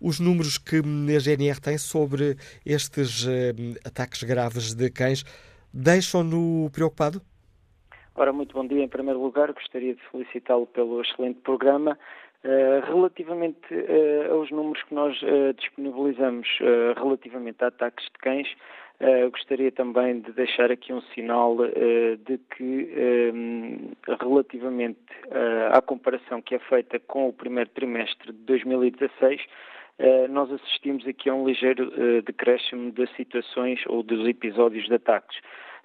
Os 0.02 0.20
números 0.20 0.58
que 0.58 0.78
a 0.78 1.20
GNR 1.20 1.62
tem 1.62 1.78
sobre 1.78 2.36
estes 2.66 3.24
uh, 3.24 3.30
ataques 3.86 4.24
graves 4.24 4.74
de 4.74 4.90
cães 4.90 5.24
deixam-no 5.72 6.70
preocupado? 6.72 7.22
Ora, 8.16 8.34
muito 8.34 8.54
bom 8.54 8.66
dia. 8.66 8.84
Em 8.84 8.88
primeiro 8.88 9.22
lugar, 9.22 9.54
gostaria 9.54 9.94
de 9.94 10.02
felicitá-lo 10.10 10.66
pelo 10.68 11.02
excelente 11.02 11.40
programa. 11.42 11.98
Uh, 12.44 12.84
relativamente 12.88 13.72
uh, 13.72 14.34
aos 14.34 14.50
números 14.50 14.82
que 14.84 14.96
nós 14.96 15.16
uh, 15.22 15.54
disponibilizamos 15.54 16.48
relativamente 16.98 17.64
a 17.64 17.68
ataques 17.68 18.06
de 18.06 18.18
cães, 18.20 18.48
gostaria 19.32 19.72
também 19.72 20.22
de 20.22 20.32
deixar 20.32 20.72
aqui 20.72 20.94
um 20.94 21.02
sinal 21.14 21.58
de 21.58 22.38
que, 22.56 22.94
relativamente 24.20 25.00
à 25.72 25.82
comparação 25.82 26.40
que 26.40 26.54
é 26.54 26.60
feita 26.60 27.00
com 27.00 27.28
o 27.28 27.34
primeiro 27.34 27.72
trimestre 27.72 28.32
de 28.32 28.38
2016, 28.46 29.42
nós 30.30 30.52
assistimos 30.52 31.06
aqui 31.08 31.30
a 31.30 31.34
um 31.34 31.48
ligeiro 31.48 31.92
decréscimo 32.24 32.92
das 32.92 33.10
situações 33.16 33.80
ou 33.88 34.02
dos 34.02 34.28
episódios 34.28 34.86
de 34.86 34.96
ataques. 34.96 35.38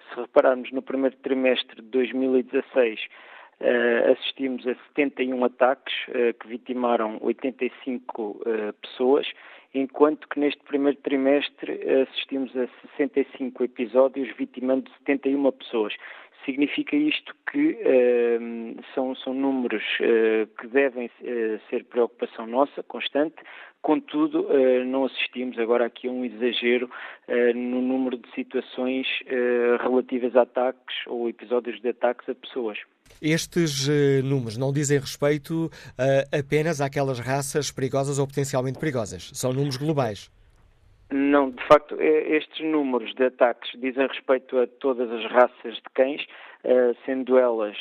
Se 0.09 0.19
repararmos 0.19 0.71
no 0.71 0.81
primeiro 0.81 1.15
trimestre 1.17 1.81
de 1.81 1.87
2016, 1.89 2.99
Uh, 3.59 4.11
assistimos 4.11 4.67
a 4.67 4.75
71 4.89 5.43
ataques 5.43 5.95
que 6.39 6.47
vitimaram 6.47 7.17
85 7.21 8.21
uh, 8.21 8.73
pessoas, 8.73 9.27
enquanto 9.73 10.27
que 10.27 10.39
neste 10.39 10.61
primeiro 10.63 10.95
trimestre 10.99 11.73
assistimos 12.03 12.55
a 12.55 12.67
65 12.95 13.63
episódios 13.63 14.29
vitimando 14.37 14.91
71 14.99 15.51
pessoas. 15.53 15.95
Significa 16.47 16.95
isto 16.95 17.35
que 17.51 17.77
são, 18.95 19.13
são 19.15 19.33
números 19.33 19.83
que 20.57 20.67
devem 20.67 21.11
ser 21.69 21.83
preocupação 21.83 22.47
nossa, 22.47 22.81
constante, 22.83 23.35
Contudo, 23.79 24.47
não 24.87 25.05
assistimos 25.05 25.57
agora 25.59 25.85
aqui 25.85 26.07
a 26.07 26.11
um 26.11 26.25
exagero 26.25 26.89
no 27.53 27.81
número 27.81 28.17
de 28.17 28.29
situações 28.33 29.05
relativas 29.79 30.35
a 30.35 30.41
ataques 30.41 30.95
ou 31.05 31.29
episódios 31.29 31.79
de 31.79 31.89
ataques 31.89 32.27
a 32.27 32.35
pessoas. 32.35 32.77
Estes 33.21 33.87
uh, 33.87 34.23
números 34.23 34.57
não 34.57 34.71
dizem 34.71 34.99
respeito 34.99 35.65
uh, 35.65 36.37
apenas 36.37 36.81
àquelas 36.81 37.19
raças 37.19 37.71
perigosas 37.71 38.19
ou 38.19 38.27
potencialmente 38.27 38.77
perigosas. 38.77 39.31
São 39.33 39.53
números 39.53 39.77
globais. 39.77 40.29
Não, 41.11 41.51
de 41.51 41.63
facto, 41.67 41.95
estes 42.01 42.65
números 42.65 43.13
de 43.15 43.25
ataques 43.25 43.71
dizem 43.79 44.07
respeito 44.07 44.57
a 44.59 44.67
todas 44.67 45.09
as 45.09 45.31
raças 45.31 45.75
de 45.75 45.89
cães, 45.93 46.25
sendo 47.05 47.37
elas 47.37 47.77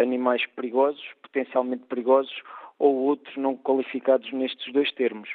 animais 0.00 0.46
perigosos, 0.56 1.04
potencialmente 1.22 1.84
perigosos, 1.84 2.34
ou 2.78 2.94
outros 2.94 3.36
não 3.36 3.56
qualificados 3.56 4.32
nestes 4.32 4.72
dois 4.72 4.90
termos. 4.92 5.28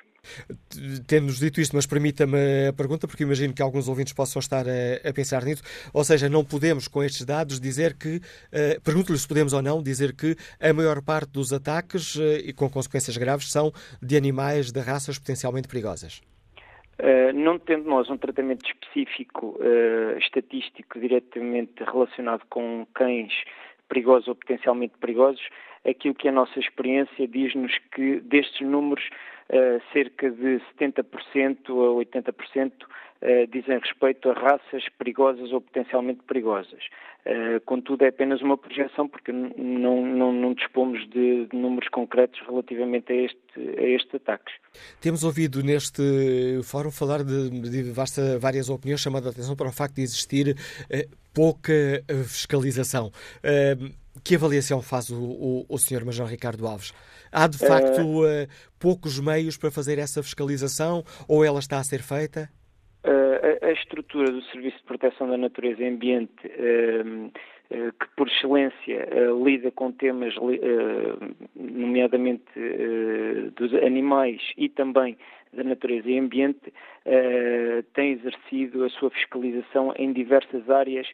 Tendo-nos 1.07 1.39
dito 1.39 1.61
isto, 1.61 1.75
mas 1.75 1.85
permita-me 1.85 2.67
a 2.67 2.73
pergunta, 2.73 3.07
porque 3.07 3.23
imagino 3.23 3.53
que 3.53 3.61
alguns 3.61 3.87
ouvintes 3.87 4.13
possam 4.13 4.39
estar 4.39 4.65
a, 4.67 5.09
a, 5.09 5.13
pensar 5.13 5.43
nisso. 5.43 5.63
Ou 5.93 6.03
seja, 6.03 6.27
não 6.29 6.43
podemos, 6.43 6.87
com 6.87 7.03
estes 7.03 7.25
dados, 7.25 7.59
dizer 7.59 7.95
que. 7.95 8.17
Uh, 8.17 8.81
Pergunto-lhe 8.83 9.17
se 9.17 9.27
podemos 9.27 9.53
ou 9.53 9.61
não 9.61 9.81
dizer 9.81 10.13
que 10.13 10.35
a 10.59 10.73
maior 10.73 11.01
parte 11.01 11.31
dos 11.31 11.53
ataques, 11.53 12.15
uh, 12.15 12.37
e 12.43 12.53
com 12.53 12.69
consequências 12.69 13.17
graves, 13.17 13.51
são 13.51 13.71
de 14.01 14.17
animais 14.17 14.71
de 14.71 14.79
raças 14.81 15.17
potencialmente 15.17 15.67
perigosas. 15.67 16.21
Uh, 16.99 17.31
não 17.33 17.57
tendo 17.57 17.89
nós 17.89 18.09
um 18.09 18.17
tratamento 18.17 18.65
específico, 18.67 19.57
estatístico, 20.17 20.99
diretamente 20.99 21.81
relacionado 21.83 22.43
com 22.49 22.85
cães 22.93 23.31
perigosos 23.87 24.27
ou 24.27 24.35
potencialmente 24.35 24.93
perigosos, 24.99 25.41
aquilo 25.87 26.13
que 26.13 26.27
a 26.27 26.31
nossa 26.31 26.59
experiência 26.59 27.27
diz-nos 27.27 27.77
que 27.93 28.19
destes 28.21 28.67
números, 28.67 29.03
uh, 29.05 29.38
cerca 29.91 30.29
de 30.29 30.61
70% 30.77 31.57
a 31.67 32.05
80% 32.05 32.71
uh, 33.21 33.47
dizem 33.51 33.79
respeito 33.79 34.29
a 34.29 34.33
raças 34.33 34.83
perigosas 34.97 35.51
ou 35.51 35.61
potencialmente 35.61 36.21
perigosas. 36.23 36.83
Uh, 37.25 37.59
contudo, 37.65 38.05
é 38.05 38.07
apenas 38.07 38.41
uma 38.41 38.57
projeção, 38.57 39.07
porque 39.07 39.31
não, 39.31 40.05
não, 40.05 40.31
não 40.31 40.53
dispomos 40.53 41.01
de, 41.09 41.47
de, 41.47 41.57
números 41.57 41.89
concretos 41.89 42.39
relativamente 42.47 43.11
a, 43.11 43.15
este, 43.15 43.77
a 43.77 43.83
estes 43.83 44.15
ataques. 44.15 44.53
Temos 45.01 45.23
ouvido 45.23 45.61
neste 45.63 46.61
fórum 46.63 46.91
falar 46.91 47.23
de, 47.23 47.49
de 47.49 47.91
vasta, 47.91 48.39
várias 48.39 48.69
opiniões, 48.69 49.01
chamando 49.01 49.27
a 49.27 49.31
atenção 49.31 49.55
para 49.55 49.67
o 49.67 49.71
facto 49.71 49.95
de 49.95 50.03
existir 50.03 50.55
pouca 51.33 51.73
fiscalização. 52.25 53.11
Que 54.23 54.35
avaliação 54.35 54.81
faz 54.81 55.09
o, 55.09 55.21
o, 55.21 55.65
o 55.69 55.77
Sr. 55.77 56.05
Major 56.05 56.27
Ricardo 56.27 56.67
Alves? 56.67 56.93
Há 57.31 57.47
de 57.47 57.57
facto 57.57 58.01
uh, 58.01 58.47
poucos 58.79 59.19
meios 59.19 59.57
para 59.57 59.71
fazer 59.71 59.99
essa 59.99 60.21
fiscalização 60.23 61.03
ou 61.27 61.43
ela 61.43 61.59
está 61.59 61.77
a 61.77 61.83
ser 61.83 62.01
feita? 62.01 62.49
Uh, 63.05 63.65
a, 63.65 63.71
estrutura 63.71 64.31
do 64.31 64.41
Serviço 64.43 64.77
de 64.77 64.83
Proteção 64.83 65.29
da 65.29 65.37
Natureza 65.37 65.81
e 65.81 65.87
Ambiente, 65.87 66.47
uh, 66.47 67.31
que 67.71 68.07
por 68.17 68.27
excelência 68.27 69.07
lida 69.45 69.69
com 69.69 69.91
temas, 69.91 70.33
nomeadamente 71.55 72.43
dos 73.55 73.71
animais 73.75 74.41
e 74.57 74.67
também 74.69 75.15
da 75.53 75.63
Natureza 75.63 76.09
e 76.09 76.17
Ambiente, 76.17 76.73
tem 77.93 78.13
exercido 78.13 78.83
a 78.83 78.89
sua 78.89 79.11
fiscalização 79.11 79.93
em 79.97 80.11
diversas 80.11 80.67
áreas 80.67 81.07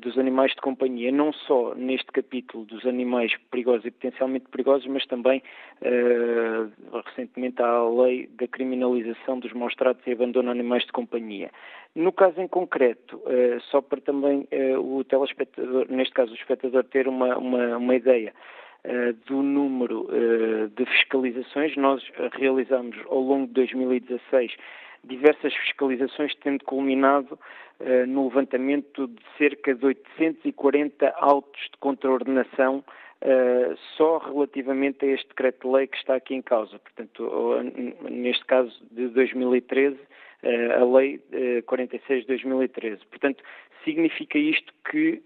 dos 0.00 0.18
animais 0.18 0.50
de 0.50 0.60
companhia, 0.60 1.12
não 1.12 1.32
só 1.32 1.74
neste 1.76 2.06
capítulo 2.06 2.64
dos 2.64 2.84
animais 2.84 3.32
perigosos 3.52 3.86
e 3.86 3.90
potencialmente 3.92 4.46
perigosos, 4.50 4.86
mas 4.88 5.06
também 5.06 5.40
uh, 5.80 7.00
recentemente 7.06 7.62
a 7.62 7.88
lei 7.88 8.28
da 8.38 8.48
criminalização 8.48 9.38
dos 9.38 9.52
maus 9.52 9.74
tratos 9.76 10.04
e 10.06 10.12
abandono 10.12 10.52
de 10.52 10.58
animais 10.58 10.84
de 10.84 10.90
companhia. 10.90 11.50
No 11.94 12.12
caso 12.12 12.40
em 12.40 12.48
concreto, 12.48 13.16
uh, 13.18 13.60
só 13.70 13.80
para 13.80 14.00
também 14.00 14.48
o 14.78 15.04
telespectador, 15.04 15.86
neste 15.88 16.14
caso 16.14 16.32
o 16.32 16.36
espectador, 16.36 16.82
ter 16.84 17.06
uma, 17.06 17.38
uma, 17.38 17.76
uma 17.76 17.94
ideia, 17.94 18.34
Uh, 18.82 19.12
do 19.26 19.42
número 19.42 20.08
uh, 20.08 20.70
de 20.70 20.86
fiscalizações. 20.86 21.76
Nós 21.76 22.02
realizamos 22.32 22.96
ao 23.10 23.20
longo 23.20 23.46
de 23.46 23.52
2016 23.52 24.56
diversas 25.04 25.54
fiscalizações, 25.54 26.34
tendo 26.36 26.64
culminado 26.64 27.38
uh, 27.80 28.06
no 28.06 28.24
levantamento 28.24 29.06
de 29.06 29.22
cerca 29.38 29.74
de 29.74 29.84
840 29.84 31.14
autos 31.18 31.60
de 31.70 31.78
contraordenação 31.78 32.84
Uh, 33.22 33.76
só 33.98 34.16
relativamente 34.16 35.04
a 35.04 35.08
este 35.08 35.28
decreto-lei 35.28 35.86
que 35.86 35.98
está 35.98 36.14
aqui 36.14 36.34
em 36.34 36.40
causa. 36.40 36.78
Portanto, 36.78 37.60
neste 38.08 38.42
caso 38.46 38.72
de 38.90 39.08
2013, 39.08 39.94
uh, 39.94 40.80
a 40.80 40.98
lei 40.98 41.20
uh, 41.58 41.62
46 41.64 42.22
de 42.22 42.26
2013. 42.28 43.04
Portanto, 43.10 43.44
significa 43.84 44.38
isto 44.38 44.72
que 44.90 45.22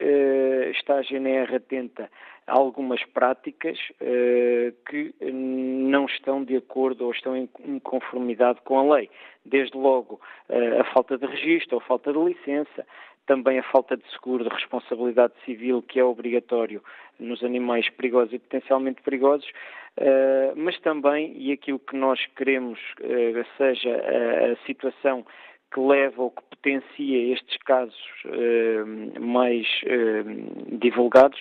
está 0.77 0.99
a 0.99 1.03
GNR 1.03 1.55
atenta 1.55 2.11
algumas 2.47 3.03
práticas 3.07 3.79
uh, 4.01 4.73
que 4.89 5.15
não 5.33 6.07
estão 6.07 6.45
de 6.45 6.57
acordo 6.57 7.05
ou 7.07 7.12
estão 7.12 7.37
em 7.37 7.79
conformidade 7.81 8.61
com 8.65 8.79
a 8.79 8.97
lei. 8.97 9.11
Desde 9.45 9.77
logo 9.77 10.21
uh, 10.49 10.81
a 10.81 10.85
falta 10.93 11.16
de 11.16 11.27
registro 11.27 11.77
ou 11.77 11.81
falta 11.81 12.12
de 12.12 12.19
licença, 12.19 12.87
também 13.27 13.59
a 13.59 13.62
falta 13.62 13.97
de 13.97 14.05
seguro 14.12 14.45
de 14.45 14.51
responsabilidade 14.51 15.33
civil, 15.45 15.83
que 15.83 15.99
é 15.99 16.05
obrigatório 16.05 16.83
nos 17.19 17.43
animais 17.43 17.89
perigosos 17.91 18.35
e 18.35 18.39
potencialmente 18.39 19.01
perigosos, 19.03 19.49
uh, 19.99 20.53
mas 20.55 20.79
também, 20.81 21.33
e 21.37 21.53
aquilo 21.53 21.79
que 21.79 21.97
nós 21.97 22.21
queremos 22.37 22.79
seja 23.57 23.91
a, 23.91 24.53
a 24.53 24.57
situação 24.66 25.25
que 25.73 25.81
leva 25.81 26.23
ou 26.23 26.31
que 26.31 26.43
potencia 26.51 27.33
estes 27.33 27.57
casos 27.65 28.23
mais 29.19 29.66
divulgados, 30.69 31.41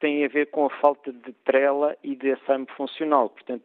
tem 0.00 0.24
a 0.24 0.28
ver 0.28 0.46
com 0.50 0.66
a 0.66 0.70
falta 0.70 1.12
de 1.12 1.32
trela 1.44 1.96
e 2.02 2.14
de 2.14 2.32
assame 2.32 2.66
funcional. 2.76 3.30
Portanto, 3.30 3.64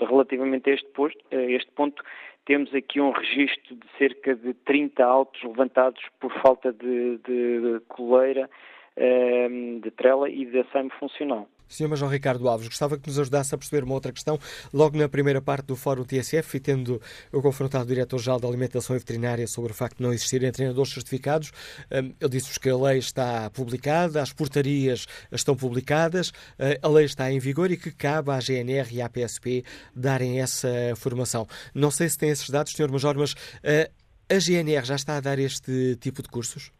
relativamente 0.00 0.70
a 0.70 0.74
este, 0.74 0.88
posto, 0.90 1.18
a 1.30 1.42
este 1.42 1.70
ponto, 1.72 2.02
temos 2.44 2.74
aqui 2.74 3.00
um 3.00 3.10
registro 3.10 3.76
de 3.76 3.86
cerca 3.98 4.34
de 4.34 4.54
30 4.54 5.04
autos 5.04 5.42
levantados 5.42 6.02
por 6.20 6.32
falta 6.40 6.72
de, 6.72 7.18
de 7.18 7.80
coleira, 7.88 8.50
ehm, 8.96 9.80
de 9.80 9.90
trela 9.90 10.28
e 10.28 10.44
de 10.44 10.60
assame 10.60 10.90
funcional. 10.98 11.48
Sr. 11.72 11.88
Major 11.88 12.08
Ricardo 12.08 12.48
Alves, 12.48 12.68
gostava 12.68 12.98
que 12.98 13.08
nos 13.08 13.18
ajudasse 13.18 13.54
a 13.54 13.58
perceber 13.58 13.84
uma 13.84 13.94
outra 13.94 14.12
questão. 14.12 14.38
Logo 14.72 14.96
na 14.96 15.08
primeira 15.08 15.40
parte 15.40 15.66
do 15.66 15.76
Fórum 15.76 16.04
TSF, 16.04 16.56
e 16.56 16.60
tendo 16.60 17.00
eu 17.32 17.40
confrontado 17.40 17.84
o 17.84 17.88
Diretor-Geral 17.88 18.38
da 18.38 18.46
Alimentação 18.46 18.94
e 18.94 18.98
Veterinária 18.98 19.46
sobre 19.46 19.72
o 19.72 19.74
facto 19.74 19.96
de 19.96 20.02
não 20.02 20.12
existirem 20.12 20.52
treinadores 20.52 20.92
certificados, 20.92 21.50
hum, 21.90 22.12
ele 22.20 22.30
disse-vos 22.30 22.58
que 22.58 22.68
a 22.68 22.76
lei 22.76 22.98
está 22.98 23.50
publicada, 23.50 24.20
as 24.20 24.32
portarias 24.32 25.06
estão 25.30 25.56
publicadas, 25.56 26.32
eh, 26.58 26.78
a 26.82 26.88
lei 26.88 27.06
está 27.06 27.30
em 27.32 27.38
vigor 27.38 27.70
e 27.70 27.76
que 27.76 27.90
cabe 27.90 28.30
à 28.30 28.40
GNR 28.40 28.88
e 28.92 29.00
à 29.00 29.08
PSP 29.08 29.64
darem 29.94 30.40
essa 30.40 30.68
formação. 30.96 31.46
Não 31.74 31.90
sei 31.90 32.08
se 32.08 32.18
tem 32.18 32.30
esses 32.30 32.50
dados, 32.50 32.72
Sr. 32.72 32.90
Major, 32.90 33.16
mas 33.16 33.34
eh, 33.62 33.90
a 34.28 34.38
GNR 34.38 34.84
já 34.84 34.96
está 34.96 35.16
a 35.16 35.20
dar 35.20 35.38
este 35.38 35.96
tipo 35.96 36.22
de 36.22 36.28
cursos? 36.28 36.70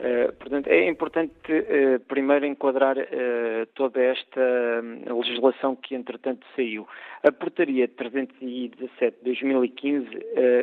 Uh, 0.00 0.32
portanto, 0.34 0.68
é 0.68 0.88
importante 0.88 1.32
uh, 1.52 1.98
primeiro 2.06 2.46
enquadrar 2.46 2.96
uh, 2.96 3.66
toda 3.74 4.00
esta 4.00 4.40
hum, 4.80 5.18
legislação 5.18 5.74
que, 5.74 5.96
entretanto, 5.96 6.46
saiu. 6.54 6.86
A 7.24 7.32
Portaria 7.32 7.88
317 7.88 9.16
de 9.18 9.24
2015 9.24 10.08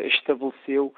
estabeleceu 0.05 0.93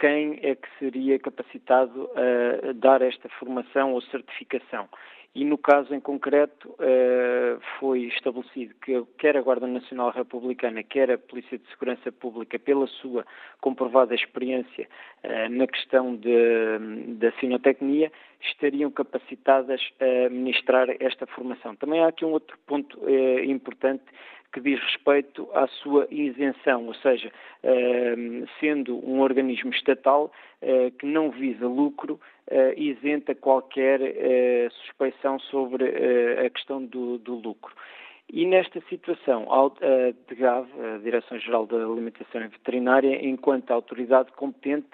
quem 0.00 0.38
é 0.42 0.54
que 0.54 0.68
seria 0.78 1.18
capacitado 1.18 2.08
a 2.14 2.72
dar 2.72 3.02
esta 3.02 3.28
formação 3.28 3.92
ou 3.92 4.00
certificação 4.00 4.88
e 5.34 5.44
no 5.44 5.58
caso 5.58 5.94
em 5.94 6.00
concreto 6.00 6.68
uh, 6.70 7.60
foi 7.78 8.04
estabelecido 8.04 8.74
que 8.82 9.04
quer 9.18 9.36
a 9.36 9.42
Guarda 9.42 9.66
Nacional 9.66 10.10
Republicana, 10.10 10.82
quer 10.82 11.10
a 11.10 11.18
Polícia 11.18 11.58
de 11.58 11.68
Segurança 11.68 12.10
Pública, 12.10 12.58
pela 12.58 12.86
sua 12.86 13.24
comprovada 13.60 14.14
experiência 14.14 14.88
uh, 15.22 15.48
na 15.50 15.66
questão 15.66 16.16
de, 16.16 16.78
da 17.18 17.30
sinotecnia, 17.32 18.10
estariam 18.40 18.90
capacitadas 18.90 19.80
a 20.00 20.30
ministrar 20.30 20.88
esta 21.00 21.26
formação. 21.26 21.76
Também 21.76 22.02
há 22.02 22.08
aqui 22.08 22.24
um 22.24 22.32
outro 22.32 22.58
ponto 22.66 22.98
uh, 22.98 23.44
importante 23.44 24.04
que 24.52 24.60
diz 24.60 24.80
respeito 24.80 25.48
à 25.52 25.66
sua 25.66 26.06
isenção, 26.10 26.86
ou 26.86 26.94
seja, 26.94 27.30
sendo 28.60 28.96
um 29.06 29.20
organismo 29.20 29.70
estatal 29.70 30.32
que 30.98 31.06
não 31.06 31.30
visa 31.30 31.66
lucro, 31.66 32.18
uh, 32.50 32.80
isenta 32.80 33.34
qualquer 33.34 34.00
uh, 34.00 34.70
suspeição 34.84 35.38
sobre 35.38 35.84
a 36.44 36.50
questão 36.50 36.84
do, 36.84 37.18
do, 37.18 37.34
lucro. 37.34 37.74
E 38.30 38.44
nesta 38.44 38.80
situação, 38.88 39.46
a 39.50 39.70
DGAV, 40.28 40.68
a 40.94 40.98
Direção-Geral 40.98 41.66
da 41.66 41.76
Alimentação 41.76 42.42
e 42.42 42.48
Veterinária, 42.48 43.24
enquanto 43.24 43.70
autoridade 43.70 44.30
competente, 44.32 44.90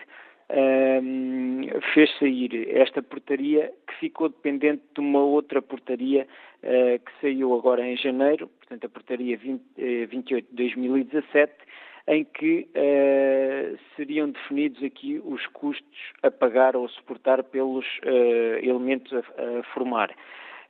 um, 0.50 1.62
fez 1.94 2.10
sair 2.18 2.68
esta 2.76 3.02
portaria 3.02 3.72
que 3.86 3.94
ficou 4.00 4.28
dependente 4.28 4.82
de 4.94 5.00
uma 5.00 5.20
outra 5.20 5.62
portaria 5.62 6.26
uh, 6.62 6.98
que 6.98 7.12
saiu 7.20 7.54
agora 7.54 7.86
em 7.86 7.96
janeiro, 7.96 8.48
portanto 8.58 8.84
a 8.84 8.88
portaria 8.88 9.36
20, 9.36 9.60
uh, 9.60 10.08
28 10.08 10.48
de 10.50 10.56
2017, 10.56 11.52
em 12.06 12.24
que 12.24 12.68
uh, 12.76 13.78
seriam 13.96 14.30
definidos 14.30 14.82
aqui 14.82 15.20
os 15.24 15.46
custos 15.48 16.12
a 16.22 16.30
pagar 16.30 16.76
ou 16.76 16.84
a 16.84 16.88
suportar 16.88 17.42
pelos 17.44 17.86
uh, 18.04 18.58
elementos 18.62 19.12
a, 19.12 19.18
a 19.18 19.62
formar. 19.72 20.14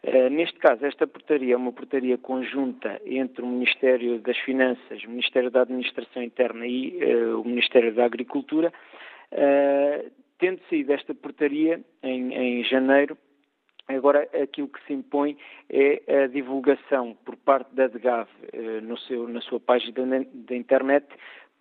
Uh, 0.04 0.28
neste 0.30 0.58
caso, 0.58 0.84
esta 0.86 1.06
portaria 1.06 1.54
é 1.54 1.56
uma 1.56 1.72
portaria 1.72 2.16
conjunta 2.18 3.00
entre 3.04 3.42
o 3.42 3.46
Ministério 3.46 4.18
das 4.20 4.36
Finanças, 4.38 5.02
o 5.04 5.10
Ministério 5.10 5.50
da 5.50 5.62
Administração 5.62 6.22
Interna 6.22 6.66
e 6.66 6.98
o 7.34 7.42
Ministério 7.42 7.92
da 7.94 8.04
Agricultura. 8.04 8.72
Tendo 10.38 10.60
saído 10.68 10.92
esta 10.92 11.14
portaria 11.14 11.80
em, 12.02 12.34
em 12.34 12.64
janeiro, 12.64 13.16
Agora, 13.86 14.26
aquilo 14.42 14.68
que 14.68 14.82
se 14.86 14.94
impõe 14.94 15.36
é 15.68 16.22
a 16.22 16.26
divulgação 16.26 17.14
por 17.24 17.36
parte 17.36 17.74
da 17.74 17.86
DGAV 17.86 18.28
eh, 18.52 18.80
no 18.80 18.96
seu, 18.96 19.28
na 19.28 19.42
sua 19.42 19.60
página 19.60 20.24
da 20.32 20.56
internet 20.56 21.06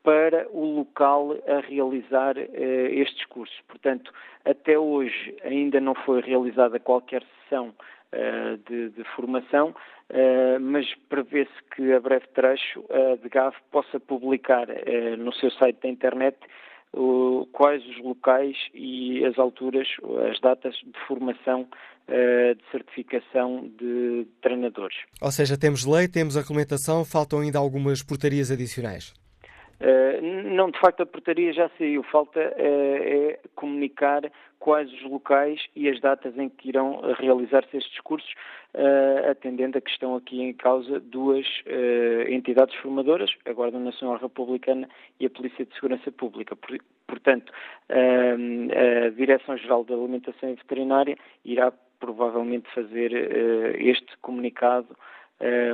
para 0.03 0.47
o 0.51 0.77
local 0.77 1.35
a 1.45 1.59
realizar 1.59 2.37
eh, 2.37 2.91
estes 2.93 3.25
cursos. 3.25 3.59
Portanto, 3.67 4.13
até 4.45 4.79
hoje 4.79 5.35
ainda 5.43 5.81
não 5.81 5.93
foi 5.95 6.21
realizada 6.21 6.79
qualquer 6.79 7.23
sessão 7.43 7.73
eh, 8.13 8.57
de, 8.69 8.89
de, 8.91 9.03
formação, 9.15 9.75
mas 10.61 10.85
prevê-se 11.09 11.63
que 11.75 11.91
a 11.91 11.99
breve 11.99 12.27
trecho 12.35 12.85
a 12.89 13.15
DGAV 13.15 13.55
possa 13.71 13.99
publicar 13.99 14.67
no 15.17 15.33
seu 15.33 15.49
site 15.49 15.79
da 15.81 15.89
internet 15.89 16.37
quais 17.51 17.85
os 17.87 17.97
locais 18.03 18.57
e 18.73 19.23
as 19.25 19.37
alturas, 19.37 19.87
as 20.31 20.39
datas 20.41 20.75
de 20.75 20.99
formação 21.07 21.61
uh, 21.61 22.55
de 22.55 22.63
certificação 22.71 23.69
de 23.79 24.27
treinadores. 24.41 24.97
Ou 25.21 25.31
seja, 25.31 25.57
temos 25.57 25.85
lei, 25.85 26.07
temos 26.07 26.35
a 26.35 26.41
regulamentação, 26.41 27.05
faltam 27.05 27.39
ainda 27.39 27.59
algumas 27.59 28.03
portarias 28.03 28.51
adicionais. 28.51 29.13
Uh, 29.81 30.21
não, 30.55 30.69
de 30.69 30.79
facto 30.79 31.01
a 31.01 31.05
portaria 31.05 31.51
já 31.51 31.69
saiu, 31.77 32.03
falta 32.03 32.39
uh, 32.39 32.53
é 32.57 33.39
comunicar 33.55 34.31
quais 34.59 34.91
os 34.93 35.03
locais 35.03 35.59
e 35.75 35.89
as 35.89 35.99
datas 35.99 36.37
em 36.37 36.47
que 36.47 36.69
irão 36.69 37.01
realizar-se 37.17 37.75
estes 37.75 37.99
cursos, 37.99 38.33
atendendo 39.29 39.77
a 39.77 39.81
que 39.81 39.89
estão 39.89 40.15
aqui 40.15 40.41
em 40.41 40.53
causa 40.53 41.01
duas 41.01 41.45
entidades 42.29 42.73
formadoras, 42.75 43.29
a 43.45 43.51
Guarda 43.51 43.77
Nacional 43.77 44.17
Republicana 44.19 44.87
e 45.19 45.25
a 45.25 45.29
Polícia 45.29 45.65
de 45.65 45.73
Segurança 45.75 46.09
Pública. 46.13 46.55
Por, 46.55 46.79
portanto, 47.05 47.51
a 47.89 49.09
Direção-Geral 49.09 49.83
da 49.83 49.95
Alimentação 49.95 50.51
e 50.51 50.55
Veterinária 50.55 51.17
irá 51.43 51.73
provavelmente 51.99 52.73
fazer 52.73 53.11
este 53.81 54.17
comunicado 54.21 54.95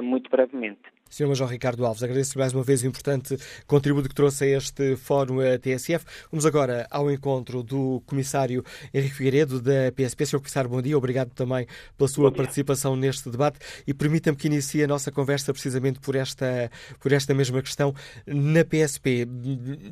muito 0.02 0.32
brevemente. 0.32 0.82
Sr. 1.10 1.28
Major 1.28 1.48
Ricardo 1.48 1.86
Alves, 1.86 2.04
agradeço 2.04 2.38
mais 2.38 2.54
uma 2.54 2.64
vez 2.64 2.84
o 2.84 2.88
importante 2.88 3.38
contributo 3.66 4.08
que 4.08 4.16
trouxe 4.16 4.44
a 4.44 4.58
este 4.58 4.96
Fórum 4.96 5.38
TSF. 5.60 6.06
Vamos 6.32 6.46
agora 6.46 6.88
ao 6.92 7.10
encontro 7.10 7.64
do 7.64 8.02
Comissário 8.06 8.64
Henrique 8.94 9.16
Figueiredo, 9.16 9.60
da 9.60 9.92
PSP. 9.96 10.26
Sr. 10.26 10.38
Comissário, 10.38 10.70
bom 10.70 10.82
dia. 10.82 10.98
Obrigado 10.98 11.32
também 11.32 11.66
pela 11.98 12.08
sua 12.08 12.32
participação 12.32 12.96
neste 12.96 13.30
debate 13.30 13.60
e 13.88 13.94
permita-me 13.94 14.38
que 14.38 14.48
inicie 14.48 14.84
a 14.84 14.88
nossa 14.88 15.12
conversa 15.12 15.52
precisamente 15.52 16.00
por 16.00 16.16
esta, 16.16 16.70
por 17.00 17.12
esta 17.12 17.34
mesma 17.34 17.62
questão. 17.62 17.94
Na 18.28 18.64
PSP, 18.64 19.28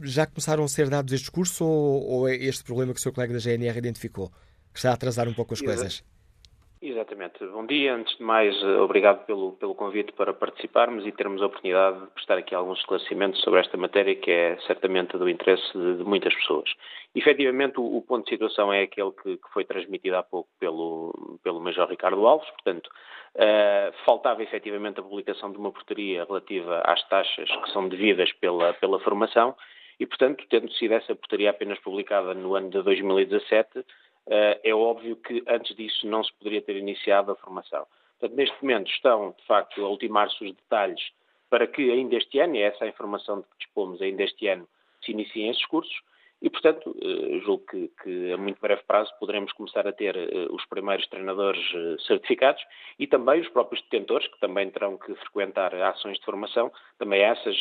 já 0.04 0.26
começaram 0.26 0.64
a 0.64 0.68
ser 0.68 0.90
dados 0.90 1.14
estes 1.14 1.30
cursos 1.30 1.60
ou, 1.62 2.04
ou 2.04 2.30
é 2.30 2.36
este 2.36 2.64
problema 2.64 2.94
que 2.94 3.00
o 3.00 3.02
seu 3.02 3.12
colega 3.12 3.34
da 3.34 3.40
GNR 3.40 3.78
identificou, 3.78 4.30
que 4.72 4.80
está 4.80 4.92
a 4.92 4.94
atrasar 4.94 5.28
um 5.28 5.34
pouco 5.34 5.54
as 5.54 5.62
coisas? 5.62 6.04
Exatamente. 6.82 7.44
Bom 7.48 7.66
dia. 7.66 7.96
Antes 7.96 8.16
de 8.18 8.24
mais, 8.24 8.56
eh, 8.62 8.78
obrigado 8.80 9.26
pelo, 9.26 9.54
pelo 9.54 9.74
convite 9.74 10.12
para 10.14 10.32
participarmos 10.32 11.08
e 11.08 11.12
termos 11.12 11.42
a 11.42 11.48
oportunidade 11.48 12.02
de 12.02 12.08
prestar 12.08 12.38
aqui 12.38 12.54
alguns 12.54 12.80
esclarecimentos 12.80 13.42
sobre 13.42 13.62
esta 13.62 13.76
matéria 13.78 14.16
que 14.16 14.30
é 14.30 14.58
certamente 14.68 15.18
do 15.18 15.28
interesse 15.28 15.66
de, 15.74 15.98
de 15.98 16.04
muitas 16.04 16.34
pessoas. 16.36 16.70
Efetivamente, 17.16 17.80
o, 17.80 17.98
o, 17.98 18.02
ponto 18.04 18.26
de 18.26 18.30
situação 18.30 18.72
é 18.72 18.84
aquele 18.84 19.12
que, 19.12 19.38
que, 19.38 19.50
foi 19.52 19.66
transmitido 19.66 20.18
há 20.18 20.24
pouco 20.24 20.50
pelo, 20.60 21.40
pelo 21.44 21.60
Major 21.60 21.90
Ricardo 21.90 22.28
Alves, 22.28 22.50
portanto, 22.52 22.88
uh, 22.88 23.92
faltava 24.06 24.44
efetivamente 24.44 25.00
a 25.00 25.04
publicação 25.04 25.52
de 25.52 25.58
uma 25.58 25.72
portaria 25.72 26.26
relativa 26.26 26.82
às 26.86 27.02
taxas 27.10 27.50
que 27.50 27.72
são 27.72 27.90
devidas 27.90 28.32
pela, 28.34 28.74
pela 28.74 29.00
formação 29.00 29.56
e, 30.00 30.06
portanto, 30.06 30.46
tendo 30.48 30.72
sido 30.74 30.94
essa 30.94 31.16
portaria 31.16 31.50
apenas 31.50 31.80
publicada 31.80 32.34
no 32.36 32.56
ano 32.56 32.70
de 32.70 32.82
2017, 32.84 33.80
eh, 33.80 33.84
é 34.30 34.74
óbvio 34.74 35.16
que 35.16 35.44
antes 35.48 35.76
disso 35.76 36.06
não 36.08 36.24
se 36.24 36.34
poderia 36.34 36.62
ter 36.62 36.76
iniciado 36.76 37.32
a 37.32 37.36
formação. 37.36 37.86
Portanto, 38.20 38.38
neste 38.38 38.62
momento 38.62 38.90
estão, 38.92 39.36
de 39.38 39.46
facto, 39.46 39.84
a 39.84 39.90
ultimar-se 39.90 40.44
os 40.44 40.56
detalhes 40.56 41.02
para 41.50 41.68
que 41.68 41.92
ainda 41.92 42.16
este 42.16 42.40
ano, 42.40 42.56
e 42.56 42.60
é 42.60 42.68
essa 42.68 42.84
a 42.84 42.88
informação 42.88 43.42
de 43.42 43.48
que 43.48 43.58
dispomos, 43.60 44.02
ainda 44.02 44.24
este 44.24 44.48
ano 44.48 44.68
se 45.04 45.12
iniciem 45.12 45.50
esses 45.50 45.66
cursos, 45.66 45.96
e, 46.40 46.50
portanto, 46.52 46.96
eh, 47.02 47.40
julgo 47.40 47.66
que, 47.66 47.92
que, 48.04 48.32
a 48.32 48.38
muito 48.38 48.62
breve 48.62 48.84
prazo 48.84 49.12
poderemos 49.20 49.52
começar 49.54 49.88
a 49.88 49.92
ter 49.92 50.16
eh, 50.16 50.48
os 50.52 50.64
primeiros 50.66 51.08
treinadores 51.08 51.60
certificados 52.06 52.62
e 53.00 53.08
também 53.08 53.42
os 53.42 53.50
próprios 53.50 53.82
detentores, 53.84 54.28
que 54.28 54.40
também 54.40 54.70
terão 54.70 54.98
que 54.98 55.16
frequentar 55.16 55.74
ações 55.74 56.20
de 56.20 56.26
formação, 56.26 56.72
também 57.00 57.22
essas, 57.22 57.58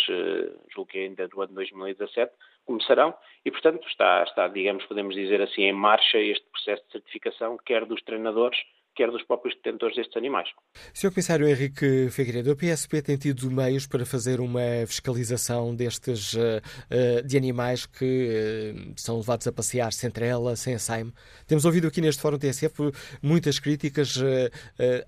julgo 0.75 0.91
que 0.91 0.99
ainda 0.99 1.27
do 1.29 1.41
ano 1.41 1.55
2017, 1.55 2.33
começarão 2.67 3.15
e, 3.45 3.51
portanto, 3.51 3.87
está, 3.89 4.25
está, 4.25 4.49
digamos, 4.49 4.85
podemos 4.85 5.15
dizer 5.15 5.41
assim, 5.41 5.63
em 5.63 5.73
marcha 5.73 6.19
este 6.19 6.45
processo 6.51 6.85
de 6.87 6.93
certificação, 6.93 7.57
quer 7.65 7.85
dos 7.85 8.03
treinadores, 8.03 8.59
quer 8.97 9.11
dos 9.11 9.23
próprios 9.23 9.55
detentores 9.55 9.95
destes 9.95 10.17
animais. 10.17 10.49
Sr. 10.93 11.11
Comissário 11.11 11.47
Henrique 11.47 12.09
Figueiredo, 12.11 12.51
a 12.51 12.57
PSP 12.57 13.03
tem 13.03 13.17
tido 13.17 13.49
meios 13.51 13.87
para 13.87 14.05
fazer 14.05 14.41
uma 14.41 14.85
fiscalização 14.87 15.77
destes 15.77 16.33
uh, 16.33 16.39
uh, 16.41 17.23
de 17.27 17.37
animais 17.37 17.87
que 17.87 18.75
uh, 18.75 18.95
são 18.97 19.19
levados 19.19 19.47
a 19.47 19.53
passear 19.53 19.93
sem 19.93 20.11
trela, 20.11 20.57
sem 20.57 20.79
saime. 20.79 21.13
Temos 21.47 21.65
ouvido 21.65 21.87
aqui 21.87 22.01
neste 22.01 22.23
Fórum 22.23 22.39
TSF 22.39 22.91
muitas 23.23 23.59
críticas 23.59 24.17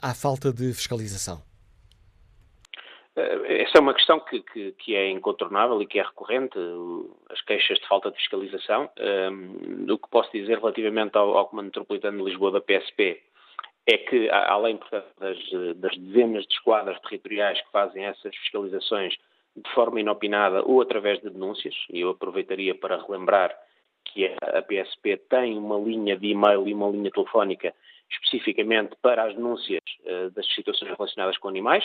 à 0.00 0.14
falta 0.14 0.52
de 0.52 0.72
fiscalização. 0.74 1.47
Eh, 3.18 3.62
essa 3.62 3.78
é 3.78 3.80
uma 3.80 3.94
questão 3.94 4.20
que, 4.20 4.40
que, 4.42 4.72
que, 4.72 4.94
é 4.94 5.10
incontornável 5.10 5.82
e 5.82 5.86
que 5.86 5.98
é 5.98 6.02
recorrente, 6.02 6.58
as 7.30 7.40
queixas 7.42 7.78
de 7.78 7.88
falta 7.88 8.10
de 8.10 8.16
fiscalização. 8.16 8.88
Um, 8.98 9.86
ehm, 9.86 9.90
o 9.90 9.98
que 9.98 10.08
posso 10.08 10.30
dizer 10.32 10.58
relativamente 10.58 11.16
ao, 11.16 11.36
ao 11.36 11.46
Comando 11.48 11.66
Metropolitano 11.66 12.18
de 12.18 12.24
Lisboa 12.24 12.52
da 12.52 12.60
PSP 12.60 13.20
é 13.86 13.96
que, 13.96 14.28
além 14.30 14.76
portanto, 14.76 15.06
das, 15.18 15.38
das, 15.76 15.96
dezenas 15.96 16.44
de 16.46 16.54
esquadras 16.54 17.00
territoriais 17.00 17.60
que 17.60 17.70
fazem 17.72 18.04
essas 18.04 18.36
fiscalizações 18.36 19.14
de 19.56 19.70
forma 19.72 20.00
inopinada 20.00 20.62
ou 20.62 20.80
através 20.80 21.20
de 21.20 21.30
denúncias, 21.30 21.74
e 21.90 22.00
eu 22.00 22.10
aproveitaria 22.10 22.74
para 22.74 23.02
relembrar 23.02 23.58
que 24.04 24.26
a 24.26 24.62
PSP 24.62 25.16
tem 25.28 25.56
uma 25.56 25.78
linha 25.78 26.16
de 26.16 26.28
e-mail 26.28 26.68
e 26.68 26.74
uma 26.74 26.88
linha 26.88 27.10
telefónica 27.10 27.74
especificamente 28.10 28.94
para 29.02 29.24
as 29.24 29.34
denúncias 29.34 29.80
uh, 30.04 30.30
das 30.30 30.46
situações 30.54 30.90
relacionadas 30.96 31.36
com 31.38 31.48
animais, 31.48 31.84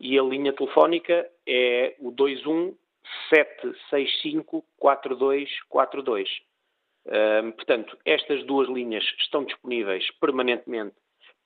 e 0.00 0.16
a 0.16 0.22
linha 0.22 0.52
telefónica 0.52 1.28
é 1.46 1.96
o 1.98 2.12
21 2.12 2.72
765 3.30 4.64
4242 4.78 6.46
portanto, 7.56 7.96
estas 8.04 8.44
duas 8.44 8.68
linhas 8.68 9.04
estão 9.18 9.44
disponíveis 9.44 10.10
permanentemente 10.20 10.94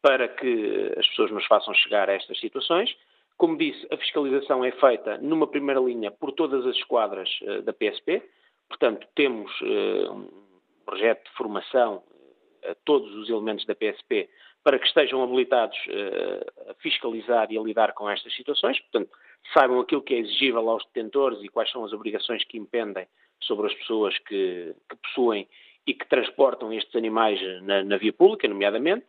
para 0.02 0.28
que 0.28 0.92
as 0.98 1.06
pessoas 1.08 1.30
nos 1.30 1.46
façam 1.46 1.72
chegar 1.74 2.10
a 2.10 2.12
estas 2.12 2.38
situações. 2.40 2.94
Como 3.38 3.56
disse, 3.56 3.86
a 3.90 3.96
fiscalização 3.96 4.64
é 4.64 4.72
feita 4.72 5.16
numa 5.18 5.46
primeira 5.46 5.80
linha 5.80 6.10
por 6.10 6.32
todas 6.32 6.66
as 6.66 6.76
esquadras 6.76 7.28
uh, 7.42 7.62
da 7.62 7.72
PSP, 7.72 8.22
portanto, 8.68 9.06
temos 9.14 9.50
uh, 9.60 10.12
um 10.12 10.28
projeto 10.84 11.24
de 11.24 11.36
formação 11.36 12.02
a 12.64 12.74
todos 12.84 13.14
os 13.14 13.28
elementos 13.28 13.64
da 13.64 13.74
PSP 13.74 14.28
para 14.62 14.78
que 14.78 14.86
estejam 14.86 15.20
habilitados 15.20 15.76
a 16.68 16.74
fiscalizar 16.74 17.50
e 17.50 17.58
a 17.58 17.60
lidar 17.60 17.92
com 17.94 18.08
estas 18.08 18.32
situações, 18.36 18.78
portanto, 18.78 19.10
saibam 19.52 19.80
aquilo 19.80 20.02
que 20.02 20.14
é 20.14 20.18
exigível 20.18 20.68
aos 20.70 20.84
detentores 20.86 21.42
e 21.42 21.48
quais 21.48 21.68
são 21.72 21.84
as 21.84 21.92
obrigações 21.92 22.44
que 22.44 22.56
impendem 22.56 23.04
sobre 23.42 23.66
as 23.66 23.74
pessoas 23.74 24.16
que, 24.20 24.74
que 24.88 24.96
possuem 24.96 25.48
e 25.86 25.94
que 25.94 26.08
transportam 26.08 26.72
estes 26.72 26.94
animais 26.94 27.40
na, 27.62 27.82
na 27.82 27.96
via 27.96 28.12
pública, 28.12 28.46
nomeadamente. 28.48 29.04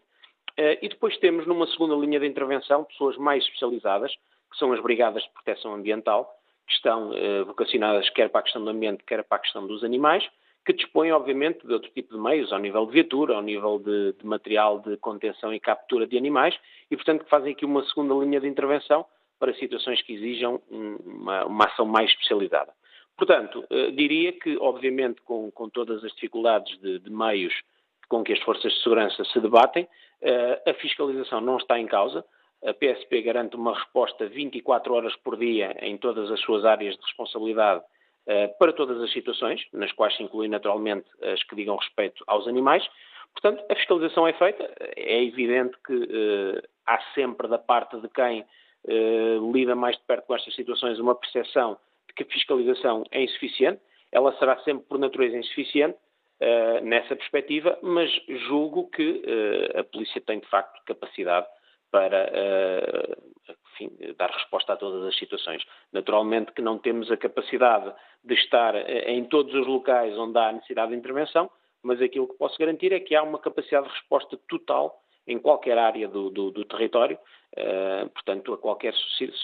Uh, 0.60 0.78
e 0.82 0.90
depois 0.90 1.18
temos, 1.18 1.48
numa 1.48 1.68
segunda 1.68 1.96
linha 1.96 2.20
de 2.20 2.28
intervenção, 2.28 2.84
pessoas 2.84 3.18
mais 3.18 3.44
especializadas, 3.44 4.14
que 4.52 4.58
são 4.58 4.72
as 4.72 4.80
Brigadas 4.82 5.24
de 5.24 5.30
Proteção 5.32 5.74
Ambiental, 5.74 6.32
que 6.68 6.74
estão 6.74 7.12
uh, 7.12 7.46
vocacionadas 7.46 8.10
quer 8.12 8.30
para 8.30 8.42
a 8.42 8.44
questão 8.44 8.64
do 8.64 8.70
ambiente, 8.70 9.04
quer 9.04 9.24
para 9.24 9.38
a 9.38 9.42
questão 9.42 9.66
dos 9.66 9.84
animais, 9.84 10.28
que 10.66 10.74
dispõem, 10.74 11.12
obviamente, 11.12 11.66
de 11.66 11.74
outro 11.74 11.90
tipo 11.92 12.16
de 12.16 12.22
meios, 12.22 12.54
ao 12.54 12.60
nível 12.60 12.86
de 12.86 12.94
viatura, 12.94 13.36
ao 13.36 13.42
nível 13.42 13.80
de, 13.80 14.14
de 14.14 14.26
material 14.26 14.80
de 14.80 14.96
contenção 14.98 15.54
e 15.54 15.60
captura 15.60 16.08
de 16.08 16.18
animais, 16.18 16.58
e, 16.90 16.96
portanto, 16.96 17.24
que 17.24 17.30
fazem 17.30 17.52
aqui 17.52 17.66
uma 17.66 17.84
segunda 17.86 18.14
linha 18.14 18.40
de 18.40 18.48
intervenção 18.48 19.06
para 19.40 19.54
situações 19.56 20.02
que 20.04 20.14
exijam 20.14 20.62
uma, 20.70 21.46
uma 21.46 21.66
ação 21.66 21.86
mais 21.86 22.10
especializada. 22.12 22.72
Portanto, 23.18 23.66
eh, 23.70 23.92
diria 23.92 24.34
que, 24.34 24.58
obviamente, 24.58 25.22
com, 25.22 25.52
com 25.52 25.70
todas 25.70 26.04
as 26.04 26.12
dificuldades 26.14 26.78
de, 26.80 27.00
de, 27.00 27.10
meios 27.12 27.54
com 28.10 28.24
que 28.24 28.34
as 28.34 28.40
forças 28.40 28.72
de 28.74 28.82
segurança 28.82 29.24
se 29.26 29.40
debatem, 29.40 29.88
eh, 30.22 30.62
a 30.68 30.74
fiscalização 30.74 31.40
não 31.40 31.58
está 31.58 31.80
em 31.80 31.86
causa. 31.86 32.26
a 32.66 32.74
PSP 32.74 33.22
garante 33.22 33.56
uma 33.56 33.74
resposta 33.74 34.26
24 34.28 34.94
horas 34.94 35.16
por 35.18 35.38
dia 35.38 35.76
em 35.82 35.98
todas 35.98 36.32
as 36.32 36.40
suas 36.42 36.64
áreas 36.66 36.96
de 36.96 37.02
responsabilidade 37.02 37.84
para 38.58 38.72
todas 38.72 39.02
as 39.02 39.12
situações, 39.12 39.62
nas 39.74 39.92
quais 39.92 40.16
se 40.16 40.24
incluem 40.24 40.50
naturalmente 40.50 41.06
as 41.22 41.44
que 41.44 41.58
digam 41.58 41.76
respeito 41.76 42.24
aos 42.26 42.48
animais. 42.48 42.88
Portanto, 43.34 43.62
a 43.70 43.76
fiscalização 43.76 44.26
é 44.26 44.32
feita. 44.32 44.64
É 44.96 45.22
evidente 45.22 45.76
que 45.86 46.62
há 46.88 47.02
sempre 47.14 47.50
da 47.50 47.58
parte 47.58 48.00
de 48.00 48.08
quem 48.08 48.46
lida 49.54 49.76
mais 49.76 49.98
de 49.98 50.04
perto 50.04 50.26
com 50.26 50.36
estas 50.36 50.56
situações 50.56 51.00
uma 51.00 51.16
percepção 51.16 51.78
que 52.16 52.24
a 52.24 52.26
fiscalização 52.28 53.04
é 53.12 53.24
insuficiente. 53.24 53.82
Ela 54.12 54.38
será 54.38 54.58
sempre, 54.60 54.86
por 54.88 55.00
natureza, 55.00 55.38
insuficiente, 55.38 55.98
uh, 56.42 56.84
nessa 56.84 57.16
perspectiva, 57.16 57.78
mas 57.82 58.10
julgo 58.48 58.90
que 58.90 59.24
uh, 59.26 59.80
a 59.80 59.84
polícia 59.84 60.22
tem, 60.22 60.40
de 60.40 60.48
facto, 60.48 60.82
capacidade 60.86 61.48
para 61.92 62.30
uh, 62.32 63.56
enfim, 63.74 63.92
dar 64.18 64.30
resposta 64.30 64.74
a 64.74 64.78
todas 64.78 65.06
as 65.06 65.18
situações. 65.18 65.64
Naturalmente 65.92 66.52
que 66.52 66.62
não 66.62 66.78
temos 66.78 67.12
a 67.12 67.18
capacidade 67.18 67.94
de 68.24 68.34
estar 68.36 68.76
em 69.08 69.26
todos 69.26 69.54
os 69.54 69.68
locais 69.68 70.18
onde 70.18 70.38
há 70.38 70.52
necessidade 70.52 70.92
de 70.92 70.98
intervenção, 70.98 71.50
mas 71.84 72.02
aquilo 72.02 72.28
que 72.28 72.38
posso 72.38 72.58
garantir 72.58 72.94
é 72.94 73.00
que 73.00 73.16
há 73.16 73.22
uma 73.22 73.40
capacidade 73.40 73.88
de 73.88 73.94
resposta 73.94 74.38
total 74.48 75.02
em 75.28 75.38
qualquer 75.40 75.78
área 75.78 76.08
do, 76.08 76.30
do, 76.30 76.52
do 76.52 76.66
território, 76.66 77.18
uh, 77.58 78.10
portanto, 78.10 78.54
a 78.54 78.58
qualquer 78.58 78.94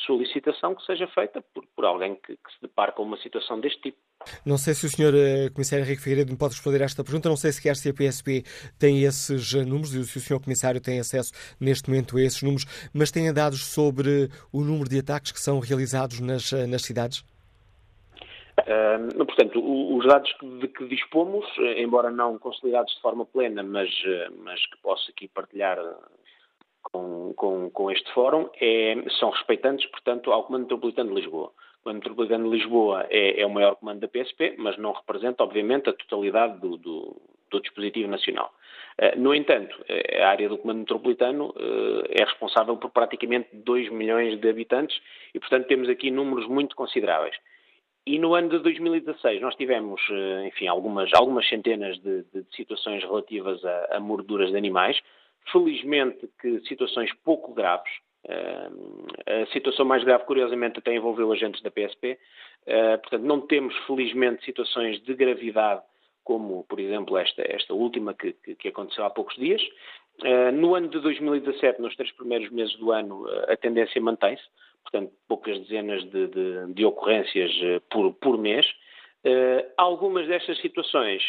solicitação 0.05 0.75
que 0.75 0.85
seja 0.85 1.07
feita 1.07 1.41
por, 1.53 1.65
por 1.75 1.85
alguém 1.85 2.15
que, 2.15 2.35
que, 2.35 2.53
se 2.53 2.61
depare 2.61 2.91
com 2.93 3.03
uma 3.03 3.17
situação 3.17 3.59
deste 3.59 3.81
tipo. 3.81 3.97
Não 4.45 4.57
sei 4.57 4.73
se 4.73 4.85
o 4.85 4.89
Sr. 4.89 5.15
Eh, 5.15 5.49
Comissário 5.49 5.85
Henrique 5.85 6.01
Figueiredo 6.01 6.31
me 6.31 6.37
pode 6.37 6.53
responder 6.53 6.81
a 6.81 6.85
esta 6.85 7.03
pergunta, 7.03 7.29
não 7.29 7.37
sei 7.37 7.53
se 7.53 7.61
quer 7.61 7.75
se 7.75 7.89
a 7.89 7.93
PSP 7.93 8.43
tem 8.77 9.03
esses 9.03 9.53
eh, 9.53 9.63
números 9.63 9.93
e 9.93 10.03
se 10.03 10.17
o 10.17 10.21
Sr. 10.21 10.43
Comissário 10.43 10.81
tem 10.81 10.99
acesso 10.99 11.31
neste 11.59 11.89
momento 11.89 12.17
a 12.17 12.21
esses 12.21 12.41
números, 12.41 12.65
mas 12.93 13.11
tem 13.11 13.33
dados 13.33 13.65
sobre 13.65 14.29
o 14.51 14.61
número 14.61 14.89
de 14.89 14.99
ataques 14.99 15.31
que 15.31 15.39
são 15.39 15.59
realizados 15.59 16.19
nas, 16.19 16.51
nas 16.51 16.81
cidades? 16.81 17.23
Uh, 18.59 19.25
portanto, 19.25 19.61
os 19.97 20.05
dados 20.05 20.29
de 20.59 20.67
que 20.67 20.85
dispomos, 20.89 21.45
embora 21.77 22.11
não 22.11 22.37
consolidados 22.37 22.93
de 22.93 23.01
forma 23.01 23.25
plena, 23.25 23.63
mas, 23.63 23.89
mas 24.43 24.59
que 24.65 24.77
posso 24.81 25.09
aqui 25.11 25.29
partilhar 25.29 25.77
com, 26.81 27.33
com, 27.35 27.69
com 27.69 27.91
este 27.91 28.11
fórum, 28.13 28.49
é, 28.59 28.95
são 29.19 29.29
respeitantes, 29.29 29.85
portanto, 29.89 30.31
ao 30.31 30.43
Comando 30.43 30.63
Metropolitano 30.63 31.09
de 31.09 31.21
Lisboa. 31.21 31.51
O 31.79 31.83
Comando 31.83 31.97
Metropolitano 31.97 32.49
de 32.49 32.57
Lisboa 32.57 33.07
é, 33.09 33.41
é, 33.41 33.45
o 33.45 33.49
maior 33.49 33.75
comando 33.75 33.99
da 33.99 34.07
PSP, 34.07 34.55
mas 34.57 34.77
não 34.77 34.91
representa, 34.91 35.43
obviamente, 35.43 35.89
a 35.89 35.93
totalidade 35.93 36.59
do, 36.59 36.77
do, 36.77 37.21
do 37.49 37.61
dispositivo 37.61 38.09
nacional. 38.09 38.53
Uh, 39.01 39.17
no 39.17 39.33
entanto, 39.33 39.75
a 40.21 40.27
área 40.27 40.49
do 40.49 40.57
Comando 40.57 40.79
Metropolitano 40.79 41.51
uh, 41.51 42.03
é 42.09 42.23
responsável 42.23 42.75
por 42.75 42.91
praticamente 42.91 43.49
2 43.53 43.89
milhões 43.91 44.39
de 44.39 44.49
habitantes 44.49 44.99
e, 45.33 45.39
portanto, 45.39 45.67
temos 45.67 45.87
aqui 45.87 46.11
números 46.11 46.47
muito 46.47 46.75
consideráveis. 46.75 47.35
E 48.09 48.17
no 48.17 48.33
ano 48.33 48.49
de 48.49 48.59
2016 48.59 49.39
nós 49.39 49.53
tivemos, 49.55 50.01
eh, 50.09 50.47
enfim, 50.47 50.65
algumas, 50.65 51.13
algumas 51.13 51.47
centenas 51.47 51.95
de, 51.99 52.23
de 52.33 52.43
situações 52.55 53.03
relativas 53.03 53.63
a, 53.63 53.97
a, 53.97 53.99
morduras 53.99 54.49
de 54.49 54.57
animais. 54.57 54.99
Felizmente 55.51 56.29
que 56.41 56.59
situações 56.67 57.11
pouco 57.23 57.53
graves. 57.53 57.91
Uh, 58.25 59.07
a 59.25 59.45
situação 59.47 59.85
mais 59.85 60.03
grave, 60.03 60.25
curiosamente, 60.25 60.79
até 60.79 60.93
envolveu 60.93 61.31
agentes 61.31 61.61
da 61.61 61.71
PSP. 61.71 62.19
Eh, 62.65 62.97
portanto, 62.97 63.23
não 63.23 63.41
temos, 63.41 63.75
felizmente, 63.85 64.43
situações 64.45 65.01
de 65.01 65.13
gravidade 65.13 65.81
como, 66.23 66.63
por 66.65 66.79
exemplo, 66.79 67.17
esta, 67.17 67.41
esta 67.41 67.73
última 67.73 68.13
que, 68.13 68.33
que, 68.33 68.67
aconteceu 68.67 69.03
há 69.03 69.09
poucos 69.09 69.35
dias. 69.35 69.61
Uh, 70.21 70.51
no 70.51 70.75
ano 70.75 70.89
de 70.89 70.99
2017, 70.99 71.81
nos 71.81 71.95
três 71.95 72.11
primeiros 72.11 72.51
meses 72.51 72.75
do 72.75 72.91
ano, 72.91 73.25
a 73.47 73.57
tendência 73.57 73.99
mantém-se 74.01 74.43
portanto, 74.83 75.11
poucas 75.27 75.59
dezenas 75.59 76.03
de, 76.09 76.27
de, 76.27 76.73
de 76.73 76.85
ocorrências 76.85 77.51
eh, 77.61 77.81
por, 77.91 78.13
por 78.13 78.37
mês. 78.37 78.65
Algumas 79.75 80.25
destas 80.27 80.57
situações, 80.61 81.21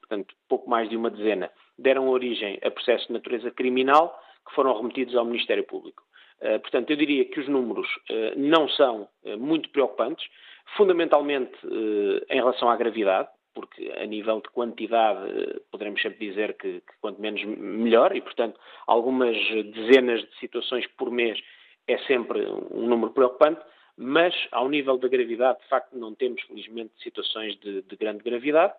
portanto, 0.00 0.34
pouco 0.48 0.70
mais 0.70 0.88
de 0.88 0.96
uma 0.96 1.10
dezena, 1.10 1.50
deram 1.82 2.08
origem 2.08 2.58
a 2.62 2.70
processos 2.70 3.06
de 3.06 3.12
natureza 3.12 3.50
criminal 3.50 4.18
que 4.46 4.54
foram 4.54 4.76
remetidos 4.76 5.14
ao 5.16 5.24
Ministério 5.24 5.64
Público. 5.64 6.02
Uh, 6.40 6.58
portanto, 6.60 6.90
eu 6.90 6.96
diria 6.96 7.24
que 7.24 7.40
os 7.40 7.48
números 7.48 7.88
não 8.36 8.68
são 8.68 9.08
muito 9.38 9.68
preocupantes, 9.68 10.26
fundamentalmente 10.76 11.52
em 12.28 12.36
relação 12.36 12.68
à 12.68 12.76
gravidade, 12.76 13.28
porque 13.54 13.92
a 13.96 14.06
nível 14.06 14.40
de 14.40 14.48
quantidade 14.48 15.20
poderemos 15.70 16.00
sempre 16.00 16.26
dizer 16.26 16.56
que, 16.56 16.80
que 16.80 16.92
quanto 17.00 17.20
menos 17.20 17.44
melhor, 17.44 18.16
e 18.16 18.20
portanto 18.20 18.58
algumas 18.86 19.36
dezenas 19.74 20.20
de 20.20 20.38
situações 20.38 20.86
por 20.96 21.10
mês 21.10 21.38
é 21.86 21.98
sempre 21.98 22.46
um 22.70 22.86
número 22.86 23.12
preocupante, 23.12 23.60
mas 23.96 24.34
ao 24.50 24.68
nível 24.68 24.96
da 24.98 25.08
gravidade, 25.08 25.60
de 25.60 25.68
facto, 25.68 25.96
não 25.96 26.14
temos, 26.14 26.40
felizmente, 26.42 26.92
situações 27.02 27.58
de, 27.60 27.82
de 27.82 27.96
grande 27.96 28.22
gravidade. 28.22 28.72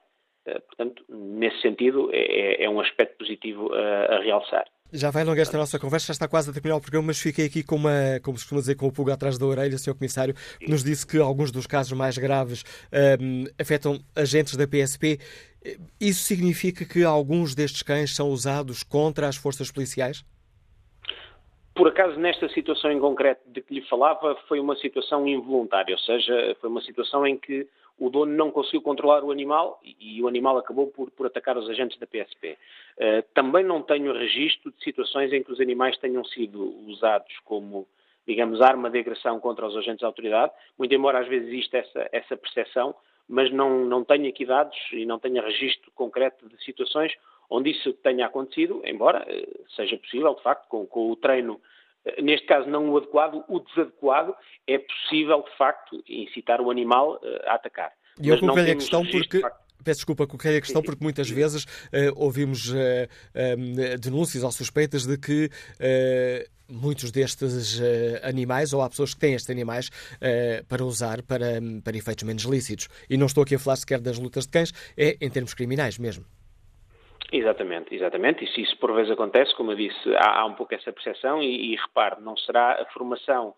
Uh, 0.48 0.62
portanto, 0.62 1.04
nesse 1.10 1.62
sentido, 1.62 2.10
é, 2.12 2.64
é, 2.64 2.66
é 2.66 2.70
um 2.70 2.80
aspecto 2.80 3.18
positivo 3.18 3.74
a, 3.74 4.16
a 4.16 4.20
realçar. 4.22 4.66
Já 4.96 5.10
vai 5.10 5.24
longa 5.24 5.42
esta 5.42 5.58
nossa 5.58 5.80
conversa, 5.80 6.08
já 6.08 6.12
está 6.12 6.28
quase 6.28 6.52
a 6.52 6.54
terminar 6.54 6.76
o 6.76 6.82
programa, 6.82 7.08
mas 7.08 7.20
fiquei 7.20 7.48
aqui 7.48 7.64
com 7.64 7.78
uma, 7.78 8.20
como 8.24 8.38
se 8.38 8.44
costuma 8.44 8.62
dizer, 8.62 8.76
com 8.76 8.86
o 8.86 8.92
pulga 8.92 9.16
atrás 9.16 9.40
da 9.40 9.46
orelha, 9.48 9.76
Sr. 9.76 9.96
Comissário, 9.96 10.36
que 10.60 10.70
nos 10.70 10.84
disse 10.84 11.08
que 11.08 11.18
alguns 11.18 11.52
dos 11.52 11.66
casos 11.66 11.94
mais 11.94 12.16
graves 12.16 12.64
um, 13.20 13.46
afetam 13.60 13.98
agentes 14.16 14.56
da 14.56 14.68
PSP. 14.68 15.18
Isso 16.00 16.22
significa 16.22 16.86
que 16.86 17.04
alguns 17.04 17.56
destes 17.56 17.82
cães 17.82 18.16
são 18.16 18.30
usados 18.30 18.84
contra 18.84 19.28
as 19.28 19.36
forças 19.36 19.72
policiais? 19.72 20.24
Por 21.74 21.88
acaso, 21.88 22.20
nesta 22.20 22.48
situação 22.50 22.92
em 22.92 23.00
concreto 23.00 23.42
de 23.48 23.62
que 23.62 23.74
lhe 23.74 23.82
falava, 23.88 24.38
foi 24.48 24.60
uma 24.60 24.76
situação 24.76 25.28
involuntária, 25.28 25.96
ou 25.96 26.02
seja, 26.02 26.56
foi 26.62 26.70
uma 26.70 26.82
situação 26.84 27.26
em 27.26 27.36
que 27.36 27.68
o 28.00 28.10
dono 28.10 28.34
não 28.34 28.52
conseguiu 28.52 28.82
controlar 28.82 29.24
o 29.24 29.32
animal 29.32 29.80
e, 29.84 30.22
o 30.22 30.28
animal 30.28 30.58
acabou 30.58 30.88
por, 30.88 31.12
por 31.12 31.28
atacar 31.28 31.58
os 31.58 31.70
agentes 31.70 31.98
da 32.00 32.08
PSP. 32.08 32.52
Uh, 32.52 32.58
eh, 32.98 33.22
também 33.34 33.64
não 33.64 33.82
tenho 33.82 34.14
registro 34.14 34.72
de 34.72 34.84
situações 34.84 35.32
em 35.32 35.44
que 35.44 35.52
os 35.52 35.60
animais 35.60 35.98
tenham 35.98 36.24
sido 36.26 36.76
usados 36.88 37.34
como, 37.46 37.88
digamos, 38.28 38.62
arma 38.62 38.90
de 38.90 39.00
agressão 39.00 39.40
contra 39.40 39.66
os 39.68 39.76
agentes 39.78 40.02
da 40.02 40.08
autoridade, 40.08 40.52
muito 40.78 40.94
embora 40.94 41.20
às 41.20 41.28
vezes 41.28 41.48
exista 41.48 41.78
essa, 41.78 42.10
essa 42.12 42.38
percepção, 42.38 42.96
mas 43.28 43.52
não, 43.52 43.86
não 43.86 44.04
tenho 44.04 44.28
aqui 44.28 44.46
dados 44.46 44.78
e 44.92 45.06
não 45.06 45.20
tenho 45.20 45.42
registro 45.44 45.92
concreto 45.92 46.50
de 46.50 46.64
situações 46.64 47.14
onde 47.50 47.70
isso 47.70 47.94
tenha 47.94 48.26
acontecido, 48.26 48.82
embora 48.86 49.24
eh, 49.28 49.48
seja 49.76 49.98
possível, 49.98 50.34
de 50.34 50.42
facto, 50.42 50.68
com, 50.68 50.86
com 50.86 51.12
o 51.12 51.16
treino, 51.16 51.62
neste 52.22 52.46
caso 52.48 52.70
não 52.70 52.90
o 52.90 52.98
adequado, 52.98 53.44
o 53.48 53.60
desadequado, 53.60 54.36
é 54.68 54.78
possível, 54.78 55.44
de 55.44 55.58
facto, 55.58 56.04
incitar 56.08 56.62
o 56.62 56.70
animal 56.70 57.20
eh, 57.24 57.46
a 57.48 57.56
atacar. 57.56 57.92
E 58.22 58.30
eu 58.30 58.40
coloquei 58.40 58.72
a 58.72 58.76
questão 58.76 59.06
porque. 59.06 59.42
Peço 59.84 59.98
desculpa, 59.98 60.26
coloquei 60.26 60.56
a 60.56 60.62
questão 60.62 60.82
porque 60.82 61.04
muitas 61.04 61.30
vezes 61.30 61.66
uh, 61.66 61.68
ouvimos 62.16 62.70
uh, 62.70 62.78
um, 63.58 64.00
denúncias 64.00 64.42
ou 64.42 64.50
suspeitas 64.50 65.06
de 65.06 65.18
que 65.18 65.50
uh, 65.50 66.74
muitos 66.74 67.12
destes 67.12 67.82
animais, 68.24 68.72
ou 68.72 68.82
há 68.82 68.90
pessoas 68.90 69.14
que 69.14 69.20
têm 69.20 69.34
estes 69.34 69.50
animais 69.50 69.90
para 70.70 70.86
usar 70.86 71.22
para, 71.22 71.60
para 71.84 71.98
efeitos 71.98 72.24
menos 72.24 72.44
lícitos. 72.44 72.88
E 73.10 73.18
não 73.18 73.26
estou 73.26 73.44
aqui 73.44 73.56
a 73.56 73.60
falar 73.60 73.76
sequer 73.76 74.00
das 74.00 74.18
lutas 74.18 74.46
de 74.46 74.52
cães, 74.52 74.72
é 74.98 75.18
em 75.20 75.30
termos 75.30 75.54
criminais 75.54 75.98
mesmo. 76.00 76.26
Exatamente, 77.34 77.96
exatamente. 77.96 78.44
E 78.44 78.48
se 78.48 78.62
isso 78.62 78.78
por 78.78 78.94
vezes 78.94 79.12
acontece, 79.12 79.56
como 79.56 79.72
eu 79.72 79.76
disse, 79.76 80.16
há, 80.18 80.42
há 80.42 80.46
um 80.46 80.54
pouco 80.54 80.76
essa 80.76 80.94
percepção 80.94 81.42
e, 81.42 81.74
e 81.74 81.76
repare, 81.76 82.22
não 82.22 82.38
será 82.38 82.80
a 82.80 82.86
formação 82.94 83.56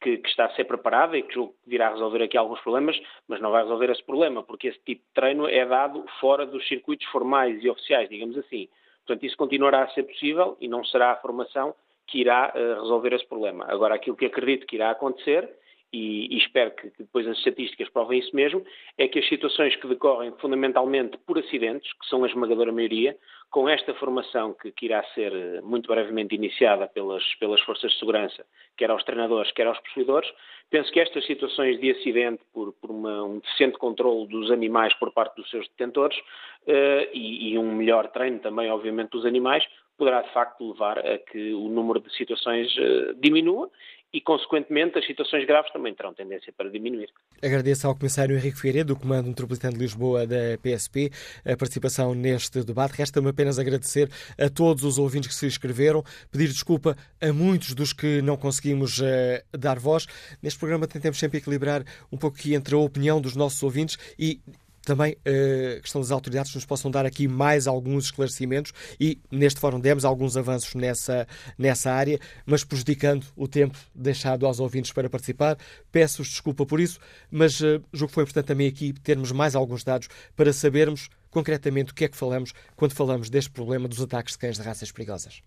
que, 0.00 0.16
que, 0.16 0.28
está 0.30 0.46
a 0.46 0.54
ser 0.54 0.64
preparada 0.64 1.18
e 1.18 1.22
que 1.22 1.34
julgo 1.34 1.52
que 1.62 1.68
virá 1.68 1.90
resolver 1.90 2.22
aqui 2.22 2.38
alguns 2.38 2.58
problemas, 2.62 2.98
mas 3.28 3.38
não 3.42 3.50
vai 3.50 3.64
resolver 3.64 3.90
esse 3.90 4.02
problema, 4.02 4.42
porque 4.42 4.68
esse 4.68 4.78
tipo 4.78 5.02
de 5.02 5.12
treino 5.12 5.46
é 5.46 5.66
dado 5.66 6.06
fora 6.20 6.46
dos 6.46 6.66
circuitos 6.66 7.06
formais 7.08 7.62
e 7.62 7.68
oficiais, 7.68 8.08
digamos 8.08 8.38
assim. 8.38 8.66
Portanto, 9.06 9.26
isso 9.26 9.36
continuará 9.36 9.82
a 9.82 9.88
ser 9.90 10.04
possível 10.04 10.56
e 10.58 10.66
não 10.66 10.82
será 10.84 11.12
a 11.12 11.16
formação 11.16 11.74
que 12.06 12.20
irá 12.20 12.50
uh, 12.54 12.80
resolver 12.80 13.12
esse 13.12 13.26
problema. 13.26 13.66
Agora, 13.68 13.94
aquilo 13.94 14.16
que 14.16 14.24
acredito 14.24 14.66
que 14.66 14.76
irá 14.76 14.90
acontecer 14.90 15.50
e, 15.92 16.34
e, 16.34 16.38
espero 16.38 16.70
que, 16.72 16.90
que, 16.90 17.02
depois 17.02 17.26
as 17.26 17.38
estatísticas 17.38 17.88
provem 17.90 18.18
isso 18.18 18.34
mesmo, 18.34 18.64
é 18.96 19.08
que 19.08 19.18
as 19.18 19.28
situações 19.28 19.74
que 19.76 19.86
decorrem 19.86 20.32
fundamentalmente 20.38 21.16
por 21.26 21.38
acidentes, 21.38 21.92
que 21.92 22.06
são 22.08 22.24
a 22.24 22.26
esmagadora 22.26 22.72
maioria, 22.72 23.16
com 23.50 23.68
esta 23.68 23.94
formação 23.94 24.52
que, 24.52 24.70
que 24.72 24.86
irá 24.86 25.02
ser 25.14 25.32
eh, 25.32 25.60
muito 25.62 25.88
brevemente 25.88 26.34
iniciada 26.34 26.86
pelas, 26.86 27.24
pelas 27.36 27.60
forças 27.62 27.92
de 27.92 27.98
segurança, 27.98 28.44
quer 28.76 28.90
aos 28.90 29.02
treinadores, 29.04 29.50
quer 29.52 29.66
aos 29.66 29.78
possuidores, 29.80 30.30
penso 30.70 30.92
que 30.92 31.00
estas 31.00 31.24
situações 31.26 31.80
de 31.80 31.90
acidente 31.90 32.42
por, 32.52 32.74
por 32.74 32.90
uma, 32.90 33.24
um 33.24 33.38
decente 33.38 33.78
controle 33.78 34.26
dos 34.28 34.50
animais 34.50 34.92
por 34.94 35.12
parte 35.12 35.36
dos 35.36 35.48
seus 35.48 35.66
detentores 35.68 36.18
uh, 36.18 37.08
e, 37.14 37.52
e 37.52 37.58
um 37.58 37.74
melhor 37.74 38.08
treino 38.08 38.38
também, 38.40 38.70
obviamente, 38.70 39.10
dos 39.10 39.24
animais, 39.24 39.64
poderá 39.96 40.22
de 40.22 40.32
facto 40.32 40.70
levar 40.70 40.98
a 40.98 41.18
que 41.18 41.52
o 41.54 41.68
número 41.68 42.00
de 42.00 42.14
situações 42.14 42.70
uh, 42.76 43.14
diminua 43.16 43.70
e, 44.12 44.20
consequentemente, 44.20 44.98
as 44.98 45.06
situações 45.06 45.46
graves 45.46 45.72
também 45.72 45.94
terão 45.94 46.14
tendência 46.14 46.52
para 46.56 46.70
diminuir. 46.70 47.08
Agradeço 47.42 47.86
ao 47.86 47.94
Comissário 47.94 48.36
Henrique 48.36 48.56
Figueiredo, 48.56 48.94
do 48.94 49.00
Comando 49.00 49.28
Metropolitano 49.28 49.74
de 49.74 49.80
Lisboa 49.80 50.26
da 50.26 50.56
PSP, 50.62 51.10
a 51.44 51.56
participação 51.56 52.14
neste 52.14 52.62
debate. 52.64 52.94
Resta-me 52.96 53.28
apenas 53.28 53.58
agradecer 53.58 54.08
a 54.38 54.48
todos 54.48 54.82
os 54.82 54.98
ouvintes 54.98 55.28
que 55.28 55.34
se 55.34 55.46
inscreveram, 55.46 56.02
pedir 56.30 56.48
desculpa 56.48 56.96
a 57.20 57.32
muitos 57.32 57.74
dos 57.74 57.92
que 57.92 58.22
não 58.22 58.36
conseguimos 58.36 58.98
uh, 58.98 59.04
dar 59.52 59.78
voz. 59.78 60.06
Neste 60.42 60.58
programa 60.58 60.86
tentamos 60.86 61.18
sempre 61.18 61.38
equilibrar 61.38 61.84
um 62.10 62.16
pouco 62.16 62.38
aqui 62.38 62.54
entre 62.54 62.74
a 62.74 62.78
opinião 62.78 63.20
dos 63.20 63.36
nossos 63.36 63.62
ouvintes 63.62 63.98
e 64.18 64.40
também 64.88 65.18
eh, 65.22 65.76
a 65.78 65.80
questão 65.82 66.00
das 66.00 66.10
autoridades 66.10 66.54
nos 66.54 66.64
possam 66.64 66.90
dar 66.90 67.04
aqui 67.04 67.28
mais 67.28 67.66
alguns 67.66 68.06
esclarecimentos 68.06 68.72
e 68.98 69.20
neste 69.30 69.60
fórum 69.60 69.78
demos 69.78 70.02
alguns 70.02 70.34
avanços 70.34 70.74
nessa, 70.74 71.28
nessa 71.58 71.92
área, 71.92 72.18
mas 72.46 72.64
prejudicando 72.64 73.26
o 73.36 73.46
tempo 73.46 73.76
deixado 73.94 74.46
aos 74.46 74.58
ouvintes 74.58 74.90
para 74.90 75.10
participar. 75.10 75.58
Peço-vos 75.92 76.28
desculpa 76.28 76.64
por 76.64 76.80
isso, 76.80 76.98
mas 77.30 77.60
uh, 77.60 77.84
julgo 77.92 78.08
que 78.08 78.14
foi 78.14 78.22
importante 78.22 78.46
também 78.46 78.66
aqui 78.66 78.94
termos 78.94 79.30
mais 79.30 79.54
alguns 79.54 79.84
dados 79.84 80.08
para 80.34 80.54
sabermos 80.54 81.10
concretamente 81.30 81.92
o 81.92 81.94
que 81.94 82.06
é 82.06 82.08
que 82.08 82.16
falamos 82.16 82.54
quando 82.74 82.94
falamos 82.94 83.28
deste 83.28 83.50
problema 83.50 83.86
dos 83.86 84.00
ataques 84.00 84.32
de 84.32 84.38
cães 84.38 84.56
de 84.56 84.62
raças 84.62 84.90
perigosas. 84.90 85.42